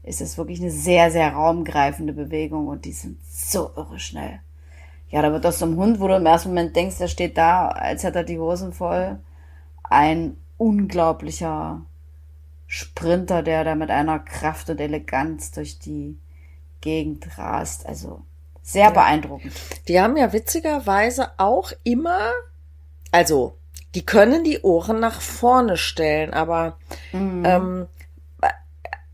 ist 0.04 0.20
es 0.20 0.38
wirklich 0.38 0.60
eine 0.60 0.72
sehr, 0.72 1.10
sehr 1.10 1.32
raumgreifende 1.34 2.12
Bewegung 2.12 2.68
und 2.68 2.84
die 2.84 2.92
sind 2.92 3.18
so 3.26 3.72
irre 3.78 3.98
schnell. 3.98 4.42
Ja, 5.10 5.22
da 5.22 5.32
wird 5.32 5.46
aus 5.46 5.60
so 5.60 5.66
einem 5.66 5.78
Hund, 5.78 6.02
wo 6.02 6.10
du 6.10 6.18
im 6.18 6.26
ersten 6.26 6.50
Moment 6.50 6.76
denkst, 6.76 6.98
der 6.98 7.08
steht 7.08 7.38
da, 7.38 7.70
als 7.70 8.04
hätte 8.04 8.20
er 8.20 8.24
die 8.26 8.40
Hosen 8.40 8.74
voll, 8.74 9.20
ein 9.84 10.36
unglaublicher 10.58 11.82
Sprinter, 12.68 13.42
der 13.42 13.64
da 13.64 13.76
mit 13.76 13.90
einer 13.90 14.20
Kraft 14.20 14.70
und 14.70 14.82
Eleganz 14.82 15.52
durch 15.52 15.80
die 15.80 16.18
Gegend 16.82 17.38
rast. 17.38 17.86
Also 17.86 18.22
sehr 18.62 18.86
ja. 18.86 18.90
beeindruckend. 18.92 19.54
Die 19.88 20.00
haben 20.00 20.18
ja 20.18 20.34
witzigerweise 20.34 21.32
auch 21.38 21.72
immer, 21.84 22.32
also 23.12 23.58
die 23.94 24.06
können 24.06 24.44
die 24.44 24.62
Ohren 24.62 25.00
nach 25.00 25.22
vorne 25.22 25.78
stellen, 25.78 26.34
aber 26.34 26.78
mhm. 27.14 27.44
ähm, 27.46 27.88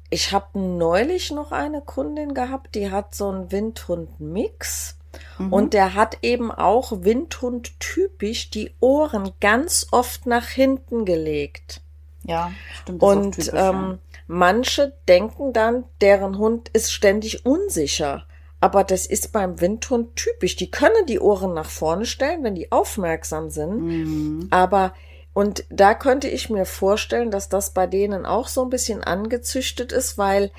ich 0.09 0.33
habe 0.33 0.59
neulich 0.59 1.31
noch 1.31 1.51
eine 1.51 1.81
Kundin 1.81 2.33
gehabt, 2.33 2.75
die 2.75 2.91
hat 2.91 3.15
so 3.15 3.29
einen 3.29 3.51
Windhund-Mix. 3.51 4.97
Mhm. 5.37 5.53
Und 5.53 5.73
der 5.73 5.95
hat 5.95 6.19
eben 6.21 6.51
auch 6.51 6.91
Windhund 7.03 7.79
typisch 7.79 8.49
die 8.49 8.73
Ohren 8.79 9.31
ganz 9.39 9.87
oft 9.91 10.25
nach 10.25 10.47
hinten 10.47 11.05
gelegt. 11.05 11.81
Ja, 12.23 12.51
stimmt. 12.81 13.01
Und 13.01 13.35
typisch, 13.35 13.53
ähm, 13.53 13.99
ja. 14.10 14.10
Manche 14.31 14.93
denken 15.07 15.51
dann, 15.53 15.83
deren 15.99 16.37
Hund 16.37 16.69
ist 16.69 16.91
ständig 16.91 17.45
unsicher. 17.45 18.25
Aber 18.61 18.83
das 18.83 19.05
ist 19.05 19.31
beim 19.33 19.59
Windhund 19.59 20.15
typisch. 20.15 20.55
Die 20.55 20.71
können 20.71 21.05
die 21.05 21.19
Ohren 21.19 21.53
nach 21.53 21.69
vorne 21.69 22.05
stellen, 22.05 22.43
wenn 22.43 22.55
die 22.55 22.71
aufmerksam 22.71 23.49
sind. 23.49 23.81
Mhm. 23.81 24.47
Aber 24.51 24.93
und 25.33 25.65
da 25.69 25.93
könnte 25.93 26.27
ich 26.27 26.49
mir 26.49 26.65
vorstellen, 26.65 27.31
dass 27.31 27.49
das 27.49 27.73
bei 27.73 27.87
denen 27.87 28.25
auch 28.25 28.47
so 28.47 28.63
ein 28.63 28.69
bisschen 28.69 29.03
angezüchtet 29.03 29.91
ist, 29.91 30.17
weil 30.17 30.51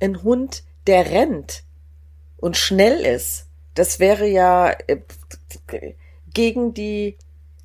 ein 0.00 0.22
Hund, 0.22 0.64
der 0.86 1.10
rennt 1.10 1.64
und 2.36 2.56
schnell 2.56 3.04
ist, 3.04 3.46
das 3.74 4.00
wäre 4.00 4.26
ja 4.26 4.70
äh, 4.86 5.00
gegen 6.32 6.74
die, 6.74 7.16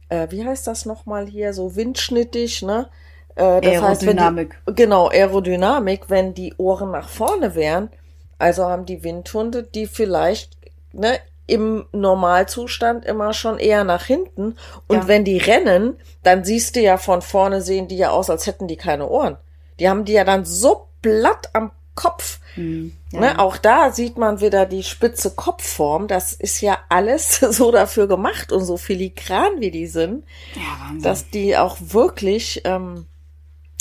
äh, 0.10 0.28
wie 0.30 0.46
heißt 0.46 0.68
das 0.68 0.86
nochmal 0.86 1.28
hier, 1.28 1.54
so 1.54 1.76
windschnittig, 1.76 2.62
ne? 2.62 2.90
Äh, 3.38 3.62
das 3.62 3.84
Aerodynamik. 3.84 4.54
Heißt, 4.54 4.70
die, 4.70 4.76
genau, 4.76 5.10
Aerodynamik, 5.10 6.10
wenn 6.10 6.34
die 6.34 6.56
Ohren 6.58 6.92
nach 6.92 7.08
vorne 7.08 7.56
wären. 7.56 7.90
Also 8.40 8.66
haben 8.66 8.86
die 8.86 9.04
Windhunde, 9.04 9.64
die 9.64 9.88
vielleicht 9.88 10.58
ne, 10.92 11.20
im 11.46 11.86
Normalzustand 11.92 13.06
immer 13.06 13.34
schon 13.34 13.60
eher 13.60 13.84
nach 13.84 14.06
hinten. 14.06 14.56
Und 14.88 14.98
ja. 14.98 15.08
wenn 15.08 15.24
die 15.24 15.38
rennen, 15.38 15.98
dann 16.24 16.44
siehst 16.44 16.76
du 16.76 16.82
ja 16.82 16.98
von 16.98 17.22
vorne, 17.22 17.62
sehen 17.62 17.88
die 17.88 17.98
ja 17.98 18.10
aus, 18.10 18.30
als 18.30 18.48
hätten 18.48 18.68
die 18.68 18.76
keine 18.76 19.08
Ohren. 19.08 19.38
Die 19.80 19.88
haben 19.88 20.06
die 20.06 20.14
ja 20.14 20.24
dann 20.24 20.44
so 20.44 20.88
platt 21.02 21.50
am 21.54 21.72
Kopf. 21.94 22.40
Hm, 22.56 22.96
ja. 23.12 23.20
ne, 23.20 23.40
auch 23.40 23.58
da 23.58 23.92
sieht 23.92 24.18
man 24.18 24.42
wieder 24.42 24.66
die 24.66 24.84
spitze 24.84 25.32
Kopfform. 25.32 26.08
Das 26.08 26.34
ist 26.34 26.62
ja 26.62 26.80
alles 26.90 27.40
so 27.52 27.72
dafür 27.72 28.08
gemacht 28.08 28.52
und 28.52 28.66
so 28.66 28.78
filigran 28.78 29.60
wie 29.60 29.72
die 29.72 29.88
sind, 29.88 30.26
ja, 30.56 31.02
dass 31.02 31.30
die 31.30 31.56
auch 31.56 31.78
wirklich 31.80 32.62
ähm, 32.66 33.06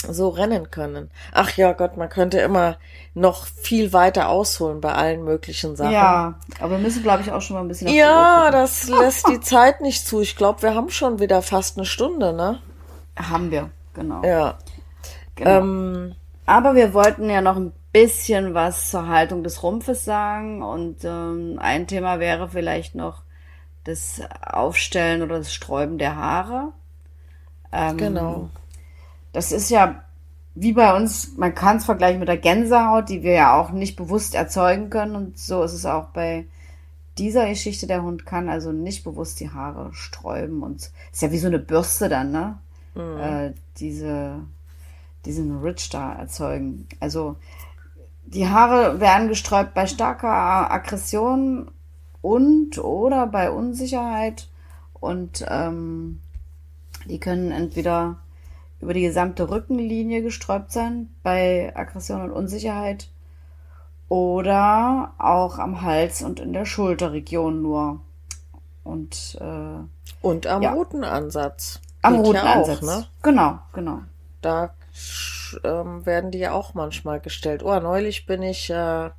so 0.03 0.29
rennen 0.29 0.71
können. 0.71 1.11
Ach 1.33 1.51
ja 1.57 1.73
Gott, 1.73 1.97
man 1.97 2.09
könnte 2.09 2.39
immer 2.39 2.77
noch 3.15 3.47
viel 3.47 3.93
weiter 3.93 4.29
ausholen 4.29 4.81
bei 4.81 4.93
allen 4.93 5.25
möglichen 5.25 5.75
Sachen. 5.77 5.93
Ja, 5.93 6.35
aber 6.61 6.73
wir 6.73 6.79
müssen, 6.79 7.03
glaube 7.03 7.23
ich, 7.23 7.33
auch 7.33 7.41
schon 7.41 7.57
mal 7.57 7.63
ein 7.63 7.69
bisschen. 7.69 7.89
Ja, 7.89 8.51
das 8.51 8.89
lässt 8.89 9.29
die 9.29 9.41
Zeit 9.41 9.81
nicht 9.81 10.07
zu. 10.07 10.21
Ich 10.21 10.37
glaube, 10.37 10.63
wir 10.63 10.75
haben 10.75 10.91
schon 10.91 11.19
wieder 11.19 11.43
fast 11.43 11.77
eine 11.77 11.87
Stunde, 11.87 12.33
ne? 12.33 12.61
Haben 13.17 13.51
wir, 13.51 13.71
genau. 13.95 14.23
Ja. 14.23 14.59
genau. 15.35 15.51
Ähm, 15.61 16.15
Aber 16.45 16.75
wir 16.75 16.93
wollten 16.93 17.31
ja 17.31 17.41
noch 17.41 17.57
ein 17.57 17.73
bisschen 17.93 18.53
was 18.53 18.91
zur 18.91 19.09
Haltung 19.09 19.43
des 19.43 19.63
Rumpfes 19.63 20.05
sagen 20.05 20.63
und 20.63 21.03
ähm, 21.05 21.59
ein 21.59 21.87
Thema 21.87 22.21
wäre 22.21 22.49
vielleicht 22.51 22.95
noch 22.95 23.23
das 23.85 24.21
Aufstellen 24.43 25.23
oder 25.23 25.39
das 25.39 25.55
Sträuben 25.55 25.97
der 25.97 26.17
Haare. 26.17 26.73
Ähm, 27.73 27.97
genau. 27.97 28.51
Das 29.37 29.53
ist 29.53 29.69
ja 29.69 30.03
wie 30.55 30.73
bei 30.73 30.97
uns, 30.97 31.37
man 31.37 31.55
kann 31.55 31.77
es 31.77 31.85
vergleichen 31.85 32.19
mit 32.19 32.29
der 32.29 32.39
Gänsehaut, 32.39 33.11
die 33.11 33.23
wir 33.23 33.35
ja 33.35 33.61
auch 33.61 33.71
nicht 33.71 33.95
bewusst 33.95 34.35
erzeugen 34.35 34.89
können. 34.89 35.15
Und 35.15 35.39
so 35.39 35.63
ist 35.63 35.75
es 35.75 35.85
auch 35.85 36.07
bei 36.07 36.47
dieser 37.19 37.47
Geschichte. 37.47 37.87
Der 37.87 38.03
Hund 38.03 38.25
kann 38.25 38.49
also 38.49 38.73
nicht 38.73 39.05
bewusst 39.05 39.39
die 39.41 39.51
Haare 39.51 39.93
sträuben. 39.93 40.63
Und 40.63 40.91
ist 41.13 41.21
ja 41.21 41.31
wie 41.33 41.39
so 41.39 41.49
eine 41.49 41.59
Bürste 41.59 42.09
dann, 42.09 42.33
ne? 42.33 42.59
Äh, 43.19 43.53
diese, 43.77 44.41
diesen 45.27 45.61
Ridge 45.61 45.89
da 45.93 46.15
erzeugen. 46.15 46.89
Also 47.01 47.37
die 48.25 48.49
Haare 48.49 49.01
werden 49.01 49.29
gesträubt 49.29 49.75
bei 49.75 49.87
starker 49.87 50.71
Aggression 50.71 51.71
und 52.23 52.79
oder 52.79 53.27
bei 53.27 53.51
Unsicherheit. 53.51 54.49
Und 54.95 55.45
ähm, 55.47 56.23
die 57.05 57.21
können 57.21 57.51
entweder 57.51 58.17
über 58.87 58.95
die 58.95 59.03
gesamte 59.03 59.51
Rückenlinie 59.51 60.23
gesträubt 60.23 60.71
sein 60.71 61.09
bei 61.25 61.73
Aggression 61.75 62.21
und 62.21 62.31
Unsicherheit 62.31 63.09
oder 64.09 65.13
auch 65.19 65.59
am 65.59 65.83
Hals 65.83 66.23
und 66.23 66.39
in 66.39 66.53
der 66.53 66.67
Schulterregion 66.67 67.63
nur. 67.63 67.99
Und 68.85 69.37
äh, 69.41 70.25
und 70.25 70.47
am 70.47 70.63
Ja. 70.63 70.73
Rutenansatz. 70.75 71.81
am 72.03 72.15
ja 72.15 72.21
Rutenansatz. 72.21 72.79
Auch, 72.79 72.83
ne? 72.83 73.07
Genau, 73.23 73.59
genau. 73.73 73.99
Da 74.41 74.71
ähm, 75.65 76.07
werden 76.07 76.31
die 76.31 76.39
ja 76.39 76.53
auch 76.53 76.75
manchmal 76.75 77.19
gestellt. 77.19 77.65
Oh, 77.65 77.81
neulich 77.81 78.25
bin 78.27 78.43
ich, 78.43 78.71
äh, 78.71 79.07
äh, 79.07 79.11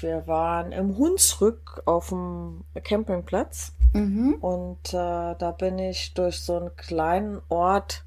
wir 0.00 0.26
waren 0.26 0.72
im 0.72 0.98
Hunsrück 0.98 1.82
auf 1.86 2.10
dem 2.10 2.64
Campingplatz 2.84 3.72
Mhm. 3.94 4.34
und 4.42 4.88
äh, 4.92 5.34
da 5.38 5.54
bin 5.58 5.78
ich 5.78 6.12
durch 6.12 6.40
so 6.42 6.56
einen 6.58 6.76
kleinen 6.76 7.40
Ort 7.48 8.04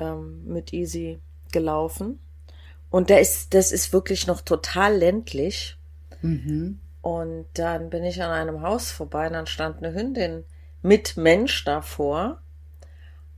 ähm, 0.00 0.44
mit 0.46 0.72
Easy 0.72 1.20
gelaufen. 1.52 2.18
Und 2.90 3.10
der 3.10 3.20
ist, 3.20 3.54
das 3.54 3.70
ist 3.70 3.92
wirklich 3.92 4.26
noch 4.26 4.40
total 4.40 4.96
ländlich. 4.96 5.76
Mhm. 6.22 6.80
Und 7.02 7.46
dann 7.54 7.90
bin 7.90 8.04
ich 8.04 8.22
an 8.22 8.30
einem 8.30 8.62
Haus 8.62 8.90
vorbei 8.90 9.28
und 9.28 9.34
dann 9.34 9.46
stand 9.46 9.78
eine 9.78 9.94
Hündin 9.94 10.44
mit 10.82 11.16
Mensch 11.16 11.64
davor. 11.64 12.40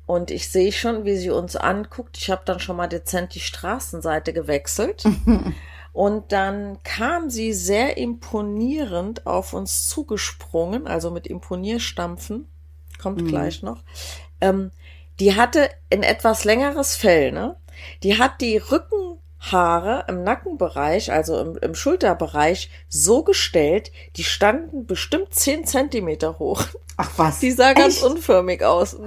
Und 0.06 0.30
ich 0.30 0.48
sehe 0.50 0.72
schon, 0.72 1.04
wie 1.04 1.16
sie 1.16 1.30
uns 1.30 1.54
anguckt. 1.56 2.16
Ich 2.16 2.30
habe 2.30 2.42
dann 2.44 2.60
schon 2.60 2.76
mal 2.76 2.88
dezent 2.88 3.34
die 3.34 3.40
Straßenseite 3.40 4.32
gewechselt. 4.32 5.04
Und 5.92 6.32
dann 6.32 6.82
kam 6.84 7.28
sie 7.28 7.52
sehr 7.52 7.98
imponierend 7.98 9.26
auf 9.26 9.52
uns 9.52 9.88
zugesprungen, 9.88 10.86
also 10.86 11.10
mit 11.10 11.26
Imponierstampfen. 11.26 12.48
Kommt 12.98 13.26
gleich 13.26 13.62
noch. 13.62 13.82
Ähm, 14.40 14.70
die 15.22 15.36
hatte 15.36 15.70
ein 15.92 16.02
etwas 16.02 16.42
längeres 16.42 16.96
Fell, 16.96 17.30
ne? 17.30 17.54
Die 18.02 18.18
hat 18.18 18.40
die 18.40 18.56
Rückenhaare 18.56 20.04
im 20.08 20.24
Nackenbereich, 20.24 21.12
also 21.12 21.38
im, 21.38 21.56
im 21.58 21.76
Schulterbereich, 21.76 22.70
so 22.88 23.22
gestellt, 23.22 23.92
die 24.16 24.24
standen 24.24 24.84
bestimmt 24.84 25.32
zehn 25.32 25.64
Zentimeter 25.64 26.40
hoch. 26.40 26.64
Ach 26.96 27.10
was. 27.18 27.38
Die 27.38 27.52
sah 27.52 27.72
ganz 27.72 27.98
Echt? 27.98 28.04
unförmig 28.04 28.64
aus. 28.64 28.96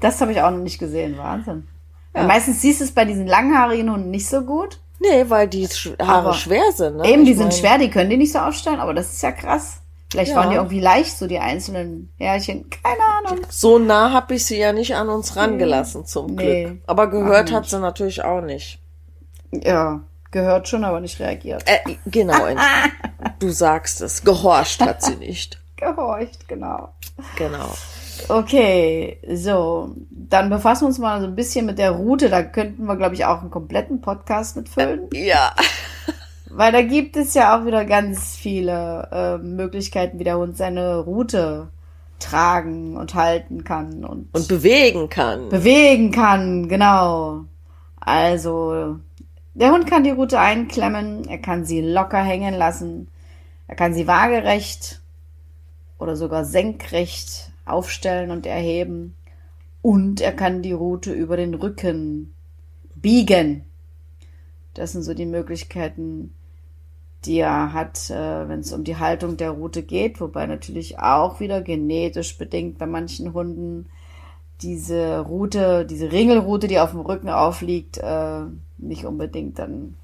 Das 0.00 0.20
habe 0.20 0.30
ich 0.30 0.40
auch 0.40 0.52
noch 0.52 0.58
nicht 0.58 0.78
gesehen. 0.78 1.18
Wahnsinn. 1.18 1.66
Weil 2.12 2.28
Meistens 2.28 2.60
siehst 2.60 2.78
du 2.78 2.84
es 2.84 2.92
bei 2.92 3.04
diesen 3.04 3.26
langhaarigen 3.26 3.90
Hunden 3.90 4.12
nicht 4.12 4.28
so 4.28 4.42
gut. 4.42 4.78
Nee, 5.00 5.24
weil 5.26 5.48
die 5.48 5.66
Haare 5.66 6.28
Aber 6.28 6.34
schwer 6.34 6.70
sind, 6.72 6.98
ne? 6.98 7.08
Eben, 7.08 7.24
die 7.24 7.32
Ich 7.32 7.36
sind 7.36 7.48
mein, 7.48 7.56
schwer, 7.56 7.78
die 7.78 7.90
können 7.90 8.08
die 8.08 8.16
nicht 8.16 8.32
so 8.32 8.38
aufstellen, 8.38 8.78
aber 8.78 8.94
das 8.94 9.12
ist 9.12 9.22
ja 9.22 9.32
krass. 9.32 9.80
Vielleicht 10.10 10.30
Ja. 10.30 10.36
waren 10.38 10.50
die 10.50 10.56
irgendwie 10.56 10.80
leicht, 10.80 11.18
so 11.18 11.26
die 11.26 11.38
einzelnen 11.38 12.12
Härchen. 12.18 12.70
Keine 12.70 13.30
Ahnung. 13.30 13.46
So 13.50 13.78
nah 13.78 14.10
habe 14.12 14.34
ich 14.34 14.46
sie 14.46 14.58
ja 14.58 14.72
nicht 14.72 14.94
an 14.94 15.08
uns 15.10 15.36
rangelassen, 15.36 16.06
zum 16.06 16.34
Nee. 16.34 16.64
Glück. 16.64 16.78
Aber 16.86 17.08
gehört 17.08 17.52
hat 17.52 17.66
sie 17.68 17.78
natürlich 17.78 18.24
auch 18.24 18.40
nicht. 18.40 18.80
Ja, 19.52 20.00
gehört 20.30 20.68
schon, 20.68 20.84
aber 20.84 21.00
nicht 21.00 21.20
reagiert. 21.20 21.62
Äh, 21.66 21.96
genau, 22.06 22.46
du 23.38 23.50
sagst 23.50 24.00
es. 24.00 24.24
Gehorcht 24.24 24.80
hat 24.80 25.02
sie 25.02 25.16
nicht. 25.16 25.58
Gehorcht, 25.76 26.48
genau. 26.48 26.88
Genau. 27.36 27.68
Okay, 28.28 29.18
so. 29.34 29.94
Dann 30.10 30.50
befassen 30.50 30.82
wir 30.82 30.88
uns 30.88 30.98
mal 30.98 31.20
so 31.20 31.26
ein 31.26 31.36
bisschen 31.36 31.66
mit 31.66 31.78
der 31.78 31.92
Route. 31.92 32.28
Da 32.28 32.42
könnten 32.42 32.84
wir, 32.86 32.96
glaube 32.96 33.14
ich, 33.14 33.24
auch 33.24 33.40
einen 33.42 33.50
kompletten 33.50 34.00
Podcast 34.00 34.56
mitfüllen. 34.56 35.08
Ja. 35.12 35.54
Weil 36.50 36.72
da 36.72 36.82
gibt 36.82 37.16
es 37.16 37.34
ja 37.34 37.56
auch 37.58 37.66
wieder 37.66 37.84
ganz 37.84 38.36
viele 38.36 39.08
äh, 39.12 39.38
Möglichkeiten, 39.38 40.18
wie 40.18 40.24
der 40.24 40.38
Hund 40.38 40.56
seine 40.56 40.98
Route 40.98 41.68
tragen 42.18 42.96
und 42.96 43.14
halten 43.14 43.64
kann 43.64 44.04
und, 44.04 44.34
Und 44.34 44.48
bewegen 44.48 45.08
kann. 45.08 45.48
bewegen 45.48 46.10
kann, 46.10 46.68
genau. 46.68 47.44
Also, 48.00 48.98
der 49.54 49.72
Hund 49.72 49.86
kann 49.86 50.04
die 50.04 50.10
Route 50.10 50.38
einklemmen, 50.38 51.28
er 51.28 51.38
kann 51.38 51.64
sie 51.64 51.80
locker 51.80 52.22
hängen 52.22 52.54
lassen, 52.54 53.08
er 53.66 53.76
kann 53.76 53.94
sie 53.94 54.06
waagerecht 54.06 55.00
oder 55.98 56.16
sogar 56.16 56.44
senkrecht 56.44 57.50
aufstellen 57.66 58.30
und 58.30 58.46
erheben 58.46 59.14
und 59.82 60.20
er 60.20 60.32
kann 60.32 60.62
die 60.62 60.72
Route 60.72 61.12
über 61.12 61.36
den 61.36 61.54
Rücken 61.54 62.34
biegen. 62.94 63.64
Das 64.74 64.92
sind 64.92 65.02
so 65.02 65.12
die 65.14 65.26
Möglichkeiten, 65.26 66.34
die 67.24 67.40
er 67.40 67.72
hat, 67.72 68.10
äh, 68.10 68.48
wenn 68.48 68.60
es 68.60 68.72
um 68.72 68.84
die 68.84 68.96
Haltung 68.96 69.36
der 69.36 69.50
Route 69.50 69.82
geht, 69.82 70.20
wobei 70.20 70.46
natürlich 70.46 70.98
auch 70.98 71.40
wieder 71.40 71.62
genetisch 71.62 72.38
bedingt 72.38 72.78
bei 72.78 72.86
manchen 72.86 73.32
Hunden 73.32 73.86
diese 74.62 75.20
Route, 75.20 75.84
diese 75.84 76.10
Ringelroute, 76.10 76.68
die 76.68 76.80
auf 76.80 76.90
dem 76.90 77.00
Rücken 77.00 77.28
aufliegt, 77.28 77.98
äh, 77.98 78.40
nicht 78.78 79.04
unbedingt 79.04 79.58
dann 79.58 79.96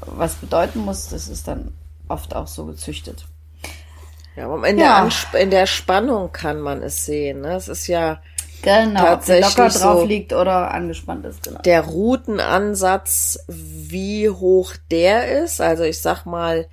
was 0.00 0.36
bedeuten 0.36 0.80
muss. 0.80 1.08
Das 1.08 1.28
ist 1.28 1.48
dann 1.48 1.72
oft 2.08 2.34
auch 2.34 2.46
so 2.46 2.66
gezüchtet. 2.66 3.26
Ja, 4.36 4.46
aber 4.46 4.66
in, 4.68 4.78
Ja. 4.78 4.84
Der 4.84 4.96
Ansp 4.96 5.34
in 5.34 5.50
der 5.50 5.66
Spannung 5.66 6.32
kann 6.32 6.60
man 6.60 6.82
es 6.82 7.04
sehen. 7.04 7.40
Ne? 7.40 7.54
Es 7.54 7.68
ist 7.68 7.86
ja 7.86 8.20
Genau, 8.62 9.00
Tatsächlich 9.00 9.56
locker 9.56 9.68
drauf 9.68 10.00
so. 10.00 10.06
liegt 10.06 10.32
oder 10.32 10.72
angespannt 10.72 11.24
ist, 11.26 11.44
genau. 11.44 11.60
der 11.62 11.82
Routenansatz, 11.82 13.38
wie 13.46 14.28
hoch 14.28 14.74
der 14.90 15.42
ist. 15.44 15.60
Also 15.60 15.84
ich 15.84 16.00
sag 16.00 16.24
mal, 16.26 16.66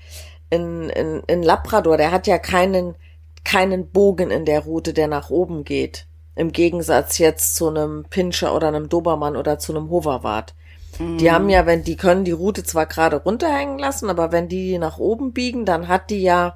in, 0.50 0.90
in, 0.90 1.22
in 1.28 1.44
Labrador, 1.44 1.98
der 1.98 2.12
hat 2.12 2.28
ja 2.28 2.38
keinen, 2.38 2.96
keinen 3.44 3.90
Bogen 3.90 4.32
in 4.32 4.46
der 4.46 4.62
Route, 4.62 4.94
der 4.94 5.08
nach 5.08 5.30
oben 5.30 5.64
geht. 5.64 6.08
Im 6.36 6.52
Gegensatz 6.52 7.18
jetzt 7.18 7.56
zu 7.56 7.70
einem 7.70 8.06
Pinscher 8.10 8.56
oder 8.56 8.68
einem 8.68 8.90
Dobermann 8.90 9.36
oder 9.36 9.60
zu 9.60 9.76
einem 9.76 9.90
Hoverwart. 9.90 10.54
Die 10.98 11.30
haben 11.30 11.50
ja, 11.50 11.66
wenn 11.66 11.84
die 11.84 11.98
können 11.98 12.24
die 12.24 12.32
Route 12.32 12.64
zwar 12.64 12.86
gerade 12.86 13.18
runterhängen 13.18 13.78
lassen, 13.78 14.10
aber 14.10 14.32
wenn 14.32 14.48
die 14.48 14.78
nach 14.78 14.98
oben 14.98 15.34
biegen, 15.34 15.66
dann 15.66 15.90
hat 15.90 16.10
die 16.10 16.22
ja 16.22 16.56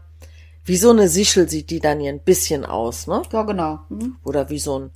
wie 0.64 0.78
so 0.78 0.92
eine 0.92 1.08
Sichel 1.08 1.50
sieht 1.50 1.72
die 1.72 1.80
dann 1.80 2.00
hier 2.00 2.12
ein 2.12 2.20
bisschen 2.20 2.64
aus, 2.64 3.08
ne? 3.08 3.24
Ja, 3.34 3.42
genau. 3.44 3.80
Mhm. 3.90 4.18
Oder 4.24 4.50
wie 4.50 4.60
so 4.60 4.80
ein, 4.80 4.92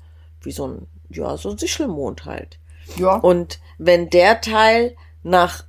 wie 0.46 0.52
so 0.52 0.68
ein, 0.68 0.88
ja, 1.10 1.38
so 1.38 1.50
ein 1.50 1.58
Sichelmond 1.58 2.26
halt. 2.26 2.60
Ja. 2.98 3.16
Und 3.16 3.60
wenn 3.78 4.10
der 4.10 4.42
Teil 4.42 4.96
nach 5.24 5.64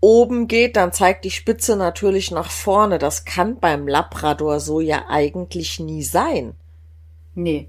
oben 0.00 0.48
geht, 0.48 0.76
dann 0.76 0.92
zeigt 0.92 1.24
die 1.24 1.30
Spitze 1.30 1.76
natürlich 1.76 2.30
nach 2.30 2.50
vorne. 2.50 2.98
Das 2.98 3.24
kann 3.24 3.60
beim 3.60 3.86
Labrador 3.86 4.60
so 4.60 4.80
ja 4.80 5.06
eigentlich 5.08 5.78
nie 5.78 6.02
sein. 6.02 6.54
nee. 7.34 7.68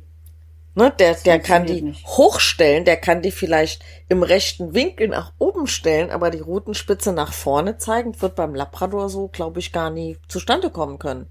Ne, 0.74 0.90
der, 0.98 1.16
der 1.16 1.40
kann 1.40 1.66
die 1.66 1.82
nicht. 1.82 2.08
hochstellen, 2.08 2.86
der 2.86 2.96
kann 2.96 3.22
die 3.22 3.32
vielleicht 3.32 3.84
im 4.08 4.24
rechten 4.24 4.74
Winkel 4.74 5.10
nach 5.10 5.34
oben 5.38 5.68
stellen, 5.68 6.12
aber 6.12 6.30
die 6.30 6.40
Rutenspitze 6.40 7.12
nach 7.12 7.34
vorne 7.34 7.78
zeigen, 7.78 8.22
wird 8.22 8.36
beim 8.36 8.56
Labrador 8.56 9.10
so, 9.10 9.28
glaube 9.28 9.60
ich, 9.60 9.74
gar 9.74 9.90
nie 9.90 10.18
zustande 10.30 10.70
kommen 10.70 10.98
können. 10.98 11.28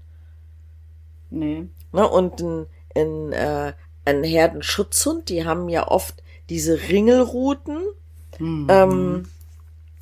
Nee. 1.31 1.67
Ne, 1.91 2.07
und 2.07 2.39
ein, 2.39 2.67
ein, 2.95 3.31
äh, 3.31 3.73
ein 4.05 4.23
Herdenschutzhund, 4.23 5.29
die 5.29 5.45
haben 5.45 5.69
ja 5.69 5.87
oft 5.87 6.15
diese 6.49 6.89
Ringelruten, 6.89 7.77
ähm, 8.69 9.23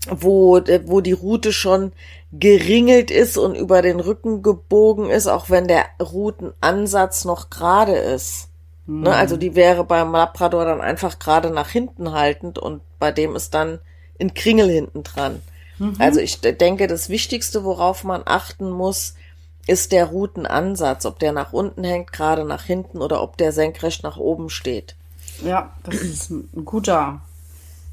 wo, 0.09 0.57
äh, 0.57 0.81
wo 0.85 1.01
die 1.01 1.11
Rute 1.11 1.51
schon 1.53 1.91
geringelt 2.31 3.11
ist 3.11 3.37
und 3.37 3.55
über 3.55 3.81
den 3.81 3.99
Rücken 3.99 4.41
gebogen 4.43 5.09
ist, 5.09 5.27
auch 5.27 5.49
wenn 5.49 5.67
der 5.67 5.85
Rutenansatz 6.01 7.25
noch 7.25 7.49
gerade 7.49 7.95
ist. 7.95 8.49
Ne, 8.85 9.15
also 9.15 9.37
die 9.37 9.55
wäre 9.55 9.83
beim 9.83 10.11
Labrador 10.11 10.65
dann 10.65 10.81
einfach 10.81 11.19
gerade 11.19 11.51
nach 11.51 11.69
hinten 11.69 12.11
haltend 12.11 12.57
und 12.57 12.81
bei 12.97 13.11
dem 13.11 13.35
ist 13.35 13.53
dann 13.53 13.79
ein 14.19 14.33
Kringel 14.33 14.69
hinten 14.69 15.03
dran. 15.03 15.41
Also 15.99 16.19
ich 16.19 16.41
denke, 16.41 16.87
das 16.87 17.07
Wichtigste, 17.09 17.63
worauf 17.63 18.03
man 18.03 18.23
achten 18.25 18.69
muss, 18.69 19.13
ist 19.69 19.91
der 19.91 20.05
Rutenansatz, 20.07 21.05
ob 21.05 21.19
der 21.19 21.31
nach 21.31 21.53
unten 21.53 21.83
hängt, 21.83 22.11
gerade 22.11 22.43
nach 22.43 22.63
hinten 22.63 23.01
oder 23.01 23.21
ob 23.21 23.37
der 23.37 23.51
senkrecht 23.51 24.03
nach 24.03 24.17
oben 24.17 24.49
steht. 24.49 24.95
Ja, 25.43 25.71
das 25.83 25.95
ist 25.95 26.31
ein 26.31 26.65
guter 26.65 27.21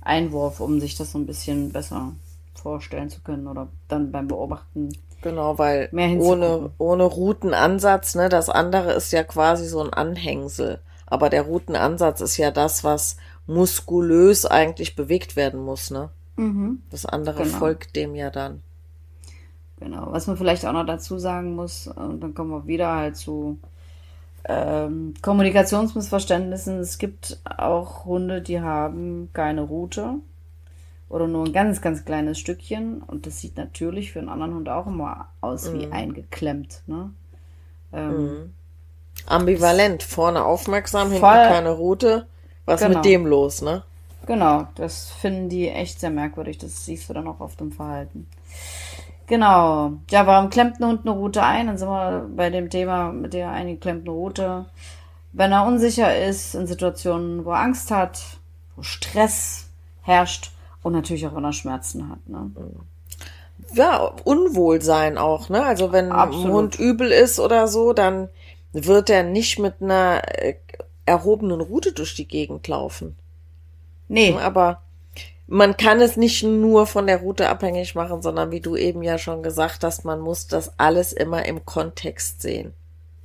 Einwurf, 0.00 0.60
um 0.60 0.80
sich 0.80 0.96
das 0.96 1.12
so 1.12 1.18
ein 1.18 1.26
bisschen 1.26 1.72
besser 1.72 2.12
vorstellen 2.54 3.10
zu 3.10 3.20
können 3.20 3.46
oder 3.46 3.68
dann 3.88 4.10
beim 4.10 4.26
Beobachten. 4.26 4.96
Genau, 5.22 5.58
weil 5.58 5.88
ohne, 5.92 6.70
ohne 6.78 7.04
Routenansatz, 7.04 8.14
ne, 8.14 8.28
das 8.28 8.48
andere 8.48 8.92
ist 8.92 9.12
ja 9.12 9.22
quasi 9.24 9.66
so 9.66 9.82
ein 9.82 9.92
Anhängsel. 9.92 10.80
Aber 11.06 11.30
der 11.30 11.42
Routenansatz 11.42 12.20
ist 12.20 12.36
ja 12.36 12.50
das, 12.50 12.84
was 12.84 13.16
muskulös 13.46 14.46
eigentlich 14.46 14.96
bewegt 14.96 15.36
werden 15.36 15.60
muss, 15.60 15.90
ne? 15.90 16.10
Das 16.90 17.06
andere 17.06 17.44
Genau. 17.44 17.58
folgt 17.58 17.96
dem 17.96 18.14
ja 18.14 18.30
dann. 18.30 18.62
Genau. 19.78 20.08
Was 20.10 20.26
man 20.26 20.36
vielleicht 20.36 20.64
auch 20.66 20.72
noch 20.72 20.86
dazu 20.86 21.18
sagen 21.18 21.54
muss, 21.54 21.86
und 21.86 22.20
dann 22.20 22.34
kommen 22.34 22.50
wir 22.50 22.66
wieder 22.66 22.94
halt 22.94 23.16
zu 23.16 23.58
ähm, 24.48 25.14
Kommunikationsmissverständnissen. 25.22 26.78
Es 26.78 26.98
gibt 26.98 27.38
auch 27.44 28.04
Hunde, 28.04 28.40
die 28.40 28.60
haben 28.60 29.28
keine 29.32 29.62
Rute 29.62 30.14
oder 31.08 31.26
nur 31.26 31.44
ein 31.44 31.52
ganz, 31.52 31.80
ganz 31.80 32.04
kleines 32.04 32.38
Stückchen. 32.38 33.02
Und 33.02 33.26
das 33.26 33.40
sieht 33.40 33.56
natürlich 33.56 34.12
für 34.12 34.20
einen 34.20 34.28
anderen 34.28 34.54
Hund 34.54 34.68
auch 34.68 34.86
immer 34.86 35.28
aus 35.40 35.72
wie 35.72 35.90
eingeklemmt. 35.90 36.82
Ne? 36.86 37.10
Ähm, 37.92 38.52
Ambivalent, 39.26 40.02
vorne 40.02 40.44
aufmerksam, 40.44 41.08
hinten 41.10 41.22
keine 41.22 41.70
Route. 41.70 42.26
Was 42.64 42.80
Genau. 42.80 42.96
mit 42.96 43.04
dem 43.04 43.26
los, 43.26 43.62
ne? 43.62 43.82
Genau, 44.26 44.66
das 44.74 45.10
finden 45.10 45.48
die 45.48 45.68
echt 45.68 46.00
sehr 46.00 46.10
merkwürdig. 46.10 46.58
Das 46.58 46.84
siehst 46.84 47.08
du 47.08 47.14
dann 47.14 47.28
auch 47.28 47.40
oft 47.40 47.60
im 47.60 47.70
Verhalten. 47.72 48.26
Genau. 49.26 49.92
Ja, 50.10 50.26
warum 50.26 50.50
klemmt 50.50 50.80
ein 50.80 50.86
Hund 50.86 51.00
eine 51.02 51.10
Route 51.10 51.42
ein? 51.42 51.66
Dann 51.66 51.78
sind 51.78 51.88
wir 51.88 52.28
bei 52.34 52.50
dem 52.50 52.70
Thema 52.70 53.12
mit 53.12 53.32
der 53.32 53.50
eingeklemmten 53.50 54.08
Route. 54.08 54.66
Wenn 55.32 55.52
er 55.52 55.66
unsicher 55.66 56.24
ist, 56.24 56.54
in 56.54 56.66
Situationen, 56.66 57.44
wo 57.44 57.50
er 57.50 57.60
Angst 57.60 57.90
hat, 57.90 58.20
wo 58.76 58.82
Stress 58.82 59.68
herrscht 60.02 60.52
und 60.82 60.92
natürlich 60.92 61.26
auch, 61.26 61.34
wenn 61.34 61.44
er 61.44 61.52
Schmerzen 61.52 62.08
hat. 62.08 62.26
Ne? 62.28 62.50
Ja, 63.74 64.12
Unwohlsein 64.24 65.18
auch, 65.18 65.48
ne? 65.48 65.64
Also 65.64 65.92
wenn 65.92 66.06
ein 66.06 66.12
Absolut. 66.12 66.52
Hund 66.52 66.78
übel 66.78 67.10
ist 67.10 67.40
oder 67.40 67.66
so, 67.66 67.92
dann 67.92 68.28
wird 68.72 69.10
er 69.10 69.24
nicht 69.24 69.58
mit 69.58 69.82
einer 69.82 70.22
äh, 70.38 70.54
erhobenen 71.04 71.60
Rute 71.60 71.92
durch 71.92 72.14
die 72.14 72.28
Gegend 72.28 72.68
laufen. 72.68 73.16
Nee, 74.08 74.36
Aber 74.38 74.82
man 75.46 75.76
kann 75.76 76.00
es 76.00 76.16
nicht 76.16 76.42
nur 76.42 76.86
von 76.86 77.06
der 77.06 77.20
Route 77.20 77.48
abhängig 77.48 77.94
machen, 77.94 78.22
sondern 78.22 78.50
wie 78.50 78.60
du 78.60 78.76
eben 78.76 79.02
ja 79.02 79.18
schon 79.18 79.42
gesagt 79.42 79.84
hast, 79.84 80.04
man 80.04 80.20
muss 80.20 80.46
das 80.46 80.78
alles 80.78 81.12
immer 81.12 81.46
im 81.46 81.64
Kontext 81.64 82.42
sehen. 82.42 82.74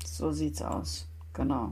so 0.06 0.32
sieht's 0.32 0.62
aus. 0.62 1.08
Genau. 1.34 1.72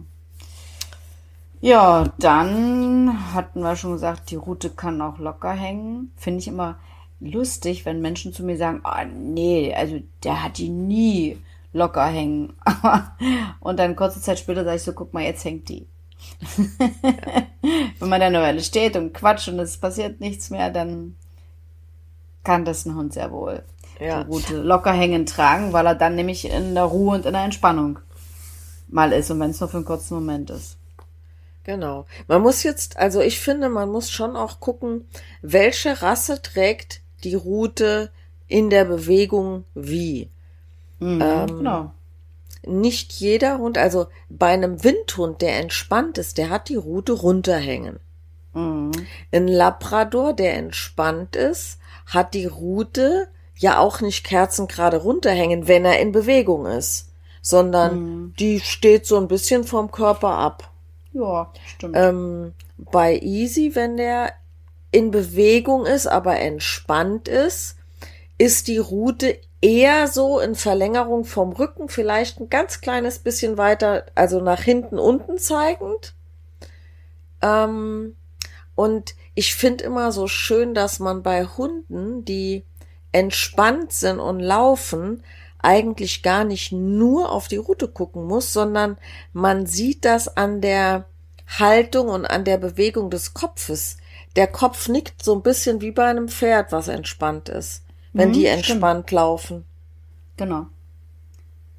Ja, 1.61 2.13
dann 2.19 3.33
hatten 3.33 3.61
wir 3.61 3.75
schon 3.75 3.91
gesagt, 3.93 4.31
die 4.31 4.37
Route 4.37 4.69
kann 4.69 5.01
auch 5.01 5.19
locker 5.19 5.51
hängen. 5.51 6.11
Finde 6.15 6.39
ich 6.39 6.47
immer 6.47 6.79
lustig, 7.19 7.85
wenn 7.85 8.01
Menschen 8.01 8.33
zu 8.33 8.43
mir 8.43 8.57
sagen, 8.57 8.79
ah 8.83 9.03
nee, 9.03 9.73
also 9.75 9.99
der 10.23 10.41
hat 10.41 10.57
die 10.57 10.69
nie 10.69 11.37
locker 11.73 12.05
hängen. 12.05 12.53
Und 13.59 13.77
dann 13.77 13.97
kurze 13.97 14.21
Zeit 14.21 14.39
später 14.39 14.63
sage 14.63 14.77
ich 14.77 14.83
so, 14.83 14.93
guck 14.93 15.13
mal, 15.13 15.23
jetzt 15.23 15.43
hängt 15.43 15.67
die. 15.67 15.85
wenn 17.99 18.09
man 18.09 18.19
da 18.19 18.27
eine 18.27 18.41
Weile 18.41 18.61
steht 18.61 18.95
und 18.95 19.13
quatscht 19.13 19.47
und 19.49 19.59
es 19.59 19.77
passiert 19.77 20.19
nichts 20.19 20.49
mehr, 20.49 20.69
dann 20.69 21.15
kann 22.43 22.65
das 22.65 22.85
ein 22.85 22.95
Hund 22.95 23.13
sehr 23.13 23.31
wohl 23.31 23.63
Ja. 23.99 24.23
die 24.23 24.31
Route 24.31 24.57
locker 24.57 24.93
hängen 24.93 25.25
tragen, 25.25 25.73
weil 25.73 25.85
er 25.85 25.95
dann 25.95 26.15
nämlich 26.15 26.45
in 26.49 26.73
der 26.73 26.85
Ruhe 26.85 27.15
und 27.15 27.25
in 27.25 27.33
der 27.33 27.43
Entspannung 27.43 27.99
mal 28.87 29.11
ist 29.11 29.29
und 29.31 29.39
wenn 29.39 29.51
es 29.51 29.59
nur 29.59 29.69
für 29.69 29.77
einen 29.77 29.85
kurzen 29.85 30.15
Moment 30.15 30.49
ist. 30.49 30.77
Genau. 31.63 32.05
Man 32.27 32.41
muss 32.41 32.63
jetzt, 32.63 32.97
also 32.97 33.21
ich 33.21 33.39
finde, 33.39 33.69
man 33.69 33.89
muss 33.89 34.09
schon 34.09 34.35
auch 34.35 34.59
gucken, 34.59 35.07
welche 35.41 36.01
Rasse 36.01 36.41
trägt 36.41 37.01
die 37.23 37.35
Route 37.35 38.11
in 38.47 38.69
der 38.71 38.85
Bewegung 38.85 39.65
wie. 39.75 40.31
Mhm, 40.99 41.19
genau. 41.19 41.91
Nicht 42.65 43.13
jeder 43.13 43.57
Hund, 43.57 43.77
also 43.77 44.07
bei 44.29 44.47
einem 44.47 44.83
Windhund, 44.83 45.41
der 45.41 45.57
entspannt 45.57 46.17
ist, 46.17 46.37
der 46.37 46.49
hat 46.49 46.69
die 46.69 46.75
Route 46.75 47.13
runterhängen. 47.13 47.99
Mhm. 48.53 48.91
Ein 49.31 49.47
Labrador, 49.47 50.33
der 50.33 50.55
entspannt 50.55 51.35
ist, 51.35 51.79
hat 52.05 52.33
die 52.33 52.45
Route 52.45 53.27
ja 53.55 53.79
auch 53.79 54.01
nicht 54.01 54.25
kerzengerade 54.25 54.97
runterhängen, 54.97 55.67
wenn 55.67 55.85
er 55.85 55.99
in 55.99 56.11
Bewegung 56.11 56.65
ist, 56.65 57.09
sondern 57.41 58.33
die 58.39 58.59
steht 58.59 59.05
so 59.05 59.17
ein 59.17 59.27
bisschen 59.27 59.63
vom 59.63 59.91
Körper 59.91 60.29
ab. 60.29 60.71
Ja, 61.13 61.51
stimmt. 61.65 61.95
Ähm, 61.97 62.53
bei 62.77 63.19
Easy, 63.19 63.75
wenn 63.75 63.97
der 63.97 64.33
in 64.91 65.11
Bewegung 65.11 65.85
ist, 65.85 66.07
aber 66.07 66.39
entspannt 66.39 67.27
ist, 67.27 67.75
ist 68.37 68.67
die 68.67 68.77
Route 68.77 69.37
eher 69.61 70.07
so 70.07 70.39
in 70.39 70.55
Verlängerung 70.55 71.25
vom 71.25 71.51
Rücken, 71.51 71.89
vielleicht 71.89 72.39
ein 72.39 72.49
ganz 72.49 72.81
kleines 72.81 73.19
bisschen 73.19 73.57
weiter, 73.57 74.05
also 74.15 74.39
nach 74.41 74.61
hinten 74.61 74.97
unten 74.97 75.37
zeigend. 75.37 76.15
Ähm, 77.41 78.15
und 78.75 79.15
ich 79.35 79.55
finde 79.55 79.83
immer 79.83 80.11
so 80.11 80.27
schön, 80.27 80.73
dass 80.73 80.99
man 80.99 81.23
bei 81.23 81.45
Hunden, 81.45 82.23
die 82.25 82.65
entspannt 83.11 83.91
sind 83.91 84.19
und 84.19 84.39
laufen, 84.39 85.23
eigentlich 85.61 86.23
gar 86.23 86.45
nicht 86.45 86.71
nur 86.71 87.31
auf 87.31 87.47
die 87.47 87.57
Route 87.57 87.89
gucken 87.89 88.25
muss, 88.25 88.53
sondern 88.53 88.97
man 89.33 89.65
sieht 89.65 90.05
das 90.05 90.37
an 90.37 90.61
der 90.61 91.05
Haltung 91.47 92.07
und 92.07 92.25
an 92.25 92.45
der 92.45 92.57
Bewegung 92.57 93.09
des 93.09 93.33
Kopfes. 93.33 93.97
Der 94.35 94.47
Kopf 94.47 94.87
nickt 94.87 95.23
so 95.23 95.33
ein 95.33 95.41
bisschen 95.41 95.81
wie 95.81 95.91
bei 95.91 96.05
einem 96.05 96.29
Pferd, 96.29 96.71
was 96.71 96.87
entspannt 96.87 97.49
ist, 97.49 97.83
wenn 98.19 98.29
Mhm, 98.29 98.33
die 98.33 98.41
stimmt. 98.45 98.55
entspannt 98.69 99.11
laufen. 99.11 99.65
genau. 100.37 100.67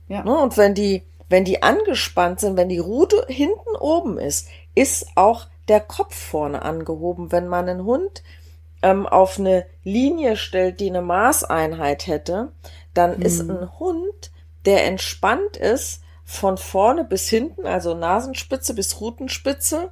Ja. 0.09 0.25
Ne? 0.25 0.37
Und 0.37 0.57
wenn 0.57 0.75
die, 0.75 1.05
wenn 1.29 1.45
die 1.45 1.63
angespannt 1.63 2.41
sind, 2.41 2.57
wenn 2.57 2.69
die 2.69 2.79
Rute 2.81 3.25
hinten 3.29 3.77
oben 3.79 4.19
ist, 4.19 4.49
ist 4.75 5.07
auch 5.15 5.47
der 5.69 5.81
Kopf 5.81 6.17
vorne 6.17 6.63
angehoben. 6.63 7.31
Wenn 7.31 7.47
man 7.47 7.69
einen 7.69 7.85
Hund 7.85 8.25
ähm, 8.83 9.07
auf 9.07 9.39
eine 9.39 9.67
Linie 9.85 10.37
stellt, 10.37 10.81
die 10.81 10.89
eine 10.91 11.03
Maßeinheit 11.03 12.09
hätte, 12.09 12.51
dann 12.93 13.23
ist 13.23 13.41
ein 13.49 13.79
Hund, 13.79 14.33
der 14.65 14.85
entspannt 14.87 15.57
ist, 15.57 16.03
von 16.25 16.59
vorne 16.59 17.05
bis 17.05 17.29
hinten, 17.29 17.67
also 17.67 17.95
Nasenspitze 17.95 18.75
bis 18.75 19.01
Rutenspitze, 19.01 19.91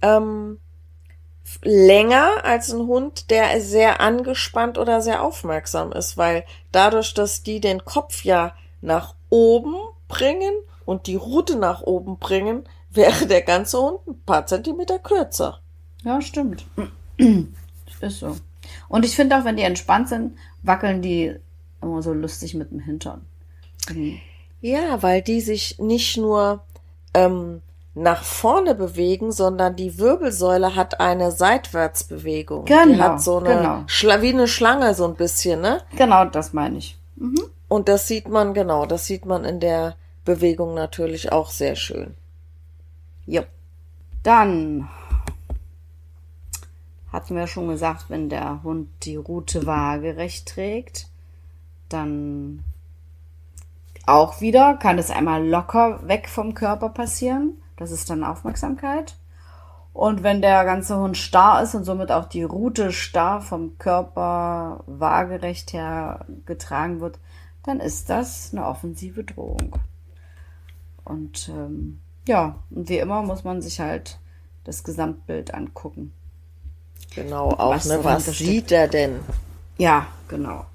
ähm, 0.00 0.58
länger 1.62 2.44
als 2.44 2.72
ein 2.72 2.86
Hund, 2.86 3.30
der 3.30 3.60
sehr 3.60 4.00
angespannt 4.00 4.78
oder 4.78 5.00
sehr 5.00 5.22
aufmerksam 5.22 5.92
ist, 5.92 6.16
weil 6.16 6.44
dadurch, 6.72 7.14
dass 7.14 7.42
die 7.42 7.60
den 7.60 7.84
Kopf 7.84 8.24
ja 8.24 8.54
nach 8.80 9.14
oben 9.28 9.76
bringen 10.08 10.52
und 10.84 11.06
die 11.06 11.16
Rute 11.16 11.56
nach 11.56 11.82
oben 11.82 12.18
bringen, 12.18 12.64
wäre 12.90 13.26
der 13.26 13.42
ganze 13.42 13.78
Hund 13.80 14.06
ein 14.06 14.22
paar 14.26 14.46
Zentimeter 14.46 14.98
kürzer. 14.98 15.60
Ja, 16.04 16.20
stimmt. 16.20 16.66
Ist 18.00 18.18
so. 18.18 18.36
Und 18.88 19.04
ich 19.04 19.16
finde 19.16 19.38
auch, 19.38 19.44
wenn 19.44 19.56
die 19.56 19.62
entspannt 19.62 20.08
sind, 20.08 20.36
wackeln 20.62 21.02
die 21.02 21.34
immer 21.80 22.02
so 22.02 22.12
lustig 22.12 22.54
mit 22.54 22.70
dem 22.70 22.80
Hintern. 22.80 23.24
Mhm. 23.90 24.20
Ja, 24.60 25.02
weil 25.02 25.22
die 25.22 25.40
sich 25.40 25.78
nicht 25.78 26.16
nur 26.16 26.64
ähm, 27.14 27.62
nach 27.94 28.22
vorne 28.22 28.74
bewegen, 28.74 29.32
sondern 29.32 29.76
die 29.76 29.98
Wirbelsäule 29.98 30.74
hat 30.74 31.00
eine 31.00 31.30
Seitwärtsbewegung. 31.30 32.64
Die 32.64 32.72
Genau, 32.72 33.04
hat 33.04 33.22
so 33.22 33.38
eine 33.38 33.48
genau. 33.56 33.82
Schla 33.86 34.22
wie 34.22 34.30
eine 34.30 34.48
Schlange 34.48 34.94
so 34.94 35.06
ein 35.06 35.14
bisschen, 35.14 35.60
ne? 35.60 35.82
Genau, 35.96 36.24
das 36.24 36.52
meine 36.52 36.78
ich. 36.78 36.96
Und 37.68 37.88
das 37.88 38.08
sieht 38.08 38.28
man 38.28 38.54
genau, 38.54 38.86
das 38.86 39.06
sieht 39.06 39.26
man 39.26 39.44
in 39.44 39.60
der 39.60 39.96
Bewegung 40.24 40.74
natürlich 40.74 41.32
auch 41.32 41.50
sehr 41.50 41.76
schön. 41.76 42.14
Ja. 43.26 43.42
Dann 44.22 44.88
hatten 47.12 47.36
wir 47.36 47.46
schon 47.46 47.68
gesagt, 47.68 48.06
wenn 48.08 48.28
der 48.28 48.62
Hund 48.62 48.88
die 49.02 49.16
Route 49.16 49.66
waagerecht 49.66 50.48
trägt, 50.48 51.08
dann 51.88 52.64
auch 54.06 54.40
wieder 54.40 54.74
kann 54.74 54.98
es 54.98 55.10
einmal 55.10 55.46
locker 55.46 56.06
weg 56.08 56.28
vom 56.28 56.54
Körper 56.54 56.88
passieren. 56.88 57.62
Das 57.82 57.90
ist 57.90 58.08
dann 58.08 58.22
Aufmerksamkeit. 58.22 59.16
Und 59.92 60.22
wenn 60.22 60.40
der 60.40 60.64
ganze 60.64 60.96
Hund 60.96 61.16
starr 61.16 61.64
ist 61.64 61.74
und 61.74 61.82
somit 61.82 62.12
auch 62.12 62.26
die 62.26 62.44
Route 62.44 62.92
starr 62.92 63.40
vom 63.40 63.76
Körper 63.76 64.84
waagerecht 64.86 65.72
her 65.72 66.24
getragen 66.46 67.00
wird, 67.00 67.18
dann 67.64 67.80
ist 67.80 68.08
das 68.08 68.50
eine 68.52 68.66
offensive 68.66 69.24
Drohung. 69.24 69.76
Und 71.04 71.48
ähm, 71.48 71.98
ja, 72.28 72.54
und 72.70 72.88
wie 72.88 72.98
immer 72.98 73.22
muss 73.22 73.42
man 73.42 73.60
sich 73.60 73.80
halt 73.80 74.20
das 74.62 74.84
Gesamtbild 74.84 75.52
angucken. 75.52 76.12
Genau, 77.16 77.50
auch, 77.50 77.74
Was 77.74 77.86
ne? 77.86 77.98
Was 78.02 78.26
sieht 78.26 78.70
er 78.70 78.86
denn? 78.86 79.18
Ja, 79.76 80.06
genau. 80.28 80.66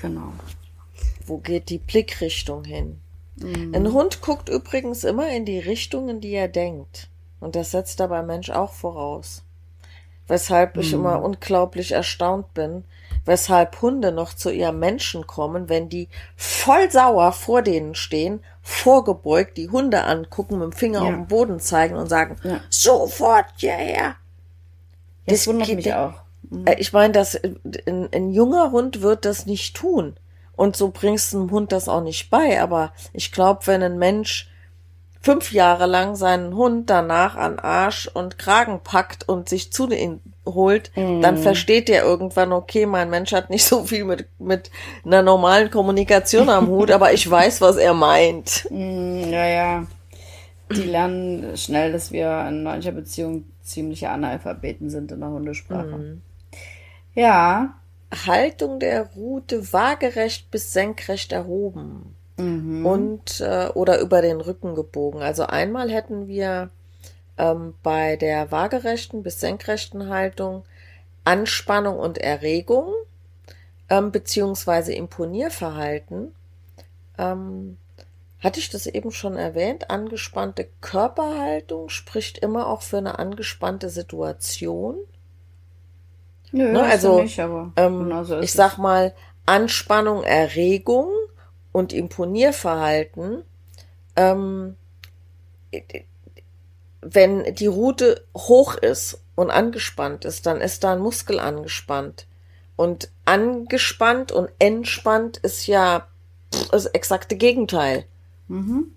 Genau. 0.00 0.32
Wo 1.26 1.38
geht 1.38 1.70
die 1.70 1.78
Blickrichtung 1.78 2.62
hin? 2.62 3.00
Mhm. 3.42 3.74
Ein 3.74 3.92
Hund 3.92 4.20
guckt 4.20 4.48
übrigens 4.48 5.04
immer 5.04 5.28
in 5.30 5.44
die 5.44 5.58
Richtung, 5.58 6.08
in 6.08 6.20
die 6.20 6.32
er 6.32 6.48
denkt. 6.48 7.08
Und 7.40 7.56
das 7.56 7.70
setzt 7.70 8.00
dabei 8.00 8.22
Mensch 8.22 8.50
auch 8.50 8.72
voraus. 8.72 9.42
Weshalb 10.28 10.76
ich 10.76 10.92
Mhm. 10.92 11.00
immer 11.00 11.22
unglaublich 11.22 11.92
erstaunt 11.92 12.52
bin, 12.54 12.84
weshalb 13.24 13.80
Hunde 13.82 14.12
noch 14.12 14.32
zu 14.34 14.50
ihrem 14.50 14.78
Menschen 14.78 15.26
kommen, 15.26 15.68
wenn 15.68 15.88
die 15.88 16.08
voll 16.36 16.90
sauer 16.90 17.32
vor 17.32 17.62
denen 17.62 17.94
stehen, 17.94 18.40
vorgebeugt, 18.62 19.56
die 19.56 19.70
Hunde 19.70 20.04
angucken, 20.04 20.58
mit 20.58 20.64
dem 20.64 20.72
Finger 20.72 21.00
Ja. 21.00 21.06
auf 21.08 21.14
den 21.14 21.26
Boden 21.26 21.60
zeigen 21.60 21.96
und 21.96 22.08
sagen, 22.08 22.36
Ja. 22.44 22.60
sofort 22.70 23.46
hierher. 23.56 24.16
Das 25.26 25.46
wundert 25.46 25.66
geht- 25.68 25.76
mich 25.76 25.92
auch. 25.94 26.14
Äh, 26.66 26.76
Ich 26.78 26.92
meine, 26.92 27.12
dass 27.12 27.34
äh, 27.36 27.54
ein, 27.86 28.08
ein 28.12 28.30
junger 28.32 28.70
Hund 28.72 29.02
wird 29.02 29.24
das 29.24 29.46
nicht 29.46 29.76
tun. 29.76 30.16
Und 30.60 30.76
so 30.76 30.90
bringst 30.90 31.32
du 31.32 31.38
einem 31.40 31.50
Hund 31.52 31.72
das 31.72 31.88
auch 31.88 32.02
nicht 32.02 32.28
bei. 32.28 32.60
Aber 32.60 32.92
ich 33.14 33.32
glaube, 33.32 33.66
wenn 33.66 33.82
ein 33.82 33.98
Mensch 33.98 34.46
fünf 35.22 35.52
Jahre 35.52 35.86
lang 35.86 36.16
seinen 36.16 36.54
Hund 36.54 36.90
danach 36.90 37.34
an 37.36 37.58
Arsch 37.58 38.10
und 38.12 38.36
Kragen 38.38 38.80
packt 38.84 39.26
und 39.26 39.48
sich 39.48 39.72
zu 39.72 39.88
ihm 39.88 40.20
holt, 40.44 40.90
dann 41.22 41.38
versteht 41.38 41.88
er 41.88 42.04
irgendwann, 42.04 42.52
okay, 42.52 42.84
mein 42.84 43.08
Mensch 43.08 43.32
hat 43.32 43.48
nicht 43.48 43.64
so 43.64 43.84
viel 43.84 44.04
mit, 44.04 44.26
mit 44.38 44.70
einer 45.02 45.22
normalen 45.22 45.70
Kommunikation 45.70 46.50
am 46.50 46.68
Hut, 46.68 46.90
aber 46.96 47.14
ich 47.14 47.30
weiß, 47.30 47.62
was 47.62 47.76
er 47.76 47.94
meint. 47.94 48.66
Mm, 48.70 49.30
Ja, 49.30 49.46
ja. 49.46 49.86
Die 50.70 50.82
lernen 50.82 51.56
schnell, 51.56 51.90
dass 51.90 52.12
wir 52.12 52.46
in 52.46 52.64
mancher 52.64 52.92
Beziehung 52.92 53.44
ziemliche 53.62 54.10
Analphabeten 54.10 54.90
sind 54.90 55.10
in 55.10 55.20
der 55.20 55.30
Hundesprache. 55.30 56.18
Ja. 57.14 57.79
Haltung 58.26 58.80
der 58.80 59.10
Rute 59.14 59.72
waagerecht 59.72 60.50
bis 60.50 60.72
senkrecht 60.72 61.32
erhoben. 61.32 62.16
Mhm. 62.40 62.86
und 62.86 63.40
äh, 63.40 63.68
oder 63.74 64.00
über 64.00 64.22
den 64.22 64.40
Rücken 64.40 64.74
gebogen. 64.74 65.22
Also 65.22 65.44
einmal 65.44 65.90
hätten 65.90 66.26
wir 66.26 66.70
ähm, 67.36 67.74
bei 67.82 68.16
der 68.16 68.50
waagerechten 68.50 69.22
bis 69.22 69.40
senkrechten 69.40 70.08
Haltung 70.08 70.64
Anspannung 71.24 71.98
und 71.98 72.18
Erregung 72.18 72.92
ähm, 73.90 74.10
beziehungsweise 74.10 74.92
Imponierverhalten. 74.94 76.34
Ähm, 77.18 77.76
hatte 78.40 78.58
ich 78.58 78.70
das 78.70 78.86
eben 78.86 79.10
schon 79.10 79.36
erwähnt? 79.36 79.90
Angespannte 79.90 80.68
Körperhaltung 80.80 81.90
spricht 81.90 82.38
immer 82.38 82.68
auch 82.68 82.80
für 82.80 82.98
eine 82.98 83.18
angespannte 83.18 83.90
Situation. 83.90 84.96
Nö, 86.52 86.72
Ne, 86.72 86.82
also, 86.82 87.22
nicht, 87.22 87.38
aber 87.40 87.72
Ähm, 87.76 88.04
genau 88.04 88.24
so 88.24 88.40
ich 88.40 88.52
sag 88.52 88.78
mal, 88.78 89.14
Anspannung, 89.46 90.22
Erregung 90.22 91.08
und 91.72 91.92
Imponierverhalten, 91.92 93.42
ähm, 94.16 94.76
wenn 97.02 97.54
die 97.54 97.66
Rute 97.66 98.24
hoch 98.36 98.74
ist 98.74 99.22
und 99.34 99.50
angespannt 99.50 100.24
ist, 100.24 100.46
dann 100.46 100.60
ist 100.60 100.84
da 100.84 100.92
ein 100.92 101.00
Muskel 101.00 101.40
angespannt. 101.40 102.26
Und 102.76 103.10
angespannt 103.24 104.32
und 104.32 104.50
entspannt 104.58 105.38
ist 105.38 105.66
ja 105.66 106.06
das 106.70 106.86
exakte 106.86 107.36
Gegenteil. 107.36 108.04
Mhm. 108.48 108.92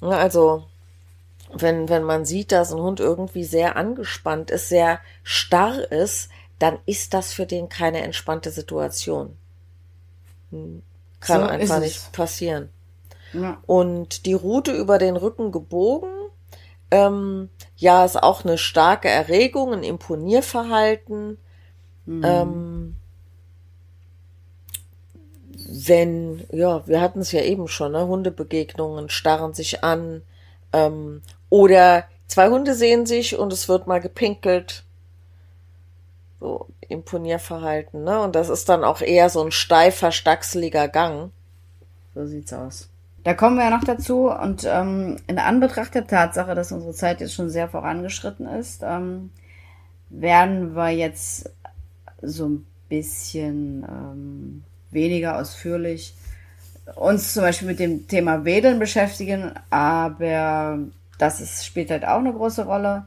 Ja, 0.00 0.10
Also, 0.10 0.64
wenn, 1.52 1.88
wenn 1.88 2.04
man 2.04 2.24
sieht, 2.24 2.52
dass 2.52 2.72
ein 2.72 2.80
Hund 2.80 3.00
irgendwie 3.00 3.44
sehr 3.44 3.76
angespannt 3.76 4.50
ist, 4.50 4.68
sehr 4.68 5.00
starr 5.24 5.90
ist, 5.90 6.30
dann 6.60 6.78
ist 6.86 7.14
das 7.14 7.32
für 7.32 7.46
den 7.46 7.68
keine 7.68 8.02
entspannte 8.02 8.50
Situation. 8.50 9.36
Hm, 10.50 10.82
Kann 11.18 11.40
So 11.40 11.46
einfach 11.48 11.76
es. 11.78 11.82
nicht 11.82 12.12
passieren. 12.12 12.68
Ja. 13.32 13.62
Und 13.66 14.26
die 14.26 14.34
Rute 14.34 14.72
über 14.72 14.98
den 14.98 15.16
Rücken 15.16 15.52
gebogen, 15.52 16.10
ähm, 16.90 17.48
ja, 17.76 18.04
ist 18.04 18.22
auch 18.22 18.44
eine 18.44 18.58
starke 18.58 19.08
Erregung, 19.08 19.72
ein 19.72 19.82
Imponierverhalten. 19.82 21.38
Mhm. 22.04 22.22
Ähm, 22.24 22.96
wenn, 25.72 26.44
ja, 26.50 26.86
wir 26.86 27.00
hatten 27.00 27.20
es 27.20 27.32
ja 27.32 27.42
eben 27.42 27.68
schon, 27.68 27.92
ne? 27.92 28.06
Hundebegegnungen 28.06 29.08
starren 29.08 29.54
sich 29.54 29.82
an, 29.82 30.22
ähm, 30.72 31.22
oder 31.48 32.04
zwei 32.26 32.48
Hunde 32.50 32.74
sehen 32.74 33.06
sich 33.06 33.38
und 33.38 33.52
es 33.52 33.68
wird 33.68 33.86
mal 33.86 34.00
gepinkelt. 34.00 34.84
So 36.40 36.66
Imponierverhalten, 36.88 38.02
ne? 38.02 38.20
Und 38.20 38.34
das 38.34 38.48
ist 38.48 38.68
dann 38.68 38.82
auch 38.82 39.00
eher 39.00 39.28
so 39.28 39.42
ein 39.42 39.52
steifer, 39.52 40.10
stachseliger 40.10 40.88
Gang. 40.88 41.30
So 42.14 42.26
sieht's 42.26 42.52
aus. 42.52 42.88
Da 43.22 43.34
kommen 43.34 43.56
wir 43.56 43.64
ja 43.64 43.70
noch 43.70 43.84
dazu 43.84 44.30
und 44.30 44.64
ähm, 44.64 45.18
in 45.26 45.38
Anbetracht 45.38 45.94
der 45.94 46.06
Tatsache, 46.06 46.54
dass 46.54 46.72
unsere 46.72 46.94
Zeit 46.94 47.20
jetzt 47.20 47.34
schon 47.34 47.50
sehr 47.50 47.68
vorangeschritten 47.68 48.46
ist, 48.46 48.82
ähm, 48.82 49.30
werden 50.08 50.74
wir 50.74 50.88
jetzt 50.88 51.50
so 52.22 52.48
ein 52.48 52.66
bisschen 52.88 53.84
ähm, 53.86 54.64
weniger 54.90 55.38
ausführlich 55.38 56.14
uns 56.96 57.34
zum 57.34 57.42
Beispiel 57.42 57.68
mit 57.68 57.78
dem 57.78 58.08
Thema 58.08 58.44
Wedeln 58.44 58.78
beschäftigen, 58.78 59.52
aber 59.70 60.78
das 61.18 61.40
ist, 61.40 61.66
spielt 61.66 61.90
halt 61.90 62.04
auch 62.04 62.18
eine 62.18 62.32
große 62.32 62.64
Rolle. 62.64 63.04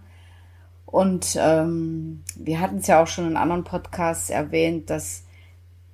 Und 0.94 1.36
ähm, 1.42 2.24
wir 2.36 2.60
hatten 2.60 2.78
es 2.78 2.86
ja 2.86 3.02
auch 3.02 3.08
schon 3.08 3.26
in 3.26 3.36
anderen 3.36 3.64
Podcasts 3.64 4.30
erwähnt, 4.30 4.92
dass 4.92 5.24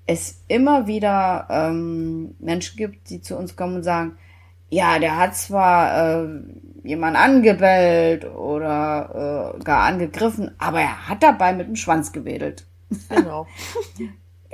es 0.06 0.44
immer 0.50 0.88
wieder 0.88 1.48
ähm, 1.50 2.36
Menschen 2.40 2.76
gibt, 2.76 3.10
die 3.10 3.22
zu 3.22 3.38
uns 3.38 3.56
kommen 3.56 3.78
und 3.78 3.84
sagen, 3.84 4.18
ja, 4.70 5.00
der 5.00 5.16
hat 5.16 5.38
zwar 5.38 6.26
äh, 6.26 6.28
jemand 6.84 7.16
angebellt 7.16 8.26
oder 8.26 9.56
äh, 9.56 9.64
gar 9.64 9.84
angegriffen, 9.84 10.52
aber 10.58 10.82
er 10.82 11.08
hat 11.08 11.24
dabei 11.24 11.54
mit 11.54 11.68
dem 11.68 11.78
Schwanz 11.78 12.12
gewedelt. 12.12 12.68
Genau. 13.08 13.48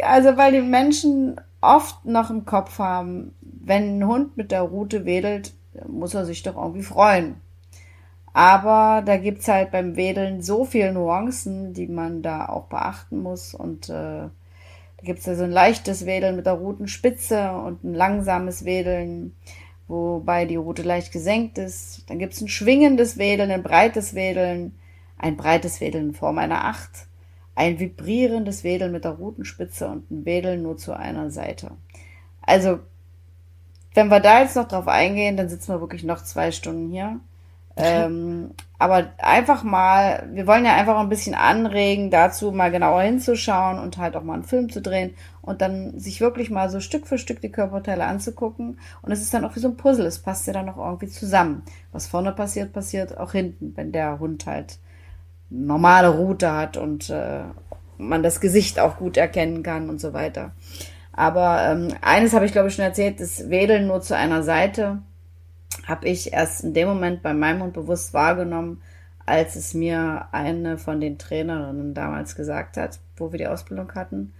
Also 0.03 0.35
weil 0.35 0.51
die 0.51 0.61
Menschen 0.61 1.39
oft 1.61 2.03
noch 2.03 2.29
im 2.29 2.43
Kopf 2.43 2.79
haben, 2.79 3.33
wenn 3.41 3.97
ein 3.97 4.07
Hund 4.07 4.35
mit 4.35 4.51
der 4.51 4.61
Rute 4.61 5.05
wedelt, 5.05 5.53
muss 5.87 6.13
er 6.13 6.25
sich 6.25 6.43
doch 6.43 6.57
irgendwie 6.57 6.83
freuen. 6.83 7.37
Aber 8.35 9.01
da 9.01 9.15
gibt's 9.15 9.47
halt 9.47 9.71
beim 9.71 9.95
Wedeln 9.95 10.41
so 10.41 10.65
viele 10.65 10.91
Nuancen, 10.91 11.73
die 11.73 11.87
man 11.87 12.21
da 12.21 12.49
auch 12.49 12.65
beachten 12.65 13.21
muss. 13.21 13.53
Und 13.53 13.87
äh, 13.87 13.93
da 14.23 14.31
gibt's 15.03 15.25
ja 15.25 15.35
so 15.35 15.45
ein 15.45 15.51
leichtes 15.51 16.05
Wedeln 16.05 16.35
mit 16.35 16.45
der 16.45 16.55
Rutenspitze 16.55 17.53
und 17.53 17.85
ein 17.85 17.93
langsames 17.93 18.65
Wedeln, 18.65 19.37
wobei 19.87 20.43
die 20.43 20.57
Rute 20.57 20.81
leicht 20.81 21.13
gesenkt 21.13 21.57
ist. 21.57 22.09
Dann 22.09 22.19
gibt's 22.19 22.41
ein 22.41 22.49
schwingendes 22.49 23.17
Wedeln, 23.17 23.51
ein 23.51 23.63
breites 23.63 24.15
Wedeln, 24.15 24.75
ein 25.17 25.37
breites 25.37 25.79
Wedeln 25.79 26.09
in 26.09 26.13
Form 26.13 26.37
einer 26.37 26.65
Acht, 26.65 27.07
ein 27.55 27.79
vibrierendes 27.79 28.65
Wedeln 28.65 28.91
mit 28.91 29.05
der 29.05 29.11
Rutenspitze 29.11 29.87
und 29.87 30.11
ein 30.11 30.25
Wedeln 30.25 30.61
nur 30.61 30.75
zu 30.75 30.91
einer 30.91 31.31
Seite. 31.31 31.71
Also, 32.41 32.79
wenn 33.93 34.09
wir 34.09 34.19
da 34.19 34.41
jetzt 34.41 34.57
noch 34.57 34.67
drauf 34.67 34.89
eingehen, 34.89 35.37
dann 35.37 35.47
sitzen 35.47 35.71
wir 35.71 35.79
wirklich 35.79 36.03
noch 36.03 36.21
zwei 36.21 36.51
Stunden 36.51 36.91
hier. 36.91 37.21
Ähm, 37.77 38.51
aber 38.79 39.09
einfach 39.17 39.63
mal, 39.63 40.29
wir 40.31 40.47
wollen 40.47 40.65
ja 40.65 40.75
einfach 40.75 40.97
ein 40.97 41.09
bisschen 41.09 41.35
anregen, 41.35 42.09
dazu 42.09 42.51
mal 42.51 42.71
genauer 42.71 43.01
hinzuschauen 43.01 43.79
und 43.79 43.97
halt 43.97 44.15
auch 44.15 44.23
mal 44.23 44.35
einen 44.35 44.43
Film 44.43 44.69
zu 44.69 44.81
drehen 44.81 45.13
und 45.41 45.61
dann 45.61 45.99
sich 45.99 46.21
wirklich 46.21 46.49
mal 46.49 46.69
so 46.69 46.79
Stück 46.79 47.05
für 47.05 47.17
Stück 47.17 47.41
die 47.41 47.51
Körperteile 47.51 48.05
anzugucken. 48.05 48.79
Und 49.01 49.11
es 49.11 49.21
ist 49.21 49.33
dann 49.33 49.43
auch 49.43 49.55
wie 49.55 49.59
so 49.59 49.69
ein 49.69 49.77
Puzzle, 49.77 50.05
es 50.05 50.19
passt 50.19 50.47
ja 50.47 50.53
dann 50.53 50.69
auch 50.69 50.77
irgendwie 50.77 51.09
zusammen. 51.09 51.63
Was 51.91 52.07
vorne 52.07 52.31
passiert, 52.31 52.71
passiert 52.71 53.17
auch 53.17 53.33
hinten, 53.33 53.73
wenn 53.75 53.91
der 53.91 54.19
Hund 54.19 54.45
halt 54.45 54.79
normale 55.49 56.09
Route 56.09 56.51
hat 56.53 56.77
und 56.77 57.09
äh, 57.09 57.43
man 57.97 58.23
das 58.23 58.39
Gesicht 58.39 58.79
auch 58.79 58.97
gut 58.97 59.17
erkennen 59.17 59.63
kann 59.63 59.89
und 59.89 59.99
so 59.99 60.13
weiter. 60.13 60.51
Aber 61.11 61.61
ähm, 61.63 61.89
eines 62.01 62.33
habe 62.33 62.45
ich 62.45 62.51
glaube 62.51 62.67
ich 62.69 62.75
schon 62.75 62.83
erzählt, 62.85 63.19
das 63.19 63.49
Wedeln 63.49 63.87
nur 63.87 64.01
zu 64.01 64.15
einer 64.15 64.43
Seite 64.43 64.99
habe 65.85 66.07
ich 66.07 66.33
erst 66.33 66.63
in 66.63 66.73
dem 66.73 66.87
Moment 66.87 67.21
bei 67.21 67.33
meinem 67.33 67.63
Hund 67.63 67.73
bewusst 67.73 68.13
wahrgenommen, 68.13 68.81
als 69.25 69.55
es 69.55 69.73
mir 69.73 70.27
eine 70.31 70.77
von 70.77 71.01
den 71.01 71.17
Trainerinnen 71.17 71.93
damals 71.93 72.35
gesagt 72.35 72.77
hat, 72.77 72.99
wo 73.17 73.31
wir 73.31 73.39
die 73.39 73.47
Ausbildung 73.47 73.93
hatten. 73.95 74.33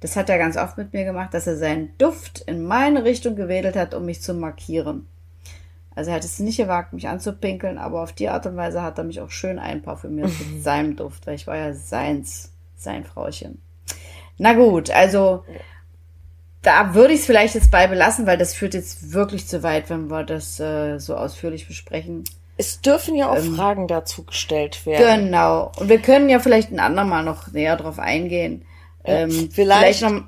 Das 0.00 0.16
hat 0.16 0.28
er 0.28 0.38
ganz 0.38 0.56
oft 0.56 0.78
mit 0.78 0.92
mir 0.92 1.04
gemacht, 1.04 1.32
dass 1.32 1.46
er 1.46 1.56
seinen 1.56 1.96
Duft 1.98 2.40
in 2.40 2.64
meine 2.64 3.04
Richtung 3.04 3.36
gewedelt 3.36 3.76
hat, 3.76 3.94
um 3.94 4.04
mich 4.04 4.20
zu 4.20 4.34
markieren. 4.34 5.06
Also 5.94 6.10
er 6.10 6.16
hat 6.16 6.24
es 6.24 6.40
nicht 6.40 6.56
gewagt, 6.56 6.92
mich 6.92 7.06
anzupinkeln, 7.06 7.78
aber 7.78 8.02
auf 8.02 8.12
die 8.12 8.28
Art 8.28 8.46
und 8.46 8.56
Weise 8.56 8.82
hat 8.82 8.98
er 8.98 9.04
mich 9.04 9.20
auch 9.20 9.30
schön 9.30 9.58
einparfümiert 9.58 10.30
mit 10.52 10.62
seinem 10.62 10.96
Duft, 10.96 11.26
weil 11.26 11.34
ich 11.34 11.46
war 11.46 11.56
ja 11.56 11.72
seins, 11.74 12.52
sein 12.76 13.04
Frauchen. 13.04 13.62
Na 14.38 14.54
gut, 14.54 14.90
also 14.90 15.44
da 16.62 16.94
würde 16.94 17.14
ich 17.14 17.20
es 17.20 17.26
vielleicht 17.26 17.54
jetzt 17.54 17.70
bei 17.70 17.86
belassen, 17.88 18.26
weil 18.26 18.38
das 18.38 18.54
führt 18.54 18.74
jetzt 18.74 19.12
wirklich 19.12 19.46
zu 19.48 19.62
weit, 19.62 19.90
wenn 19.90 20.08
wir 20.10 20.22
das 20.24 20.60
äh, 20.60 20.98
so 20.98 21.16
ausführlich 21.16 21.66
besprechen. 21.66 22.24
Es 22.56 22.80
dürfen 22.80 23.16
ja 23.16 23.30
auch 23.30 23.36
Ähm, 23.36 23.56
Fragen 23.56 23.88
dazu 23.88 24.24
gestellt 24.24 24.86
werden. 24.86 25.26
Genau. 25.26 25.72
Und 25.78 25.88
wir 25.88 25.98
können 26.00 26.28
ja 26.28 26.38
vielleicht 26.38 26.70
ein 26.70 26.78
andermal 26.80 27.24
noch 27.24 27.50
näher 27.52 27.76
drauf 27.76 27.98
eingehen. 27.98 28.64
Ähm, 29.04 29.50
vielleicht 29.52 30.02
noch, 30.02 30.22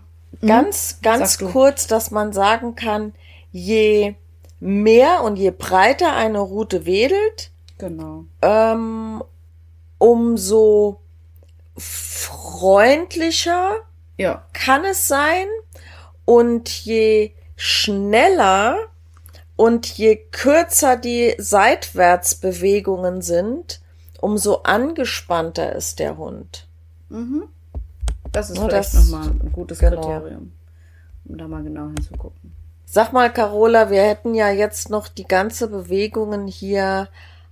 Ganz, 0.45 0.99
ganz 1.01 1.39
du. 1.39 1.49
kurz, 1.51 1.87
dass 1.87 2.11
man 2.11 2.33
sagen 2.33 2.75
kann, 2.75 3.13
je 3.53 4.17
mehr 4.59 5.23
und 5.23 5.37
je 5.37 5.53
breiter 5.53 6.17
eine 6.17 6.41
Route 6.41 6.85
wedelt, 6.87 7.53
Genau. 7.79 8.25
ähm, 8.43 9.23
umso 9.99 11.01
freundlicher 11.77 13.77
Ja. 14.17 14.45
kann 14.53 14.85
es 14.85 15.07
sein 15.07 15.47
und 16.25 16.69
je 16.69 17.33
schneller 17.57 18.77
und 19.57 19.87
je 19.87 20.17
kürzer 20.17 20.97
die 20.97 21.35
Seitwärtsbewegungen 21.39 23.23
sind, 23.23 23.81
umso 24.21 24.63
angespannter 24.63 25.75
ist 25.75 25.99
der 25.99 26.17
Hund. 26.17 26.67
Mhm. 27.09 27.45
Das 28.33 28.51
ist 28.51 28.59
vielleicht 28.59 28.95
nochmal 28.95 29.29
ein 29.29 29.53
gutes 29.53 29.79
genau. 29.79 30.01
Kriterium, 30.01 30.53
um 31.27 31.39
da 31.39 31.47
mal 31.47 31.63
genau 31.63 31.87
hinzugucken. 31.87 32.53
Sag 32.85 33.13
mal, 33.13 33.33
Carola, 33.33 33.91
wir 33.91 34.03
hätten 34.03 34.35
ja 34.35 34.51
jetzt 34.51 34.91
noch 34.91 35.09
die 35.09 35.27
ganze 35.27 35.69
Bewegungen 35.69 36.47
hier, 36.47 37.09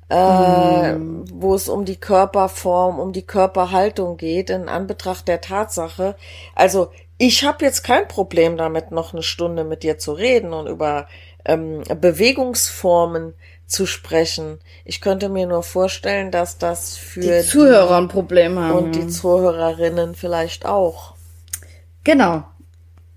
äh, 0.08 0.94
wo 1.32 1.54
es 1.54 1.68
um 1.68 1.84
die 1.84 1.96
Körperform, 1.96 2.98
um 2.98 3.12
die 3.12 3.26
Körperhaltung 3.26 4.16
geht, 4.16 4.50
in 4.50 4.68
Anbetracht 4.68 5.28
der 5.28 5.40
Tatsache. 5.40 6.16
Also 6.54 6.90
ich 7.24 7.44
habe 7.44 7.64
jetzt 7.64 7.84
kein 7.84 8.08
Problem 8.08 8.56
damit, 8.56 8.90
noch 8.90 9.12
eine 9.12 9.22
Stunde 9.22 9.62
mit 9.62 9.84
dir 9.84 9.96
zu 9.96 10.12
reden 10.12 10.52
und 10.52 10.66
über 10.66 11.06
ähm, 11.44 11.84
Bewegungsformen 12.00 13.34
zu 13.64 13.86
sprechen. 13.86 14.58
Ich 14.84 15.00
könnte 15.00 15.28
mir 15.28 15.46
nur 15.46 15.62
vorstellen, 15.62 16.32
dass 16.32 16.58
das 16.58 16.96
für 16.96 17.20
Die 17.20 17.46
Zuhörer 17.46 17.96
ein 17.96 18.08
Problem 18.08 18.58
haben. 18.58 18.72
und 18.76 18.96
die 18.96 19.06
Zuhörerinnen 19.06 20.16
vielleicht 20.16 20.66
auch. 20.66 21.14
Genau. 22.02 22.42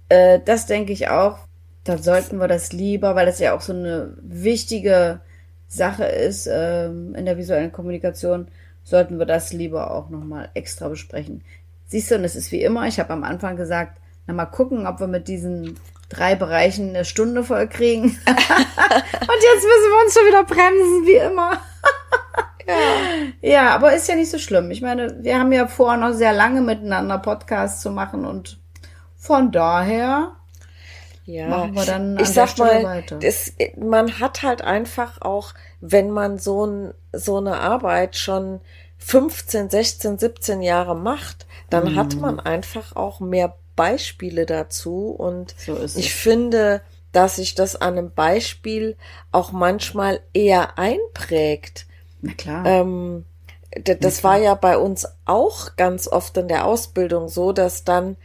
Äh, 0.09 0.39
das 0.45 0.67
denke 0.67 0.93
ich 0.93 1.07
auch. 1.07 1.39
Da 1.83 1.97
sollten 1.97 2.37
wir 2.37 2.47
das 2.47 2.73
lieber, 2.73 3.15
weil 3.15 3.25
das 3.25 3.39
ja 3.39 3.55
auch 3.55 3.61
so 3.61 3.73
eine 3.73 4.15
wichtige 4.21 5.21
Sache 5.67 6.05
ist 6.05 6.47
ähm, 6.47 7.15
in 7.15 7.25
der 7.25 7.39
visuellen 7.39 7.71
Kommunikation, 7.71 8.49
sollten 8.83 9.17
wir 9.17 9.25
das 9.25 9.51
lieber 9.51 9.89
auch 9.89 10.09
nochmal 10.11 10.49
extra 10.53 10.89
besprechen. 10.89 11.43
Siehst 11.87 12.11
du, 12.11 12.15
und 12.15 12.23
es 12.23 12.35
ist 12.35 12.51
wie 12.51 12.61
immer, 12.61 12.87
ich 12.87 12.99
habe 12.99 13.13
am 13.13 13.23
Anfang 13.23 13.55
gesagt, 13.55 13.99
na 14.27 14.33
mal 14.33 14.45
gucken, 14.45 14.87
ob 14.87 14.99
wir 14.99 15.07
mit 15.07 15.27
diesen 15.27 15.79
drei 16.09 16.35
Bereichen 16.35 16.89
eine 16.89 17.05
Stunde 17.05 17.43
voll 17.43 17.67
kriegen. 17.67 18.03
und 18.05 18.13
jetzt 18.17 18.25
müssen 18.25 19.91
wir 19.91 20.03
uns 20.03 20.13
schon 20.13 20.27
wieder 20.27 20.43
bremsen, 20.43 21.05
wie 21.05 21.17
immer. 21.17 21.51
Ja, 23.41 23.75
aber 23.75 23.93
ist 23.93 24.07
ja 24.07 24.15
nicht 24.15 24.31
so 24.31 24.39
schlimm. 24.39 24.71
Ich 24.71 24.81
meine, 24.81 25.23
wir 25.23 25.39
haben 25.39 25.51
ja 25.51 25.67
vor, 25.67 25.97
noch 25.97 26.13
sehr 26.13 26.33
lange 26.33 26.61
miteinander 26.61 27.19
Podcasts 27.19 27.81
zu 27.81 27.91
machen 27.91 28.25
und 28.25 28.57
von 29.15 29.51
daher 29.51 30.35
Ja, 31.25 31.47
Machen 31.47 31.75
wir 31.75 31.85
dann 31.85 32.17
an 32.17 32.23
ich 32.23 32.29
sag 32.29 32.49
Stelle 32.49 32.81
mal, 32.81 33.01
weiter. 33.01 33.19
Man 33.77 34.19
hat 34.19 34.41
halt 34.41 34.61
einfach 34.63 35.21
auch, 35.21 35.53
wenn 35.79 36.09
man 36.09 36.39
so, 36.39 36.65
ein, 36.65 36.93
so 37.13 37.37
eine 37.37 37.59
Arbeit 37.59 38.15
schon 38.15 38.61
15, 38.97 39.69
16, 39.69 40.17
17 40.17 40.61
Jahre 40.61 40.95
macht, 40.95 41.45
dann 41.69 41.91
Mhm. 41.91 41.95
hat 41.95 42.19
man 42.19 42.39
einfach 42.39 42.95
auch 42.95 43.19
mehr 43.19 43.55
Beispiele 43.75 44.45
dazu 44.45 45.09
und 45.09 45.55
So 45.57 45.77
ich 45.93 46.13
finde, 46.13 46.81
dass 47.11 47.37
sich 47.37 47.55
das 47.55 47.75
an 47.75 47.97
einem 47.97 48.11
Beispiel 48.13 48.97
auch 49.31 49.51
manchmal 49.51 50.21
eher 50.33 50.77
einprägt. 50.77 51.87
na 52.21 52.33
klar. 52.33 52.65
Ähm, 52.65 53.25
das 53.99 54.23
war 54.23 54.37
ja 54.37 54.55
bei 54.55 54.77
uns 54.77 55.07
auch 55.25 55.75
ganz 55.75 56.07
oft 56.07 56.37
in 56.37 56.47
der 56.47 56.65
Ausbildung 56.65 57.27
so, 57.29 57.51
dass 57.51 57.83
dann 57.83 58.15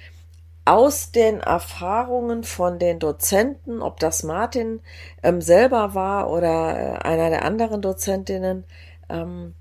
aus 0.64 1.10
den 1.10 1.40
Erfahrungen 1.40 2.44
von 2.44 2.78
den 2.78 2.98
Dozenten, 2.98 3.82
ob 3.82 3.98
das 4.00 4.22
Martin 4.22 4.80
ähm, 5.22 5.40
selber 5.40 5.94
war 5.94 6.30
oder 6.30 6.78
äh, 6.78 6.98
einer 7.08 7.30
der 7.30 7.44
anderen 7.44 7.82
Dozentinnen, 7.82 8.64
ähm, 9.08 9.54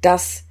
dass 0.00 0.44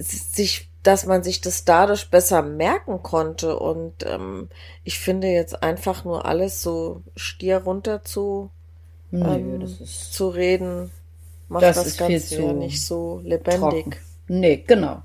sich, 0.00 0.70
dass 0.82 1.04
man 1.06 1.22
sich 1.22 1.40
das 1.40 1.64
dadurch 1.64 2.10
besser 2.10 2.42
merken 2.42 3.02
konnte. 3.02 3.58
Und 3.58 4.04
ähm, 4.06 4.48
ich 4.84 4.98
finde 4.98 5.28
jetzt 5.28 5.62
einfach 5.62 6.04
nur 6.04 6.24
alles 6.24 6.62
so 6.62 7.02
stier 7.16 7.58
runter 7.58 8.02
zu, 8.04 8.50
Nö, 9.10 9.24
ähm, 9.34 9.60
ist 9.60 10.12
zu 10.14 10.28
reden, 10.28 10.90
macht 11.48 11.64
Das 11.64 11.76
das, 11.82 11.96
Ganze 11.96 12.42
ja 12.42 12.52
nicht 12.52 12.84
so 12.84 13.20
lebendig. 13.24 13.60
trocken. 13.60 13.96
Nee, 14.28 14.64
genau. 14.66 15.02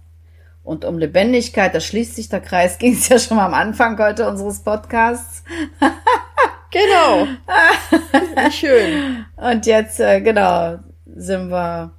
Und 0.63 0.85
um 0.85 0.97
Lebendigkeit, 0.97 1.75
da 1.75 1.79
schließt 1.79 2.15
sich 2.15 2.29
der 2.29 2.41
Kreis, 2.41 2.77
ging 2.79 2.93
es 2.93 3.09
ja 3.09 3.19
schon 3.19 3.37
mal 3.37 3.45
am 3.45 3.53
Anfang 3.53 3.97
heute 3.99 4.27
unseres 4.27 4.59
Podcasts. 4.59 5.43
Genau. 6.71 7.27
Schön. 8.51 9.25
Und 9.37 9.65
jetzt, 9.65 10.01
äh, 10.01 10.19
genau, 10.19 10.79
sind 11.05 11.49
wir 11.49 11.91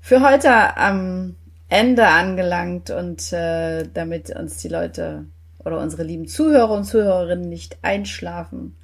für 0.00 0.22
heute 0.22 0.78
am 0.78 1.36
Ende 1.68 2.06
angelangt 2.06 2.90
und 2.90 3.32
äh, 3.32 3.86
damit 3.92 4.30
uns 4.30 4.58
die 4.58 4.68
Leute 4.68 5.26
oder 5.58 5.80
unsere 5.80 6.02
lieben 6.02 6.26
Zuhörer 6.26 6.70
und 6.70 6.84
Zuhörerinnen 6.84 7.48
nicht 7.48 7.78
einschlafen 7.82 8.76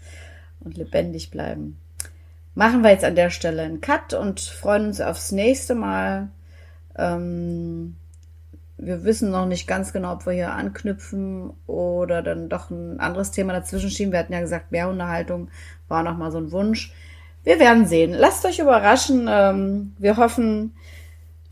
und 0.60 0.76
lebendig 0.76 1.30
bleiben, 1.30 1.78
machen 2.54 2.82
wir 2.82 2.90
jetzt 2.90 3.04
an 3.04 3.16
der 3.16 3.30
Stelle 3.30 3.62
einen 3.62 3.80
Cut 3.80 4.12
und 4.12 4.40
freuen 4.40 4.86
uns 4.86 5.00
aufs 5.00 5.32
nächste 5.32 5.74
Mal. 5.74 6.28
Ähm, 6.96 7.96
wir 8.76 9.04
wissen 9.04 9.30
noch 9.30 9.46
nicht 9.46 9.66
ganz 9.66 9.92
genau, 9.92 10.12
ob 10.12 10.26
wir 10.26 10.32
hier 10.32 10.52
anknüpfen 10.52 11.52
oder 11.66 12.22
dann 12.22 12.48
doch 12.48 12.70
ein 12.70 13.00
anderes 13.00 13.30
Thema 13.30 13.52
dazwischen 13.52 13.90
schieben. 13.90 14.12
Wir 14.12 14.18
hatten 14.18 14.32
ja 14.32 14.40
gesagt, 14.40 14.72
Mehrhundehaltung 14.72 15.48
war 15.88 16.02
noch 16.02 16.16
mal 16.16 16.30
so 16.30 16.38
ein 16.38 16.52
Wunsch. 16.52 16.92
Wir 17.44 17.60
werden 17.60 17.86
sehen. 17.86 18.12
Lasst 18.12 18.44
euch 18.44 18.58
überraschen. 18.58 19.26
Ähm, 19.30 19.94
wir 19.98 20.16
hoffen, 20.16 20.74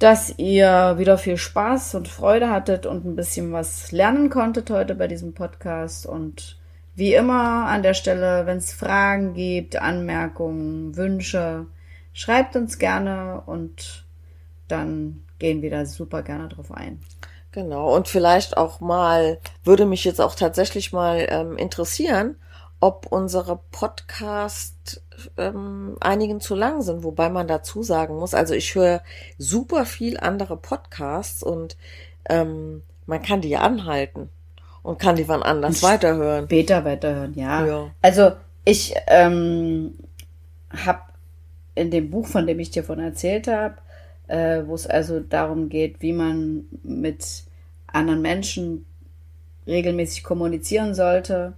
dass 0.03 0.37
ihr 0.37 0.95
wieder 0.99 1.17
viel 1.17 1.37
Spaß 1.37 1.95
und 1.95 2.09
Freude 2.09 2.51
hattet 2.51 2.87
und 2.87 3.05
ein 3.05 3.15
bisschen 3.15 3.53
was 3.53 3.93
lernen 3.93 4.31
konntet 4.31 4.69
heute 4.69 4.97
bei 4.97 5.07
diesem 5.07 5.33
Podcast. 5.33 6.07
Und 6.07 6.59
wie 6.97 7.15
immer 7.15 7.67
an 7.69 7.85
der 7.85 7.95
Stelle, 7.95 8.45
wenn 8.47 8.57
es 8.57 8.73
Fragen 8.73 9.35
gibt, 9.35 9.77
Anmerkungen, 9.77 10.97
Wünsche, 10.97 11.67
schreibt 12.13 12.57
uns 12.57 12.81
gerne 12.81 13.45
und 13.47 14.05
dann 14.67 15.23
gehen 15.39 15.63
wir 15.63 15.71
da 15.71 15.87
super 15.87 16.23
gerne 16.23 16.49
drauf 16.49 16.73
ein. 16.73 17.01
Genau. 17.53 17.95
Und 17.95 18.09
vielleicht 18.09 18.57
auch 18.57 18.81
mal, 18.81 19.39
würde 19.63 19.87
mich 19.87 20.05
jetzt 20.05 20.21
auch 20.21 20.35
tatsächlich 20.35 20.93
mal 20.93 21.27
ähm, 21.29 21.57
interessieren, 21.57 22.35
ob 22.81 23.07
unsere 23.07 23.61
Podcast 23.71 25.02
ähm, 25.37 25.97
einigen 26.01 26.41
zu 26.41 26.55
lang 26.55 26.83
sind, 26.83 27.05
wobei 27.05 27.29
man 27.29 27.47
dazu 27.47 27.83
sagen 27.83 28.17
muss, 28.17 28.35
also 28.35 28.55
ich 28.55 28.75
höre 28.75 29.03
super 29.39 29.85
viel 29.87 30.19
andere 30.19 30.57
Podcasts 30.57 31.43
und 31.43 31.77
ähm, 32.29 32.83
man 33.07 33.23
kann 33.23 33.41
die 33.41 33.57
anhalten 33.57 34.29
und 34.83 34.99
kann 34.99 35.17
die 35.17 35.29
wann 35.29 35.43
anders 35.43 35.83
weiterhören. 35.83 36.47
Später 36.47 36.85
weiterhören, 36.85 37.35
ja. 37.35 37.67
Ja. 37.67 37.91
Also 38.01 38.33
ich 38.65 38.95
ähm, 39.07 39.95
habe 40.71 41.01
in 41.75 41.91
dem 41.91 42.11
Buch, 42.11 42.27
von 42.27 42.47
dem 42.47 42.59
ich 42.59 42.71
dir 42.71 42.85
von 42.85 42.99
erzählt 42.99 43.49
habe, 43.49 43.77
äh, 44.29 44.63
wo 44.67 44.75
es 44.75 44.87
also 44.87 45.21
darum 45.21 45.69
geht, 45.69 46.01
wie 46.01 46.13
man 46.13 46.65
mit 46.83 47.45
anderen 47.87 48.23
Menschen 48.23 48.87
regelmäßig 49.67 50.25
kommunizieren 50.25 50.95
sollte. 50.95 51.55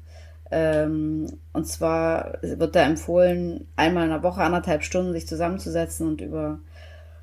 Ähm, 0.57 1.41
und 1.53 1.67
zwar 1.67 2.39
wird 2.41 2.77
da 2.77 2.85
empfohlen, 2.85 3.67
einmal 3.75 4.05
in 4.05 4.11
der 4.11 4.23
Woche, 4.23 4.41
anderthalb 4.41 4.85
Stunden 4.85 5.13
sich 5.13 5.27
zusammenzusetzen 5.27 6.07
und 6.07 6.21
über 6.21 6.61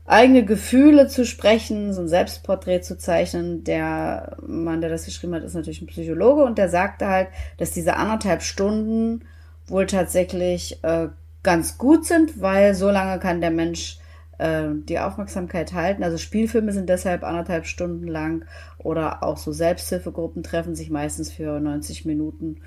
eigene 0.06 0.44
Gefühle 0.44 1.08
zu 1.08 1.26
sprechen, 1.26 1.94
so 1.94 2.02
ein 2.02 2.10
Selbstporträt 2.10 2.82
zu 2.82 2.98
zeichnen. 2.98 3.64
Der 3.64 4.36
Mann, 4.45 4.82
der 4.82 4.90
das 4.90 5.06
geschrieben 5.06 5.34
hat, 5.34 5.44
ist 5.44 5.53
natürlich 5.53 5.82
ein 5.82 5.88
Psychologe 5.88 6.44
und 6.44 6.58
der 6.58 6.68
sagte 6.68 7.08
halt, 7.08 7.30
dass 7.58 7.72
diese 7.72 7.95
anderthalb 7.95 8.41
Stunden 8.41 9.22
wohl 9.68 9.86
tatsächlich 9.86 10.84
äh, 10.84 11.08
ganz 11.41 11.78
gut 11.78 12.06
sind, 12.06 12.41
weil 12.41 12.76
so 12.76 12.90
lange 12.90 13.18
kann 13.20 13.40
der 13.40 13.52
Mensch 13.52 13.98
äh, 14.40 14.70
die 14.74 14.99
Aufmerksamkeit 14.99 15.72
halten. 15.72 16.03
Also 16.03 16.18
Spielfilme 16.18 16.74
sind 16.74 16.90
deshalb 16.90 17.24
anderthalb 17.24 17.66
Stunden 17.66 18.08
lang 18.08 18.44
oder 18.80 19.24
auch 19.24 19.38
so 19.38 19.53
Selbsthilfegruppen 19.53 20.44
treffen 20.44 20.76
sich 20.76 20.90
meistens 20.90 21.32
für 21.32 21.60
90 21.62 22.06
Minuten 22.06 22.58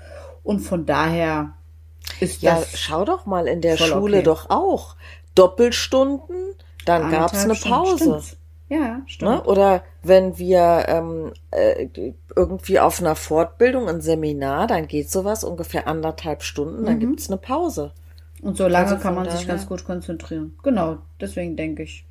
und 0.45 0.59
von 0.59 0.85
daher 0.85 1.53
ist 2.19 2.41
Ja, 2.41 2.55
das 2.55 2.79
schau 2.79 3.03
doch 3.03 3.25
mal 3.25 3.47
in 3.47 3.61
der 3.61 3.77
Schule 3.77 4.17
okay. 4.17 4.23
doch 4.23 4.49
auch. 4.49 4.95
Doppelstunden, 5.33 6.55
dann 6.85 7.11
gab's 7.11 7.33
anderthalb 7.33 7.43
eine 7.43 7.55
Stunden. 7.55 7.75
Pause. 7.75 8.21
Stimmt. 8.21 8.37
Ja, 8.67 9.01
stimmt. 9.05 9.31
Ne? 9.31 9.43
Oder 9.43 9.83
wenn 10.01 10.37
wir 10.37 10.85
ähm, 10.87 11.33
äh, 11.51 11.87
irgendwie 12.35 12.79
auf 12.79 12.99
einer 12.99 13.15
Fortbildung, 13.15 13.89
ein 13.89 14.01
Seminar, 14.01 14.67
dann 14.67 14.87
geht 14.87 15.11
sowas 15.11 15.43
ungefähr 15.43 15.87
anderthalb 15.87 16.41
Stunden, 16.41 16.85
dann 16.85 16.99
gibt's 16.99 17.27
eine 17.29 17.37
Pause. 17.37 17.91
Und 18.41 18.57
so 18.57 18.67
lange 18.67 18.91
Also 18.91 19.01
kann 19.01 19.15
man 19.15 19.29
sich 19.29 19.47
ganz 19.47 19.67
gut 19.67 19.83
konzentrieren. 19.83 20.57
Genau, 20.63 20.97
deswegen 21.19 21.55
denke 21.55 21.83
ich. 21.83 22.05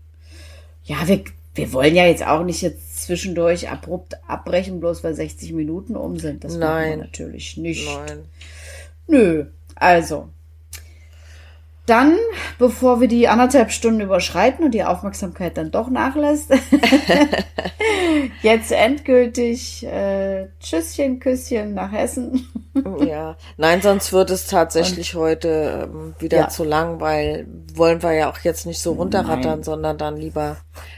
Ja, 0.85 0.97
wir, 1.07 1.25
wir 1.55 1.73
wollen 1.73 1.95
ja 1.95 2.05
jetzt 2.05 2.27
auch 2.27 2.45
nicht 2.45 2.63
jetzt 2.63 2.94
zwischendurch 3.05 3.71
abrupt 3.71 4.15
abbrechen, 4.27 4.81
bloß 4.81 5.05
weil 5.05 5.15
60 5.15 5.53
Minuten 5.53 5.97
um 5.97 6.19
sind. 6.19 6.45
Das 6.45 6.57
Nein. 6.57 6.99
natürlich 6.99 7.57
nicht. 7.57 7.87
Nein. 7.87 8.25
Nö, 9.07 9.47
also. 9.75 10.29
Dann, 11.87 12.17
bevor 12.59 13.03
wir 13.03 13.09
die 13.09 13.29
anderthalb 13.29 13.71
Stunden 13.71 14.01
überschreiten 14.01 14.65
und 14.65 14.71
die 14.71 14.85
Aufmerksamkeit 14.85 15.59
dann 15.59 15.71
doch 15.71 15.91
nachlässt, 15.91 16.51
jetzt 18.43 18.73
endgültig 18.73 19.85
äh, 19.85 20.47
Tschüsschen, 20.61 21.21
Küsschen 21.21 21.75
nach 21.75 21.93
Hessen. 21.93 22.49
ja, 23.05 23.37
nein, 23.59 23.83
sonst 23.83 24.15
wird 24.15 24.31
es 24.31 24.47
tatsächlich 24.47 25.15
und, 25.15 25.21
heute 25.21 25.91
ähm, 25.93 26.15
wieder 26.19 26.39
ja. 26.39 26.49
zu 26.49 26.65
lang, 26.65 27.01
weil 27.01 27.47
wollen 27.75 28.03
wir 28.03 28.13
ja 28.13 28.31
auch 28.31 28.39
jetzt 28.39 28.65
nicht 28.65 28.81
so 28.81 28.93
runterrattern, 28.93 29.57
nein. 29.57 29.63
sondern 29.63 29.99
dann 29.99 30.17
lieber 30.17 30.57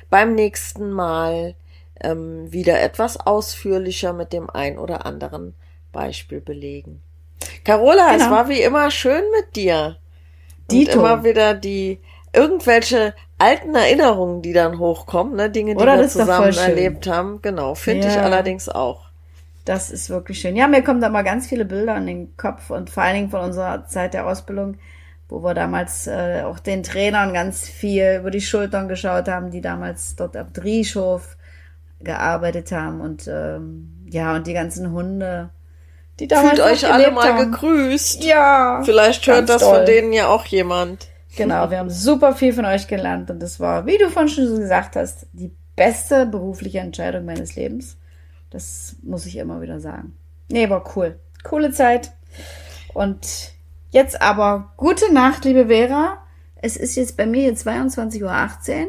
beim 0.08 0.36
nächsten 0.36 0.90
Mal 0.90 1.56
ähm, 2.00 2.52
wieder 2.52 2.80
etwas 2.80 3.18
ausführlicher 3.18 4.12
mit 4.12 4.32
dem 4.32 4.50
ein 4.50 4.78
oder 4.78 5.06
anderen 5.06 5.54
Beispiel 5.92 6.40
belegen. 6.40 7.02
Carola, 7.64 8.12
genau. 8.12 8.24
es 8.24 8.30
war 8.30 8.48
wie 8.48 8.60
immer 8.60 8.90
schön 8.90 9.22
mit 9.38 9.56
dir. 9.56 9.96
Dito. 10.70 10.92
Und 10.92 10.98
immer 10.98 11.24
wieder 11.24 11.54
die 11.54 12.00
irgendwelche 12.32 13.14
alten 13.38 13.74
Erinnerungen, 13.74 14.42
die 14.42 14.52
dann 14.52 14.78
hochkommen, 14.78 15.36
ne, 15.36 15.50
Dinge, 15.50 15.74
die 15.74 15.82
Oder 15.82 15.98
wir 15.98 16.08
zusammen 16.08 16.56
erlebt 16.56 17.06
haben. 17.06 17.40
Genau, 17.42 17.74
finde 17.74 18.06
ja. 18.06 18.12
ich 18.12 18.18
allerdings 18.18 18.68
auch. 18.68 19.06
Das 19.64 19.90
ist 19.90 20.10
wirklich 20.10 20.40
schön. 20.40 20.54
Ja, 20.54 20.68
mir 20.68 20.82
kommen 20.82 21.00
da 21.00 21.08
mal 21.08 21.22
ganz 21.22 21.48
viele 21.48 21.64
Bilder 21.64 21.94
an 21.94 22.06
den 22.06 22.36
Kopf 22.36 22.70
und 22.70 22.88
vor 22.88 23.02
allen 23.02 23.16
Dingen 23.16 23.30
von 23.30 23.40
unserer 23.40 23.86
Zeit 23.86 24.14
der 24.14 24.26
Ausbildung, 24.26 24.76
wo 25.28 25.42
wir 25.42 25.54
damals 25.54 26.06
äh, 26.06 26.42
auch 26.44 26.60
den 26.60 26.84
Trainern 26.84 27.34
ganz 27.34 27.68
viel 27.68 28.18
über 28.20 28.30
die 28.30 28.40
Schultern 28.40 28.86
geschaut 28.86 29.28
haben, 29.28 29.50
die 29.50 29.60
damals 29.60 30.14
dort 30.14 30.36
am 30.36 30.52
Drieshof 30.52 31.35
gearbeitet 32.06 32.72
haben 32.72 33.02
und 33.02 33.28
ähm, 33.28 34.06
ja, 34.10 34.34
und 34.34 34.46
die 34.46 34.54
ganzen 34.54 34.92
Hunde. 34.92 35.50
Die 36.18 36.28
Fühlt 36.28 36.60
euch 36.60 36.90
alle 36.90 37.10
mal 37.10 37.34
haben. 37.34 37.52
gegrüßt. 37.52 38.24
Ja. 38.24 38.80
Vielleicht 38.84 39.26
hört 39.26 39.50
das 39.50 39.60
doll. 39.60 39.76
von 39.76 39.86
denen 39.86 40.14
ja 40.14 40.28
auch 40.28 40.46
jemand. 40.46 41.08
Genau, 41.36 41.70
wir 41.70 41.78
haben 41.78 41.90
super 41.90 42.34
viel 42.34 42.54
von 42.54 42.64
euch 42.64 42.88
gelernt 42.88 43.30
und 43.30 43.40
das 43.40 43.60
war, 43.60 43.84
wie 43.84 43.98
du 43.98 44.08
vorhin 44.08 44.30
schon 44.30 44.48
so 44.48 44.56
gesagt 44.56 44.96
hast, 44.96 45.26
die 45.34 45.50
beste 45.76 46.24
berufliche 46.24 46.78
Entscheidung 46.78 47.26
meines 47.26 47.54
Lebens. 47.56 47.98
Das 48.48 48.96
muss 49.02 49.26
ich 49.26 49.36
immer 49.36 49.60
wieder 49.60 49.78
sagen. 49.78 50.16
Nee, 50.50 50.70
war 50.70 50.96
cool. 50.96 51.18
Coole 51.44 51.72
Zeit. 51.72 52.12
Und 52.94 53.52
jetzt 53.90 54.22
aber 54.22 54.72
gute 54.78 55.12
Nacht, 55.12 55.44
liebe 55.44 55.66
Vera. 55.66 56.18
Es 56.56 56.78
ist 56.78 56.96
jetzt 56.96 57.18
bei 57.18 57.26
mir 57.26 57.42
jetzt 57.42 57.66
22.18 57.66 58.22
Uhr. 58.22 58.86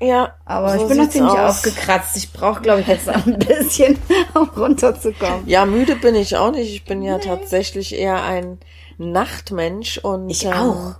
Ja. 0.00 0.34
Aber 0.44 0.76
so 0.76 0.82
ich 0.82 0.88
bin 0.88 0.98
noch 0.98 1.08
ziemlich 1.08 1.32
aus. 1.32 1.56
aufgekratzt. 1.56 2.16
Ich 2.16 2.32
brauche, 2.32 2.62
glaube 2.62 2.80
ich, 2.80 2.86
jetzt 2.86 3.06
noch 3.06 3.26
ein 3.26 3.38
bisschen, 3.38 3.98
um 4.34 4.48
runterzukommen. 4.48 5.46
Ja, 5.46 5.66
müde 5.66 5.96
bin 5.96 6.14
ich 6.14 6.36
auch 6.36 6.50
nicht. 6.52 6.72
Ich 6.72 6.84
bin 6.84 7.02
ja 7.02 7.16
nee. 7.16 7.24
tatsächlich 7.24 7.94
eher 7.94 8.22
ein 8.22 8.58
Nachtmensch 8.98 9.98
und 9.98 10.30
ich 10.30 10.48
auch. 10.48 10.86
Ähm, 10.86 10.94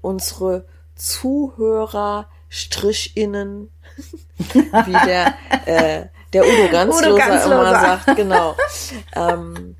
unsere 0.00 0.66
Zuhörer 0.94 2.26
Strichinnen, 2.48 3.70
wie 4.52 5.06
der 5.06 5.34
äh, 5.66 6.06
der 6.34 6.44
Udo 6.44 6.68
Ganzloser, 6.70 7.06
Udo 7.08 7.16
Ganzloser. 7.16 7.54
immer 7.54 7.80
sagt, 7.80 8.16
genau. 8.16 8.56
ähm, 9.16 9.76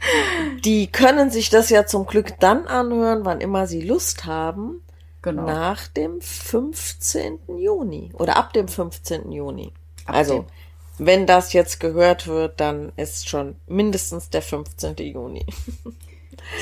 die 0.64 0.90
können 0.90 1.30
sich 1.30 1.50
das 1.50 1.68
ja 1.68 1.84
zum 1.84 2.06
Glück 2.06 2.38
dann 2.40 2.66
anhören, 2.66 3.24
wann 3.24 3.40
immer 3.40 3.66
sie 3.66 3.80
Lust 3.80 4.24
haben. 4.24 4.80
Genau. 5.24 5.46
Nach 5.46 5.88
dem 5.88 6.20
15. 6.20 7.38
Juni 7.56 8.10
oder 8.12 8.36
ab 8.36 8.52
dem 8.52 8.68
15. 8.68 9.32
Juni. 9.32 9.72
Ab 10.04 10.16
also, 10.16 10.40
dem. 10.40 10.46
wenn 11.06 11.26
das 11.26 11.54
jetzt 11.54 11.80
gehört 11.80 12.26
wird, 12.26 12.60
dann 12.60 12.92
ist 12.96 13.26
schon 13.26 13.56
mindestens 13.66 14.28
der 14.28 14.42
15. 14.42 14.96
Juni. 14.98 15.46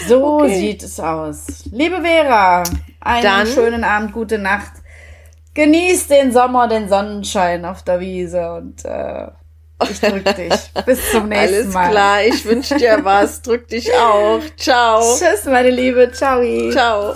So 0.06 0.42
okay. 0.42 0.54
sieht 0.54 0.82
es 0.84 1.00
aus. 1.00 1.64
Liebe 1.72 2.02
Vera, 2.02 2.62
einen 3.00 3.22
dann, 3.22 3.46
schönen 3.48 3.82
Abend, 3.82 4.12
gute 4.12 4.38
Nacht. 4.38 4.70
Genieß 5.54 6.06
den 6.06 6.30
Sommer, 6.30 6.68
den 6.68 6.88
Sonnenschein 6.88 7.64
auf 7.64 7.82
der 7.82 7.98
Wiese 7.98 8.52
und 8.52 8.84
äh, 8.84 9.26
ich 9.90 9.98
drück 9.98 10.24
dich. 10.36 10.84
Bis 10.86 11.10
zum 11.10 11.28
nächsten 11.28 11.54
Alles 11.54 11.74
Mal. 11.74 11.80
Alles 11.80 11.90
klar, 11.90 12.22
ich 12.22 12.44
wünsche 12.44 12.76
dir 12.76 13.00
was. 13.02 13.42
Drück 13.42 13.66
dich 13.66 13.92
auch. 13.92 14.40
Ciao. 14.56 15.00
Tschüss, 15.18 15.46
meine 15.46 15.70
Liebe. 15.70 16.12
Ciao. 16.12 16.40
Ciao. 16.70 17.14